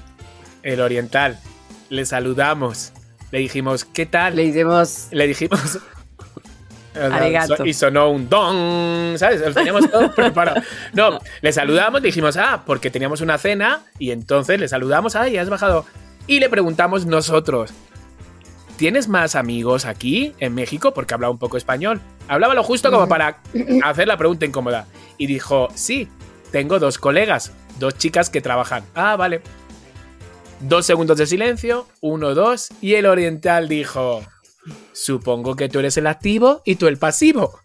el 0.64 0.80
oriental, 0.80 1.40
le 1.90 2.06
saludamos, 2.06 2.94
le 3.32 3.40
dijimos, 3.40 3.86
¿qué 3.86 4.06
tal? 4.06 4.36
Le 4.36 4.44
hicimos. 4.44 5.08
le 5.12 5.28
dijimos. 5.28 5.80
Arigato. 6.96 7.66
Y 7.66 7.74
sonó 7.74 8.10
un 8.10 8.30
don, 8.30 9.18
¿sabes? 9.18 9.42
Lo 9.42 9.54
teníamos 9.54 9.90
todo 9.90 10.12
preparado. 10.16 10.62
No, 10.94 11.20
le 11.42 11.52
saludamos, 11.52 12.02
le 12.02 12.08
dijimos, 12.08 12.38
ah, 12.38 12.64
porque 12.66 12.90
teníamos 12.90 13.22
una 13.22 13.38
cena, 13.38 13.84
y 13.98 14.12
entonces 14.12 14.60
le 14.60 14.68
saludamos, 14.68 15.16
ah, 15.16 15.28
ya 15.28 15.42
has 15.42 15.50
bajado. 15.50 15.86
Y 16.28 16.40
le 16.40 16.50
preguntamos 16.50 17.06
nosotros, 17.06 17.72
¿tienes 18.78 19.08
más 19.08 19.36
amigos 19.36 19.86
aquí 19.86 20.34
en 20.40 20.54
México? 20.54 20.94
Porque 20.94 21.14
hablaba 21.14 21.32
un 21.32 21.40
poco 21.40 21.58
español. 21.58 22.02
Hablaba 22.28 22.54
lo 22.54 22.64
justo 22.64 22.92
como 22.92 23.08
para 23.08 23.42
hacer 23.84 24.08
la 24.08 24.18
pregunta 24.18 24.46
incómoda. 24.46 24.88
Y 25.18 25.28
dijo, 25.28 25.70
sí, 25.76 26.08
tengo 26.52 26.80
dos 26.80 26.98
colegas, 26.98 27.52
dos 27.80 27.98
chicas 27.98 28.30
que 28.30 28.42
trabajan. 28.42 28.84
Ah, 28.94 29.16
vale. 29.16 29.42
Dos 30.60 30.86
segundos 30.86 31.18
de 31.18 31.26
silencio, 31.26 31.88
uno, 32.02 32.36
dos, 32.36 32.70
y 32.82 32.94
el 32.94 33.08
oriental 33.08 33.68
dijo, 33.68 34.24
supongo 34.94 35.56
que 35.56 35.70
tú 35.70 35.80
eres 35.80 35.98
el 35.98 36.08
activo 36.08 36.62
y 36.66 36.76
tú 36.76 36.88
el 36.88 36.98
pasivo. 36.98 37.60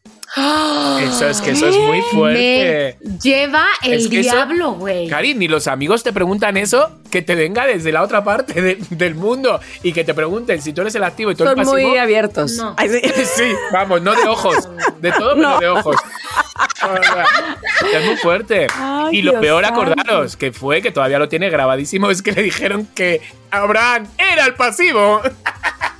Eso 1.00 1.28
es 1.28 1.40
que 1.40 1.52
eso 1.52 1.68
es 1.68 1.76
muy 1.78 2.02
fuerte. 2.02 2.98
Me 3.02 3.18
lleva 3.18 3.64
el 3.84 3.92
Es 3.94 4.08
que 4.08 4.20
diablo, 4.20 4.72
güey. 4.72 5.08
Cari, 5.08 5.34
ni 5.34 5.46
los 5.46 5.66
amigos 5.68 6.02
te 6.02 6.12
preguntan 6.12 6.56
eso, 6.56 6.90
que 7.10 7.22
te 7.22 7.34
venga 7.36 7.64
desde 7.64 7.92
la 7.92 8.02
otra 8.02 8.24
parte 8.24 8.60
de- 8.60 8.78
del 8.90 9.14
mundo 9.14 9.60
y 9.84 9.92
que 9.92 10.02
te 10.04 10.14
pregunten 10.14 10.60
si 10.60 10.72
tú 10.72 10.80
eres 10.80 10.94
el 10.96 11.04
activo 11.04 11.30
y 11.30 11.36
tú 11.36 11.44
el 11.44 11.50
Son 11.50 11.56
pasivo. 11.56 11.88
muy 11.88 11.96
abiertos. 11.98 12.52
No. 12.56 12.74
Ay, 12.76 12.88
sí. 12.88 13.00
Sí, 13.36 13.52
vamos, 13.72 14.02
no 14.02 14.14
de 14.14 14.26
ojos, 14.28 14.68
de 15.00 15.12
todo 15.12 15.34
pero 15.36 15.48
No. 15.48 15.60
de 15.60 15.68
ojos. 15.68 15.96
Es 17.94 18.04
muy 18.04 18.16
fuerte. 18.16 18.66
Ay, 18.74 19.18
y 19.18 19.22
lo 19.22 19.32
Dios 19.32 19.40
peor, 19.42 19.64
santo. 19.64 19.80
acordaros, 19.82 20.36
que 20.36 20.52
fue, 20.52 20.82
que 20.82 20.90
todavía 20.90 21.18
lo 21.18 21.28
tiene 21.28 21.50
grabadísimo, 21.50 22.10
es 22.10 22.22
que 22.22 22.32
le 22.32 22.42
dijeron 22.42 22.86
que 22.94 23.20
Abraham 23.50 24.06
era 24.18 24.44
el 24.46 24.54
pasivo. 24.54 25.20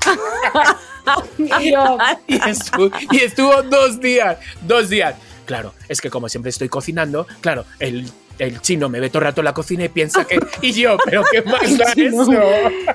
Y 1.60 1.70
yo, 1.72 1.98
Y 2.26 2.34
estuvo, 2.48 2.90
y 3.12 3.16
estuvo 3.18 3.62
dos 3.62 4.00
días, 4.00 4.38
dos 4.62 4.88
días. 4.88 5.14
Claro, 5.44 5.72
es 5.88 6.00
que 6.00 6.10
como 6.10 6.28
siempre 6.28 6.50
estoy 6.50 6.68
cocinando, 6.68 7.26
claro, 7.40 7.64
el, 7.78 8.10
el 8.40 8.60
chino 8.60 8.88
me 8.88 8.98
ve 8.98 9.08
todo 9.08 9.20
el 9.20 9.24
rato 9.26 9.40
en 9.40 9.44
la 9.44 9.54
cocina 9.54 9.84
y 9.84 9.88
piensa 9.88 10.24
que... 10.24 10.40
Y 10.60 10.72
yo, 10.72 10.96
pero 11.04 11.22
¿qué 11.30 11.42
más 11.42 11.78
da 11.78 11.92
eso? 11.96 12.32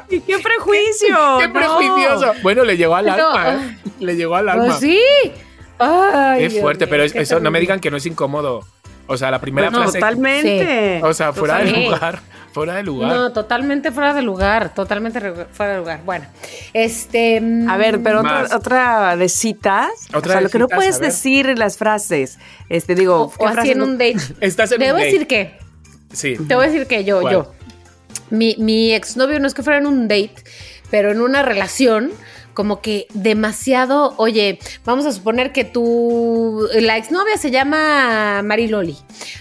¿Y 0.09 0.19
qué 0.19 0.37
prejuicio? 0.39 1.17
¡Qué 1.39 1.47
No. 1.47 1.53
prejuicioso! 1.53 2.33
Bueno, 2.43 2.65
le 2.65 2.75
llegó 2.75 2.95
al 2.95 3.05
No. 3.05 3.13
alma, 3.13 3.53
¿eh? 3.53 3.77
Le 3.99 4.15
llegó 4.17 4.35
al 4.35 4.49
alma. 4.49 4.65
pues 4.65 4.79
sí. 4.79 4.99
Ay, 5.79 6.41
Qué 6.43 6.49
Dios 6.49 6.61
fuerte, 6.61 6.87
pero 6.87 7.03
es- 7.03 7.15
eso 7.15 7.39
no 7.39 7.49
me 7.49 7.61
digan 7.61 7.79
que 7.79 7.89
no 7.89 7.95
es 7.97 8.05
incómodo. 8.05 8.65
O 9.07 9.15
sea, 9.17 9.31
la 9.31 9.39
primera 9.39 9.69
No, 9.69 9.79
frase... 9.83 9.99
totalmente. 9.99 11.01
O 11.03 11.13
sea, 11.13 11.31
fuera 11.33 11.59
de 11.59 11.63
Totalmente. 11.65 11.95
lugar. 11.95 12.19
Fuera 12.53 12.75
de 12.75 12.83
lugar. 12.83 13.09
No, 13.13 13.31
totalmente 13.31 13.91
fuera 13.91 14.13
de 14.13 14.21
lugar, 14.21 14.73
totalmente 14.73 15.19
fuera 15.51 15.73
de 15.73 15.79
lugar. 15.79 16.01
Bueno, 16.05 16.25
este. 16.73 17.39
mm, 17.39 17.69
A 17.69 17.77
ver, 17.77 18.01
pero 18.03 18.19
otra, 18.19 18.41
Más. 18.41 18.53
otra 18.53 19.15
de 19.15 19.29
citas. 19.29 19.89
Otra 20.09 20.19
o 20.19 20.23
sea, 20.23 20.35
de 20.35 20.41
lo 20.41 20.49
que 20.49 20.59
no 20.59 20.67
puedes 20.67 20.99
decir 20.99 21.47
en 21.47 21.59
las 21.59 21.77
frases. 21.77 22.39
Este, 22.69 22.93
digo, 22.95 23.21
O, 23.21 23.31
¿qué 23.31 23.43
o 23.43 23.47
así 23.47 23.71
en 23.71 23.77
no- 23.79 23.85
un 23.85 23.97
date. 23.97 24.17
Estás 24.41 24.71
en 24.73 24.79
Te 24.79 24.85
un 24.87 24.91
voy 24.93 25.01
a 25.01 25.05
date. 25.05 25.05
decir 25.13 25.27
que. 25.27 25.57
Sí. 26.13 26.35
Te 26.47 26.55
voy 26.55 26.65
a 26.65 26.67
decir 26.67 26.87
que 26.87 27.03
yo, 27.05 27.21
¿Cuál? 27.21 27.33
yo. 27.33 27.51
Mi, 28.29 28.55
mi 28.59 28.91
exnovio 28.93 29.39
no 29.39 29.47
es 29.47 29.53
que 29.53 29.63
fuera 29.63 29.79
en 29.79 29.85
un 29.87 30.07
date, 30.07 30.35
pero 30.89 31.11
en 31.11 31.21
una 31.21 31.41
relación 31.43 32.11
como 32.53 32.81
que 32.81 33.07
demasiado, 33.13 34.13
oye, 34.17 34.59
vamos 34.85 35.05
a 35.05 35.11
suponer 35.11 35.51
que 35.51 35.63
tu, 35.63 36.67
la 36.73 36.97
exnovia 36.97 37.37
se 37.37 37.51
llama 37.51 38.41
Mariloli. 38.43 38.97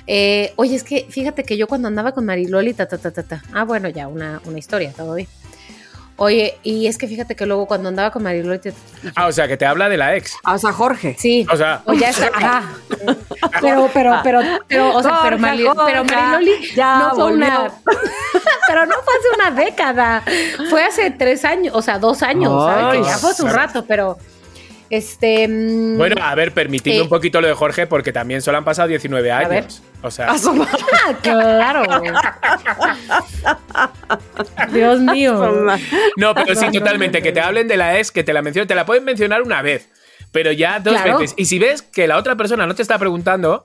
Eh, 0.06 0.52
oye, 0.56 0.76
es 0.76 0.84
que 0.84 1.06
fíjate 1.08 1.44
que 1.44 1.56
yo 1.56 1.66
cuando 1.66 1.88
andaba 1.88 2.12
con 2.12 2.24
Mariloli, 2.24 2.74
ta, 2.74 2.86
ta, 2.86 2.98
ta, 2.98 3.10
ta, 3.10 3.22
ta. 3.22 3.42
Ah, 3.52 3.64
bueno, 3.64 3.88
ya, 3.88 4.08
una, 4.08 4.40
una 4.44 4.58
historia, 4.58 4.92
todo 4.92 5.14
bien. 5.14 5.28
Oye, 6.22 6.58
y 6.62 6.86
es 6.86 6.98
que 6.98 7.08
fíjate 7.08 7.34
que 7.34 7.46
luego 7.46 7.66
cuando 7.66 7.88
andaba 7.88 8.10
con 8.10 8.22
Mariloli, 8.22 8.58
te- 8.58 8.74
Ah, 9.16 9.26
o 9.26 9.32
sea, 9.32 9.48
que 9.48 9.56
te 9.56 9.64
habla 9.64 9.88
de 9.88 9.96
la 9.96 10.14
ex. 10.16 10.36
Ah, 10.44 10.52
o 10.54 10.58
sea, 10.58 10.70
Jorge. 10.70 11.16
sí. 11.18 11.46
O 11.50 11.56
sea, 11.56 11.80
O 11.86 11.94
ya 11.94 12.10
está, 12.10 12.28
ajá. 12.34 12.62
Pero, 13.62 13.88
pero, 13.94 14.20
pero, 14.22 14.40
pero, 14.68 14.94
o 14.96 15.02
sea, 15.02 15.20
pero, 15.22 15.38
pero 15.38 16.04
Mariloli 16.04 16.72
ya 16.74 16.98
no 16.98 17.14
fue 17.14 17.32
una. 17.32 17.58
volvió. 17.60 17.72
pero 18.68 18.86
no 18.86 18.94
fue 19.02 19.14
hace 19.18 19.34
una 19.48 19.50
década. 19.64 20.22
Fue 20.68 20.82
hace 20.84 21.10
tres 21.10 21.44
años, 21.46 21.74
o 21.74 21.80
sea, 21.82 21.98
dos 21.98 22.22
años, 22.22 22.52
¿sabes? 22.66 22.98
Que 23.00 23.04
ya 23.08 23.16
fue 23.18 23.30
hace 23.30 23.42
un 23.42 23.50
rato, 23.50 23.84
pero. 23.86 24.18
Este. 24.90 25.46
mm, 25.48 25.96
bueno, 25.96 26.16
a 26.20 26.34
ver, 26.34 26.52
permitidme 26.52 26.98
Eh. 26.98 27.02
un 27.02 27.08
poquito 27.08 27.40
lo 27.40 27.46
de 27.46 27.54
Jorge, 27.54 27.86
porque 27.86 28.12
también 28.12 28.42
solo 28.42 28.58
han 28.58 28.64
pasado 28.64 28.88
19 28.88 29.30
A 29.30 29.46
ver. 29.48 29.58
años. 29.62 29.82
O 30.02 30.10
sea, 30.10 30.28
ah, 30.30 31.14
claro. 31.22 31.82
Dios 34.72 35.00
mío. 35.00 35.42
asoma. 35.42 35.78
no, 36.16 36.34
pero 36.34 36.54
sí, 36.54 36.70
totalmente. 36.72 37.22
Que 37.22 37.32
te 37.32 37.40
hablen 37.40 37.68
de 37.68 37.76
la 37.76 37.98
ex, 37.98 38.10
que 38.10 38.24
te 38.24 38.32
la 38.32 38.42
mencionen, 38.42 38.68
te 38.68 38.74
la 38.74 38.86
pueden 38.86 39.04
mencionar 39.04 39.42
una 39.42 39.62
vez, 39.62 39.88
pero 40.32 40.52
ya 40.52 40.80
dos 40.80 40.94
Claro. 40.94 41.18
veces. 41.18 41.34
Y 41.38 41.44
si 41.46 41.58
ves 41.58 41.82
que 41.82 42.06
la 42.06 42.16
otra 42.16 42.36
persona 42.36 42.66
no 42.66 42.74
te 42.74 42.82
está 42.82 42.98
preguntando. 42.98 43.64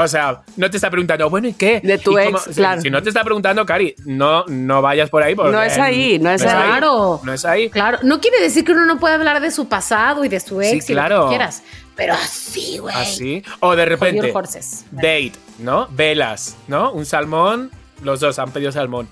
O 0.00 0.06
sea, 0.06 0.42
no 0.56 0.70
te 0.70 0.76
está 0.76 0.90
preguntando, 0.90 1.28
bueno, 1.28 1.48
¿y 1.48 1.54
qué? 1.54 1.80
De 1.82 1.98
tu 1.98 2.16
¿Y 2.18 2.22
ex, 2.22 2.42
si- 2.44 2.54
claro. 2.54 2.80
Si 2.80 2.88
no 2.88 3.02
te 3.02 3.08
está 3.10 3.24
preguntando, 3.24 3.66
Cari, 3.66 3.94
no, 4.04 4.44
no 4.46 4.80
vayas 4.80 5.10
por 5.10 5.22
ahí. 5.24 5.34
porque 5.34 5.50
No 5.50 5.60
es 5.60 5.76
ahí, 5.76 6.18
no 6.20 6.30
es 6.30 6.42
ahí. 6.42 6.50
Claro. 6.50 7.20
No 7.24 7.32
es 7.32 7.44
ahí. 7.44 7.68
Claro, 7.68 7.98
no 8.02 8.20
quiere 8.20 8.40
decir 8.40 8.64
que 8.64 8.72
uno 8.72 8.86
no 8.86 8.98
pueda 9.00 9.16
hablar 9.16 9.40
de 9.40 9.50
su 9.50 9.68
pasado 9.68 10.24
y 10.24 10.28
de 10.28 10.38
su 10.38 10.62
ex 10.62 10.86
Sí, 10.86 10.92
y 10.92 10.94
lo 10.94 11.02
que 11.02 11.06
claro. 11.08 11.28
quieras. 11.28 11.62
Pero 11.96 12.14
así, 12.14 12.78
güey. 12.78 12.94
Así. 12.94 13.42
O 13.58 13.74
de 13.74 13.84
repente, 13.84 14.30
horses. 14.32 14.84
date, 14.92 15.32
¿no? 15.58 15.88
Velas, 15.90 16.56
¿no? 16.68 16.92
Un 16.92 17.04
salmón, 17.04 17.72
los 18.02 18.20
dos 18.20 18.38
han 18.38 18.52
pedido 18.52 18.70
salmón. 18.70 19.08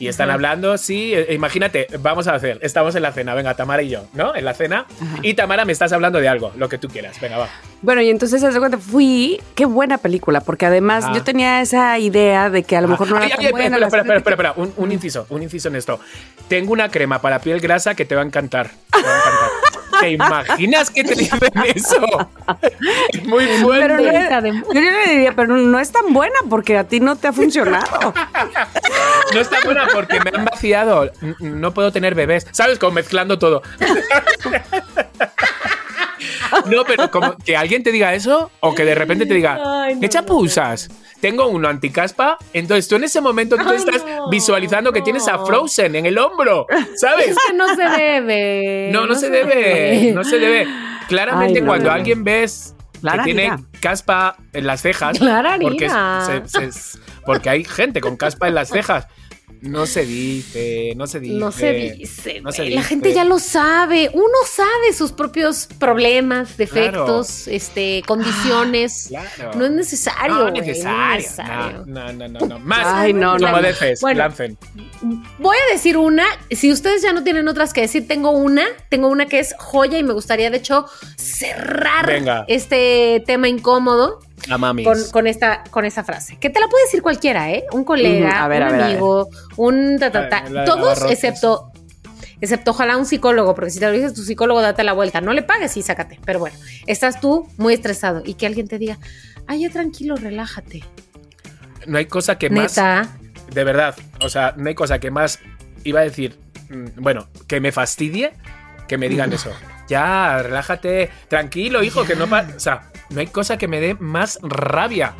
Y 0.00 0.08
están 0.08 0.30
hablando, 0.30 0.76
sí, 0.78 1.14
eh, 1.14 1.34
imagínate, 1.34 1.86
vamos 2.00 2.26
a 2.26 2.34
hacer, 2.34 2.58
estamos 2.62 2.94
en 2.96 3.02
la 3.02 3.12
cena, 3.12 3.34
venga, 3.34 3.54
Tamara 3.54 3.82
y 3.82 3.90
yo, 3.90 4.06
¿no? 4.14 4.34
En 4.34 4.44
la 4.44 4.54
cena. 4.54 4.86
Y 5.22 5.34
Tamara, 5.34 5.64
me 5.64 5.72
estás 5.72 5.92
hablando 5.92 6.18
de 6.20 6.26
algo, 6.28 6.52
lo 6.56 6.68
que 6.68 6.78
tú 6.78 6.88
quieras, 6.88 7.20
venga, 7.20 7.36
va. 7.36 7.48
Bueno, 7.82 8.00
y 8.00 8.08
entonces, 8.10 8.42
haz 8.42 8.54
de 8.54 8.60
cuenta, 8.60 8.78
fui. 8.78 9.40
Qué 9.54 9.66
buena 9.66 9.98
película, 9.98 10.40
porque 10.40 10.66
además 10.66 11.04
Ah. 11.06 11.12
yo 11.14 11.22
tenía 11.22 11.60
esa 11.60 11.98
idea 11.98 12.48
de 12.50 12.62
que 12.64 12.76
a 12.76 12.80
lo 12.80 12.88
mejor 12.88 13.08
no 13.10 13.16
era 13.16 13.26
Ay, 13.26 13.30
tan 13.30 13.44
ay, 13.44 13.50
buena. 13.52 13.76
espera, 13.76 13.86
espera, 13.86 14.02
espera, 14.02 14.18
espera, 14.18 14.34
espera, 14.50 14.52
un, 14.56 14.72
un 14.76 14.92
inciso, 14.92 15.26
un 15.28 15.42
inciso 15.42 15.68
en 15.68 15.76
esto. 15.76 16.00
Tengo 16.48 16.72
una 16.72 16.88
crema 16.90 17.20
para 17.20 17.38
piel 17.40 17.60
grasa 17.60 17.94
que 17.94 18.04
te 18.06 18.14
va 18.14 18.22
a 18.22 18.24
encantar. 18.24 18.70
Te, 18.90 19.02
va 19.02 19.14
a 19.14 19.18
encantar. 19.18 19.50
¿Te 20.00 20.10
imaginas 20.10 20.90
que 20.90 21.04
te 21.04 21.14
dicen 21.14 21.38
eso? 21.74 22.30
Es 23.12 23.24
muy 23.26 23.44
fuerte. 23.62 23.86
Pero 23.88 23.98
no 23.98 24.58
es- 24.58 24.64
yo 24.72 24.80
le 24.80 25.06
diría, 25.10 25.32
pero 25.36 25.56
no 25.56 25.78
es 25.78 25.92
tan 25.92 26.12
buena 26.12 26.36
porque 26.48 26.76
a 26.78 26.84
ti 26.84 27.00
no 27.00 27.16
te 27.16 27.28
ha 27.28 27.32
funcionado. 27.32 28.12
No 29.34 29.40
está 29.40 29.58
buena 29.64 29.86
porque 29.92 30.18
me 30.20 30.30
han 30.36 30.44
vaciado. 30.44 31.10
No 31.40 31.72
puedo 31.74 31.92
tener 31.92 32.14
bebés. 32.14 32.46
¿Sabes? 32.52 32.78
Como 32.78 32.92
mezclando 32.92 33.38
todo. 33.38 33.62
No, 36.66 36.84
pero 36.84 37.10
como 37.10 37.36
que 37.36 37.56
alguien 37.56 37.82
te 37.82 37.92
diga 37.92 38.12
eso 38.14 38.50
o 38.60 38.74
que 38.74 38.84
de 38.84 38.94
repente 38.94 39.24
te 39.26 39.34
diga, 39.34 39.54
no, 39.56 40.00
¿qué 40.00 40.08
champú 40.08 40.38
usas? 40.40 40.88
Tengo 41.20 41.46
uno 41.48 41.68
anticaspa. 41.68 42.38
Entonces 42.52 42.88
tú 42.88 42.96
en 42.96 43.04
ese 43.04 43.20
momento 43.20 43.56
tú 43.56 43.64
Ay, 43.68 43.76
estás 43.76 44.04
no, 44.04 44.30
visualizando 44.30 44.92
que 44.92 45.02
tienes 45.02 45.28
a. 45.28 45.38
Frozen 45.44 45.96
en 45.96 46.06
el 46.06 46.18
hombro. 46.18 46.66
¿Sabes? 46.96 47.28
Es 47.28 47.36
que 47.46 47.54
no 47.54 47.68
se 47.74 47.82
debe. 47.82 48.90
No, 48.92 49.06
no, 49.06 49.14
se 49.14 49.30
debe. 49.30 50.12
No 50.14 50.24
se 50.24 50.38
debe. 50.38 50.66
Claramente 51.08 51.58
Ay, 51.58 51.62
no, 51.62 51.66
cuando 51.68 51.90
alguien 51.90 52.24
ves 52.24 52.74
Clara 53.00 53.24
que 53.24 53.32
tiene 53.32 53.48
Harina. 53.50 53.66
caspa 53.80 54.36
en 54.52 54.66
las 54.66 54.82
cejas. 54.82 55.18
Clara 55.18 55.56
porque, 55.60 55.86
Harina. 55.86 56.42
se- 56.46 56.70
se- 56.70 56.98
porque 57.26 57.50
hay 57.50 57.64
gente 57.64 58.00
con 58.00 58.16
caspa 58.16 58.48
en 58.48 58.54
las 58.54 58.68
cejas. 58.68 59.06
No 59.62 59.84
se 59.84 60.06
dice, 60.06 60.94
no 60.96 61.06
se 61.06 61.20
dice. 61.20 61.34
No 61.38 61.52
se 61.52 61.72
dice. 61.72 62.40
no 62.40 62.50
se 62.50 62.62
güey. 62.62 62.74
La 62.74 62.82
gente 62.82 63.12
ya 63.12 63.24
lo 63.24 63.38
sabe. 63.38 64.10
Uno 64.14 64.38
sabe 64.50 64.94
sus 64.94 65.12
propios 65.12 65.68
problemas, 65.78 66.56
defectos, 66.56 67.46
este, 67.46 68.02
condiciones. 68.06 69.06
Claro. 69.08 69.52
No 69.56 69.66
es 69.66 69.70
necesario. 69.72 70.34
No, 70.34 70.42
güey, 70.50 70.60
necesario. 70.62 70.96
no 70.96 71.12
es 71.12 71.24
necesario. 71.24 71.84
No, 71.86 72.12
no, 72.12 72.28
no, 72.28 72.46
no. 72.46 72.58
Más. 72.58 72.86
Ay, 72.86 73.12
no, 73.12 73.38
no, 73.38 73.60
no. 73.60 73.68
Bueno. 74.00 74.28
Voy 75.38 75.56
a 75.68 75.72
decir 75.72 75.98
una. 75.98 76.24
Si 76.50 76.72
ustedes 76.72 77.02
ya 77.02 77.12
no 77.12 77.22
tienen 77.22 77.46
otras 77.46 77.74
que 77.74 77.82
decir, 77.82 78.08
tengo 78.08 78.30
una. 78.30 78.64
Tengo 78.88 79.08
una 79.08 79.26
que 79.26 79.40
es 79.40 79.54
joya 79.58 79.98
y 79.98 80.02
me 80.02 80.14
gustaría, 80.14 80.50
de 80.50 80.56
hecho, 80.56 80.86
cerrar 81.16 82.06
Venga. 82.06 82.44
este 82.48 83.22
tema 83.26 83.48
incómodo. 83.48 84.20
La 84.48 84.58
mamis. 84.58 84.86
con, 84.86 84.98
con 85.10 85.26
esta, 85.26 85.62
con 85.70 85.84
esta 85.84 86.04
frase. 86.04 86.36
Que 86.38 86.50
te 86.50 86.60
la 86.60 86.68
puede 86.68 86.84
decir 86.84 87.02
cualquiera, 87.02 87.50
¿eh? 87.50 87.64
Un 87.72 87.84
colega, 87.84 88.46
ver, 88.48 88.62
un 88.64 88.72
ver, 88.72 88.80
amigo, 88.82 89.28
un 89.56 89.98
ta, 89.98 90.10
ta, 90.10 90.28
ta. 90.28 90.42
Ver, 90.48 90.64
Todos 90.64 91.02
excepto, 91.10 91.70
excepto 92.40 92.70
ojalá 92.72 92.96
un 92.96 93.06
psicólogo, 93.06 93.54
porque 93.54 93.70
si 93.70 93.78
te 93.80 93.86
lo 93.86 93.92
dices 93.92 94.14
tu 94.14 94.22
psicólogo, 94.22 94.60
date 94.60 94.82
la 94.84 94.92
vuelta. 94.92 95.20
No 95.20 95.32
le 95.32 95.42
pagues 95.42 95.76
y 95.76 95.82
sácate. 95.82 96.18
Pero 96.24 96.38
bueno, 96.38 96.56
estás 96.86 97.20
tú 97.20 97.48
muy 97.56 97.74
estresado 97.74 98.22
y 98.24 98.34
que 98.34 98.46
alguien 98.46 98.66
te 98.68 98.78
diga, 98.78 98.98
ay, 99.46 99.62
ya 99.62 99.70
tranquilo, 99.70 100.16
relájate. 100.16 100.82
No 101.86 101.98
hay 101.98 102.06
cosa 102.06 102.38
que 102.38 102.50
más. 102.50 102.74
De 102.74 103.64
verdad. 103.64 103.94
O 104.22 104.28
sea, 104.28 104.54
no 104.56 104.68
hay 104.68 104.74
cosa 104.74 104.98
que 104.98 105.10
más. 105.10 105.38
Iba 105.84 106.00
a 106.00 106.04
decir. 106.04 106.38
mm, 106.68 106.84
Bueno, 107.02 107.28
que 107.46 107.60
me 107.60 107.72
fastidie 107.72 108.32
que 108.86 108.98
me 108.98 109.08
digan 109.08 109.32
eso. 109.32 109.52
Ya, 109.88 110.42
relájate. 110.42 111.10
Tranquilo, 111.28 111.82
hijo, 111.82 112.04
que 112.04 112.16
no 112.16 112.26
pasa. 112.28 112.52
O 112.56 112.60
sea, 112.60 112.89
no 113.10 113.20
hay 113.20 113.26
cosa 113.26 113.58
que 113.58 113.68
me 113.68 113.80
dé 113.80 113.94
más 113.94 114.38
rabia. 114.42 115.14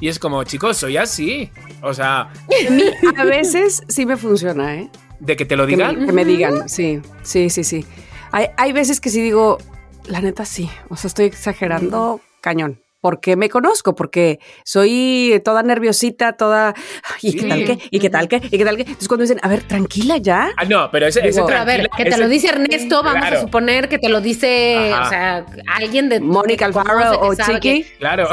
Y 0.00 0.08
es 0.08 0.18
como, 0.18 0.42
chicos, 0.44 0.76
soy 0.76 0.96
así. 0.96 1.50
O 1.82 1.94
sea, 1.94 2.32
A 3.16 3.24
veces 3.24 3.82
sí 3.88 4.06
me 4.06 4.16
funciona, 4.16 4.74
¿eh? 4.74 4.90
de 5.20 5.36
que 5.36 5.44
te 5.44 5.56
lo 5.56 5.66
Que 5.66 5.76
me, 5.76 5.84
digan. 5.88 6.06
que 6.06 6.12
me 6.12 6.24
digan, 6.24 6.68
sí, 6.68 7.00
sí, 7.22 7.48
sí, 7.48 7.64
sí. 7.64 7.86
Hay, 8.32 8.48
hay 8.56 8.72
veces 8.72 9.00
que 9.00 9.10
sí 9.10 9.22
digo, 9.22 9.58
la 10.06 10.20
neta 10.20 10.44
sí, 10.44 10.68
o 10.88 10.96
sea, 10.96 11.08
estoy 11.08 11.26
exagerando 11.26 12.20
cañón. 12.40 12.83
Porque 13.04 13.36
me 13.36 13.50
conozco, 13.50 13.94
porque 13.94 14.40
soy 14.64 15.42
toda 15.44 15.62
nerviosita, 15.62 16.38
toda. 16.38 16.72
¿Y 17.20 17.32
Sí. 17.32 17.36
qué 17.36 17.46
tal 17.50 17.64
qué? 17.66 17.78
¿Y 17.90 17.98
qué 18.00 18.08
tal 18.08 18.28
qué? 18.28 18.36
¿Y 18.50 18.56
qué 18.56 18.64
tal 18.64 18.76
qué? 18.76 18.82
Entonces, 18.84 19.08
cuando 19.08 19.24
dicen, 19.24 19.40
a 19.42 19.48
ver, 19.48 19.62
tranquila 19.64 20.16
ya. 20.16 20.48
Ah, 20.56 20.64
no, 20.64 20.90
pero 20.90 21.06
ese, 21.06 21.20
ese 21.20 21.32
Digo, 21.32 21.46
Pero 21.46 21.58
a 21.58 21.64
ver, 21.66 21.90
que 21.94 22.04
te 22.04 22.08
ese- 22.08 22.18
lo 22.18 22.28
dice 22.28 22.48
Ernesto, 22.48 23.02
vamos 23.02 23.20
Claro. 23.20 23.36
a 23.36 23.40
suponer 23.42 23.90
que 23.90 23.98
te 23.98 24.08
lo 24.08 24.22
dice, 24.22 24.90
Ajá. 24.90 25.04
o 25.04 25.08
sea, 25.10 25.46
alguien 25.76 26.08
de. 26.08 26.20
Mónica 26.20 26.64
Alfaro 26.64 27.20
o 27.20 27.34
Chiqui. 27.34 27.82
que- 27.84 27.96
Claro. 27.98 28.26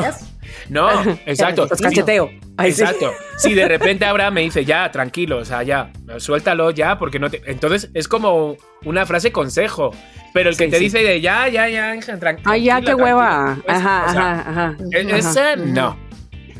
No, 0.70 0.89
exacto. 1.26 1.68
Los 1.70 1.82
cacheteo. 1.82 2.30
Ay, 2.58 2.72
sí. 2.72 2.82
Exacto. 2.82 3.12
Si 3.38 3.54
de 3.54 3.68
repente 3.68 4.06
Abraham 4.06 4.34
me 4.36 4.41
dice, 4.41 4.66
ya, 4.66 4.91
tranquilo, 4.91 5.38
o 5.39 5.45
sea, 5.45 5.64
ya, 5.64 5.91
suéltalo 6.18 6.72
ya, 6.72 6.97
porque 6.99 7.20
no 7.20 7.30
te. 7.30 7.41
Entonces 7.45 7.89
es 7.93 8.08
como 8.08 8.58
una 8.84 9.06
frase 9.06 9.32
consejo. 9.32 9.91
Pero 10.34 10.49
el 10.49 10.56
que 10.56 10.66
Sí, 10.66 10.72
te 10.72 10.78
sí. 10.78 10.84
dice 10.86 10.99
de 11.04 11.20
ya, 11.20 11.49
ya, 11.49 11.68
ya, 11.68 11.93
tranquilo. 12.18 12.49
Ay, 12.49 12.64
ya, 12.64 12.80
qué 12.82 12.95
hueva. 12.95 13.58
Ajá, 13.68 14.06
o 14.08 14.12
sea, 14.14 14.32
ajá, 14.39 14.49
ajá. 14.49 14.76
e- 14.91 15.08
ajá. 15.08 15.18
Ese 15.18 15.58
no. 15.58 15.97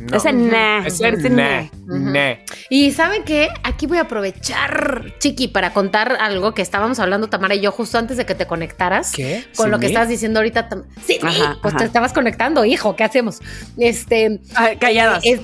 No. 0.10 0.18
Ese 0.18 0.34
nah. 0.34 0.86
Ese 0.86 1.08
ese 1.10 1.30
nah, 1.30 1.64
nah. 1.86 1.98
nah. 2.12 2.34
Y 2.70 2.92
¿saben 2.92 3.24
qué? 3.24 3.50
Aquí 3.64 3.86
voy 3.88 3.98
a 3.98 4.02
aprovechar, 4.02 5.14
Chiqui, 5.20 5.48
para 5.48 5.74
contar 5.74 6.18
algo 6.20 6.54
que 6.54 6.62
estábamos 6.62 7.00
hablando 7.00 7.30
Tamara 7.30 7.56
y 7.56 7.62
yo 7.62 7.72
justo 7.72 7.98
antes 7.98 8.18
de 8.18 8.26
que 8.26 8.36
te 8.36 8.48
conectaras. 8.48 9.12
¿Qué? 9.12 9.44
Con 9.56 9.66
¿Sin 9.66 9.72
lo 9.72 9.80
que 9.80 9.88
mí? 9.88 9.94
estás 9.94 10.10
diciendo 10.10 10.40
ahorita. 10.40 10.70
Sí, 11.06 11.20
Ajá, 11.22 11.58
pues 11.62 11.74
ajá. 11.74 11.80
te 11.80 11.86
estabas 11.86 12.14
conectando, 12.14 12.66
hijo, 12.66 12.96
¿qué 12.96 13.04
hacemos? 13.04 13.40
Este, 13.78 14.40
Ay, 14.56 14.78
calladas. 14.78 15.22
es- 15.26 15.42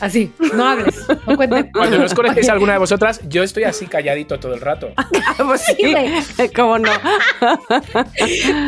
así, 0.00 0.32
no 0.54 0.66
hables, 0.66 1.06
no 1.26 1.36
cuentes. 1.36 1.66
Cuando 1.72 1.98
nos 1.98 2.14
conectéis 2.14 2.48
alguna 2.48 2.74
de 2.74 2.78
vosotras, 2.78 3.20
yo 3.28 3.42
estoy 3.42 3.64
así 3.64 3.86
calladito 3.86 4.38
todo 4.38 4.54
el 4.54 4.60
rato. 4.60 4.92
pues 5.46 5.62
sí, 5.62 5.76
güey. 5.90 6.50
¿Cómo 6.54 6.78
no? 6.78 6.90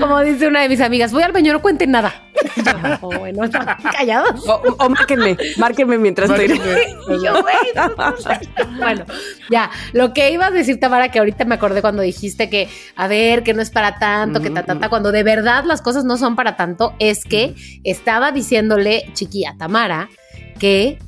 Como 0.01 0.21
dice 0.23 0.47
una 0.47 0.63
de 0.63 0.69
mis 0.69 0.81
amigas, 0.81 1.13
voy 1.13 1.23
al 1.23 1.33
baño, 1.33 1.53
no 1.53 1.63
cuenten 1.63 1.91
nada. 1.91 2.23
No, 3.03 3.09
bueno, 3.19 3.45
están 3.45 3.67
callados. 3.93 4.47
O, 4.49 4.63
o 4.79 4.89
márquenme, 4.89 5.37
márquenme 5.57 5.99
mientras 5.99 6.31
estoy. 6.31 6.47
Y 7.09 7.25
yo, 7.25 7.35
bueno, 8.79 9.05
ya, 9.51 9.71
lo 9.93 10.13
que 10.13 10.31
ibas 10.33 10.49
a 10.49 10.55
decir, 10.55 10.81
Tamara, 10.81 11.11
que 11.11 11.19
ahorita 11.19 11.45
me 11.45 11.55
acordé 11.55 11.81
cuando 11.81 12.03
dijiste 12.03 12.51
que, 12.51 12.69
a 12.97 13.07
ver, 13.07 13.43
que 13.43 13.55
no 13.55 13.63
es 13.63 13.71
para 13.71 13.99
tanto, 13.99 14.41
que 14.41 14.51
ta, 14.51 14.65
ta, 14.65 14.79
ta, 14.79 14.89
cuando 14.89 15.13
de 15.13 15.23
verdad 15.23 15.65
las 15.65 15.83
cosas 15.83 16.05
no 16.05 16.17
son 16.17 16.35
para 16.37 16.57
tanto, 16.57 16.95
es 16.99 17.25
que 17.25 17.55
estaba 17.85 18.33
diciéndole, 18.33 19.05
chiqui, 19.13 19.45
a 19.45 19.57
Tamara, 19.57 20.09
que 20.59 20.99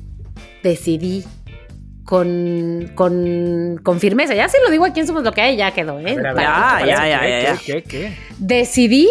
decidí 0.63 1.25
con, 2.05 2.91
con, 2.95 3.79
con 3.83 3.99
firmeza. 3.99 4.33
Ya 4.33 4.49
se 4.49 4.59
lo 4.61 4.71
digo 4.71 4.85
aquí 4.85 4.99
en 4.99 5.07
Somos 5.07 5.23
Lo 5.23 5.31
que 5.31 5.41
hay, 5.41 5.57
ya 5.57 5.71
quedó, 5.71 5.99
¿eh? 5.99 6.13
A 6.13 6.15
ver, 6.15 6.27
a 6.27 6.33
ver, 6.33 6.43
Ya, 6.43 6.79
¿qué, 6.79 6.87
ya, 6.87 7.01
qué, 7.01 7.09
ya, 7.09 7.19
qué, 7.19 7.43
ya. 7.43 7.57
¿Qué, 7.57 7.83
qué? 7.83 8.17
Decidí 8.39 9.07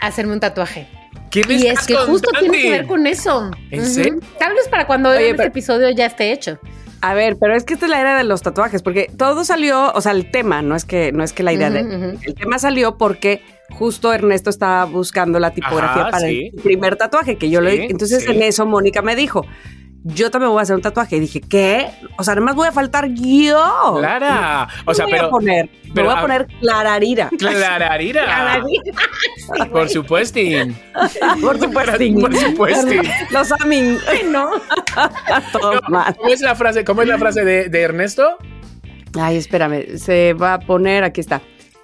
hacerme 0.00 0.32
un 0.32 0.40
tatuaje. 0.40 0.86
¿Qué 1.30 1.42
me 1.48 1.54
Y 1.54 1.66
estás 1.66 1.80
es 1.80 1.86
que 1.88 1.96
justo 1.96 2.30
tiene 2.38 2.60
que 2.60 2.70
ver 2.70 2.86
con 2.86 3.06
eso. 3.06 3.50
¿En 3.70 3.86
serio? 3.86 4.20
Tal 4.38 4.54
vez 4.54 4.68
para 4.68 4.86
cuando 4.86 5.08
Oye, 5.08 5.30
este 5.30 5.44
episodio 5.44 5.90
ya 5.90 6.06
esté 6.06 6.30
hecho. 6.30 6.58
A 7.00 7.14
ver, 7.14 7.36
pero 7.40 7.56
es 7.56 7.64
que 7.64 7.74
esta 7.74 7.86
es 7.86 7.90
la 7.90 8.00
era 8.00 8.16
de 8.16 8.22
los 8.22 8.42
tatuajes, 8.42 8.80
porque 8.82 9.10
todo 9.16 9.42
salió, 9.44 9.90
o 9.92 10.00
sea, 10.00 10.12
el 10.12 10.30
tema, 10.30 10.62
no 10.62 10.76
es 10.76 10.84
que, 10.84 11.10
no 11.10 11.24
es 11.24 11.32
que 11.32 11.42
la 11.42 11.52
idea 11.52 11.68
de. 11.68 11.82
Ujú, 11.82 11.94
ujú. 11.96 12.18
El 12.22 12.34
tema 12.34 12.58
salió 12.60 12.96
porque 12.96 13.42
justo 13.70 14.12
Ernesto 14.12 14.50
estaba 14.50 14.84
buscando 14.84 15.38
la 15.38 15.50
tipografía 15.52 16.02
Ajá, 16.02 16.10
para 16.10 16.26
sí. 16.28 16.50
el 16.54 16.62
primer 16.62 16.96
tatuaje 16.96 17.36
que 17.36 17.48
yo 17.50 17.60
Sí, 17.60 17.64
le 17.66 17.84
Entonces 17.86 18.24
sí. 18.24 18.30
en 18.30 18.42
eso 18.42 18.66
Mónica 18.66 19.02
me 19.02 19.16
dijo. 19.16 19.46
Yo 20.04 20.32
también 20.32 20.50
voy 20.50 20.58
a 20.58 20.62
hacer 20.62 20.74
un 20.74 20.82
tatuaje. 20.82 21.14
Y 21.16 21.20
dije, 21.20 21.40
¿qué? 21.40 21.88
O 22.18 22.24
sea, 22.24 22.32
además 22.32 22.56
voy 22.56 22.66
a 22.66 22.72
faltar 22.72 23.06
yo. 23.14 23.94
Clara. 24.00 24.66
O 24.84 24.90
¿Qué 24.90 24.94
sea, 24.96 25.04
voy 25.04 25.12
pero. 25.14 25.26
a 25.26 25.30
poner? 25.30 25.70
Me 25.94 26.02
voy 26.02 26.10
a 26.12 26.18
a- 26.18 26.20
poner 26.20 26.46
Clararira. 26.60 27.30
Clararira. 27.38 28.60
Por 29.70 29.88
supuesto. 29.88 30.40
Por 31.40 31.58
supuesto. 31.60 31.98
Por 32.20 32.36
supuesto. 32.36 32.92
Los 33.30 33.52
amin. 33.60 33.96
No. 34.30 34.50
Todo 35.52 35.80
mal. 35.88 36.16
¿Cómo 36.16 36.30
es 36.32 36.40
la 36.40 36.56
frase, 36.56 36.84
cómo 36.84 37.02
es 37.02 37.08
la 37.08 37.18
frase 37.18 37.44
de, 37.44 37.68
de 37.68 37.80
Ernesto? 37.82 38.36
Ay, 39.16 39.36
espérame. 39.36 39.98
Se 39.98 40.32
va 40.34 40.54
a 40.54 40.58
poner, 40.58 41.04
aquí 41.04 41.20
está. 41.20 41.40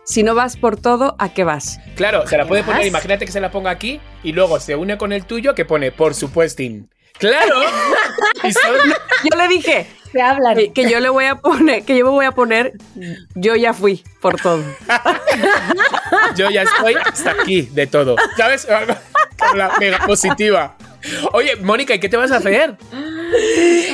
Si 0.08 0.22
no 0.22 0.34
vas 0.34 0.56
por 0.56 0.80
todo, 0.80 1.16
¿a 1.18 1.28
qué 1.34 1.44
vas? 1.44 1.78
Claro, 1.94 2.26
se 2.26 2.38
la 2.38 2.46
puede 2.46 2.62
poner, 2.62 2.78
vas? 2.80 2.86
imagínate 2.88 3.26
que 3.26 3.32
se 3.32 3.42
la 3.42 3.50
ponga 3.50 3.70
aquí 3.70 4.00
y 4.22 4.32
luego 4.32 4.58
se 4.58 4.74
une 4.74 4.96
con 4.96 5.12
el 5.12 5.26
tuyo 5.26 5.54
que 5.54 5.66
pone 5.66 5.92
por 5.92 6.14
supuesto. 6.14 6.62
Claro. 7.18 7.54
Y 8.44 8.52
son- 8.52 8.76
Yo 9.24 9.36
le 9.38 9.48
dije 9.48 9.86
Se 10.12 10.22
hablan. 10.22 10.54
que, 10.56 10.72
que 10.72 10.88
yo 10.90 11.00
le 11.00 11.08
voy 11.08 11.24
a 11.26 11.34
poner, 11.34 11.84
que 11.84 11.98
yo 11.98 12.04
me 12.04 12.10
voy 12.12 12.24
a 12.24 12.32
poner, 12.32 12.72
yo 13.34 13.54
ya 13.56 13.74
fui 13.74 14.02
por 14.22 14.40
todo. 14.40 14.62
yo 16.36 16.48
ya 16.50 16.62
estoy 16.62 16.94
hasta 16.94 17.32
aquí 17.32 17.62
de 17.62 17.86
todo. 17.86 18.16
¿Sabes? 18.36 18.66
Con 19.38 19.58
la 19.58 19.72
mega 19.78 19.98
positiva. 20.06 20.76
Oye, 21.32 21.56
Mónica, 21.56 21.94
¿y 21.94 22.00
qué 22.00 22.08
te 22.08 22.16
vas 22.16 22.30
a 22.32 22.36
hacer? 22.36 22.76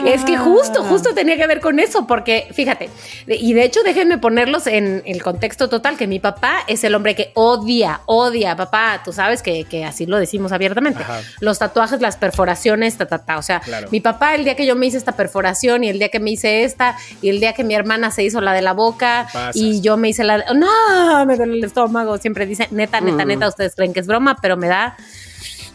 Es 0.07 0.25
que 0.25 0.37
justo, 0.37 0.83
justo 0.85 1.15
tenía 1.15 1.37
que 1.37 1.47
ver 1.47 1.61
con 1.61 1.79
eso, 1.79 2.07
porque 2.07 2.49
fíjate, 2.53 2.91
y 3.27 3.53
de 3.53 3.65
hecho 3.65 3.83
déjenme 3.83 4.19
ponerlos 4.19 4.67
en 4.67 5.03
el 5.07 5.23
contexto 5.23 5.69
total, 5.69 5.97
que 5.97 6.07
mi 6.07 6.21
papá 6.21 6.59
es 6.67 6.85
el 6.85 6.95
hombre 6.95 7.15
que 7.15 7.31
odia, 7.35 8.01
odia, 8.07 8.55
papá, 8.57 9.01
tú 9.05 9.13
sabes 9.13 9.43
que, 9.43 9.65
que 9.65 9.85
así 9.85 10.07
lo 10.07 10.19
decimos 10.19 10.53
abiertamente, 10.53 11.03
Ajá. 11.03 11.21
los 11.41 11.59
tatuajes, 11.59 12.01
las 12.01 12.17
perforaciones, 12.17 12.97
ta, 12.97 13.07
ta, 13.07 13.19
ta, 13.25 13.39
o 13.39 13.43
sea, 13.43 13.61
Claro. 13.61 13.89
mi 13.91 14.01
papá 14.01 14.35
el 14.35 14.45
día 14.45 14.57
que 14.57 14.67
yo 14.67 14.77
me 14.77 14.87
hice 14.87 14.99
esta 14.99 15.13
perforación 15.13 15.85
y 15.85 15.89
el 15.89 15.99
día 15.99 16.09
que 16.11 16.21
me 16.21 16.31
hice 16.31 16.65
esta 16.65 16.97
y 17.23 17.29
el 17.29 17.41
día 17.41 17.53
que 17.55 17.65
mi 17.65 17.75
hermana 17.75 18.11
se 18.11 18.23
hizo 18.23 18.41
la 18.41 18.53
de 18.53 18.63
la 18.63 18.73
boca 18.73 19.27
Pasas. 19.33 19.57
y 19.57 19.81
yo 19.81 19.97
me 19.97 20.09
hice 20.11 20.25
la 20.25 20.39
de, 20.39 20.45
no, 20.55 21.27
me 21.27 21.37
duele 21.37 21.55
el 21.55 21.65
estómago, 21.65 22.19
siempre 22.19 22.47
dice, 22.47 22.69
neta, 22.71 23.01
neta, 23.01 23.25
Mm. 23.25 23.29
neta, 23.29 23.49
ustedes 23.49 23.75
creen 23.75 23.93
que 23.93 24.01
es 24.01 24.07
broma, 24.07 24.37
pero 24.41 24.57
me 24.57 24.69
da 24.69 24.97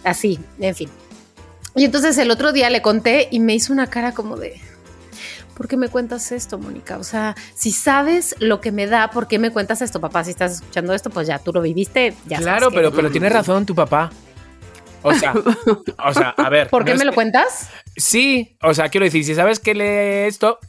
así, 0.03 0.39
en 0.59 0.75
fin. 0.75 0.89
Y 1.75 1.85
entonces 1.85 2.17
el 2.17 2.31
otro 2.31 2.51
día 2.51 2.69
le 2.69 2.81
conté 2.81 3.27
y 3.31 3.39
me 3.39 3.53
hizo 3.53 3.71
una 3.73 3.87
cara 3.87 4.11
como 4.13 4.37
de, 4.37 4.59
¿por 5.55 5.67
qué 5.67 5.77
me 5.77 5.87
cuentas 5.87 6.31
esto, 6.31 6.57
Mónica? 6.57 6.97
O 6.97 7.03
sea, 7.03 7.35
si 7.55 7.71
sabes 7.71 8.35
lo 8.39 8.59
que 8.59 8.71
me 8.71 8.87
da, 8.87 9.11
¿por 9.11 9.27
qué 9.27 9.39
me 9.39 9.51
cuentas 9.51 9.81
esto, 9.81 10.01
papá? 10.01 10.23
Si 10.23 10.31
estás 10.31 10.53
escuchando 10.53 10.93
esto, 10.93 11.09
pues 11.09 11.27
ya 11.27 11.39
tú 11.39 11.53
lo 11.53 11.61
viviste, 11.61 12.15
ya 12.25 12.37
sabes 12.37 12.45
claro, 12.45 12.69
que- 12.69 12.75
pero, 12.77 12.91
pero 12.91 13.11
tiene 13.11 13.29
razón 13.29 13.65
tu 13.65 13.75
papá. 13.75 14.09
O 15.01 15.13
sea, 15.13 15.33
o 15.33 16.13
sea, 16.13 16.29
a 16.35 16.49
ver. 16.49 16.69
¿Por 16.69 16.83
qué 16.83 16.93
me 16.95 17.05
lo 17.05 17.13
cuentas? 17.13 17.69
Sí, 17.95 18.57
o 18.61 18.73
sea, 18.73 18.89
quiero 18.89 19.05
decir, 19.05 19.23
si 19.23 19.33
sabes 19.33 19.59
que 19.59 19.73
lee 19.73 20.27
esto. 20.27 20.59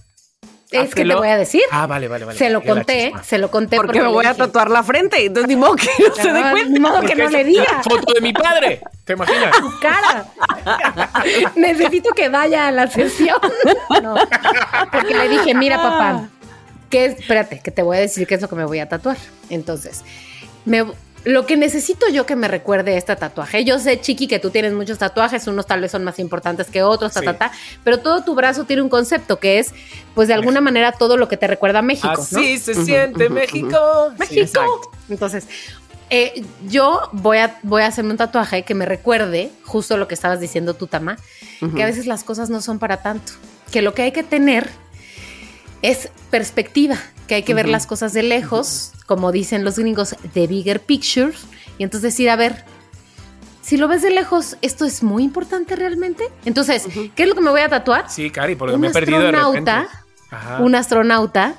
Es 0.70 0.94
que 0.94 1.04
te 1.04 1.14
voy 1.14 1.28
a 1.28 1.36
decir. 1.36 1.62
Ah, 1.70 1.86
vale, 1.86 2.06
vale, 2.06 2.24
vale. 2.24 2.38
se 2.38 2.48
lo 2.48 2.62
conté, 2.62 3.12
se 3.24 3.38
lo 3.38 3.50
conté 3.50 3.76
Porque 3.76 3.98
me 3.98 4.06
le 4.06 4.12
voy 4.12 4.26
a 4.26 4.34
tatuar 4.34 4.70
la 4.70 4.82
frente. 4.82 5.24
Entonces, 5.26 5.48
ni 5.48 5.56
modo 5.56 5.74
que 5.76 5.88
no 6.08 6.14
se 6.14 6.32
dé 6.32 6.40
"Ah, 6.40 6.50
cuenta. 6.52 6.70
Ni 6.70 6.78
modo 6.78 7.00
que 7.00 7.06
Porque 7.08 7.22
no 7.24 7.28
le 7.30 7.44
diga. 7.44 7.82
Foto 7.82 8.12
de 8.14 8.20
mi 8.20 8.32
padre. 8.32 8.80
¿Te 9.04 9.14
imaginas? 9.14 9.50
Tu 9.58 9.80
cara. 9.80 10.26
Necesito 11.56 12.10
que 12.10 12.28
vaya 12.28 12.68
a 12.68 12.70
la 12.72 12.86
sesión. 12.88 13.38
No, 14.02 14.14
porque 14.92 15.14
le 15.14 15.28
dije, 15.28 15.54
mira, 15.54 15.76
papá, 15.78 16.28
que 16.88 17.06
espérate, 17.06 17.60
que 17.60 17.70
te 17.70 17.82
voy 17.82 17.96
a 17.96 18.00
decir 18.00 18.26
qué 18.26 18.34
es 18.36 18.42
lo 18.42 18.48
que 18.48 18.56
me 18.56 18.64
voy 18.64 18.78
a 18.78 18.88
tatuar. 18.88 19.16
Entonces, 19.48 20.02
me, 20.64 20.84
lo 21.24 21.44
que 21.44 21.56
necesito 21.56 22.08
yo 22.08 22.24
que 22.24 22.34
me 22.34 22.48
recuerde 22.48 22.96
este 22.96 23.14
tatuaje. 23.14 23.64
Yo 23.64 23.78
sé, 23.78 24.00
Chiqui, 24.00 24.26
que 24.26 24.38
tú 24.38 24.50
tienes 24.50 24.72
muchos 24.72 24.98
tatuajes, 24.98 25.46
unos 25.46 25.66
tal 25.66 25.80
vez 25.82 25.90
son 25.92 26.02
más 26.02 26.18
importantes 26.18 26.68
que 26.68 26.82
otros, 26.82 27.12
ta, 27.12 27.20
Sí. 27.20 27.26
ta, 27.26 27.36
ta, 27.36 27.52
pero 27.84 27.98
todo 27.98 28.24
tu 28.24 28.34
brazo 28.34 28.64
tiene 28.64 28.80
un 28.82 28.88
concepto 28.88 29.38
que 29.38 29.58
es, 29.58 29.72
pues 30.14 30.28
de 30.28 30.34
alguna 30.34 30.60
manera, 30.60 30.92
todo 30.92 31.16
lo 31.16 31.28
que 31.28 31.36
te 31.36 31.46
recuerda 31.46 31.80
a 31.80 31.82
México. 31.82 32.08
¿no? 32.16 32.38
Así 32.40 32.58
se 32.58 32.74
siente 32.74 33.28
México. 33.28 34.12
México. 34.18 34.90
Entonces, 35.10 35.46
eh, 36.08 36.42
yo 36.68 37.08
voy 37.12 37.38
a, 37.38 37.58
voy 37.62 37.82
a 37.82 37.86
hacerme 37.86 38.12
un 38.12 38.16
tatuaje 38.16 38.62
que 38.64 38.74
me 38.74 38.86
recuerde 38.86 39.50
justo 39.64 39.96
lo 39.96 40.08
que 40.08 40.14
estabas 40.14 40.40
diciendo 40.40 40.74
tú, 40.74 40.86
Tama, 40.86 41.18
que 41.76 41.82
a 41.82 41.86
veces 41.86 42.06
las 42.06 42.24
cosas 42.24 42.48
no 42.50 42.62
son 42.62 42.78
para 42.78 42.96
tanto, 43.02 43.32
que 43.70 43.82
lo 43.82 43.92
que 43.94 44.02
hay 44.02 44.12
que 44.12 44.22
tener 44.22 44.68
es 45.82 46.08
perspectiva, 46.30 46.96
que 47.30 47.36
hay 47.36 47.42
que 47.44 47.54
ver 47.54 47.68
las 47.68 47.86
cosas 47.86 48.12
de 48.12 48.24
lejos, 48.24 48.90
como 49.06 49.30
dicen 49.30 49.62
los 49.62 49.78
gringos, 49.78 50.16
the 50.34 50.48
bigger 50.48 50.80
picture, 50.80 51.32
y 51.78 51.84
entonces 51.84 52.12
decir, 52.12 52.28
a 52.28 52.34
ver, 52.34 52.64
si 53.62 53.76
lo 53.76 53.86
ves 53.86 54.02
de 54.02 54.10
lejos, 54.10 54.56
¿esto 54.62 54.84
es 54.84 55.04
muy 55.04 55.22
importante 55.22 55.76
realmente? 55.76 56.24
Entonces, 56.44 56.88
¿qué 57.14 57.22
es 57.22 57.28
lo 57.28 57.36
que 57.36 57.40
me 57.40 57.50
voy 57.50 57.60
a 57.60 57.68
tatuar? 57.68 58.10
Sí, 58.10 58.30
Cari, 58.30 58.56
porque 58.56 58.74
un 58.74 58.80
me 58.80 58.88
he 58.88 58.90
perdido 58.90 59.20
de 59.20 59.30
repente. 59.30 59.70
Ajá. 60.32 60.58
un 60.58 60.74
astronauta 60.74 61.54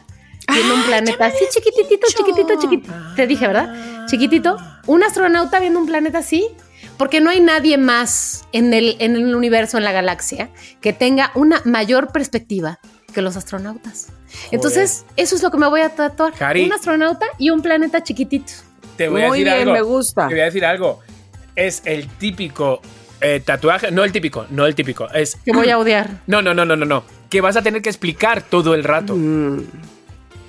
viendo 0.54 0.76
un 0.76 0.84
planeta 0.84 1.28
así 1.28 1.46
chiquititito, 1.50 2.06
chiquitito, 2.18 2.60
chiquitito. 2.60 2.94
Te 3.16 3.26
dije, 3.26 3.48
¿verdad? 3.48 4.08
Chiquitito. 4.08 4.58
Un 4.88 5.04
astronauta 5.04 5.62
viendo 5.62 5.80
un 5.80 5.86
planeta 5.86 6.18
así. 6.18 6.50
Porque 6.98 7.22
no 7.22 7.30
hay 7.30 7.40
nadie 7.40 7.78
más 7.78 8.46
en 8.52 8.74
el, 8.74 8.98
en 9.00 9.16
el 9.16 9.36
universo, 9.36 9.78
en 9.78 9.86
la 9.86 9.94
galaxia, 9.94 10.50
que 10.82 10.92
tenga 10.92 11.32
una 11.34 11.62
mayor 11.64 12.12
perspectiva 12.12 12.80
que 13.12 13.22
los 13.22 13.36
astronautas. 13.38 14.08
Entonces, 14.52 15.06
eso 15.18 15.36
es 15.36 15.44
lo 15.44 15.52
que 15.52 15.58
me 15.58 15.68
voy 15.68 15.82
a 15.82 15.90
tatuar. 15.90 16.34
Cari. 16.34 16.66
Un 16.66 16.74
astronauta 16.74 17.26
y 17.38 17.50
un 17.50 17.62
planeta 17.62 18.02
chiquitito. 18.04 18.54
Te 18.98 19.08
voy 19.08 19.22
a 19.24 19.28
Muy 19.28 19.40
decir 19.40 19.54
bien, 19.54 19.70
algo. 19.70 19.74
me 19.74 19.82
gusta. 19.82 20.28
Te 20.28 20.34
voy 20.34 20.42
a 20.42 20.46
decir 20.46 20.66
algo. 20.66 21.00
Es 21.56 21.82
el 21.86 22.08
típico 22.08 22.82
eh, 23.20 23.42
tatuaje. 23.44 23.92
No 23.92 24.04
el 24.04 24.12
típico, 24.12 24.46
no 24.50 24.66
el 24.66 24.76
típico. 24.76 25.10
Es. 25.12 25.36
Que 25.46 25.52
voy 25.52 25.70
a 25.70 25.78
odiar. 25.78 26.10
No, 26.28 26.42
no, 26.42 26.54
no, 26.54 26.66
no, 26.66 26.76
no, 26.76 26.86
no. 26.86 27.04
Que 27.30 27.42
vas 27.42 27.56
a 27.56 27.62
tener 27.62 27.82
que 27.82 27.90
explicar 27.90 28.42
todo 28.42 28.74
el 28.76 28.84
rato. 28.84 29.16
Mm. 29.16 29.64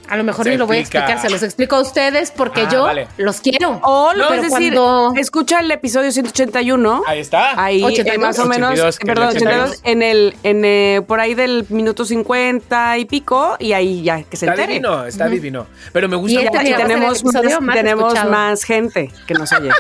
A 0.09 0.17
lo 0.17 0.25
mejor 0.25 0.47
ni 0.47 0.57
lo 0.57 0.67
voy 0.67 0.77
a 0.77 0.81
explica. 0.81 1.05
explicar, 1.05 1.23
se 1.27 1.31
los 1.31 1.43
explico 1.43 1.77
a 1.77 1.81
ustedes 1.81 2.31
porque 2.31 2.63
Ah, 2.63 2.69
yo 2.71 2.83
vale. 2.85 3.09
los 3.17 3.41
quiero. 3.41 3.81
O 3.83 4.13
No, 4.13 4.19
lo 4.19 4.29
pero 4.29 4.43
es 4.43 4.51
decir, 4.51 4.75
cuando- 4.75 5.13
escucha 5.21 5.61
el 5.61 5.71
episodio 5.71 6.13
181. 6.13 7.03
Ahí 7.07 7.21
está. 7.21 7.63
Ahí, 7.63 7.81
eh, 7.83 7.87
82. 7.87 8.27
más 8.27 8.39
o 8.39 8.47
menos, 8.47 8.71
82, 8.73 8.99
que 8.99 9.07
perdón, 9.07 9.25
el 9.31 9.37
82, 9.37 9.81
en 9.85 10.03
el, 10.03 10.37
en 10.43 10.65
eh, 10.65 11.01
por 11.07 11.21
ahí 11.21 11.35
del 11.35 11.65
minuto 11.71 12.05
50 12.05 12.99
y 12.99 13.05
pico, 13.07 13.57
y 13.59 13.73
ahí 13.73 14.03
ya 14.03 14.23
que 14.23 14.37
se 14.37 14.47
Está 14.47 14.53
entere. 14.55 14.73
divino, 14.75 15.05
está 15.07 15.29
divino. 15.29 15.67
Pero 15.93 16.09
me 16.09 16.17
Y 16.17 16.21
gusta 16.21 16.41
este 16.41 16.59
mucho. 16.59 16.69
Y 16.71 16.75
tenemos, 16.75 17.25
más, 17.25 17.35
más 17.63 17.75
tenemos 17.77 18.05
escuchado. 18.13 18.31
más 18.31 18.65
gente 18.65 19.11
que 19.27 19.35
nos 19.35 19.53
oye. 19.53 19.71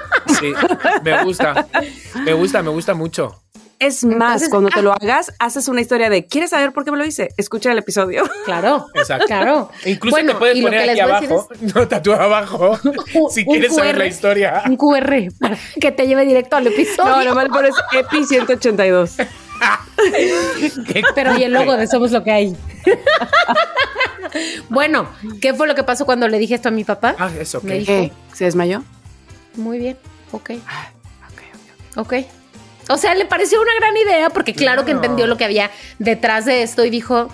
Sí, 0.40 0.52
me 1.02 1.24
gusta. 1.24 1.66
Me 2.24 2.32
gusta, 2.32 2.62
me 2.62 2.70
gusta 2.70 2.94
mucho. 2.94 3.41
Es 3.84 4.04
más, 4.04 4.12
Entonces, 4.42 4.48
cuando 4.48 4.70
te 4.70 4.78
ah. 4.78 4.82
lo 4.82 4.92
hagas, 4.92 5.32
haces 5.38 5.66
una 5.68 5.80
historia 5.80 6.08
de 6.08 6.26
¿quieres 6.26 6.50
saber 6.50 6.72
por 6.72 6.84
qué 6.84 6.90
me 6.92 6.98
lo 6.98 7.04
hice? 7.04 7.30
Escucha 7.36 7.72
el 7.72 7.78
episodio. 7.78 8.22
Claro, 8.44 8.86
Exacto. 8.94 9.26
claro. 9.26 9.70
Incluso 9.84 10.14
Bueno, 10.16 10.32
te 10.32 10.38
puedes 10.38 10.60
poner 10.62 10.84
que 10.84 10.90
aquí 10.92 11.00
abajo, 11.00 11.48
no 11.74 11.88
tatúa 11.88 12.22
abajo, 12.24 12.78
Un- 13.14 13.30
si 13.30 13.44
quieres 13.44 13.74
saber 13.74 13.98
la 13.98 14.06
historia. 14.06 14.62
Un 14.66 14.76
QR 14.76 15.28
que 15.80 15.90
te 15.92 16.06
lleve 16.06 16.24
directo 16.24 16.56
al 16.56 16.66
episodio. 16.66 17.10
No, 17.16 17.24
nomás 17.24 17.48
pones 17.48 17.74
EPI 17.92 18.24
182. 18.24 19.16
Pero 21.14 21.36
y 21.38 21.44
el 21.44 21.52
logo 21.52 21.76
de 21.76 21.86
Somos 21.86 22.10
lo 22.10 22.22
que 22.24 22.30
hay. 22.32 22.56
bueno, 24.68 25.08
¿qué 25.40 25.54
fue 25.54 25.66
lo 25.66 25.74
que 25.74 25.82
pasó 25.84 26.04
cuando 26.04 26.28
le 26.28 26.38
dije 26.38 26.54
esto 26.54 26.68
a 26.68 26.72
mi 26.72 26.84
papá? 26.84 27.14
Ah, 27.18 27.30
eso, 27.38 27.60
Me 27.62 27.84
¿qué? 27.84 28.12
¿Se 28.32 28.44
desmayó? 28.44 28.82
Muy 29.56 29.78
bien, 29.78 29.96
ok, 30.32 30.50
Ah, 30.66 30.90
ok, 31.30 31.42
ok. 31.98 32.12
ok. 32.22 32.41
O 32.88 32.96
sea, 32.96 33.14
le 33.14 33.24
pareció 33.26 33.60
una 33.60 33.72
gran 33.78 33.96
idea 33.96 34.30
porque 34.30 34.54
claro, 34.54 34.84
que 34.84 34.90
entendió 34.92 35.26
lo 35.26 35.36
que 35.36 35.44
había 35.44 35.70
detrás 35.98 36.44
de 36.44 36.62
esto 36.62 36.84
y 36.84 36.90
dijo, 36.90 37.28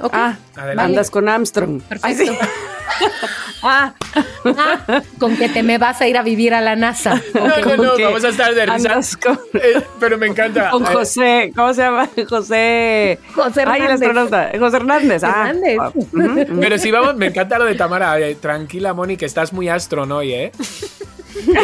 ok, 0.00 0.12
Ah, 0.14 0.36
andas 0.78 1.10
con 1.10 1.28
Armstrong. 1.28 1.82
Ay, 2.02 2.14
sí. 2.14 2.26
perfecto. 2.26 2.46
Ah, 3.62 3.94
Ah, 4.44 5.02
con 5.18 5.36
que 5.36 5.48
te 5.48 5.62
me 5.64 5.76
vas 5.78 6.00
a 6.00 6.06
ir 6.06 6.16
a 6.16 6.22
vivir 6.22 6.54
a 6.54 6.60
la 6.60 6.76
NASA. 6.76 7.20
No, 7.34 7.48
no, 7.48 7.54
¿con 7.62 7.76
no, 7.78 7.94
vamos 7.98 8.22
a 8.24 8.28
estar 8.28 8.54
de 8.54 8.64
risa. 8.66 9.00
con, 9.20 9.40
Eh, 9.54 9.82
pero 9.98 10.16
me 10.18 10.26
encanta. 10.26 10.70
con 10.70 10.84
Eh, 10.84 10.88
José, 10.92 11.52
¿cómo 11.56 11.74
se 11.74 11.82
llama? 11.82 12.08
José. 12.28 13.18
José 13.34 13.64
Ay, 13.66 13.80
el 13.80 13.86
Hernández. 13.90 13.92
astronauta. 14.08 14.50
José 14.58 14.76
Hernández. 14.76 15.24
Ah, 15.24 15.48
Hernández. 15.48 15.78
ah. 15.80 15.92
Pero 16.60 16.78
si 16.78 16.90
vamos, 16.92 17.16
me 17.16 17.26
encanta 17.26 17.58
lo 17.58 17.64
de 17.64 17.74
Tamara. 17.74 18.16
Tranquila, 18.40 18.94
Moni, 18.94 19.16
que 19.16 19.24
estás 19.26 19.52
muy 19.52 19.68
astron 19.68 20.12
hoy, 20.12 20.32
¿eh? 20.32 20.52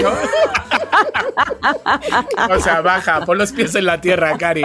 ¿No? 0.03 0.12
o 2.55 2.61
sea, 2.61 2.81
baja, 2.81 3.25
pon 3.25 3.39
los 3.39 3.53
pies 3.53 3.75
en 3.75 3.87
la 3.87 4.01
tierra, 4.01 4.37
Cari. 4.37 4.62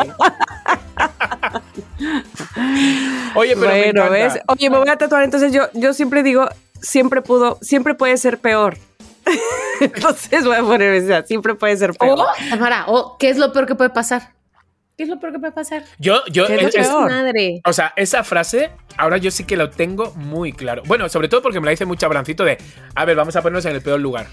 Oye, 3.36 3.56
pero 3.56 3.72
me 3.72 3.84
bueno. 3.94 4.10
¿ves? 4.10 4.40
Oye, 4.48 4.70
me 4.70 4.78
voy 4.78 4.90
a 4.90 4.98
tatuar. 4.98 5.24
Entonces 5.24 5.52
yo, 5.54 5.68
yo 5.74 5.94
siempre 5.94 6.24
digo, 6.24 6.48
siempre 6.82 7.22
pudo, 7.22 7.58
siempre 7.62 7.94
puede 7.96 8.18
ser 8.18 8.40
peor. 8.40 8.78
Entonces 9.82 10.46
voy 10.46 10.56
a 10.56 10.62
poner 10.62 10.94
esa, 10.94 11.24
siempre 11.24 11.56
puede 11.56 11.78
ser 11.78 11.94
peor. 11.94 12.20
O, 12.20 12.26
Tamara, 12.50 12.86
o, 12.88 13.18
¿qué 13.18 13.30
es 13.30 13.38
lo 13.38 13.52
peor 13.54 13.66
que 13.66 13.76
puede 13.76 13.90
pasar? 13.90 14.34
¿Qué 14.98 15.04
es 15.04 15.10
lo 15.10 15.20
peor 15.20 15.34
que 15.34 15.40
puede 15.40 15.52
pasar? 15.54 15.84
Yo, 16.00 16.26
yo, 16.32 16.48
¿Qué 16.48 16.56
es 16.56 16.62
es- 16.64 16.76
es- 16.76 16.88
peor? 16.88 17.12
Madre. 17.12 17.62
o 17.66 17.74
sea, 17.74 17.94
esa 17.96 18.24
frase, 18.24 18.72
ahora 18.98 19.18
yo 19.18 19.30
sí 19.30 19.44
que 19.44 19.56
lo 19.56 19.70
tengo 19.70 20.12
muy 20.16 20.54
claro. 20.54 20.82
Bueno, 20.88 21.08
sobre 21.10 21.28
todo 21.30 21.42
porque 21.44 21.60
me 21.60 21.66
la 21.66 21.72
dice 21.72 21.86
mucho 21.86 22.08
Abrancito 22.08 22.44
de, 22.44 22.58
a 22.96 23.06
ver, 23.06 23.16
vamos 23.16 23.36
a 23.36 23.42
ponernos 23.44 23.66
en 23.66 23.76
el 23.76 23.82
peor 23.82 24.00
lugar. 24.00 24.26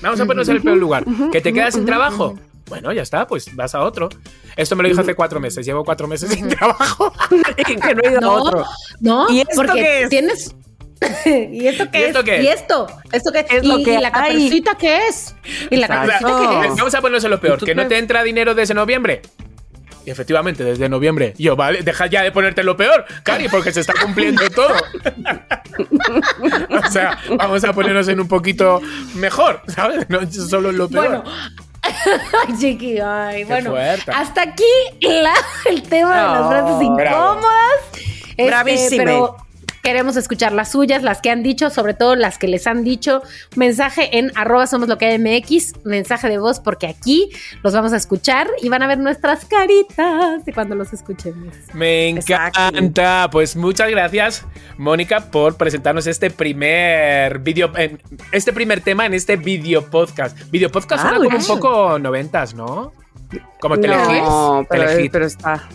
Vamos 0.00 0.20
a 0.20 0.24
ponernos 0.24 0.48
en 0.48 0.56
el 0.56 0.62
peor 0.62 0.76
lugar. 0.76 1.04
¿Que 1.32 1.40
te 1.40 1.52
quedas 1.52 1.74
sin 1.74 1.84
trabajo? 1.86 2.38
Bueno, 2.66 2.92
ya 2.92 3.02
está, 3.02 3.26
pues 3.26 3.54
vas 3.54 3.74
a 3.74 3.82
otro. 3.82 4.08
Esto 4.56 4.74
me 4.76 4.82
lo 4.82 4.88
dijo 4.88 5.00
hace 5.00 5.14
cuatro 5.14 5.38
meses. 5.40 5.66
Llevo 5.66 5.84
cuatro 5.84 6.06
meses 6.08 6.30
sin 6.30 6.48
trabajo. 6.48 7.12
que 7.56 7.76
no 7.94 8.02
he 8.02 8.10
ido 8.10 8.20
No, 8.20 8.30
a 8.30 8.42
otro. 8.42 8.64
no, 9.00 9.30
¿Y 9.30 9.40
esto 9.40 9.52
porque 9.56 9.72
qué 9.74 10.02
es? 10.04 10.08
tienes. 10.08 10.56
¿Y 11.26 11.66
esto 11.66 11.90
qué 11.90 11.98
¿Y 11.98 12.02
es? 12.04 12.16
qué? 12.24 12.42
¿Y 12.42 12.46
esto? 12.46 12.86
¿Esto 13.12 13.32
qué 13.32 13.40
Es 13.50 13.62
y, 13.64 13.66
lo 13.66 13.76
que 13.84 13.94
y 13.94 13.98
la 14.00 14.10
caperucita 14.10 14.74
qué 14.76 15.08
es? 15.08 15.34
¿Y 15.70 15.76
la 15.76 15.88
caperucita 15.88 16.60
qué 16.62 16.66
es? 16.68 16.76
Vamos 16.76 16.94
a 16.94 17.00
ponernos 17.00 17.24
en 17.24 17.30
lo 17.30 17.40
peor. 17.40 17.58
¿Tú 17.58 17.66
¿Que 17.66 17.74
no 17.74 17.86
te 17.86 17.98
entra 17.98 18.22
dinero 18.22 18.54
desde 18.54 18.72
noviembre? 18.74 19.20
Y 20.06 20.10
efectivamente, 20.10 20.64
desde 20.64 20.88
noviembre. 20.88 21.34
Yo, 21.38 21.56
vale, 21.56 21.82
deja 21.82 22.06
ya 22.06 22.22
de 22.22 22.30
ponerte 22.30 22.62
lo 22.62 22.76
peor, 22.76 23.04
Cari, 23.22 23.48
porque 23.48 23.72
se 23.72 23.80
está 23.80 23.94
cumpliendo 24.00 24.48
todo. 24.50 24.68
o 26.86 26.90
sea, 26.90 27.18
vamos 27.38 27.64
a 27.64 27.72
ponernos 27.72 28.08
en 28.08 28.20
un 28.20 28.28
poquito 28.28 28.80
mejor, 29.14 29.62
¿sabes? 29.68 30.08
No 30.08 30.20
solo 30.30 30.70
en 30.70 30.78
lo 30.78 30.88
peor. 30.88 31.08
Bueno. 31.08 31.24
Ay, 32.48 32.54
chiqui, 32.58 32.98
ay, 32.98 33.40
Qué 33.40 33.44
bueno. 33.44 33.70
fuerte. 33.72 34.10
Hasta 34.10 34.40
aquí 34.42 34.62
la- 35.02 35.34
el 35.70 35.82
tema 35.82 36.16
de 36.16 36.22
las 36.40 36.48
frases 36.48 36.88
bravo. 36.96 37.34
incómodas. 37.34 37.80
Este, 38.30 38.46
Bravísime. 38.46 39.04
pero 39.04 39.36
queremos 39.84 40.16
escuchar 40.16 40.52
las 40.52 40.72
suyas, 40.72 41.02
las 41.02 41.20
que 41.20 41.30
han 41.30 41.42
dicho, 41.42 41.68
sobre 41.70 41.92
todo 41.94 42.16
las 42.16 42.38
que 42.38 42.48
les 42.48 42.66
han 42.66 42.82
dicho. 42.84 43.22
Mensaje 43.54 44.18
en 44.18 44.32
arroba 44.34 44.66
somos 44.66 44.88
lo 44.88 44.96
que 44.96 45.04
hay 45.06 45.18
MX, 45.18 45.84
mensaje 45.84 46.28
de 46.30 46.38
voz, 46.38 46.58
porque 46.58 46.86
aquí 46.86 47.28
los 47.62 47.74
vamos 47.74 47.92
a 47.92 47.96
escuchar 47.98 48.48
y 48.62 48.70
van 48.70 48.82
a 48.82 48.86
ver 48.86 48.98
nuestras 48.98 49.44
caritas 49.44 50.44
de 50.44 50.52
cuando 50.54 50.74
los 50.74 50.92
escuchemos. 50.94 51.54
Me 51.74 52.08
Exacto. 52.08 52.60
encanta. 52.68 53.28
Pues 53.30 53.54
muchas 53.56 53.90
gracias, 53.90 54.46
Mónica, 54.78 55.20
por 55.30 55.56
presentarnos 55.56 56.06
este 56.06 56.30
primer 56.30 57.40
video, 57.40 57.70
en- 57.76 58.00
este 58.32 58.54
primer 58.54 58.80
tema 58.80 59.04
en 59.04 59.12
este 59.12 59.36
video 59.36 59.84
podcast. 59.90 60.36
Video 60.50 60.70
podcast 60.72 61.04
Ah, 61.04 61.08
suena 61.10 61.24
como 61.24 61.36
un 61.38 61.46
poco 61.46 61.98
noventas, 61.98 62.54
¿no? 62.54 62.92
Como 63.60 63.78
telehit. 63.78 64.22
No, 64.24 64.66
pero, 64.68 64.86
Telehit. 64.86 65.12
pero 65.12 65.26
está. 65.26 65.68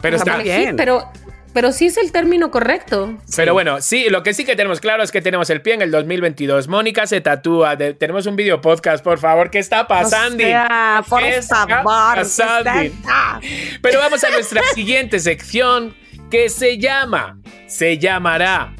Pero 0.00 0.16
está 0.18 0.30
está 0.30 0.34
muy 0.36 0.44
bien. 0.44 0.70
Sí, 0.70 0.74
pero, 0.76 1.10
pero 1.56 1.72
sí 1.72 1.86
es 1.86 1.96
el 1.96 2.12
término 2.12 2.50
correcto. 2.50 3.16
Pero 3.34 3.54
bueno, 3.54 3.80
sí, 3.80 4.10
lo 4.10 4.22
que 4.22 4.34
sí 4.34 4.44
que 4.44 4.56
tenemos 4.56 4.78
claro 4.78 5.02
es 5.02 5.10
que 5.10 5.22
tenemos 5.22 5.48
el 5.48 5.62
pie 5.62 5.72
en 5.72 5.80
el 5.80 5.90
2022. 5.90 6.68
Mónica 6.68 7.06
se 7.06 7.22
tatúa. 7.22 7.76
de- 7.76 7.94
tenemos 7.94 8.26
un 8.26 8.36
video 8.36 8.60
podcast, 8.60 9.02
por 9.02 9.18
favor. 9.18 9.48
¿Qué 9.50 9.58
está 9.58 9.88
pasando? 9.88 10.44
O 10.44 10.46
sea, 10.46 11.02
por 11.08 11.22
¿Qué 11.22 11.36
está 11.38 11.66
favor, 11.66 12.14
¿qué 12.14 12.20
pasando? 12.20 12.70
está? 12.80 13.40
Pero 13.80 13.98
vamos 14.00 14.22
a 14.22 14.28
nuestra 14.32 14.60
siguiente 14.74 15.18
sección 15.18 15.96
que 16.30 16.50
se 16.50 16.76
llama, 16.76 17.38
se 17.66 17.96
llamará. 17.96 18.76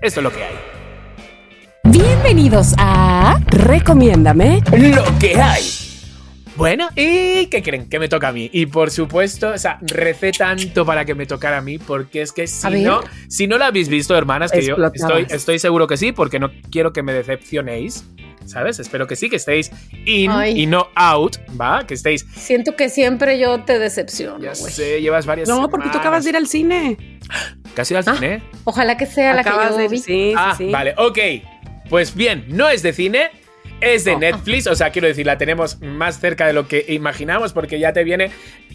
Esto 0.00 0.20
es 0.20 0.24
lo 0.24 0.32
que 0.32 0.44
hay. 0.44 0.54
Bienvenidos 1.84 2.74
a 2.78 3.38
Recomiéndame. 3.48 4.62
Lo 4.72 5.04
que 5.18 5.36
hay. 5.38 5.62
Bueno, 6.56 6.88
¿y 6.96 7.46
qué 7.46 7.62
creen? 7.62 7.86
Que 7.88 7.98
me 7.98 8.08
toca 8.08 8.28
a 8.28 8.32
mí. 8.32 8.48
Y 8.52 8.64
por 8.66 8.90
supuesto, 8.90 9.50
o 9.50 9.58
sea, 9.58 9.78
recé 9.82 10.32
tanto 10.32 10.86
para 10.86 11.04
que 11.04 11.14
me 11.14 11.26
tocara 11.26 11.58
a 11.58 11.60
mí, 11.60 11.76
porque 11.78 12.22
es 12.22 12.32
que 12.32 12.46
si 12.46 12.82
no, 12.82 13.00
si 13.28 13.46
no 13.46 13.58
la 13.58 13.66
habéis 13.66 13.88
visto, 13.90 14.16
hermanas, 14.16 14.50
que 14.52 14.62
yo 14.62 14.76
estoy, 14.94 15.26
estoy 15.28 15.58
seguro 15.58 15.86
que 15.86 15.98
sí, 15.98 16.12
porque 16.12 16.38
no 16.38 16.50
quiero 16.70 16.92
que 16.92 17.02
me 17.02 17.12
decepcionéis. 17.12 18.04
¿Sabes? 18.46 18.78
Espero 18.78 19.08
que 19.08 19.16
sí, 19.16 19.28
que 19.28 19.36
estéis 19.36 19.72
in 20.04 20.30
Ay. 20.30 20.60
y 20.62 20.66
no 20.66 20.86
out, 20.94 21.36
¿va? 21.60 21.84
Que 21.84 21.94
estéis. 21.94 22.24
Siento 22.36 22.76
que 22.76 22.88
siempre 22.90 23.40
yo 23.40 23.64
te 23.64 23.80
decepciono. 23.80 24.38
Ya 24.38 24.54
sé, 24.54 25.02
llevas 25.02 25.26
varias. 25.26 25.48
No, 25.48 25.68
porque 25.68 25.88
tú 25.90 25.98
acabas 25.98 26.22
de 26.22 26.30
ir 26.30 26.36
al 26.36 26.46
cine. 26.46 26.96
Casi 27.74 27.96
al 27.96 28.04
Ah, 28.06 28.14
cine. 28.14 28.42
Ojalá 28.62 28.96
que 28.96 29.04
sea 29.06 29.34
la 29.34 29.42
que 29.42 29.48
Acabas 29.48 29.70
yo 29.72 29.78
de 29.78 29.88
vi. 29.88 29.98
sí, 29.98 30.04
sí, 30.04 30.34
Ah, 30.36 30.54
sí. 30.56 30.70
vale, 30.70 30.94
ok. 30.96 31.18
Pues 31.90 32.14
bien, 32.14 32.44
no 32.48 32.68
es 32.68 32.82
de 32.84 32.92
cine, 32.92 33.30
es 33.80 34.04
de 34.04 34.14
Oh. 34.14 34.18
Netflix. 34.18 34.66
O 34.66 34.74
sea, 34.74 34.90
quiero 34.90 35.08
decir, 35.08 35.26
la 35.26 35.38
tenemos 35.38 35.80
más 35.80 36.18
cerca 36.20 36.46
de 36.46 36.52
lo 36.52 36.66
que 36.68 36.84
imaginamos, 36.88 37.52
porque 37.52 37.78
ya 37.78 37.92
te 37.92 38.04
viene 38.04 38.30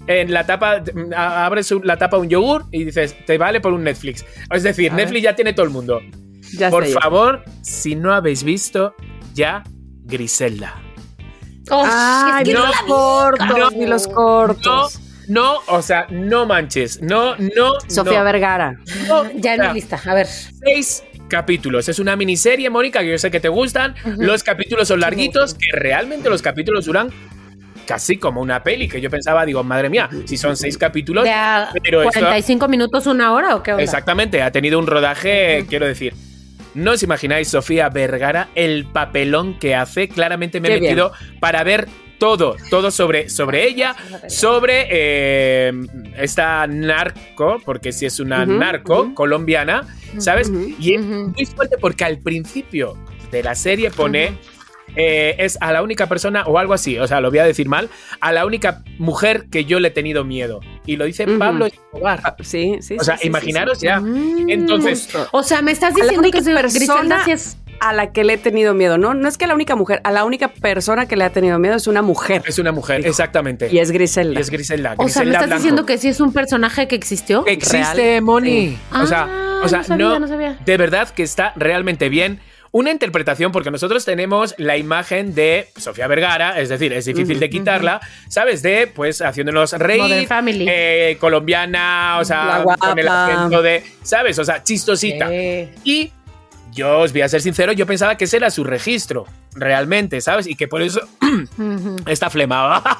en 0.07 0.33
la 0.33 0.45
tapa, 0.45 0.83
abres 1.15 1.71
la 1.83 1.97
tapa 1.97 2.17
un 2.17 2.29
yogur 2.29 2.65
y 2.71 2.83
dices, 2.85 3.15
te 3.25 3.37
vale 3.37 3.61
por 3.61 3.73
un 3.73 3.83
Netflix. 3.83 4.25
Es 4.53 4.63
decir, 4.63 4.91
A 4.91 4.95
Netflix 4.95 5.23
ya 5.23 5.35
tiene 5.35 5.53
todo 5.53 5.65
el 5.65 5.71
mundo. 5.71 6.01
Ya 6.57 6.69
por 6.69 6.85
favor, 6.87 7.43
si 7.61 7.95
no 7.95 8.13
habéis 8.13 8.43
visto, 8.43 8.93
ya 9.33 9.63
Griselda. 10.03 10.81
Oh, 11.69 11.83
Ay, 11.87 12.41
es 12.41 12.43
que 12.43 12.51
vi 12.51 12.57
no, 12.57 12.65
los 12.67 12.75
cortos, 12.81 13.73
los 13.77 14.07
No, 14.07 14.13
cortos. 14.13 14.99
no, 15.27 15.57
o 15.67 15.81
sea, 15.81 16.07
no 16.09 16.45
manches, 16.45 17.01
no, 17.01 17.35
no, 17.37 17.73
Sofía 17.87 18.19
no, 18.19 18.25
Vergara. 18.25 18.77
no, 19.07 19.31
Ya 19.35 19.55
en 19.55 19.61
mi 19.67 19.73
lista. 19.75 20.01
A 20.05 20.13
ver. 20.13 20.27
seis 20.27 21.03
capítulos. 21.31 21.89
Es 21.89 21.97
una 21.97 22.15
miniserie, 22.15 22.69
Mónica, 22.69 22.99
que 22.99 23.09
yo 23.09 23.17
sé 23.17 23.31
que 23.31 23.39
te 23.39 23.47
gustan. 23.49 23.95
Los 24.17 24.43
capítulos 24.43 24.87
son 24.89 24.99
larguitos, 24.99 25.53
que 25.55 25.71
realmente 25.71 26.29
los 26.29 26.41
capítulos 26.41 26.85
duran 26.85 27.09
casi 27.87 28.17
como 28.17 28.41
una 28.41 28.61
peli, 28.61 28.87
que 28.87 29.01
yo 29.01 29.09
pensaba, 29.09 29.45
digo, 29.45 29.63
madre 29.63 29.89
mía, 29.89 30.09
si 30.25 30.37
son 30.37 30.55
seis 30.55 30.77
capítulos, 30.77 31.23
¿De 31.23 31.31
pero 31.83 32.03
esto- 32.03 32.19
45 32.19 32.67
minutos, 32.67 33.07
una 33.07 33.33
hora 33.33 33.55
o 33.55 33.63
qué 33.63 33.71
onda? 33.71 33.83
exactamente, 33.83 34.41
ha 34.41 34.51
tenido 34.51 34.77
un 34.77 34.85
rodaje, 34.87 35.65
quiero 35.67 35.87
decir. 35.87 36.13
No 36.73 36.91
os 36.91 37.03
imagináis, 37.03 37.47
Sofía 37.49 37.89
Vergara, 37.89 38.47
el 38.55 38.85
papelón 38.85 39.57
que 39.59 39.75
hace. 39.75 40.07
Claramente 40.07 40.61
me 40.61 40.67
he 40.69 40.71
Qué 40.75 40.79
bien. 40.79 40.91
metido 40.91 41.11
para 41.41 41.63
ver 41.63 41.87
todo, 42.21 42.55
todo 42.69 42.91
sobre, 42.91 43.29
sobre 43.29 43.67
ella, 43.67 43.95
sobre 44.27 44.85
eh, 44.91 45.71
esta 46.19 46.67
narco, 46.67 47.57
porque 47.65 47.91
si 47.91 48.05
es 48.05 48.19
una 48.19 48.45
narco 48.45 49.15
colombiana, 49.15 49.87
¿sabes? 50.19 50.51
Y 50.79 50.93
es 50.93 51.01
muy 51.01 51.45
fuerte 51.47 51.77
porque 51.81 52.03
al 52.05 52.19
principio 52.19 52.95
de 53.31 53.41
la 53.41 53.55
serie 53.55 53.89
pone. 53.89 54.37
eh, 54.95 55.35
es 55.39 55.57
a 55.61 55.71
la 55.71 55.81
única 55.81 56.05
persona, 56.07 56.43
o 56.45 56.59
algo 56.59 56.73
así, 56.73 56.99
o 56.99 57.07
sea, 57.07 57.21
lo 57.21 57.29
voy 57.29 57.39
a 57.39 57.45
decir 57.45 57.67
mal, 57.67 57.89
a 58.19 58.31
la 58.33 58.45
única 58.45 58.83
mujer 58.99 59.45
que 59.49 59.63
yo 59.65 59.79
le 59.79 59.87
he 59.87 59.91
tenido 59.91 60.23
miedo. 60.25 60.59
Y 60.85 60.97
lo 60.97 61.05
dice. 61.05 61.25
Pablo 61.25 61.65
Escobar. 61.65 62.19
Ah, 62.25 62.35
Sí, 62.41 62.75
sí. 62.81 62.97
O 62.99 63.03
sea, 63.03 63.15
sí, 63.15 63.21
sí, 63.23 63.27
imaginaros 63.29 63.79
sí, 63.79 63.85
ya. 63.85 63.99
Mm. 64.01 64.49
Entonces, 64.49 65.09
O 65.31 65.41
sea, 65.43 65.61
me 65.63 65.71
estás 65.71 65.95
A 65.95 65.97
la 65.97 66.03
diciendo 66.03 66.19
única 66.27 66.39
que 66.39 66.43
Griselda 66.77 67.23
persona- 67.23 67.23
es. 67.33 67.57
A 67.81 67.93
la 67.93 68.11
que 68.13 68.23
le 68.23 68.33
he 68.33 68.37
tenido 68.37 68.73
miedo, 68.73 68.97
¿no? 68.97 69.13
No 69.15 69.27
es 69.27 69.37
que 69.37 69.45
a 69.45 69.47
la 69.47 69.55
única 69.55 69.75
mujer, 69.75 70.01
a 70.03 70.11
la 70.11 70.23
única 70.23 70.49
persona 70.49 71.07
que 71.07 71.15
le 71.15 71.23
ha 71.23 71.31
tenido 71.31 71.57
miedo 71.59 71.75
es 71.75 71.87
una 71.87 72.01
mujer. 72.03 72.43
es 72.45 72.59
una 72.59 72.71
mujer, 72.71 72.97
Dijo. 72.97 73.09
exactamente. 73.09 73.69
Y 73.71 73.79
es 73.79 73.89
Griselda. 73.91 74.39
Y 74.39 74.41
es 74.41 74.49
Griselda. 74.51 74.93
O 74.97 75.09
sea, 75.09 75.23
me 75.23 75.29
Griselda 75.31 75.31
estás 75.31 75.47
Blanco. 75.47 75.55
diciendo 75.63 75.85
que 75.87 75.97
sí 75.97 76.07
es 76.07 76.19
un 76.19 76.31
personaje 76.31 76.87
que 76.87 76.95
existió. 76.95 77.43
Existe, 77.47 77.93
Real, 77.95 78.21
Moni. 78.21 78.69
sí. 78.69 78.77
O 78.93 79.05
sea, 79.07 79.27
Ah, 79.29 79.61
o 79.63 79.67
sea 79.67 79.79
no 79.79 79.83
sabía, 79.85 80.19
no 80.19 80.27
sabía. 80.27 80.57
de 80.63 80.77
verdad 80.77 81.09
que 81.09 81.23
está 81.23 81.53
realmente 81.55 82.07
bien. 82.09 82.39
Una 82.73 82.89
interpretación, 82.91 83.51
porque 83.51 83.69
nosotros 83.69 84.05
tenemos 84.05 84.55
la 84.57 84.77
imagen 84.77 85.35
de 85.35 85.67
Sofía 85.75 86.07
Vergara, 86.07 86.57
es 86.59 86.69
decir, 86.69 86.93
es 86.93 87.03
difícil 87.03 87.37
de 87.37 87.49
quitarla, 87.49 87.99
¿sabes? 88.29 88.61
De, 88.61 88.87
pues, 88.87 89.21
haciéndonos 89.21 89.73
reír. 89.73 90.01
Modern 90.01 90.25
Family. 90.25 90.65
eh, 90.69 91.17
colombiana, 91.19 92.17
o 92.21 92.23
sea, 92.25 92.63
con 92.79 92.97
el 92.97 93.07
acento 93.09 93.61
de, 93.61 93.83
¿sabes? 94.03 94.39
O 94.39 94.45
sea, 94.45 94.63
chistosita. 94.63 95.29
Y 95.83 96.11
yo 96.71 96.99
os 96.99 97.11
voy 97.11 97.21
a 97.21 97.29
ser 97.29 97.41
sincero, 97.41 97.71
yo 97.73 97.85
pensaba 97.85 98.15
que 98.17 98.25
ese 98.25 98.37
era 98.37 98.49
su 98.49 98.63
registro, 98.63 99.25
realmente, 99.53 100.21
¿sabes? 100.21 100.47
Y 100.47 100.55
que 100.55 100.67
por 100.67 100.81
eso 100.81 101.01
está 102.05 102.29
flemado. 102.29 102.83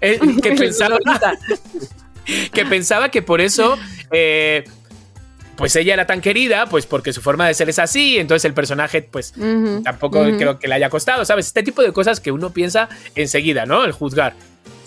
Eh, 0.00 0.18
que, 0.42 0.52
pensaba, 0.52 0.98
que 2.52 2.64
pensaba 2.64 3.10
que 3.10 3.22
por 3.22 3.40
eso 3.40 3.78
eh, 4.10 4.64
pues 5.60 5.76
ella 5.76 5.92
era 5.92 6.06
tan 6.06 6.20
querida, 6.20 6.66
pues 6.66 6.86
porque 6.86 7.12
su 7.12 7.20
forma 7.20 7.46
de 7.46 7.54
ser 7.54 7.68
es 7.68 7.78
así, 7.78 8.18
entonces 8.18 8.46
el 8.46 8.54
personaje, 8.54 9.02
pues 9.02 9.34
tampoco 9.84 10.24
creo 10.36 10.58
que 10.58 10.66
le 10.66 10.74
haya 10.74 10.88
costado, 10.88 11.24
¿sabes? 11.24 11.46
Este 11.46 11.62
tipo 11.62 11.82
de 11.82 11.92
cosas 11.92 12.18
que 12.18 12.32
uno 12.32 12.50
piensa 12.50 12.88
enseguida, 13.14 13.66
¿no? 13.66 13.84
El 13.84 13.92
juzgar. 13.92 14.34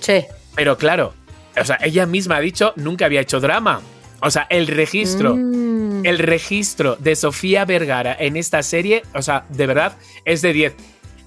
Sí. 0.02 0.26
Pero 0.56 0.78
claro, 0.78 1.14
o 1.56 1.64
sea, 1.64 1.78
ella 1.82 2.06
misma 2.06 2.38
ha 2.38 2.40
dicho, 2.40 2.74
nunca 2.76 3.06
había 3.06 3.22
hecho 3.22 3.40
drama. 3.40 3.82
O 4.24 4.32
sea, 4.32 4.48
el 4.50 4.68
registro, 4.68 5.36
Mm. 5.36 6.06
el 6.06 6.18
registro 6.20 6.96
de 6.96 7.16
Sofía 7.16 7.66
Vergara 7.66 8.16
en 8.18 8.38
esta 8.38 8.64
serie, 8.64 9.04
o 9.14 9.22
sea, 9.22 9.46
de 9.50 9.68
verdad, 9.68 9.98
es 10.26 10.42
de 10.42 10.54
10. 10.54 10.76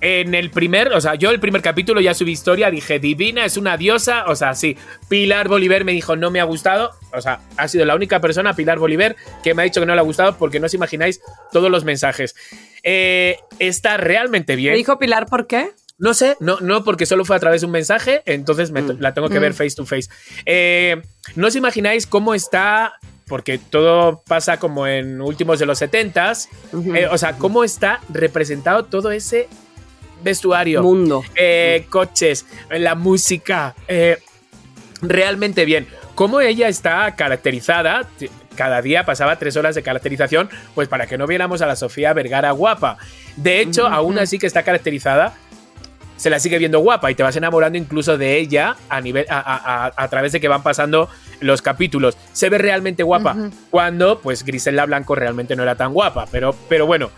En 0.03 0.35
el 0.35 0.51
primer, 0.51 0.93
o 0.93 1.01
sea, 1.01 1.15
yo 1.15 1.31
el 1.31 1.41
primer 1.41 1.63
capítulo 1.63 2.03
ya 2.03 2.13
subí 2.13 2.31
historia, 2.33 2.71
dije, 2.71 2.99
divina, 2.99 3.47
es 3.47 3.57
una 3.57 3.79
diosa, 3.79 4.25
o 4.27 4.37
sea, 4.37 4.55
sí. 4.55 4.77
Pilar 5.09 5.49
Bolívar 5.49 5.85
me 5.85 5.93
dijo, 5.93 6.17
no 6.17 6.31
me 6.31 6.39
ha 6.41 6.45
gustado, 6.45 6.91
o 7.15 7.21
sea, 7.23 7.41
ha 7.57 7.67
sido 7.67 7.87
la 7.87 7.95
única 7.95 8.21
persona, 8.21 8.55
Pilar 8.55 8.79
Bolívar, 8.79 9.17
que 9.43 9.55
me 9.55 9.63
ha 9.63 9.65
dicho 9.65 9.81
que 9.81 9.87
no 9.87 9.95
le 9.95 10.01
ha 10.01 10.05
gustado 10.05 10.37
porque 10.37 10.61
no 10.61 10.67
os 10.67 10.75
imagináis 10.75 11.21
todos 11.51 11.71
los 11.71 11.85
mensajes. 11.85 12.35
Eh, 12.83 13.39
está 13.59 13.97
realmente 13.97 14.55
bien. 14.55 14.73
¿Me 14.73 14.79
dijo 14.79 14.99
Pilar 14.99 15.27
por 15.27 15.47
qué? 15.47 15.71
No 15.99 16.13
sé, 16.15 16.37
no, 16.41 16.59
no, 16.61 16.85
porque 16.85 17.07
solo 17.07 17.25
fue 17.25 17.37
a 17.37 17.41
través 17.41 17.63
de 17.63 17.67
un 17.67 17.73
mensaje, 17.73 18.23
entonces 18.27 18.71
me- 18.71 18.83
la 18.99 19.15
tengo 19.15 19.29
que 19.31 19.39
ver 19.39 19.55
face 19.55 19.75
to 19.77 19.87
face. 19.87 20.09
Eh, 20.45 21.01
no 21.37 21.47
os 21.47 21.57
imagináis 21.57 22.07
cómo 22.07 22.35
está, 22.35 22.95
porque 23.27 23.57
todo 23.59 24.23
pasa 24.29 24.59
como 24.59 24.87
en 24.87 25.21
últimos 25.23 25.59
de 25.59 25.65
los 25.67 25.81
70s, 25.81 26.49
eh, 26.95 27.07
o 27.11 27.17
sea, 27.17 27.33
cómo 27.39 27.65
está 27.65 28.01
representado 28.11 28.85
todo 28.85 29.11
ese 29.11 29.49
vestuario, 30.23 30.83
Mundo. 30.83 31.25
eh, 31.35 31.87
coches, 31.89 32.45
la 32.71 32.95
música, 32.95 33.75
realmente 35.03 35.65
bien. 35.65 35.87
Cómo 36.15 36.41
ella 36.41 36.69
está 36.69 37.15
caracterizada, 37.17 38.09
cada 38.57 38.81
día 38.81 39.05
pasaba 39.05 39.39
tres 39.39 39.57
horas 39.57 39.75
de 39.75 39.83
caracterización, 39.83 40.49
pues 40.75 40.89
para 40.89 41.07
que 41.07 41.19
no 41.19 41.27
viéramos 41.27 41.61
a 41.61 41.67
la 41.67 41.77
Sofía 41.77 42.13
Vergara 42.15 42.51
guapa. 42.53 42.97
De 43.37 43.61
hecho, 43.61 43.87
aún 43.87 44.19
así 44.19 44.39
que 44.39 44.47
está 44.47 44.63
caracterizada, 44.63 45.35
se 46.17 46.31
la 46.31 46.39
sigue 46.41 46.59
viendo 46.59 46.81
guapa 46.81 47.11
y 47.11 47.15
te 47.15 47.23
vas 47.23 47.37
enamorando 47.37 47.77
incluso 47.79 48.17
de 48.19 48.39
ella 48.39 48.77
a, 48.89 49.01
nivel, 49.01 49.27
a, 49.29 49.39
a- 49.39 49.87
a- 49.87 49.93
a 49.97 50.09
través 50.09 50.33
de 50.33 50.41
que 50.41 50.49
van 50.49 50.63
pasando 50.63 51.09
los 51.41 51.63
capítulos. 51.63 52.17
Se 52.33 52.49
ve 52.49 52.59
realmente 52.59 53.03
guapa. 53.03 53.37
Cuando, 53.71 54.21
pues, 54.21 54.45
Grisela 54.45 54.87
Blanco 54.87 55.15
realmente 55.15 55.57
no 55.57 55.63
era 55.63 55.75
tan 55.75 55.93
guapa. 55.93 56.27
Pero, 56.31 56.55
pero 56.69 56.87
bueno, 56.87 57.11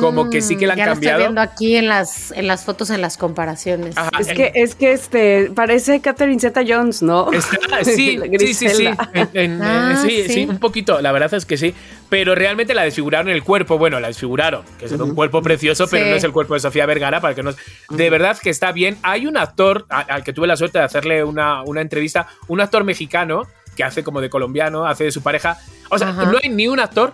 como 0.00 0.30
que 0.30 0.40
sí 0.42 0.56
que 0.56 0.66
la 0.66 0.72
han 0.74 0.78
Mm, 0.78 0.82
ya 0.82 0.86
cambiado. 0.86 1.18
Lo 1.18 1.24
estoy 1.24 1.34
viendo 1.34 1.40
aquí 1.40 1.76
en 1.76 1.88
las, 1.88 2.30
en 2.32 2.46
las 2.46 2.64
fotos, 2.64 2.90
en 2.90 3.00
las 3.00 3.16
comparaciones. 3.16 3.96
Ajá, 3.96 4.10
Es 4.18 4.28
el- 4.28 4.36
que, 4.36 4.52
es 4.54 4.74
que 4.74 4.92
este, 4.92 5.50
parece 5.54 6.00
Catherine 6.00 6.40
Zeta 6.40 6.62
Jones, 6.66 7.02
¿no? 7.02 7.30
Está- 7.32 7.58
sí, 7.84 7.92
sí, 7.94 8.20
sí, 8.38 8.54
sí, 8.54 8.64
Grisela. 8.66 9.10
En- 9.12 9.28
en- 9.34 9.62
Ah, 9.62 9.92
eh, 9.92 9.96
sí, 10.08 10.22
sí. 10.26 10.32
sí, 10.34 10.46
un 10.48 10.58
poquito, 10.58 11.00
la 11.00 11.12
verdad 11.12 11.32
es 11.34 11.44
que 11.46 11.56
sí, 11.56 11.74
pero 12.08 12.34
realmente 12.34 12.74
la 12.74 12.82
desfiguraron 12.82 13.28
el 13.30 13.42
cuerpo, 13.42 13.78
bueno, 13.78 13.98
la 14.00 14.08
desfiguraron, 14.08 14.62
que 14.78 14.84
es 14.86 14.92
un 14.92 15.14
cuerpo 15.14 15.42
precioso, 15.42 15.86
pero 15.90 16.06
no 16.08 16.16
es 16.16 16.24
el 16.24 16.32
cuerpo 16.32 16.54
de 16.54 16.60
Sofía 16.60 16.86
Vergara, 16.86 17.20
para 17.20 17.34
que 17.34 17.42
no... 17.42 17.52
De 17.90 18.10
verdad 18.10 18.36
que 18.38 18.50
está 18.50 18.72
bien, 18.72 18.96
hay 19.02 19.26
un 19.26 19.36
actor 19.36 19.86
a- 19.88 20.00
al 20.00 20.22
que 20.24 20.32
tuve 20.32 20.46
la 20.46 20.56
suerte 20.56 20.78
de 20.78 20.84
hacerle 20.84 21.24
una, 21.24 21.62
una 21.62 21.80
entrevista, 21.80 22.26
un 22.48 22.60
actor 22.60 22.84
mexicano 22.84 23.42
que 23.76 23.84
hace 23.84 24.02
como 24.02 24.20
de 24.20 24.28
colombiano, 24.30 24.86
hace 24.86 25.04
de 25.04 25.12
su 25.12 25.22
pareja, 25.22 25.58
o 25.90 25.98
sea, 25.98 26.08
Ajá. 26.08 26.24
no 26.24 26.38
hay 26.42 26.48
ni 26.48 26.66
un 26.66 26.80
actor, 26.80 27.12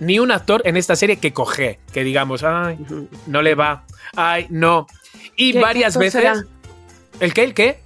ni 0.00 0.18
un 0.18 0.30
actor 0.32 0.62
en 0.64 0.76
esta 0.78 0.96
serie 0.96 1.16
que 1.18 1.32
coge, 1.34 1.78
que 1.92 2.04
digamos, 2.04 2.42
ay, 2.44 2.78
no 3.26 3.42
le 3.42 3.54
va, 3.54 3.84
ay, 4.16 4.46
no. 4.48 4.86
Y 5.36 5.52
¿Qué- 5.52 5.60
varias 5.60 5.94
qué 5.94 5.98
veces... 5.98 6.22
será? 6.22 6.42
¿El 7.20 7.34
qué? 7.34 7.42
¿El 7.44 7.52
qué? 7.54 7.80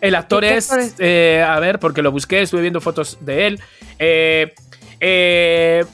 El 0.00 0.14
actor 0.14 0.42
¿Qué 0.42 0.56
es, 0.56 0.70
actor 0.70 0.84
es? 0.84 0.94
eh, 0.98 1.44
a 1.46 1.58
ver, 1.58 1.78
porque 1.80 2.02
lo 2.02 2.12
busqué, 2.12 2.42
estuve 2.42 2.60
viendo 2.60 2.80
fotos 2.80 3.18
de 3.22 3.46
él. 3.48 3.60
Eh, 3.98 4.54
eh, 5.00 5.84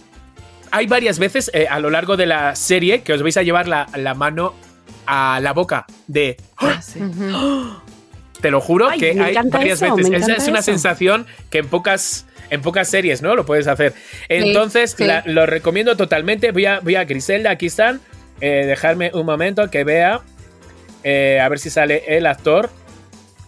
hay 0.70 0.86
varias 0.86 1.18
veces 1.18 1.50
a 1.70 1.78
lo 1.80 1.88
largo 1.90 2.16
de 2.16 2.26
la 2.26 2.54
serie 2.56 3.02
que 3.02 3.12
os 3.12 3.22
vais 3.22 3.36
a 3.36 3.42
llevar 3.42 3.68
la, 3.68 3.86
la 3.96 4.14
mano 4.14 4.54
a 5.06 5.38
la 5.40 5.52
boca 5.52 5.86
de... 6.06 6.36
Ah, 6.58 6.80
sí. 6.82 7.00
Te 8.42 8.50
lo 8.50 8.60
juro 8.60 8.88
Ay, 8.90 8.98
que 8.98 9.10
hay 9.12 9.34
varias 9.44 9.80
eso, 9.80 9.96
veces. 9.96 10.12
Esa 10.12 10.34
es 10.34 10.48
una 10.48 10.58
eso. 10.58 10.66
sensación 10.72 11.26
que 11.48 11.58
en 11.58 11.68
pocas, 11.68 12.26
en 12.50 12.60
pocas 12.60 12.88
series, 12.90 13.22
¿no? 13.22 13.34
Lo 13.36 13.46
puedes 13.46 13.66
hacer. 13.68 13.94
Entonces, 14.28 14.94
sí. 14.98 15.04
la- 15.04 15.22
lo 15.24 15.46
recomiendo 15.46 15.96
totalmente. 15.96 16.50
Voy 16.52 16.66
a, 16.66 16.80
voy 16.80 16.96
a 16.96 17.04
Griselda, 17.04 17.50
aquí 17.50 17.66
están. 17.66 18.00
Eh, 18.40 18.64
dejarme 18.66 19.10
un 19.14 19.24
momento 19.24 19.70
que 19.70 19.84
vea. 19.84 20.20
eh, 21.04 21.40
a 21.40 21.48
ver 21.48 21.58
si 21.58 21.70
sale 21.70 22.02
el 22.06 22.26
actor. 22.26 22.68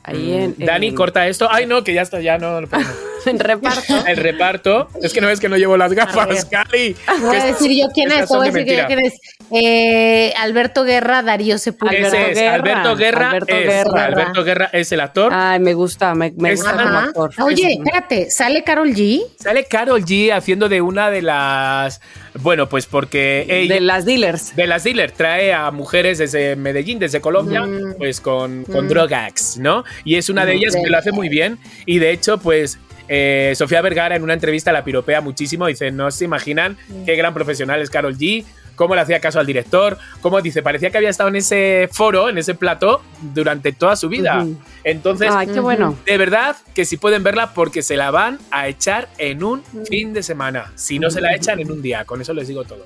Ahí 0.03 0.33
en, 0.35 0.55
Dani, 0.59 0.89
en- 0.89 0.95
corta 0.95 1.27
esto. 1.29 1.49
Ay, 1.51 1.67
no, 1.67 1.83
que 1.85 1.93
ya 1.95 2.03
está, 2.03 2.21
ya 2.21 2.39
no 2.39 2.61
lo 2.61 2.67
podemos. 2.69 2.93
en 3.31 3.39
reparto. 3.39 4.07
El 4.07 4.17
reparto. 4.17 4.89
Es 5.03 5.13
que 5.13 5.21
no 5.21 5.27
ves 5.29 5.41
que 5.41 5.49
no 5.49 5.57
llevo 5.57 5.77
las 5.77 5.93
gafas. 5.93 6.45
Cali. 6.47 6.97
Voy 7.21 7.37
a 7.37 7.45
decir 7.47 7.71
yo 7.73 7.89
quién 7.93 8.11
es, 8.13 8.29
voy 8.29 8.49
a 8.49 8.51
de 8.51 8.59
decir 8.65 8.79
yo 8.79 8.87
quién 8.87 8.99
es. 9.01 9.15
Eh, 9.51 10.33
Alberto 10.39 10.85
Guerra, 10.85 11.23
Darío 11.23 11.59
Sepúlveda. 11.59 12.09
Ese 12.09 12.31
es, 12.31 12.39
Guerra. 12.39 12.55
Alberto 12.55 12.97
Guerra. 12.97 13.29
Alberto 13.31 13.55
es, 13.55 13.67
Guerra. 13.67 14.05
Alberto 14.07 14.45
Guerra 14.45 14.71
es 14.73 14.93
el 14.93 15.01
actor. 15.01 15.33
Ay, 15.35 15.61
me 15.61 15.75
gusta, 15.75 16.15
me, 16.15 16.33
me 16.37 16.53
Es- 16.53 16.63
gusta 16.63 16.77
como 16.83 16.99
actor. 16.99 17.31
Oye, 17.43 17.73
Es- 17.73 17.79
espérate, 17.79 18.31
¿sale 18.31 18.65
Carol 18.65 18.89
G? 18.95 19.23
Sale 19.39 19.65
Carol 19.65 20.03
G 20.05 20.33
haciendo 20.33 20.69
de 20.69 20.81
una 20.81 21.11
de 21.11 21.23
las. 21.23 22.01
Bueno, 22.41 22.69
pues 22.69 22.87
porque 22.87 23.47
ella. 23.49 23.75
De 23.75 23.81
las 23.81 24.05
dealers. 24.05 24.57
de 24.57 24.67
las 24.67 24.83
dealer 24.85 25.13
trae 25.13 25.53
a 25.53 25.71
mujeres 25.71 26.19
desde 26.19 26.57
Medellín, 26.57 26.99
desde 26.99 27.21
Colombia, 27.21 27.63
Mm. 27.63 27.95
pues 27.99 28.21
con, 28.21 28.65
con 28.65 28.89
drogax, 28.89 29.59
¿no? 29.59 29.85
Y 30.05 30.17
es 30.17 30.29
una 30.29 30.45
de 30.45 30.55
ellas 30.55 30.75
que 30.75 30.89
lo 30.91 30.99
hace 30.99 31.13
muy 31.13 31.29
bien. 31.29 31.59
Y 31.87 31.99
de 31.99 32.11
hecho, 32.11 32.39
pues 32.39 32.79
eh, 33.09 33.53
Sofía 33.57 33.83
Vergara 33.83 34.17
en 34.17 34.23
una 34.23 34.35
entrevista 34.35 34.73
la 34.73 34.85
piropea 34.85 35.21
muchísimo. 35.21 35.67
Dice: 35.67 35.91
No 35.91 36.11
se 36.11 36.25
imaginan 36.25 36.77
qué 37.05 37.17
gran 37.17 37.35
profesional 37.35 37.81
es 37.81 37.91
Carol 37.91 38.17
G. 38.17 38.45
Cómo 38.77 38.97
le 38.97 39.03
hacía 39.03 39.21
caso 39.21 39.39
al 39.39 39.47
director, 39.47 39.99
cómo 40.21 40.41
dice, 40.43 40.61
parecía 40.61 40.91
que 40.91 40.97
había 40.99 41.09
estado 41.09 41.29
en 41.29 41.37
ese 41.37 41.89
foro, 41.93 42.29
en 42.29 42.39
ese 42.39 42.57
plató, 42.57 43.03
durante 43.33 43.71
toda 43.71 43.95
su 43.95 44.09
vida. 44.09 44.45
Entonces, 44.83 45.31
Ay, 45.33 45.47
qué 45.47 45.61
bueno. 45.61 45.97
de 46.05 46.19
verdad 46.19 46.57
que 46.75 46.85
si 46.85 46.97
pueden 46.97 47.23
verla 47.23 47.55
porque 47.55 47.83
se 47.83 47.97
la 47.97 48.11
van 48.11 48.41
a 48.51 48.67
echar 48.67 49.09
en 49.19 49.45
un 49.45 49.63
fin 49.89 50.13
de 50.13 50.25
semana. 50.25 50.73
Si 50.75 50.99
no 50.99 51.09
se 51.09 51.21
la 51.21 51.37
echan 51.37 51.61
en 51.61 51.71
un 51.71 51.83
día, 51.83 52.05
con 52.05 52.21
eso 52.21 52.35
les 52.35 52.49
digo 52.49 52.65
todo. 52.65 52.85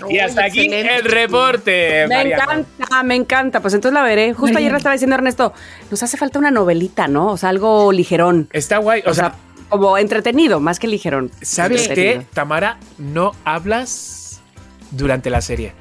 Y 0.00 0.02
Uy, 0.04 0.18
hasta 0.18 0.44
aquí 0.44 0.60
excelente. 0.64 0.96
el 0.96 1.04
reporte. 1.04 2.06
Me 2.08 2.14
Mariana. 2.16 2.42
encanta, 2.44 3.02
me 3.02 3.14
encanta. 3.14 3.60
Pues 3.60 3.74
entonces 3.74 3.94
la 3.94 4.02
veré. 4.02 4.32
Justo 4.34 4.58
ayer 4.58 4.70
le 4.70 4.78
estaba 4.78 4.92
diciendo 4.94 5.14
Ernesto, 5.16 5.52
nos 5.90 6.02
hace 6.02 6.16
falta 6.16 6.38
una 6.38 6.50
novelita, 6.50 7.08
¿no? 7.08 7.28
O 7.32 7.36
sea, 7.36 7.48
algo 7.50 7.92
ligerón. 7.92 8.48
Está 8.52 8.78
guay. 8.78 9.02
O, 9.06 9.10
O 9.10 9.14
sea, 9.14 9.30
sea, 9.30 9.34
como 9.68 9.98
entretenido, 9.98 10.60
más 10.60 10.78
que 10.78 10.86
ligerón. 10.88 11.30
¿sabes 11.42 11.88
qué, 11.88 12.26
Tamara? 12.34 12.78
No 12.98 13.32
hablas 13.44 14.40
durante 14.90 15.30
la 15.30 15.40
serie. 15.40 15.72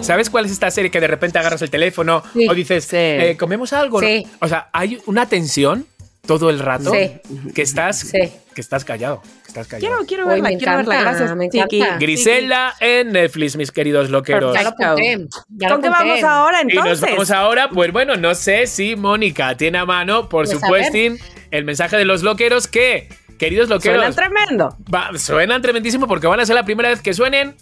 ¿Sabes 0.00 0.28
cuál 0.28 0.44
es 0.46 0.50
esta 0.50 0.70
serie 0.72 0.90
que 0.90 1.00
de 1.00 1.06
repente 1.06 1.38
agarras 1.38 1.62
el 1.62 1.70
teléfono 1.70 2.22
Sí. 2.32 2.48
o 2.48 2.54
dices, 2.54 2.84
Sí. 2.84 2.96
eh, 2.96 3.36
¿comemos 3.38 3.72
algo? 3.72 4.00
no? 4.00 4.06
Sí. 4.06 4.26
O 4.40 4.48
sea, 4.48 4.68
hay 4.72 4.98
una 5.06 5.26
tensión 5.26 5.86
todo 6.26 6.50
el 6.50 6.58
rato 6.58 6.90
Sí. 6.92 7.20
que 7.54 7.62
estás 7.62 8.00
Sí. 8.00 8.18
que 8.54 8.60
estás 8.60 8.84
callado. 8.84 9.22
Estás 9.48 9.66
callado. 9.66 10.04
Quiero, 10.04 10.06
quiero 10.06 10.24
Uy, 10.26 10.30
verla, 10.34 10.48
me 10.50 10.58
quiero 10.58 10.76
verla. 10.76 11.00
Gracias, 11.00 11.34
me. 11.34 11.48
Grisela 11.98 12.74
en 12.80 13.12
Netflix, 13.12 13.56
mis 13.56 13.72
queridos 13.72 14.10
loqueros. 14.10 14.54
Ya 14.54 14.62
lo 14.62 14.68
apunté. 14.68 15.26
ya 15.48 15.68
lo 15.68 15.74
¿Con 15.74 15.82
qué 15.82 15.88
vamos 15.88 16.22
ahora 16.22 16.60
Y 16.62 16.66
nos 16.66 16.74
entonces? 16.86 17.10
vamos 17.10 17.30
ahora, 17.30 17.70
pues 17.70 17.90
bueno, 17.92 18.16
no 18.16 18.34
sé 18.34 18.66
si 18.66 18.94
Mónica 18.94 19.56
tiene 19.56 19.78
a 19.78 19.86
mano, 19.86 20.28
por 20.28 20.44
Pues 20.46 20.50
supuesto, 20.60 20.98
el 21.50 21.64
mensaje 21.64 21.96
de 21.96 22.04
los 22.04 22.22
loqueros 22.22 22.68
que, 22.68 23.08
queridos 23.38 23.68
loqueros, 23.70 24.14
Suena 24.14 24.30
tremendo. 24.30 24.76
va- 24.94 25.16
suenan 25.18 25.62
tremendísimo 25.62 26.06
porque 26.06 26.26
van 26.26 26.40
a 26.40 26.46
ser 26.46 26.54
la 26.54 26.64
primera 26.64 26.90
vez 26.90 27.00
que 27.00 27.14
suenen. 27.14 27.56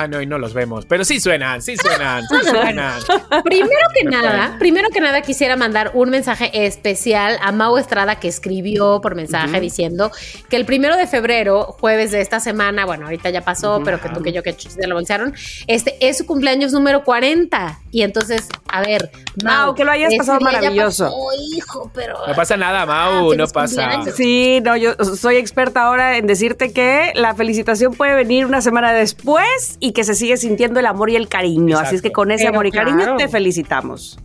Ah, 0.00 0.06
no, 0.06 0.22
y 0.22 0.26
no 0.26 0.38
los 0.38 0.54
vemos. 0.54 0.86
Pero 0.86 1.04
sí 1.04 1.18
suenan, 1.18 1.60
sí 1.60 1.76
suenan, 1.76 2.22
sí 2.28 2.36
suenan. 2.48 3.00
Primero 3.42 3.88
que 3.94 4.04
nada, 4.04 4.54
primero 4.58 4.88
que 4.90 5.00
nada 5.00 5.22
quisiera 5.22 5.56
mandar 5.56 5.90
un 5.94 6.10
mensaje 6.10 6.66
especial 6.66 7.36
a 7.42 7.50
Mau 7.52 7.76
Estrada 7.78 8.16
que 8.20 8.28
escribió 8.28 9.00
por 9.00 9.14
mensaje 9.16 9.60
diciendo 9.60 10.12
que 10.48 10.56
el 10.56 10.64
primero 10.64 10.96
de 10.96 11.06
febrero, 11.08 11.64
jueves 11.64 12.12
de 12.12 12.20
esta 12.20 12.38
semana, 12.38 12.84
bueno, 12.86 13.06
ahorita 13.06 13.30
ya 13.30 13.40
pasó, 13.42 13.80
pero 13.84 14.00
que 14.00 14.08
tú 14.10 14.22
que 14.22 14.32
yo 14.32 14.42
que 14.42 14.52
se 14.52 14.86
lo 14.86 14.94
bolsearon, 14.94 15.34
este 15.66 15.96
es 16.00 16.18
su 16.18 16.26
cumpleaños 16.26 16.72
número 16.72 17.02
40. 17.02 17.78
Y 17.90 18.02
entonces, 18.02 18.48
a 18.68 18.82
ver, 18.82 19.10
Mau, 19.42 19.74
que 19.74 19.84
lo 19.84 19.90
hayas 19.92 20.10
ese 20.10 20.18
pasado 20.18 20.40
maravilloso. 20.40 21.04
pasó, 21.06 21.16
hijo, 21.56 21.90
pero 21.94 22.18
No 22.26 22.34
pasa 22.34 22.56
nada, 22.56 22.82
Ah, 22.82 22.86
Mau, 22.86 23.34
no 23.34 23.46
pasa. 23.48 23.82
cumpleaños. 23.88 24.14
Sí, 24.16 24.60
no, 24.62 24.76
yo 24.76 24.94
soy 25.16 25.36
experta 25.36 25.82
ahora 25.86 26.18
en 26.18 26.26
decirte 26.26 26.72
que 26.72 27.12
la 27.14 27.34
felicitación 27.34 27.94
puede 27.94 28.14
venir 28.14 28.46
una 28.46 28.60
semana 28.60 28.92
después 28.92 29.76
y 29.80 29.87
que 29.92 30.04
se 30.04 30.14
sigue 30.14 30.36
sintiendo 30.36 30.80
el 30.80 30.86
amor 30.86 31.10
y 31.10 31.16
el 31.16 31.28
cariño. 31.28 31.78
Así 31.78 31.96
es 31.96 32.02
que 32.02 32.12
con 32.12 32.30
ese 32.30 32.44
Pero 32.44 32.54
amor 32.54 32.66
y 32.66 32.72
cariño 32.72 33.16
te 33.16 33.28
felicitamos. 33.28 34.18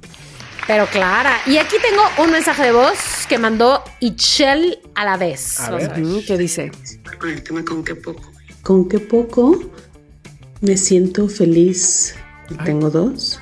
Pero 0.65 0.85
Clara, 0.87 1.39
y 1.45 1.57
aquí 1.57 1.75
tengo 1.81 2.03
un 2.23 2.31
mensaje 2.31 2.63
de 2.63 2.71
voz 2.71 3.25
que 3.27 3.37
mandó 3.37 3.83
Ichel 3.99 4.79
a 4.95 5.03
la 5.03 5.17
vez. 5.17 5.59
A 5.59 5.71
ver. 5.71 5.91
¿Qué 6.25 6.37
dice? 6.37 6.71
con 7.19 7.29
el 7.29 7.43
tema 7.43 7.63
con 7.63 7.83
qué 7.83 7.95
poco. 7.95 8.23
Con 8.61 8.87
qué 8.87 8.99
poco 8.99 9.59
me 10.61 10.77
siento 10.77 11.27
feliz. 11.27 12.15
Tengo 12.65 12.89
dos. 12.89 13.41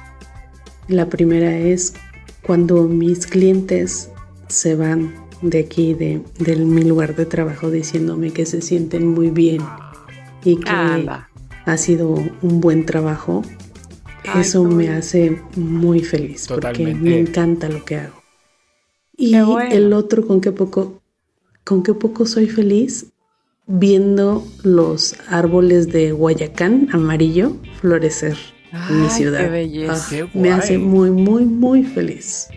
La 0.87 1.09
primera 1.09 1.55
es 1.55 1.93
cuando 2.41 2.83
mis 2.83 3.27
clientes 3.27 4.09
se 4.47 4.75
van 4.75 5.15
de 5.41 5.59
aquí, 5.59 5.93
de, 5.93 6.21
de 6.39 6.55
mi 6.55 6.83
lugar 6.83 7.15
de 7.15 7.25
trabajo, 7.25 7.69
diciéndome 7.69 8.31
que 8.31 8.45
se 8.45 8.61
sienten 8.61 9.07
muy 9.07 9.29
bien 9.29 9.61
y 10.43 10.57
que 10.57 10.69
Anda. 10.69 11.30
Ha 11.65 11.77
sido 11.77 12.09
un 12.41 12.61
buen 12.61 12.85
trabajo, 12.85 13.43
Ay, 14.23 14.41
eso 14.41 14.63
me 14.63 14.89
hace 14.89 15.41
muy 15.55 16.01
feliz 16.03 16.47
porque 16.47 16.93
me 16.93 17.19
encanta 17.19 17.69
lo 17.69 17.83
que 17.85 17.97
hago. 17.97 18.21
Y 19.17 19.39
bueno. 19.39 19.71
el 19.71 19.93
otro, 19.93 20.25
con 20.25 20.41
qué 20.41 20.51
poco, 20.51 21.01
con 21.63 21.83
qué 21.83 21.93
poco 21.93 22.25
soy 22.25 22.47
feliz 22.47 23.07
viendo 23.67 24.45
los 24.63 25.15
árboles 25.27 25.91
de 25.91 26.11
Guayacán 26.11 26.87
amarillo 26.91 27.57
florecer 27.79 28.37
en 28.71 29.01
mi 29.01 29.09
ciudad. 29.09 29.41
qué 29.45 29.49
belleza. 29.49 29.93
Ah, 29.93 30.07
Qué 30.09 30.39
me 30.39 30.51
hace 30.51 30.77
muy, 30.77 31.11
muy, 31.11 31.45
muy 31.45 31.83
feliz. 31.83 32.47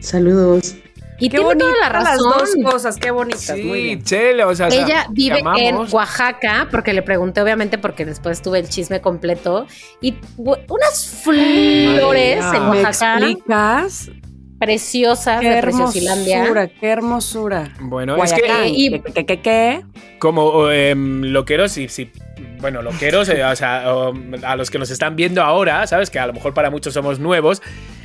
Saludos. 0.00 0.76
Y 1.18 1.28
Qué 1.28 1.36
tiene 1.38 1.54
toda 1.56 1.70
la 1.80 1.88
las 1.90 2.04
razón. 2.18 2.32
dos 2.62 2.72
cosas, 2.72 2.96
qué 2.96 3.10
bonitas. 3.12 3.50
muy 3.50 3.62
Sí, 3.62 3.82
bien. 3.84 4.02
Chele, 4.02 4.44
o 4.44 4.54
sea, 4.54 4.66
Ella 4.68 5.06
vive 5.10 5.42
en. 5.58 5.76
Oaxaca, 5.92 6.66
porque 6.70 6.92
le 6.92 7.02
pregunté, 7.02 7.40
obviamente, 7.40 7.78
porque 7.78 8.04
después 8.04 8.42
tuve 8.42 8.58
el 8.58 8.68
chisme 8.68 9.00
completo. 9.00 9.66
Y 10.00 10.16
unas 10.36 11.20
flores 11.22 12.44
en 12.54 12.70
¿Me 12.70 12.82
Oaxaca 12.82 13.18
explicas? 13.26 14.10
preciosas 14.58 15.40
Qué 15.40 15.50
de 15.50 15.60
Preciosilandia. 15.62 16.36
hermosura, 16.38 16.68
qué 16.68 16.88
hermosura. 16.88 17.72
Bueno, 17.80 18.16
es 18.22 18.32
que 18.32 18.40
Guayacán, 18.40 18.68
y- 18.74 19.00
¿qué, 19.12 19.26
qué, 19.26 19.40
qué, 19.40 19.84
como 20.18 20.70
em, 20.70 21.22
loqueros, 21.24 21.72
sí. 21.72 22.10
Bueno, 22.60 22.80
loqueros, 22.82 23.28
eh, 23.28 23.44
o 23.44 23.54
sea, 23.56 23.94
o, 23.94 24.14
a 24.42 24.56
los 24.56 24.70
que 24.70 24.78
nos 24.78 24.90
están 24.90 25.16
viendo 25.16 25.42
ahora, 25.42 25.86
¿sabes? 25.86 26.08
Que 26.10 26.18
a 26.18 26.26
lo 26.26 26.32
mejor 26.32 26.54
para 26.54 26.70
muchos 26.70 26.94
somos 26.94 27.18
nuevos. 27.18 27.60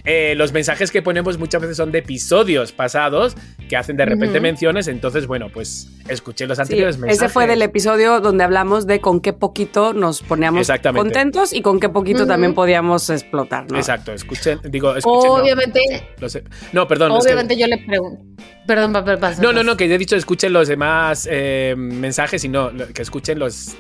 eh, 0.06 0.34
los 0.36 0.54
mensajes 0.54 0.92
que 0.92 1.02
ponemos 1.02 1.38
muchas 1.38 1.62
veces 1.62 1.78
son 1.78 1.92
de 1.92 2.00
episodios 2.00 2.72
pasados 2.72 3.36
que 3.68 3.76
hacen 3.78 3.96
de 3.98 4.06
repente 4.06 4.40
menciones. 4.40 4.88
Entonces, 4.88 5.28
bueno, 5.28 5.48
pues 5.54 5.90
escuché 6.08 6.48
los 6.48 6.58
Sí, 6.58 6.62
anteriores 6.64 6.98
mensajes. 6.98 7.22
ese 7.24 7.30
fue 7.32 7.46
del 7.48 7.62
episodio 7.62 8.20
donde 8.22 8.44
hablamos 8.44 8.88
de 8.88 9.02
con 9.02 9.20
qué 9.20 9.34
poquito 9.34 9.94
nos 9.94 10.22
poníamos 10.24 10.62
Exactamente. 10.62 11.04
contentos 11.04 11.54
y 11.54 11.62
con 11.62 11.80
qué 11.80 11.90
poquito 11.90 12.26
también 12.26 12.54
podíamos 12.56 13.10
explotar, 13.10 13.70
¿no? 13.70 13.78
Exacto, 13.78 14.12
escuchen, 14.14 14.60
digo, 14.64 14.96
escuchen. 14.96 15.28
no, 15.32 15.36
Obviamente, 15.36 15.80
los- 16.20 16.40
no, 16.74 16.88
perdón. 16.88 17.12
es 17.12 17.18
que- 17.26 17.34
obviamente 17.34 17.58
yo 17.58 17.68
le 17.68 17.78
pregunto. 17.78 18.24
Perdón, 18.66 18.94
papá, 18.94 19.18
pasa. 19.18 19.42
no, 19.42 19.52
no, 19.54 19.64
no, 19.64 19.76
que 19.78 19.88
ya 19.88 19.96
he 19.96 19.98
dicho 19.98 20.16
escuchen 20.16 20.54
los 20.54 20.68
demás 20.68 21.28
eh, 21.30 21.76
mensajes 21.78 22.44
y 22.46 22.50
no, 22.50 22.72
lo- 22.72 22.88
que 22.88 23.02
escuchen 23.02 23.38
los. 23.38 23.76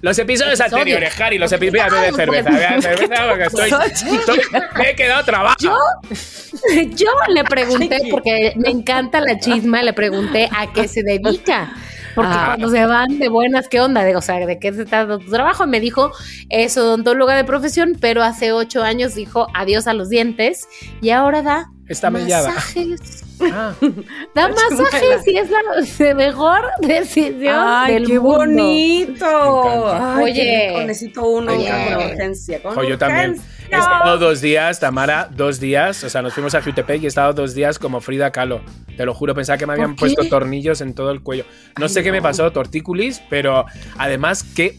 Los 0.00 0.18
episodios 0.18 0.60
Episodios. 0.60 0.80
anteriores, 0.80 1.20
Harry, 1.20 1.38
los 1.38 1.50
episodios. 1.52 1.86
Voy 1.90 1.98
a 1.98 2.00
beber 2.02 2.14
cerveza, 2.14 2.50
voy 2.50 2.62
a 2.62 2.68
beber 2.68 2.82
cerveza 2.82 3.28
porque 3.28 3.44
estoy, 3.44 3.70
estoy- 4.18 4.40
Me 4.76 4.90
he 4.90 4.94
quedado 4.94 5.24
trabajo. 5.24 5.56
Yo, 5.60 5.76
yo 6.94 7.08
le 7.34 7.44
pregunté, 7.44 7.98
porque 8.10 8.52
me 8.56 8.70
encanta 8.70 9.20
la 9.20 9.38
chisma, 9.38 9.82
le 9.82 9.92
pregunté 9.92 10.48
a 10.56 10.72
qué 10.72 10.86
se 10.88 11.02
dedica. 11.02 11.72
Porque 12.18 12.32
Ah. 12.34 12.44
cuando 12.46 12.68
se 12.70 12.84
van 12.84 13.18
de 13.20 13.28
buenas, 13.28 13.68
¿qué 13.68 13.80
onda? 13.80 14.02
De- 14.02 14.16
O 14.16 14.20
sea, 14.20 14.44
¿de 14.44 14.58
qué 14.58 14.72
se 14.72 14.84
trata 14.84 15.18
tu 15.18 15.30
trabajo? 15.30 15.66
Me 15.68 15.78
dijo, 15.78 16.10
es 16.50 16.76
odontóloga 16.76 17.36
de 17.36 17.44
profesión, 17.44 17.96
pero 18.00 18.24
hace 18.24 18.50
ocho 18.52 18.82
años 18.82 19.14
dijo 19.14 19.46
adiós 19.54 19.86
a 19.86 19.92
los 19.94 20.08
dientes 20.08 20.66
y 21.00 21.10
ahora 21.10 21.42
da 21.42 21.66
Está 21.88 22.10
mellada. 22.10 22.48
masajes. 22.50 23.24
Ah, 23.40 23.72
Da 24.34 24.48
masajes 24.48 25.26
y 25.28 25.36
es 25.38 25.48
la 25.48 26.14
mejor 26.14 26.62
decisión 26.80 27.54
Ay, 27.56 27.94
del 27.94 28.06
qué 28.08 28.18
mundo. 28.18 28.36
bonito. 28.38 29.92
Ay, 29.94 30.24
Oye. 30.24 30.34
qué 30.34 30.68
rico, 30.70 30.80
necesito 30.86 31.24
uno 31.28 31.52
con 31.54 32.04
urgencia. 32.10 32.62
Con 32.62 32.84
yo 32.86 32.98
también. 32.98 33.36
He 33.70 33.76
estado 33.76 34.18
dos 34.18 34.40
días, 34.40 34.80
Tamara, 34.80 35.28
dos 35.30 35.60
días. 35.60 36.02
O 36.02 36.08
sea, 36.08 36.22
nos 36.22 36.32
fuimos 36.32 36.54
a 36.54 36.62
Jutepec 36.62 37.02
y 37.02 37.04
he 37.04 37.08
estado 37.08 37.32
dos 37.34 37.54
días 37.54 37.78
como 37.78 38.00
Frida 38.00 38.30
Kahlo. 38.30 38.62
Te 38.96 39.04
lo 39.04 39.12
juro, 39.14 39.34
pensaba 39.34 39.58
que 39.58 39.66
me 39.66 39.74
habían 39.74 39.94
qué? 39.94 40.00
puesto 40.00 40.24
tornillos 40.28 40.80
en 40.80 40.94
todo 40.94 41.10
el 41.10 41.20
cuello. 41.22 41.44
No 41.78 41.84
Ay, 41.84 41.88
sé 41.90 42.02
qué 42.02 42.10
me 42.10 42.22
pasó, 42.22 42.50
tortícolis, 42.50 43.20
pero 43.28 43.66
además 43.98 44.42
que, 44.42 44.76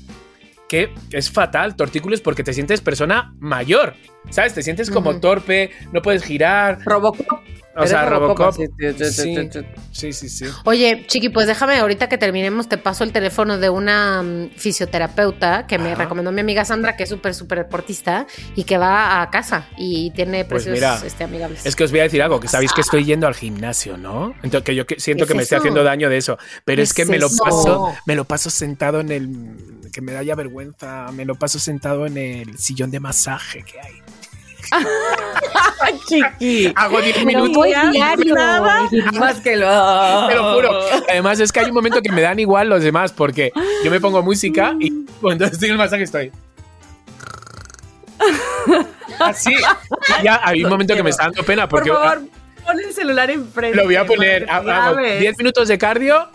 que 0.70 0.94
es 1.12 1.30
fatal, 1.32 1.76
tortícolis, 1.76 2.22
porque 2.22 2.44
te 2.44 2.54
sientes 2.54 2.80
persona 2.80 3.34
mayor. 3.40 3.96
¿Sabes? 4.30 4.54
Te 4.54 4.62
sientes 4.62 4.92
como 4.92 5.20
torpe, 5.20 5.72
no 5.92 6.02
puedes 6.02 6.24
girar. 6.24 6.80
Robocop. 6.86 7.40
O 7.76 7.88
sea, 7.88 8.06
Robocop. 8.06 8.54
Sí. 8.54 9.50
Sí, 9.92 10.14
sí, 10.14 10.30
sí. 10.30 10.46
Oye, 10.66 11.06
Chiqui, 11.08 11.30
pues 11.30 11.48
déjame, 11.48 11.78
ahorita 11.78 12.10
que 12.10 12.18
terminemos, 12.18 12.68
te 12.68 12.78
paso 12.78 13.04
el 13.06 13.12
teléfono 13.14 13.58
de 13.58 13.70
una 13.70 14.22
mm, 14.22 14.50
fisioterapeuta 14.58 15.66
que 15.66 15.78
me 15.80 15.96
recomendó 15.96 16.32
mi 16.32 16.42
amiga 16.42 16.66
Sandra, 16.66 16.96
que 16.98 17.04
es 17.04 17.10
súper, 17.10 17.34
súper 17.34 17.60
deportista 17.60 18.28
y 18.56 18.66
que 18.66 18.78
va 18.78 19.22
a 19.22 19.30
casa 19.30 19.68
y 19.78 20.12
tiene 20.12 20.44
Pues 20.46 20.64
precios 20.66 20.74
mira, 20.74 21.00
este, 21.08 21.24
amigables. 21.24 21.66
Es 21.66 21.76
que 21.76 21.86
os 21.86 21.92
voy 21.92 22.02
a 22.02 22.04
decir 22.04 22.22
algo, 22.22 22.40
que 22.40 22.48
sabéis 22.50 22.74
que 22.74 22.82
estoy 22.82 23.06
yendo 23.06 23.26
al 23.28 23.36
gimnasio, 23.36 23.98
¿no? 23.98 24.34
Entonces, 24.44 24.64
que 24.64 24.76
yo 24.76 24.86
que- 24.86 25.00
siento 25.00 25.26
¿Qué 25.26 25.30
que 25.30 25.38
me 25.38 25.44
estoy 25.44 25.60
haciendo 25.60 25.84
daño 25.84 26.10
de 26.10 26.18
eso. 26.18 26.38
Pero 26.66 26.78
¿Qué 26.80 26.84
es 26.84 26.94
que 26.94 27.06
me 27.06 27.18
lo 27.18 27.30
paso, 27.30 27.94
me 28.06 28.16
lo 28.16 28.26
paso 28.26 28.50
sentado 28.50 29.00
en 29.00 29.12
el. 29.12 29.79
Que 29.90 30.02
me 30.02 30.12
da 30.14 30.24
ya 30.24 30.36
vergüenza. 30.36 31.08
Me 31.14 31.26
lo 31.26 31.36
paso 31.36 31.60
sentado 31.60 32.06
en 32.06 32.18
el 32.18 32.58
sillón 32.58 32.92
de 32.92 33.00
masaje 33.00 33.64
que 33.64 33.80
hay. 33.80 34.02
Ay, 35.82 35.96
chiqui. 36.08 36.74
Hago 36.76 37.02
10 37.02 37.16
Pero 37.16 37.26
minutos. 37.26 37.66
diario. 37.92 38.36
Nada 38.36 38.62
más 39.14 39.40
que 39.40 39.56
lo. 39.56 40.28
Te 40.28 40.36
lo 40.36 40.54
juro. 40.56 40.80
Además, 41.10 41.40
es 41.40 41.52
que 41.52 41.62
hay 41.62 41.68
un 41.68 41.74
momento 41.74 42.02
que 42.02 42.12
me 42.12 42.22
dan 42.22 42.40
igual 42.40 42.70
los 42.70 42.84
demás, 42.84 43.12
porque 43.12 43.52
yo 43.84 43.90
me 43.90 44.00
pongo 44.00 44.22
música 44.22 44.76
y 44.80 45.06
cuando 45.22 45.46
estoy 45.46 45.70
en 45.70 45.74
el 45.74 45.78
masaje 45.80 46.04
estoy. 46.04 46.32
Así. 49.20 49.54
Y 49.54 50.24
ya 50.24 50.40
hay 50.44 50.64
un 50.64 50.70
momento 50.70 50.96
que 50.96 51.04
me 51.04 51.10
está 51.10 51.24
dando 51.26 51.44
pena 51.44 51.68
Por 51.68 51.80
porque 51.80 51.92
favor, 51.92 52.22
pon 52.66 52.80
el 52.80 52.94
celular 52.94 53.30
enfrente. 53.32 53.78
lo 53.78 53.86
voy 53.86 53.96
a 53.96 54.06
poner. 54.06 54.46
para 54.46 54.62
que 54.64 54.72
Hago 54.72 54.96
grabes. 54.96 55.20
10 55.22 55.38
minutos 55.38 55.68
de 55.68 55.78
cardio, 55.78 56.30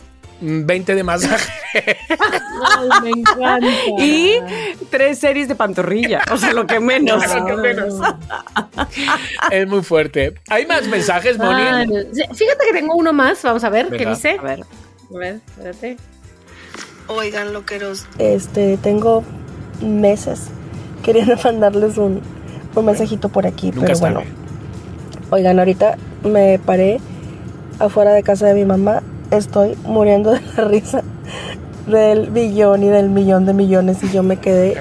20 0.45 0.95
de 0.95 1.03
masaje. 1.03 1.53
Ay, 1.75 2.89
me 3.03 3.11
encanta. 3.11 3.67
Y 3.99 4.35
tres 4.91 5.19
series 5.19 5.49
de 5.49 5.55
pantorrilla. 5.55 6.23
O 6.31 6.37
sea, 6.37 6.53
lo 6.53 6.67
que 6.67 6.81
menos. 6.81 7.23
Lo 7.35 7.47
que 7.47 7.57
menos. 7.57 7.95
Es 9.51 9.67
muy 9.67 9.83
fuerte. 9.83 10.35
¿Hay 10.49 10.67
más 10.67 10.87
mensajes, 10.87 11.39
Moni? 11.39 11.63
Ay, 11.63 11.87
Fíjate 12.35 12.67
que 12.67 12.73
tengo 12.73 12.95
uno 12.95 13.13
más, 13.13 13.43
vamos 13.43 13.65
a 13.65 13.71
ver 13.71 13.89
qué 13.91 14.07
dice. 14.07 14.37
A 14.39 14.43
ver. 14.43 14.61
A 14.63 15.19
ver, 15.19 15.41
espérate. 15.47 15.97
Oigan, 17.07 17.53
loqueros, 17.53 18.07
Este, 18.19 18.79
tengo 18.79 19.23
meses 19.83 20.49
queriendo 21.03 21.37
mandarles 21.45 21.99
un, 21.99 22.23
un 22.75 22.85
mensajito 22.85 23.29
por 23.29 23.47
aquí, 23.47 23.71
Nunca 23.71 23.87
pero 23.89 23.99
bueno. 23.99 24.23
Oigan, 25.31 25.59
ahorita 25.59 25.97
me 26.23 26.59
paré 26.59 27.01
afuera 27.79 28.13
de 28.13 28.23
casa 28.23 28.47
de 28.47 28.55
mi 28.55 28.65
mamá. 28.65 29.03
Estoy 29.37 29.77
muriendo 29.85 30.33
de 30.33 30.41
la 30.57 30.65
risa 30.65 31.03
del 31.87 32.31
billón 32.31 32.83
y 32.83 32.89
del 32.89 33.11
millón 33.11 33.47
de 33.47 33.53
millones 33.53 34.03
y 34.03 34.11
yo 34.11 34.23
me 34.23 34.39
quedé 34.39 34.81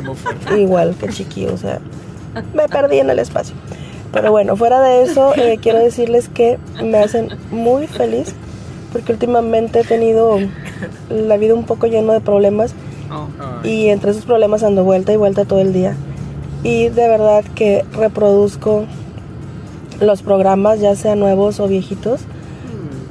igual 0.57 0.95
que 0.95 1.09
chiqui, 1.09 1.47
o 1.47 1.57
sea, 1.57 1.79
me 2.53 2.67
perdí 2.67 2.99
en 2.99 3.09
el 3.09 3.19
espacio. 3.19 3.55
Pero 4.11 4.31
bueno, 4.31 4.55
fuera 4.55 4.79
de 4.79 5.03
eso, 5.03 5.33
eh, 5.35 5.57
quiero 5.61 5.79
decirles 5.79 6.29
que 6.29 6.59
me 6.83 6.99
hacen 6.99 7.29
muy 7.51 7.87
feliz 7.87 8.35
porque 8.91 9.11
últimamente 9.11 9.79
he 9.79 9.83
tenido 9.83 10.37
la 11.09 11.37
vida 11.37 11.55
un 11.55 11.65
poco 11.65 11.87
lleno 11.87 12.13
de 12.13 12.21
problemas 12.21 12.75
y 13.63 13.89
entre 13.89 14.11
esos 14.11 14.25
problemas 14.25 14.63
ando 14.63 14.83
vuelta 14.83 15.11
y 15.13 15.17
vuelta 15.17 15.45
todo 15.45 15.59
el 15.59 15.73
día. 15.73 15.95
Y 16.63 16.89
de 16.89 17.07
verdad 17.07 17.43
que 17.55 17.85
reproduzco 17.93 18.85
los 19.99 20.21
programas, 20.21 20.79
ya 20.79 20.95
sean 20.95 21.19
nuevos 21.19 21.59
o 21.59 21.67
viejitos, 21.67 22.21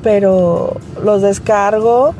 pero 0.02 0.76
los 1.02 1.22
descargo 1.22 2.14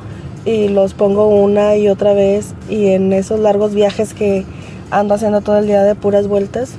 y 0.45 0.69
los 0.69 0.95
pongo 0.95 1.27
una 1.29 1.77
y 1.77 1.89
otra 1.89 2.15
vez 2.15 2.55
y 2.69 2.89
en 2.89 3.13
esos 3.13 3.39
largos 3.41 3.75
viajes 3.75 4.15
que 4.15 4.45
ando 4.91 5.15
haciendo 5.15 5.41
todo 5.41 5.59
el 5.59 5.67
día 5.67 5.83
de 5.83 5.95
puras 5.95 6.27
vueltas, 6.29 6.73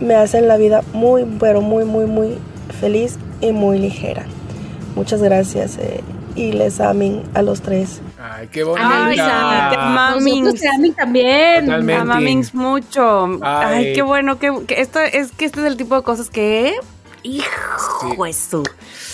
me 0.00 0.14
hacen 0.14 0.48
la 0.48 0.56
vida 0.56 0.82
muy, 0.92 1.24
pero 1.38 1.60
muy, 1.60 1.84
muy, 1.84 2.06
muy 2.06 2.38
feliz 2.80 3.18
y 3.40 3.52
muy 3.52 3.78
ligera. 3.78 4.24
Muchas 4.96 5.22
gracias 5.22 5.78
eh, 5.78 6.00
y 6.34 6.52
les 6.52 6.80
amen 6.80 7.22
a 7.34 7.42
los 7.42 7.60
tres. 7.62 8.00
Ay, 8.20 8.48
qué 8.48 8.60
Ay, 8.60 8.64
bonita. 8.64 9.24
Sandra, 9.28 9.84
Mamins. 9.88 10.44
nosotros 10.44 10.74
a 10.74 10.78
mí 10.78 10.90
también. 10.92 11.64
Totalmente. 11.66 12.00
Amamings 12.02 12.54
mucho. 12.54 13.24
Ay. 13.42 13.86
Ay. 13.86 13.92
qué 13.94 14.02
bueno. 14.02 14.38
Que, 14.38 14.52
que 14.66 14.80
esto 14.80 15.00
es 15.00 15.32
que 15.32 15.44
este 15.44 15.60
es 15.60 15.66
el 15.66 15.76
tipo 15.76 15.96
de 15.96 16.02
cosas 16.02 16.30
que. 16.30 16.74
Hijo 17.24 17.44
Sí. 18.00 18.16
eso. 18.28 18.62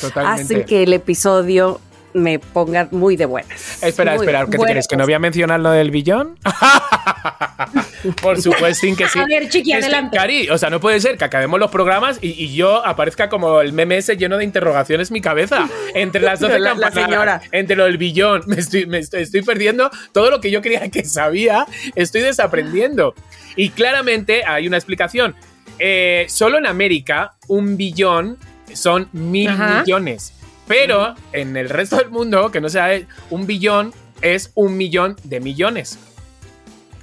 Totalmente. 0.00 0.42
Hacen 0.42 0.64
que 0.64 0.82
el 0.82 0.92
episodio 0.92 1.80
me 2.14 2.38
ponga 2.38 2.88
muy 2.90 3.16
de 3.16 3.26
buenas. 3.26 3.82
Espera, 3.82 4.12
Muy 4.16 4.20
espera, 4.24 4.46
¿qué 4.46 4.58
te 4.58 4.64
crees? 4.64 4.88
¿Que 4.88 4.96
no 4.96 5.04
voy 5.04 5.12
a 5.14 5.18
mencionar 5.18 5.60
lo 5.60 5.70
del 5.70 5.90
billón? 5.90 6.38
Por 8.22 8.40
supuesto 8.40 8.86
que 8.96 9.08
sí. 9.08 9.18
A 9.18 9.26
ver, 9.26 9.48
Chiqui, 9.48 9.72
Es 9.72 9.84
adelante. 9.84 10.16
Cari, 10.16 10.48
o 10.50 10.58
sea, 10.58 10.70
no 10.70 10.80
puede 10.80 11.00
ser 11.00 11.18
que 11.18 11.24
acabemos 11.24 11.58
los 11.60 11.70
programas 11.70 12.18
y, 12.22 12.28
y 12.44 12.54
yo 12.54 12.84
aparezca 12.84 13.28
como 13.28 13.60
el 13.60 13.72
meme 13.72 13.98
ese 13.98 14.16
lleno 14.16 14.38
de 14.38 14.44
interrogaciones 14.44 15.10
en 15.10 15.14
mi 15.14 15.20
cabeza. 15.20 15.68
Entre 15.94 16.20
las 16.22 16.40
12 16.40 16.58
La- 16.58 16.74
la 16.74 16.80
campanadas, 16.90 17.04
señora. 17.10 17.42
entre 17.52 17.76
lo 17.76 17.84
del 17.84 17.98
billón, 17.98 18.42
me 18.46 18.56
estoy, 18.56 18.86
me 18.86 18.98
estoy, 18.98 19.22
estoy 19.22 19.42
perdiendo 19.42 19.90
todo 20.12 20.30
lo 20.30 20.40
que 20.40 20.50
yo 20.50 20.62
creía 20.62 20.88
que 20.90 21.04
sabía, 21.04 21.66
estoy 21.94 22.22
desaprendiendo. 22.22 23.14
Y 23.56 23.70
claramente 23.70 24.44
hay 24.46 24.66
una 24.66 24.76
explicación. 24.76 25.34
eh, 25.80 26.26
solo 26.28 26.58
en 26.58 26.66
América 26.66 27.34
un 27.48 27.76
billón 27.76 28.36
son 28.74 29.08
mil 29.12 29.48
Ajá. 29.48 29.80
millones. 29.82 30.32
Pero 30.66 31.14
en 31.32 31.56
el 31.56 31.70
resto 31.70 31.96
del 31.96 32.10
mundo, 32.10 32.50
que 32.50 32.60
no 32.60 32.68
sea 32.68 32.90
un 33.30 33.46
billón, 33.46 33.94
es 34.20 34.50
un 34.54 34.76
millón 34.76 35.16
de 35.24 35.40
millones. 35.40 35.98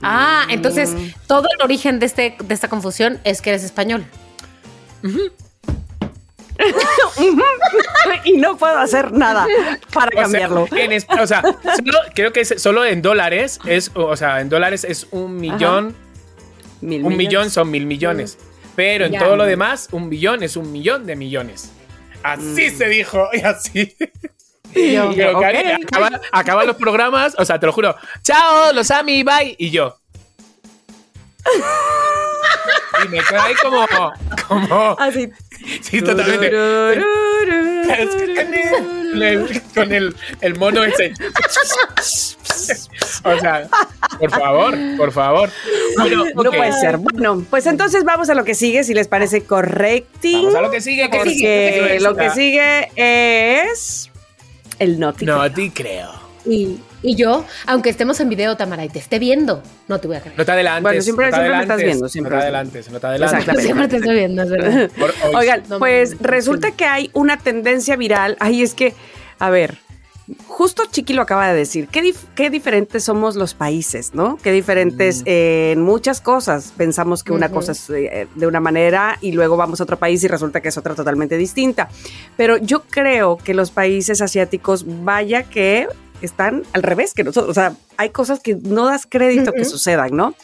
Ah, 0.01 0.45
entonces 0.49 0.93
todo 1.25 1.47
el 1.57 1.63
origen 1.63 1.99
de, 1.99 2.05
este, 2.05 2.35
de 2.43 2.53
esta 2.53 2.67
confusión 2.67 3.19
es 3.23 3.41
que 3.41 3.49
eres 3.51 3.63
español. 3.63 4.05
y 8.23 8.33
no 8.37 8.57
puedo 8.57 8.77
hacer 8.77 9.11
nada 9.11 9.45
para 9.93 10.09
O 10.09 10.13
sea, 10.13 10.21
cambiarlo. 10.23 10.67
en 10.71 11.03
o 11.19 11.27
sea, 11.27 11.41
solo- 11.41 11.99
creo 12.13 12.33
que 12.33 12.41
es 12.41 12.53
solo 12.57 12.85
en 12.85 13.01
dólares 13.01 13.59
es, 13.65 13.91
o 13.93 14.15
sea, 14.15 14.41
en 14.41 14.49
dólares 14.49 14.83
es 14.83 15.07
un 15.11 15.37
millón, 15.37 15.95
Mil 16.81 17.03
un 17.03 17.09
millones. 17.09 17.17
millón 17.17 17.49
son 17.49 17.71
mil 17.71 17.85
millones. 17.85 18.37
Pero 18.75 19.05
en 19.05 19.13
Ya. 19.13 19.19
todo 19.19 19.35
lo 19.35 19.45
demás, 19.45 19.87
un 19.91 20.09
billón 20.09 20.43
es 20.43 20.55
un 20.57 20.71
millón 20.71 21.05
de 21.05 21.15
millones. 21.15 21.71
Así 22.23 22.69
se 22.71 22.87
dijo 22.89 23.27
y 23.33 23.41
así. 23.41 23.95
Y 24.73 24.93
yo, 24.93 25.11
Pero 25.15 25.37
acaba- 25.39 26.19
acaban 26.31 26.67
los 26.67 26.75
programas, 26.75 27.35
o 27.37 27.45
sea, 27.45 27.59
te 27.59 27.65
lo 27.65 27.71
juro. 27.71 27.95
Chao, 28.23 28.73
los 28.73 28.91
ami, 28.91 29.23
bye. 29.23 29.55
Y 29.57 29.69
yo. 29.69 29.97
Y 33.05 33.07
me 33.09 33.19
quedo 33.23 33.41
ahí 33.41 33.53
como. 33.61 33.85
como 34.47 34.95
Así. 34.99 35.29
sí, 35.81 36.01
totalmente. 36.01 36.49
Es 37.89 38.15
que 38.15 38.35
con 38.35 39.23
el, 39.23 39.61
con 39.73 39.93
el, 39.93 40.15
el 40.41 40.55
mono 40.55 40.83
ese. 40.83 41.13
O 43.23 43.39
sea, 43.39 43.67
por 44.19 44.29
favor, 44.31 44.77
por 44.97 45.11
favor. 45.11 45.49
Bueno, 45.97 46.25
No 46.35 46.51
puede 46.51 46.73
ser. 46.73 46.97
Bueno, 46.97 47.45
pues 47.49 47.65
entonces 47.65 48.03
vamos 48.03 48.29
a 48.29 48.35
lo 48.35 48.43
que 48.43 48.55
sigue, 48.55 48.83
si 48.83 48.93
les 48.93 49.07
parece 49.07 49.43
correcto. 49.43 50.27
Vamos 50.31 50.55
a 50.55 50.61
lo 50.61 50.71
que 50.71 50.81
sigue. 50.81 51.09
que 51.09 51.23
sigue? 51.23 51.99
lo 51.99 52.15
que 52.15 52.29
sigue 52.31 52.89
es 52.95 54.11
el 54.79 54.99
noti. 54.99 55.25
No 55.25 55.51
te 55.51 55.71
creo. 55.71 56.11
Y, 56.45 56.79
y 57.05 57.15
yo, 57.15 57.45
aunque 57.67 57.89
estemos 57.89 58.19
en 58.19 58.29
video, 58.29 58.57
Tamara, 58.57 58.83
y 58.85 58.89
te 58.89 58.99
esté 58.99 59.19
viendo, 59.19 59.61
no 59.87 59.99
te 59.99 60.07
voy 60.07 60.17
a 60.17 60.21
creer. 60.21 60.37
No 60.37 60.45
te 60.45 60.51
adelantes. 60.51 60.83
Bueno, 60.83 61.01
siempre- 61.01 61.25
no 61.25 61.31
te 61.31 61.35
siempre 61.37 61.55
me 61.57 61.61
estás 61.63 61.77
viendo, 61.83 62.09
siempre 62.09 62.31
No 62.33 62.37
te 62.39 62.43
adelantes, 62.43 62.91
no 62.91 62.99
te 62.99 63.07
adelantes. 63.07 63.39
Exactamente. 63.39 63.63
Siempre 63.65 63.87
te 63.87 63.95
estoy 63.97 64.15
viendo, 64.15 64.41
es 64.43 64.49
verdad. 64.49 64.89
Por 64.99 65.09
hoy. 65.09 65.35
Oigan, 65.35 65.63
No, 65.69 65.79
pues 65.79 66.11
no, 66.11 66.17
no, 66.21 66.27
resulta 66.27 66.71
que 66.71 66.85
hay 66.85 67.09
una 67.13 67.37
tendencia 67.37 67.95
viral. 67.95 68.37
Ay, 68.39 68.61
es 68.63 68.73
que, 68.73 68.93
a 69.39 69.49
ver, 69.49 69.77
justo 70.47 70.83
Chiqui 70.89 71.13
lo 71.13 71.21
acaba 71.21 71.47
de 71.49 71.55
decir. 71.55 71.87
Qué, 71.87 72.01
dif- 72.01 72.25
qué 72.33 72.49
diferentes 72.49 73.03
somos 73.03 73.35
los 73.35 73.53
países, 73.53 74.15
¿no? 74.15 74.37
Qué 74.41 74.51
diferentes 74.51 75.21
eh, 75.25 75.71
en 75.73 75.81
muchas 75.83 76.19
cosas. 76.19 76.73
Pensamos 76.75 77.23
que 77.23 77.31
una 77.31 77.49
cosa 77.49 77.73
es 77.73 77.87
eh, 77.91 78.27
de 78.33 78.47
una 78.47 78.59
manera 78.59 79.17
y 79.21 79.33
luego 79.33 79.55
vamos 79.55 79.79
a 79.79 79.83
otro 79.83 79.97
país 79.97 80.23
y 80.23 80.27
resulta 80.27 80.61
que 80.61 80.69
es 80.69 80.77
otra 80.77 80.95
totalmente 80.95 81.37
distinta. 81.37 81.89
Pero 82.37 82.57
yo 82.57 82.81
creo 82.89 83.37
que 83.37 83.53
los 83.53 83.69
países 83.69 84.19
asiáticos, 84.21 84.85
vaya 85.03 85.43
que 85.43 85.87
están 86.25 86.63
al 86.73 86.83
revés 86.83 87.13
que 87.13 87.23
nosotros. 87.23 87.49
O 87.49 87.53
sea, 87.53 87.75
hay 87.97 88.09
cosas 88.09 88.39
que 88.39 88.55
no 88.55 88.85
das 88.85 89.05
crédito 89.09 89.51
que 89.51 89.65
sucedan, 89.65 90.15
¿no? 90.15 90.35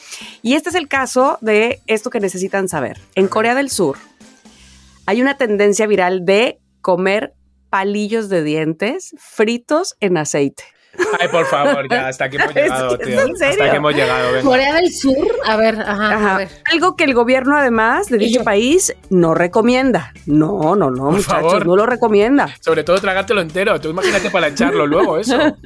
Y 0.41 0.53
este 0.53 0.70
es 0.70 0.76
el 0.76 0.88
caso 0.88 1.38
de 1.41 1.82
esto 1.88 2.10
que 2.10 2.20
necesitan 2.20 2.68
saber. 2.68 2.99
En 3.16 3.28
Corea 3.28 3.56
del 3.56 3.70
Sur 3.70 3.98
hay 5.06 5.22
una 5.22 5.38
tendencia 5.38 5.88
viral 5.88 6.26
de 6.26 6.60
comer 6.82 7.34
palillos 7.70 8.30
de 8.30 8.44
dientes 8.44 9.16
fritos 9.18 9.95
en 9.99 10.18
aceite. 10.18 10.64
Ay, 11.19 11.27
por 11.30 11.45
favor, 11.45 11.88
ya, 11.89 12.07
hasta 12.09 12.26
aquí 12.26 12.35
hemos 12.38 12.51
que 12.53 12.61
llegado, 12.63 12.97
tío. 12.97 13.22
en 13.22 13.38
serio. 13.38 13.51
Hasta 13.63 13.72
que 13.72 13.77
hemos 13.77 13.93
llegado, 13.95 14.31
venga. 14.34 14.43
Corea 14.43 14.73
del 14.76 14.91
Sur, 14.91 15.27
a 15.45 15.55
ver, 15.55 15.80
ajá, 15.80 16.15
Ajá. 16.15 16.35
a 16.35 16.38
ver. 16.39 16.49
Algo 16.72 16.95
que 16.95 17.05
el 17.05 17.13
gobierno 17.13 17.55
además 17.57 18.07
de 18.09 18.18
dicho 18.18 18.43
país 18.43 18.93
no 19.09 19.34
recomienda. 19.34 20.13
No, 20.26 20.76
no, 20.76 20.91
no, 20.91 21.05
Por 21.05 21.13
muchachos, 21.13 21.27
favor. 21.51 21.65
no 21.65 21.76
lo 21.76 21.85
recomienda. 21.85 22.49
Sobre 22.59 22.84
todo 22.84 22.99
tragártelo 22.99 23.41
entero. 23.41 23.80
Tú 23.80 23.89
imagínate 23.89 24.30
para 24.30 24.47
echarlo 24.47 24.85
luego, 24.85 25.18
eso. 25.18 25.38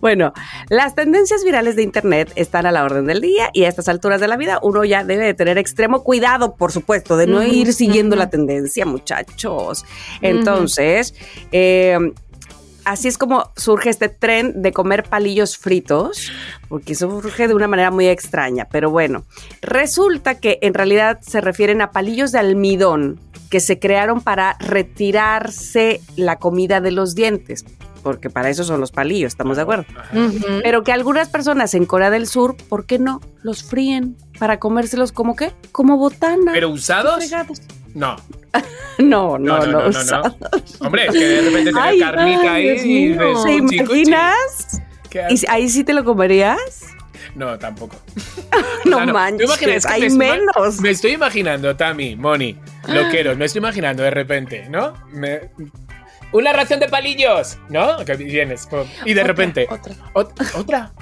Bueno, 0.00 0.32
las 0.68 0.94
tendencias 0.94 1.42
virales 1.44 1.76
de 1.76 1.82
Internet 1.82 2.32
están 2.36 2.66
a 2.66 2.72
la 2.72 2.84
orden 2.84 3.06
del 3.06 3.20
día 3.20 3.48
y 3.52 3.64
a 3.64 3.68
estas 3.68 3.88
alturas 3.88 4.20
de 4.20 4.28
la 4.28 4.36
vida 4.36 4.58
uno 4.62 4.84
ya 4.84 5.04
debe 5.04 5.24
de 5.24 5.34
tener 5.34 5.58
extremo 5.58 6.02
cuidado, 6.04 6.56
por 6.56 6.72
supuesto, 6.72 7.16
de 7.16 7.26
no 7.26 7.42
ir 7.42 7.72
siguiendo 7.72 8.14
la 8.16 8.28
tendencia, 8.28 8.84
muchachos. 8.86 9.84
Entonces, 10.20 11.14
eh, 11.52 11.98
así 12.86 13.08
es 13.08 13.18
como 13.18 13.50
surge 13.56 13.90
este 13.90 14.08
tren 14.08 14.62
de 14.62 14.72
comer 14.72 15.02
palillos 15.02 15.58
fritos, 15.58 16.30
porque 16.68 16.94
surge 16.94 17.48
de 17.48 17.54
una 17.54 17.68
manera 17.68 17.90
muy 17.90 18.06
extraña, 18.06 18.66
pero 18.70 18.90
bueno, 18.90 19.24
resulta 19.60 20.36
que 20.36 20.58
en 20.62 20.72
realidad 20.72 21.18
se 21.20 21.40
refieren 21.40 21.82
a 21.82 21.90
palillos 21.90 22.32
de 22.32 22.38
almidón 22.38 23.20
que 23.50 23.60
se 23.60 23.78
crearon 23.78 24.20
para 24.20 24.56
retirarse 24.60 26.00
la 26.16 26.36
comida 26.36 26.80
de 26.80 26.92
los 26.92 27.14
dientes, 27.14 27.64
porque 28.06 28.30
para 28.30 28.48
eso 28.50 28.62
son 28.62 28.78
los 28.80 28.92
palillos, 28.92 29.32
¿estamos 29.32 29.56
de 29.56 29.64
acuerdo? 29.64 29.84
Pero 30.62 30.84
que 30.84 30.92
algunas 30.92 31.28
personas 31.28 31.74
en 31.74 31.86
Corea 31.86 32.08
del 32.08 32.28
Sur, 32.28 32.56
¿por 32.56 32.86
qué 32.86 33.00
no? 33.00 33.20
Los 33.42 33.64
fríen 33.64 34.16
para 34.38 34.60
comérselos 34.60 35.10
como 35.10 35.34
qué? 35.34 35.52
Como 35.72 35.96
botana. 35.98 36.52
¿Pero 36.52 36.68
usados? 36.70 37.16
Fregados. 37.16 37.60
No. 37.96 38.14
No, 38.98 39.38
no, 39.38 39.66
no. 39.66 39.88
no, 39.88 40.04
no. 40.04 40.36
Hombre, 40.80 41.06
es 41.06 41.12
que 41.14 41.18
de 41.26 41.40
repente 41.40 41.72
te 41.72 41.78
Ay, 41.80 41.98
carnica 41.98 42.52
ay, 42.52 42.68
ahí 42.68 42.80
Dios 42.80 42.84
y 42.84 43.66
¿Te 43.66 43.74
imaginas? 43.74 44.82
¿Qué 45.10 45.24
¿Y 45.30 45.40
ahí 45.48 45.68
sí 45.68 45.82
te 45.82 45.94
lo 45.94 46.04
comerías? 46.04 46.60
No, 47.34 47.58
tampoco. 47.58 47.96
No 48.84 48.98
O 48.98 49.04
sea, 49.04 49.12
manches, 49.12 49.86
hay 49.86 50.10
me 50.10 50.10
menos. 50.10 50.80
Me 50.80 50.90
estoy 50.90 51.12
imaginando, 51.12 51.74
Tami, 51.74 52.14
Moni, 52.16 52.56
loqueros, 52.86 53.36
me 53.38 53.46
estoy 53.46 53.58
imaginando 53.58 54.02
de 54.04 54.10
repente, 54.10 54.68
¿no? 54.68 54.92
Me- 55.10 55.50
una 56.32 56.52
ración 56.52 56.80
de 56.80 56.88
palillos, 56.88 57.58
¿no? 57.68 57.96
Que 58.04 58.14
vienes. 58.16 58.68
Y 59.04 59.14
de 59.14 59.24
repente. 59.24 59.66
Otra. 59.70 59.94
ot- 60.14 60.54
¿Otra? 60.56 60.92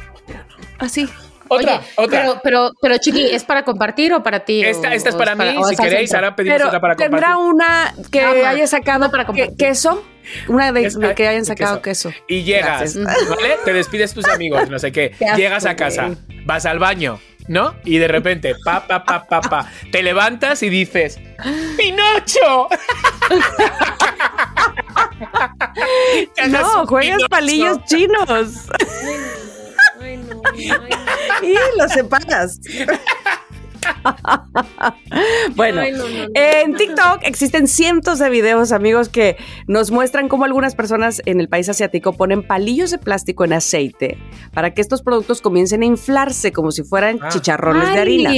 Así. 0.79 1.09
¿Otra? 1.49 1.77
Oye, 1.77 1.81
¿Otra? 1.97 2.21
Pero, 2.23 2.41
pero, 2.43 2.71
pero, 2.81 2.99
Chiqui, 2.99 3.27
¿es 3.27 3.45
para 3.45 3.65
compartir 3.65 4.15
o 4.15 4.23
para 4.23 4.41
ti? 4.47 4.65
esta, 4.65 4.89
o- 4.89 4.93
esta 4.93 5.11
es 5.11 5.15
para 5.15 5.35
mí, 5.35 5.55
si 5.69 5.77
queréis, 5.77 6.09
centro? 6.11 6.27
ahora 6.27 6.37
pedimos 6.37 6.57
Pero 6.57 6.69
otra 6.69 6.81
para 6.81 6.95
compartir. 6.97 7.11
tendrá 7.21 7.37
una 7.37 7.95
que 8.11 8.21
Ajá. 8.23 8.49
haya 8.51 8.67
sacado 8.67 9.11
para 9.11 9.25
que- 9.25 9.27
compartir. 9.27 9.57
queso. 9.59 10.03
Una 10.49 10.73
de, 10.73 10.87
Es- 10.87 10.97
que 10.97 11.29
hayan 11.29 11.43
de 11.43 11.47
sacado 11.47 11.83
queso. 11.83 12.09
queso. 12.09 12.25
Y 12.29 12.45
llegas, 12.45 12.95
Gracias. 12.97 13.29
¿vale? 13.29 13.57
Te 13.63 13.75
despides 13.75 14.15
tus 14.15 14.27
amigos, 14.27 14.71
no 14.71 14.79
sé 14.79 14.91
qué. 14.91 15.15
Llegas 15.37 15.67
a 15.67 15.77
casa, 15.77 16.13
vas 16.47 16.65
al 16.65 16.79
baño, 16.79 17.21
¿no? 17.49 17.75
Y 17.85 17.99
de 17.99 18.09
repente, 18.09 18.55
pa, 18.65 18.87
pa, 18.87 19.05
pa, 19.05 19.27
pa, 19.27 19.41
pa, 19.41 19.71
te 19.93 20.03
levantas 20.03 20.63
y 20.63 20.71
dices, 20.71 21.19
¡Pinocho! 21.77 22.69
No, 26.49 26.87
juegas 26.87 27.17
Pinocho. 27.17 27.29
palillos 27.29 27.85
chinos. 27.85 28.69
Ay, 30.01 30.17
no, 30.19 30.43
ay, 30.53 30.69
no. 30.69 30.87
y 31.47 31.57
los 31.79 31.93
separas. 31.93 32.61
bueno, 35.57 35.81
Ay, 35.81 35.93
no, 35.93 35.99
no, 35.99 36.09
no. 36.09 36.29
en 36.35 36.75
TikTok 36.75 37.21
existen 37.23 37.69
cientos 37.69 38.19
de 38.19 38.31
videos, 38.31 38.73
amigos, 38.73 39.09
que 39.09 39.37
nos 39.67 39.91
muestran 39.91 40.29
cómo 40.29 40.45
algunas 40.45 40.75
personas 40.75 41.23
en 41.27 41.41
el 41.41 41.49
país 41.49 41.69
asiático 41.69 42.13
ponen 42.15 42.43
palillos 42.47 42.91
de 42.91 42.99
plástico 42.99 43.45
en 43.45 43.53
aceite 43.53 44.19
para 44.53 44.75
que 44.75 44.81
estos 44.81 45.03
productos 45.03 45.41
comiencen 45.41 45.83
a 45.83 45.87
inflarse 45.87 46.53
como 46.53 46.71
si 46.71 46.83
fueran 46.83 47.19
Ah. 47.23 47.29
chicharrones 47.29 47.93
de 47.93 47.99
harina. 48.01 48.31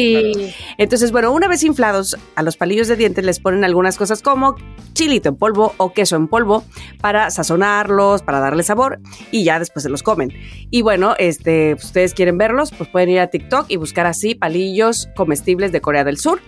Entonces, 0.79 1.13
bueno, 1.13 1.33
una 1.33 1.49
vez 1.49 1.63
inflados 1.65 2.17
a 2.35 2.43
los 2.43 2.57
palillos 2.57 2.89
de 2.89 2.97
dientes 2.97 3.25
les 3.25 3.41
ponen 3.41 3.65
algunas 3.65 3.97
cosas 3.97 4.23
como 4.23 4.57
chilito 4.93 5.29
en 5.29 5.37
polvo 5.37 5.75
o 5.77 5.93
queso 5.93 6.17
en 6.17 6.29
polvo 6.29 6.65
para 7.01 7.31
sazonarlos, 7.31 8.23
para 8.23 8.41
darle 8.41 8.63
sabor 8.63 8.99
y 9.31 9.45
ya 9.45 9.59
después 9.59 9.83
se 9.83 9.89
los 9.89 10.03
comen. 10.03 10.33
Y 10.71 10.83
bueno, 10.83 11.15
este, 11.19 11.75
pues, 11.77 11.87
ustedes 11.87 12.15
quieren 12.15 12.39
verlos, 12.39 12.71
pues 12.77 12.89
pueden 12.89 13.11
ir 13.11 13.21
a 13.21 13.27
TikTok 13.29 13.67
y 13.69 13.77
buscar 13.77 14.07
así 14.07 14.35
palillos 14.35 15.09
comestibles 15.37 15.73
de 15.73 15.81
Corea 15.81 16.05
del 16.05 16.19
Sur. 16.19 16.41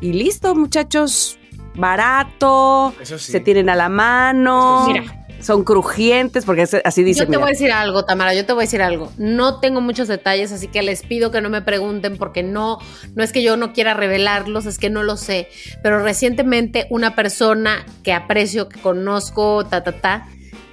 Y 0.00 0.12
listo, 0.12 0.54
muchachos. 0.54 1.38
Barato, 1.76 2.94
Eso 3.00 3.18
sí. 3.18 3.32
se 3.32 3.40
tienen 3.40 3.68
a 3.68 3.74
la 3.74 3.88
mano, 3.88 4.86
Mira. 4.86 5.26
son 5.40 5.64
crujientes, 5.64 6.44
porque 6.44 6.62
es- 6.62 6.76
así 6.84 7.02
dice. 7.02 7.20
Yo 7.20 7.24
te 7.24 7.30
mira. 7.30 7.40
voy 7.40 7.48
a 7.48 7.52
decir 7.52 7.72
algo, 7.72 8.04
Tamara, 8.04 8.32
yo 8.34 8.46
te 8.46 8.52
voy 8.52 8.62
a 8.62 8.66
decir 8.66 8.80
algo. 8.82 9.10
No 9.18 9.58
tengo 9.60 9.80
muchos 9.80 10.06
detalles, 10.06 10.52
así 10.52 10.68
que 10.68 10.82
les 10.82 11.02
pido 11.02 11.30
que 11.32 11.40
no 11.40 11.50
me 11.50 11.62
pregunten 11.62 12.16
porque 12.16 12.42
no, 12.44 12.78
no 13.16 13.24
es 13.24 13.32
que 13.32 13.42
yo 13.42 13.56
no 13.56 13.72
quiera 13.72 13.92
revelarlos, 13.94 14.66
es 14.66 14.78
que 14.78 14.88
no 14.90 15.02
lo 15.02 15.16
sé. 15.16 15.48
Pero 15.82 16.00
recientemente 16.02 16.86
una 16.90 17.16
persona 17.16 17.84
que 18.04 18.12
aprecio, 18.12 18.68
que 18.68 18.80
conozco, 18.80 19.64
ta, 19.66 19.82
ta, 19.82 19.92
ta, 20.00 20.28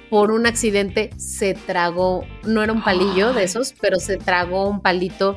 por 0.08 0.30
un 0.30 0.46
accidente 0.46 1.10
se 1.16 1.54
tragó, 1.54 2.24
no 2.44 2.62
era 2.62 2.72
un 2.72 2.84
palillo 2.84 3.32
de 3.32 3.42
esos, 3.44 3.74
pero 3.80 3.98
se 3.98 4.18
tragó 4.18 4.68
un 4.68 4.80
palito 4.82 5.36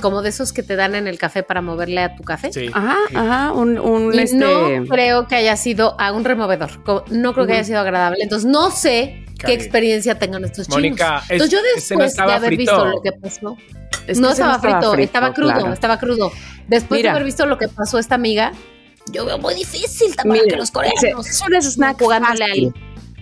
como 0.00 0.22
de 0.22 0.28
esos 0.30 0.52
que 0.52 0.62
te 0.62 0.76
dan 0.76 0.94
en 0.94 1.06
el 1.06 1.18
café 1.18 1.42
para 1.42 1.62
moverle 1.62 2.00
a 2.00 2.16
tu 2.16 2.22
café. 2.22 2.52
Sí. 2.52 2.70
Ajá, 2.72 2.96
sí. 3.08 3.16
ajá, 3.16 3.52
un, 3.52 3.78
un, 3.78 4.14
Y 4.14 4.18
este, 4.18 4.36
no 4.36 4.86
creo 4.88 5.26
que 5.28 5.36
haya 5.36 5.56
sido 5.56 5.98
a 6.00 6.12
un 6.12 6.24
removedor. 6.24 6.70
No 7.10 7.32
creo 7.34 7.46
que 7.46 7.54
haya 7.54 7.64
sido 7.64 7.80
agradable. 7.80 8.18
Entonces, 8.22 8.46
no 8.50 8.70
sé 8.70 9.24
Cari. 9.38 9.54
qué 9.56 9.62
experiencia 9.62 10.18
tengan 10.18 10.44
estos 10.44 10.66
chinos. 10.66 10.76
Mónica, 10.78 11.22
es- 11.24 11.30
Entonces, 11.32 11.50
yo 11.52 11.58
no 11.58 11.74
después 11.74 12.14
de 12.16 12.22
haber 12.22 12.54
frito. 12.54 12.58
visto 12.72 12.84
lo 12.86 13.00
que 13.02 13.12
pasó, 13.12 13.56
Es 14.06 14.16
que 14.18 14.20
no 14.22 14.30
estaba, 14.30 14.58
frito, 14.58 14.94
estaba 14.94 15.32
crudo, 15.34 15.52
claro. 15.52 15.72
estaba 15.72 15.98
crudo. 15.98 16.32
Después 16.68 16.98
Mira. 16.98 17.10
de 17.10 17.16
haber 17.16 17.24
visto 17.24 17.46
lo 17.46 17.58
que 17.58 17.68
pasó 17.68 17.96
a 17.96 18.00
esta 18.00 18.14
amiga, 18.14 18.52
yo 19.12 19.24
veo 19.24 19.38
muy 19.38 19.54
difícil 19.54 20.14
también 20.16 20.44
Mira, 20.44 20.54
que 20.54 20.60
los 20.60 20.70
coreanos 20.70 21.26
es 21.28 21.40
un 21.42 21.54
snack 21.54 21.98
jugándole 22.00 22.46
fácil. 22.46 22.74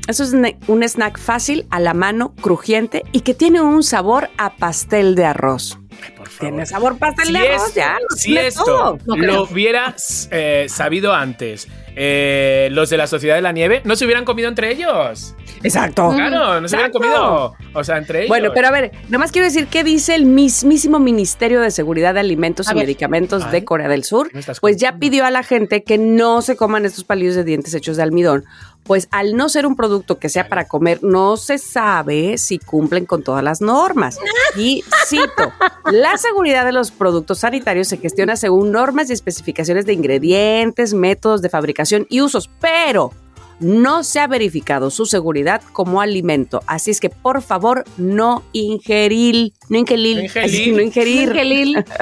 Eso 0.06 0.22
es 0.22 0.34
un 0.66 0.82
snack 0.82 1.18
fácil, 1.18 1.66
a 1.70 1.80
la 1.80 1.94
mano, 1.94 2.34
crujiente 2.34 3.04
y 3.12 3.20
que 3.20 3.32
tiene 3.32 3.62
un 3.62 3.82
sabor 3.82 4.28
a 4.36 4.54
pastel 4.56 5.14
de 5.14 5.24
arroz. 5.24 5.78
Por 6.16 6.28
favor. 6.28 6.38
Tiene 6.40 6.66
sabor 6.66 6.98
pastel 6.98 7.26
Si 7.26 7.36
esto, 7.36 7.70
ya. 7.74 7.98
si 8.16 8.36
esto 8.38 8.64
todo. 8.64 8.98
No 9.06 9.16
lo 9.16 9.42
hubiera 9.44 9.94
eh, 10.30 10.66
sabido 10.68 11.12
antes, 11.12 11.68
eh, 11.96 12.68
los 12.72 12.90
de 12.90 12.96
la 12.96 13.06
Sociedad 13.06 13.36
de 13.36 13.42
la 13.42 13.52
Nieve 13.52 13.80
no 13.84 13.94
se 13.96 14.04
hubieran 14.04 14.24
comido 14.24 14.48
entre 14.48 14.72
ellos. 14.72 15.34
Exacto. 15.62 16.10
Claro, 16.14 16.60
no 16.60 16.68
se 16.68 16.76
hubieran 16.76 16.92
comido. 16.92 17.54
O 17.72 17.84
sea, 17.84 17.98
entre 17.98 18.20
ellos. 18.20 18.28
Bueno, 18.28 18.50
pero 18.54 18.68
a 18.68 18.70
ver, 18.70 18.92
nada 19.04 19.18
más 19.18 19.32
quiero 19.32 19.46
decir 19.46 19.66
qué 19.68 19.82
dice 19.84 20.14
el 20.14 20.26
mismísimo 20.26 20.98
Ministerio 20.98 21.60
de 21.60 21.70
Seguridad 21.70 22.14
de 22.14 22.20
Alimentos 22.20 22.68
A 22.68 22.72
y 22.72 22.74
ver. 22.74 22.84
Medicamentos 22.84 23.44
Ay. 23.46 23.52
de 23.52 23.64
Corea 23.64 23.88
del 23.88 24.04
Sur. 24.04 24.28
¿Qué 24.28 24.34
me 24.34 24.40
estás 24.40 24.60
Pues 24.60 24.76
ya 24.76 24.98
pidió 24.98 25.24
a 25.24 25.30
la 25.30 25.42
gente 25.42 25.82
que 25.84 25.96
no 25.96 26.42
se 26.42 26.56
coman 26.56 26.84
estos 26.84 27.04
palillos 27.04 27.34
de 27.34 27.44
dientes 27.44 27.72
hechos 27.74 27.96
de 27.96 28.02
almidón, 28.02 28.44
pues 28.84 29.08
al 29.10 29.34
no 29.34 29.48
ser 29.48 29.66
un 29.66 29.76
producto 29.76 30.18
que 30.18 30.28
sea 30.28 30.48
para 30.48 30.66
comer, 30.66 31.02
no 31.02 31.36
se 31.36 31.58
sabe 31.58 32.38
si 32.38 32.58
cumplen 32.58 33.06
con 33.06 33.22
todas 33.22 33.42
las 33.42 33.60
normas. 33.60 34.18
Y 34.56 34.84
cito, 35.06 35.52
la 35.90 36.16
seguridad 36.18 36.64
de 36.64 36.72
los 36.72 36.90
productos 36.90 37.40
sanitarios 37.40 37.88
se 37.88 37.96
gestiona 37.96 38.36
según 38.36 38.72
normas 38.72 39.10
y 39.10 39.14
especificaciones 39.14 39.86
de 39.86 39.94
ingredientes, 39.94 40.94
métodos 40.94 41.42
de 41.42 41.48
fabricación 41.48 42.06
y 42.08 42.20
usos, 42.20 42.50
pero 42.60 43.10
no 43.60 44.02
se 44.04 44.20
ha 44.20 44.26
verificado 44.26 44.90
su 44.90 45.06
seguridad 45.06 45.62
como 45.72 46.00
alimento. 46.00 46.62
Así 46.66 46.90
es 46.90 47.00
que, 47.00 47.08
por 47.10 47.40
favor, 47.42 47.84
no 47.96 48.42
ingerir. 48.52 49.52
No 49.68 49.78
ingerir. 49.78 50.16
No 50.16 50.22
ingerir. 50.24 50.74
No 50.76 50.82
ingerir. 50.82 51.84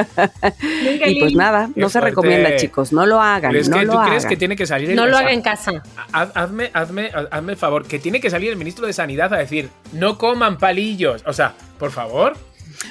Y 1.06 1.20
pues 1.20 1.34
nada, 1.34 1.68
Qué 1.74 1.80
no 1.80 1.88
se 1.88 1.98
fuerte. 2.00 2.10
recomienda, 2.10 2.56
chicos. 2.56 2.92
No 2.92 3.06
lo 3.06 3.20
hagan. 3.20 3.50
¿Crees 3.52 3.68
no 3.68 3.78
que, 3.78 3.84
lo 3.84 3.92
¿Tú 3.92 3.98
hagan. 3.98 4.08
crees 4.10 4.26
que 4.26 4.36
tiene 4.36 4.56
que 4.56 4.66
salir 4.66 4.90
el 4.90 4.96
No 4.96 5.06
lo 5.06 5.16
haga 5.16 5.32
en 5.32 5.42
casa. 5.42 5.82
haz- 6.12 6.32
Hazme, 6.34 6.70
hazme, 6.72 7.10
hazme 7.30 7.52
el 7.52 7.58
favor, 7.58 7.86
que 7.86 7.98
tiene 7.98 8.20
que 8.20 8.30
salir 8.30 8.50
el 8.50 8.56
ministro 8.56 8.86
de 8.86 8.92
Sanidad 8.92 9.32
a 9.34 9.38
decir, 9.38 9.68
no 9.92 10.18
coman 10.18 10.58
palillos. 10.58 11.22
O 11.26 11.32
sea, 11.32 11.54
por 11.78 11.90
favor. 11.90 12.36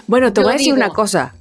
Bueno, 0.08 0.32
te 0.34 0.42
Yo 0.42 0.44
voy 0.46 0.52
a 0.52 0.58
decir 0.58 0.74
digo- 0.76 0.86
una 0.86 0.94
cosa. 0.94 1.34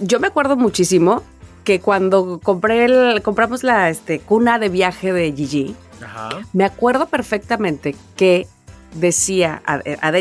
Yo 0.00 0.20
me 0.20 0.28
acuerdo 0.28 0.56
muchísimo 0.56 1.22
que 1.70 1.78
cuando 1.78 2.40
compré 2.42 2.84
el, 2.84 3.22
compramos 3.22 3.62
la 3.62 3.90
este, 3.90 4.18
cuna 4.18 4.58
de 4.58 4.68
viaje 4.68 5.12
de 5.12 5.32
Gigi, 5.32 5.76
Ajá. 6.04 6.40
me 6.52 6.64
acuerdo 6.64 7.06
perfectamente 7.06 7.94
que 8.16 8.48
decía, 8.96 9.62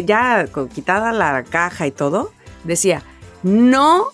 ya 0.05 0.45
quitada 0.71 1.11
la 1.11 1.43
caja 1.43 1.87
y 1.87 1.91
todo, 1.91 2.31
decía, 2.65 3.01
no 3.41 4.09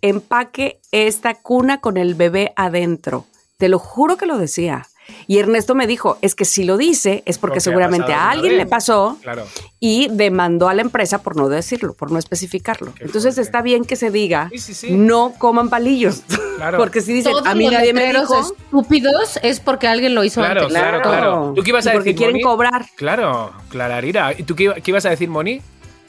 empaque 0.00 0.78
esta 0.92 1.34
cuna 1.34 1.80
con 1.80 1.96
el 1.96 2.14
bebé 2.14 2.52
adentro. 2.54 3.24
Te 3.56 3.68
lo 3.68 3.80
juro 3.80 4.16
que 4.16 4.26
lo 4.26 4.38
decía. 4.38 4.86
Y 5.26 5.38
Ernesto 5.38 5.74
me 5.74 5.86
dijo, 5.86 6.18
es 6.22 6.34
que 6.34 6.44
si 6.44 6.64
lo 6.64 6.76
dice 6.76 7.22
es 7.26 7.38
porque 7.38 7.60
seguramente 7.60 8.12
a 8.12 8.30
alguien 8.30 8.52
vez. 8.52 8.58
le 8.64 8.66
pasó 8.66 9.18
Claro. 9.22 9.44
y 9.80 10.08
demandó 10.10 10.68
a 10.68 10.74
la 10.74 10.82
empresa 10.82 11.22
por 11.22 11.36
no 11.36 11.48
decirlo, 11.48 11.94
por 11.94 12.10
no 12.10 12.18
especificarlo. 12.18 12.92
Qué 12.94 13.04
Entonces 13.04 13.34
fuerte. 13.34 13.40
está 13.48 13.62
bien 13.62 13.84
que 13.84 13.96
se 13.96 14.10
diga, 14.10 14.48
Sí, 14.52 14.58
sí, 14.58 14.74
sí. 14.74 14.92
no 14.92 15.34
coman 15.38 15.68
palillos. 15.70 16.22
Claro. 16.56 16.78
Porque 16.78 17.00
si 17.00 17.12
dicen, 17.12 17.32
Todos 17.32 17.46
a 17.46 17.54
mí 17.54 17.68
nadie 17.68 17.92
me 17.92 18.12
dijo. 18.12 18.40
estúpidos 18.40 19.38
es 19.42 19.60
porque 19.60 19.86
alguien 19.88 20.14
lo 20.14 20.24
hizo 20.24 20.40
Claro, 20.40 20.62
antes. 20.62 20.76
claro, 20.78 21.02
claro. 21.02 21.52
¿Tú 21.54 21.62
qué 21.62 21.70
ibas 21.70 21.86
a 21.86 21.90
Y 21.92 21.94
porque 21.96 22.14
quieren 22.14 22.34
Moni? 22.34 22.42
cobrar. 22.42 22.86
Claro, 22.96 23.52
Clararira. 23.68 24.32
¿Y 24.36 24.42
tú 24.44 24.54
qué, 24.56 24.72
qué 24.82 24.90
ibas 24.90 25.04
a 25.06 25.10
decir, 25.10 25.28
Moni? 25.28 25.60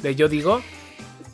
De 0.02 0.15
yo 0.15 0.28
digo. 0.30 0.61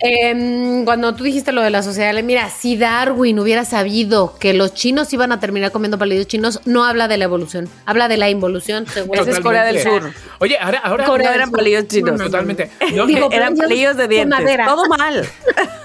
Em, 0.05 0.84
cuando 0.84 1.15
tú 1.15 1.23
dijiste 1.23 1.53
lo 1.53 1.61
de 1.61 1.69
la 1.69 1.81
sociedad, 1.81 2.13
mira, 2.23 2.49
si 2.49 2.75
Darwin 2.77 3.39
hubiera 3.39 3.63
sabido 3.63 4.35
que 4.38 4.53
los 4.53 4.73
chinos 4.73 5.13
iban 5.13 5.31
a 5.31 5.39
terminar 5.39 5.71
comiendo 5.71 5.97
palillos 5.97 6.27
chinos, 6.27 6.59
no 6.65 6.84
habla 6.84 7.07
de 7.07 7.17
la 7.17 7.23
evolución, 7.23 7.69
habla 7.85 8.09
de 8.09 8.17
la 8.17 8.30
involución, 8.30 8.85
seguro. 8.85 9.21
Esa 9.21 9.31
es 9.31 9.39
Corea 9.39 9.63
del 9.63 9.81
Sur. 9.81 10.11
Oye, 10.39 10.57
ahora, 10.59 10.80
ahora. 10.84 11.05
Corea 11.05 11.30
del 11.30 11.35
eran 11.39 11.49
Sur. 11.51 11.57
palillos 11.59 11.88
chinos. 11.88 12.19
Totalmente. 12.19 12.69
No, 12.93 13.05
Digo, 13.05 13.30
que- 13.30 13.35
Eran 13.38 13.55
palillos 13.55 13.95
de 13.95 14.03
de 14.03 14.07
dientes. 14.15 14.39
madera. 14.39 14.65
Todo 14.65 14.88
mal. 14.88 15.25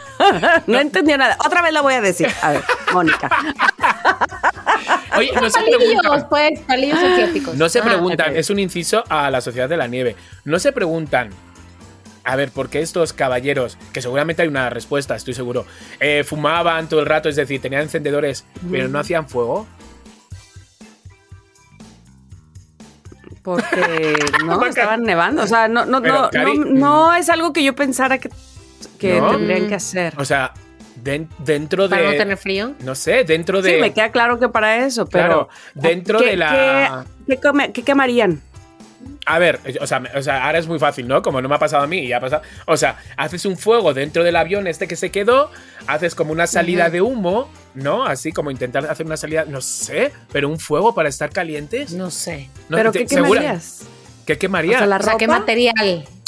no 0.67 0.81
entendió 0.81 1.17
nada. 1.17 1.37
Otra 1.47 1.63
vez 1.63 1.73
la 1.73 1.81
voy 1.81 1.95
a 1.95 2.01
decir. 2.01 2.29
A 2.43 2.51
ver, 2.53 2.63
Mónica. 2.93 3.31
oye, 5.17 5.31
no 5.41 5.49
se 5.49 5.61
palillos, 5.61 5.79
preguntan. 5.79 6.27
pues, 6.29 6.61
palillos 6.67 6.99
asiáticos. 6.99 7.55
No 7.55 7.69
se 7.69 7.83
preguntan, 7.83 8.37
es 8.37 8.51
un 8.51 8.59
inciso 8.59 9.05
a 9.09 9.31
la 9.31 9.41
sociedad 9.41 9.69
de 9.69 9.77
la 9.77 9.87
nieve. 9.87 10.17
No 10.45 10.59
se 10.59 10.73
preguntan. 10.73 11.31
A 12.31 12.37
ver, 12.37 12.51
¿por 12.51 12.69
qué 12.69 12.81
estos 12.83 13.15
caballeros, 13.15 13.79
que 13.93 14.03
seguramente 14.03 14.43
hay 14.43 14.49
una 14.49 14.69
respuesta, 14.69 15.17
estoy 15.17 15.33
seguro, 15.33 15.65
eh, 15.99 16.25
fumaban 16.25 16.87
todo 16.87 17.01
el 17.01 17.07
rato, 17.07 17.31
es 17.31 17.37
decir, 17.37 17.59
tenían 17.61 17.83
encendedores, 17.83 18.45
pero 18.71 18.87
no 18.89 18.99
hacían 18.99 19.27
fuego? 19.31 19.67
Porque 23.43 24.15
no, 24.45 24.65
estaban 24.67 25.03
nevando. 25.05 25.43
O 25.43 25.47
sea, 25.47 25.69
no, 25.69 25.87
no, 25.87 26.03
Pero, 26.03 26.23
no, 26.23 26.31
Cari, 26.31 26.59
no, 26.59 26.65
no 26.67 27.15
es 27.15 27.29
algo 27.31 27.53
que 27.53 27.65
yo 27.65 27.75
pensara 27.75 28.19
que, 28.19 28.31
que 28.99 29.21
¿No? 29.21 29.31
tendrían 29.31 29.69
que 29.69 29.75
hacer. 29.77 30.15
O 30.19 30.25
sea, 30.25 30.53
den- 30.97 31.29
dentro 31.39 31.89
de. 31.89 31.97
Para 31.97 32.11
no 32.11 32.17
tener 32.17 32.37
frío. 32.37 32.75
no 32.81 32.95
sé, 32.95 33.25
dentro 33.25 33.63
de. 33.63 33.77
Sí, 33.77 33.81
me 33.81 33.93
queda 33.95 34.11
claro 34.11 34.39
que 34.39 34.49
para 34.49 34.85
eso, 34.85 35.07
pero. 35.07 35.27
Claro, 35.29 35.49
dentro 35.75 36.19
¿qué- 36.19 36.27
de 36.27 36.37
la- 36.37 37.07
¿Qué, 37.27 37.37
qué 37.37 37.41
come- 37.41 37.73
qué 37.73 37.83
quemarían? 37.83 38.43
A 39.31 39.39
ver, 39.39 39.61
o 39.81 39.87
sea, 39.87 40.01
me- 40.01 40.11
o 40.17 40.23
sea, 40.23 40.47
ahora 40.47 40.59
es 40.59 40.67
muy 40.67 40.79
fácil, 40.79 41.07
¿no? 41.07 41.21
Como 41.21 41.43
no 41.43 41.49
me 41.51 41.55
ha 41.55 41.59
pasado 41.59 41.83
a 41.83 41.87
mí 41.87 41.99
y 41.99 42.13
ha 42.15 42.21
pasado. 42.21 42.43
O 42.67 42.77
sea, 42.79 42.97
haces 43.17 43.45
un 43.45 43.59
fuego 43.59 43.93
dentro 43.93 44.25
del 44.25 44.37
avión 44.37 44.67
este 44.67 44.89
que 44.89 44.97
se 44.97 45.11
quedó, 45.11 45.51
haces 45.87 46.15
como 46.15 46.33
una 46.33 46.47
salida 46.47 46.89
de 46.89 47.03
humo, 47.03 47.51
¿no? 47.75 48.05
Así 48.07 48.33
como 48.33 48.51
intentar 48.51 48.87
hacer 48.87 49.05
una 49.05 49.17
salida, 49.19 49.45
no 49.47 49.61
sé, 49.61 50.13
pero 50.33 50.49
un 50.49 50.59
fuego 50.59 50.95
para 50.95 51.09
estar 51.11 51.31
calientes. 51.31 51.93
No 51.93 52.11
sé. 52.11 52.49
No, 52.71 52.79
¿Pero 52.79 52.91
te- 52.93 53.01
qué 53.01 53.09
segura- 53.09 53.41
quemarías? 53.41 53.83
¿Qué 54.27 54.39
quemaría? 54.39 54.77
O 54.77 54.79
sea, 54.79 54.87
la 54.87 54.97
O 54.97 55.03
sea, 55.03 55.17
¿qué 55.19 55.29
material? 55.29 55.75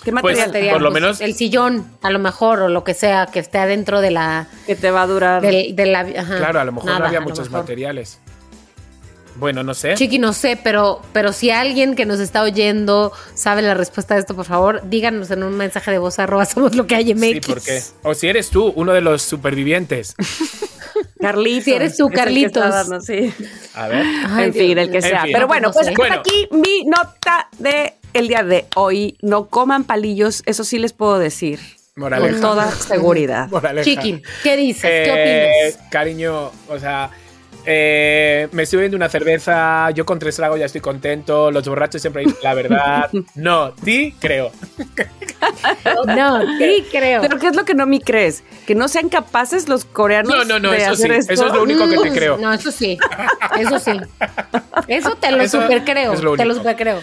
¿Qué 0.03 0.13
Pues, 0.13 0.15
material? 0.15 0.47
Material, 0.49 0.73
por 0.73 0.83
lo 0.83 0.91
pues, 0.91 1.03
menos- 1.03 1.21
El 1.21 1.35
sillón, 1.35 1.87
a 2.03 2.11
lo 2.11 2.19
mejor, 2.19 2.61
o 2.61 2.69
lo 2.69 2.85
que 2.85 2.95
sea, 2.95 3.27
que 3.27 3.39
esté 3.39 3.59
adentro 3.59 4.01
de 4.01 4.11
la. 4.11 4.47
que 4.67 4.75
te 4.77 4.91
va 4.91 5.03
a 5.03 5.07
durar. 5.07 5.43
Del, 5.43 5.77
de 5.77 5.87
la 5.87 6.01
ajá. 6.01 6.37
Claro, 6.39 6.61
a 6.61 6.65
lo 6.65 6.73
mejor 6.73 6.87
Nada, 6.87 6.99
no 7.01 7.07
había 7.07 7.21
muchos 7.21 7.51
materiales. 7.51 8.19
Bueno, 9.41 9.63
no 9.65 9.75
sé. 9.75 9.95
Chiqui, 9.95 10.19
no 10.19 10.33
sé, 10.33 10.59
pero, 10.63 11.01
pero 11.13 11.33
si 11.33 11.51
alguien 11.51 11.97
que 11.97 12.07
nos 12.07 12.21
está 12.21 12.43
oyendo 12.43 13.11
sabe 13.35 13.63
la 13.63 13.75
respuesta 13.75 14.15
a 14.15 14.19
esto, 14.19 14.37
por 14.37 14.45
favor, 14.45 14.83
díganos 14.89 15.31
en 15.31 15.43
un 15.43 15.57
mensaje 15.57 15.91
de 15.91 15.99
voz 15.99 16.19
arroba 16.19 16.45
somos 16.45 16.77
lo 16.77 16.87
que 16.87 16.95
hay 16.95 17.15
MX. 17.15 17.23
Sí, 17.33 17.41
¿por 17.41 17.61
qué? 17.63 17.83
O 18.03 18.15
si 18.15 18.29
eres 18.29 18.51
tú, 18.51 18.73
uno 18.77 18.93
de 18.93 19.01
los 19.01 19.23
supervivientes. 19.23 20.15
Carlitos. 21.21 21.65
Si 21.65 21.73
eres 21.73 21.97
tú, 21.97 22.09
Carlitos. 22.09 22.63
está 22.65 22.69
dando, 22.69 23.01
sí. 23.01 23.33
A 23.75 23.89
ver. 23.89 24.05
Ay, 24.29 24.45
en 24.47 24.53
fin, 24.55 24.67
Dios 24.75 24.79
el 24.79 24.91
que 24.91 25.03
sea. 25.03 25.19
En 25.21 25.25
fin. 25.25 25.33
Pero 25.35 25.47
bueno, 25.49 25.69
No 25.69 25.73
pues 25.75 25.87
sé. 25.87 25.93
hasta 25.93 26.15
aquí 26.15 26.49
mi 26.51 26.85
nota 26.85 27.49
de 27.59 27.95
el 28.13 28.29
día 28.29 28.43
de 28.43 28.67
hoy. 28.77 29.17
No 29.23 29.47
coman 29.49 29.85
palillos, 29.85 30.43
eso 30.47 30.65
sí 30.65 30.79
les 30.79 30.93
puedo 30.93 31.19
decir. 31.19 31.61
Moraleja. 31.97 32.33
Con 32.33 32.41
toda 32.41 32.71
seguridad. 32.71 33.49
Moraleja. 33.51 33.85
Chiqui, 33.85 34.23
¿qué 34.43 34.57
dices? 34.57 34.83
¿Qué 34.83 35.05
Eh, 35.09 35.69
opinas? 35.73 35.91
Cariño, 35.91 36.51
o 36.69 36.79
sea, 36.79 37.11
eh, 37.73 38.49
me 38.53 38.65
estoy 38.65 38.79
bebiendo 38.79 38.97
una 38.97 39.09
cerveza, 39.09 39.91
yo 39.93 40.05
con 40.05 40.19
tres 40.19 40.35
tragos 40.37 40.59
ya 40.59 40.67
estoy 40.67 40.81
contento, 40.81 41.51
los 41.53 41.67
borrachos 41.69 42.01
siempre 42.01 42.23
dicen 42.25 42.39
la 42.43 42.55
verdad. 42.55 43.11
No, 43.35 43.73
ti 43.73 44.15
creo. 44.19 44.51
No, 46.07 46.41
sí 46.59 46.85
creo. 46.91 47.23
Pero 47.23 47.39
¿qué 47.39 47.47
es 47.49 47.57
lo 47.57 47.65
que 47.65 47.75
no 47.75 47.87
me 47.87 48.01
crees? 48.01 48.43
Que 48.67 48.75
no 48.75 48.89
sean 48.89 49.09
capaces 49.09 49.69
los 49.69 49.85
coreanos 49.85 50.31
No, 50.35 50.45
no, 50.45 50.59
no, 50.59 50.71
de 50.71 50.79
eso 50.79 50.95
sí, 50.97 51.09
esto. 51.11 51.33
eso 51.33 51.47
es 51.47 51.53
lo 51.55 51.63
único 51.63 51.89
que 51.89 51.97
te 51.97 52.11
creo. 52.13 52.37
No, 52.39 52.53
eso 52.53 52.71
sí. 52.71 52.99
Eso 53.59 53.79
sí. 53.79 53.93
Eso 54.87 55.15
te 55.17 55.31
lo 55.31 55.43
Eso 55.43 55.63
super 55.63 55.85
creo. 55.85 56.13
es 56.13 56.23
lo 56.23 56.37
Te 56.37 56.45
lo 56.45 56.55
super 56.55 56.77
creo. 56.77 57.01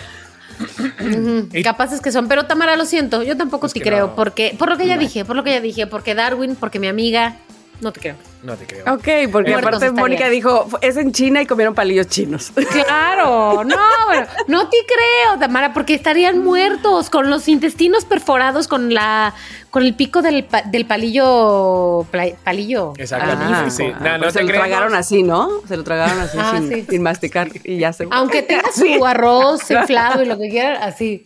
Y- 1.53 1.63
Capaces 1.63 2.01
que 2.01 2.11
son, 2.11 2.27
pero 2.27 2.45
Tamara, 2.45 2.75
lo 2.75 2.85
siento, 2.85 3.23
yo 3.23 3.37
tampoco 3.37 3.67
Es 3.67 3.73
te 3.73 3.81
creo, 3.81 4.07
no. 4.07 4.15
porque, 4.15 4.55
por 4.57 4.69
lo 4.69 4.77
que 4.77 4.87
ya 4.87 4.97
dije, 4.97 5.23
por 5.25 5.35
lo 5.35 5.43
que 5.43 5.51
ya 5.51 5.61
dije, 5.61 5.87
porque 5.87 6.15
Darwin, 6.15 6.55
porque 6.55 6.79
mi 6.79 6.87
amiga, 6.87 7.35
no 7.81 7.91
te 7.91 7.99
creo. 7.99 8.15
No 8.43 8.55
te 8.55 8.65
creo. 8.65 8.83
Ok, 8.93 9.31
porque 9.31 9.51
Muertos 9.51 9.75
aparte. 9.83 9.91
Mónica 9.91 10.29
dijo, 10.29 10.67
es 10.81 10.97
en 10.97 11.11
China 11.11 11.41
y 11.41 11.45
comieron 11.45 11.73
palillos 11.75 12.07
chinos. 12.07 12.51
Claro, 12.71 13.63
no, 13.63 13.77
bueno, 14.05 14.27
no 14.47 14.69
te 14.69 14.77
creo, 14.85 15.39
Tamara, 15.39 15.73
porque 15.73 15.93
estarían 15.93 16.43
muertos 16.43 17.09
con 17.09 17.29
los 17.29 17.47
intestinos 17.47 18.05
perforados 18.05 18.67
con 18.67 18.93
la 18.93 19.33
con 19.77 19.85
el 19.85 19.93
pico 19.93 20.23
del, 20.23 20.43
pa- 20.43 20.63
del 20.63 20.87
palillo 20.87 22.03
palillo. 22.43 22.93
Exactamente, 22.97 23.53
Ah, 23.53 23.69
sí. 23.69 23.83
No, 23.83 24.17
no 24.17 24.23
pues 24.23 24.33
te 24.33 24.39
se 24.39 24.43
lo 24.43 24.47
creemos. 24.49 24.67
tragaron 24.69 24.95
así, 24.95 25.21
¿no? 25.21 25.49
Se 25.67 25.77
lo 25.77 25.83
tragaron 25.83 26.19
así 26.19 26.35
Ah, 26.41 26.55
sin, 26.57 26.67
sí. 26.73 26.85
sin 26.89 27.03
masticar 27.03 27.47
y 27.63 27.77
ya 27.77 27.93
se 27.93 28.07
Aunque 28.09 28.41
tenga 28.41 28.71
su 28.75 29.05
arroz 29.05 29.69
inflado 29.69 30.23
y 30.23 30.25
lo 30.25 30.35
que 30.39 30.49
quieran, 30.49 30.81
así. 30.81 31.21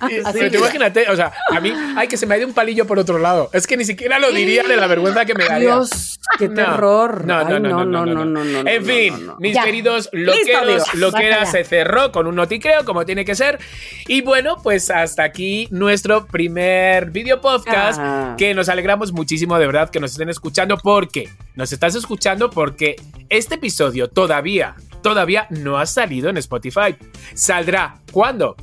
Así. 0.00 0.16
Pero 0.32 0.50
tú 0.50 0.58
imagínate, 0.58 1.08
o 1.10 1.14
sea, 1.14 1.32
a 1.48 1.60
mí, 1.60 1.72
ay, 1.96 2.08
que 2.08 2.16
se 2.16 2.26
me 2.26 2.34
ha 2.34 2.38
ido 2.38 2.48
un 2.48 2.54
palillo 2.54 2.88
por 2.88 2.98
otro 2.98 3.20
lado. 3.20 3.50
Es 3.52 3.68
que 3.68 3.76
ni 3.76 3.84
siquiera 3.84 4.18
lo 4.18 4.32
diría 4.32 4.64
de 4.64 4.76
la 4.76 4.88
vergüenza 4.88 5.24
que 5.24 5.34
me 5.34 5.44
daría. 5.44 5.68
Dios, 5.68 6.18
qué 6.40 6.48
terror. 6.48 7.24
No, 7.24 7.44
no, 7.44 7.60
no, 7.60 7.84
no, 7.84 8.04
no, 8.04 8.24
no, 8.24 8.44
no, 8.44 8.68
En 8.68 8.84
fin, 8.84 9.30
mis 9.38 9.54
Ya. 9.54 9.62
queridos 9.62 10.08
loqueros, 10.12 10.86
ya. 11.20 11.46
se 11.46 11.62
cerró 11.62 12.10
con 12.10 12.26
un 12.26 12.34
noticreo, 12.34 12.84
como 12.84 13.04
tiene 13.06 13.24
que 13.24 13.36
ser. 13.36 13.60
Y 14.08 14.22
bueno, 14.22 14.56
pues 14.60 14.90
hasta 14.90 15.22
aquí 15.22 15.68
nuestro 15.70 16.26
primer 16.26 17.10
video 17.12 17.40
podcast. 17.40 17.91
Ah. 17.91 17.91
Que 18.36 18.54
nos 18.54 18.68
alegramos 18.68 19.12
muchísimo 19.12 19.58
de 19.58 19.66
verdad 19.66 19.90
que 19.90 20.00
nos 20.00 20.12
estén 20.12 20.28
escuchando. 20.28 20.76
Porque 20.78 21.28
nos 21.54 21.72
estás 21.72 21.94
escuchando 21.94 22.50
porque 22.50 22.96
este 23.28 23.56
episodio 23.56 24.08
todavía, 24.08 24.74
todavía 25.02 25.46
no 25.50 25.78
ha 25.78 25.86
salido 25.86 26.30
en 26.30 26.36
Spotify. 26.38 26.96
¿Saldrá? 27.34 27.96
¿Cuándo? 28.10 28.56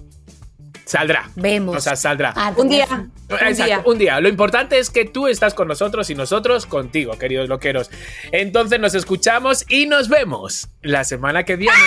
Saldrá. 0.90 1.30
Vemos. 1.36 1.78
O 1.78 1.80
sea, 1.80 1.96
saldrá. 1.96 2.34
Ah, 2.36 2.52
Un 2.58 2.68
día. 2.68 2.86
Exacto, 3.30 3.46
Un 3.48 3.54
día. 3.56 3.82
un 3.86 3.98
día. 4.00 4.20
Lo 4.20 4.28
importante 4.28 4.80
es 4.80 4.90
que 4.90 5.06
tú 5.06 5.28
estás 5.28 5.54
con 5.54 5.68
nosotros 5.68 6.10
y 6.10 6.16
nosotros 6.16 6.66
contigo, 6.66 7.16
queridos 7.20 7.48
loqueros. 7.48 7.92
Entonces 8.32 8.80
nos 8.80 8.96
escuchamos 8.96 9.66
y 9.70 9.86
nos 9.86 10.10
vemos 10.10 10.68
la 10.82 11.04
semana 11.04 11.44
que 11.44 11.58
viene. 11.58 11.78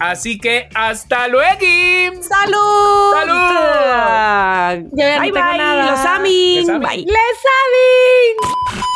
Así 0.00 0.38
que 0.38 0.70
hasta 0.74 1.28
luego. 1.28 1.60
¡Salud! 2.22 3.12
¡Salud! 3.12 3.34
Ah, 3.34 4.74
Yo 4.80 4.96
ya 4.96 5.16
no 5.16 5.20
bye, 5.22 5.32
tengo 5.32 5.46
bye. 5.48 5.58
nada. 5.58 5.90
Los 5.90 6.00
amin. 6.06 6.56
Les 6.60 6.68
amin. 6.70 6.82
Bye. 7.04 8.95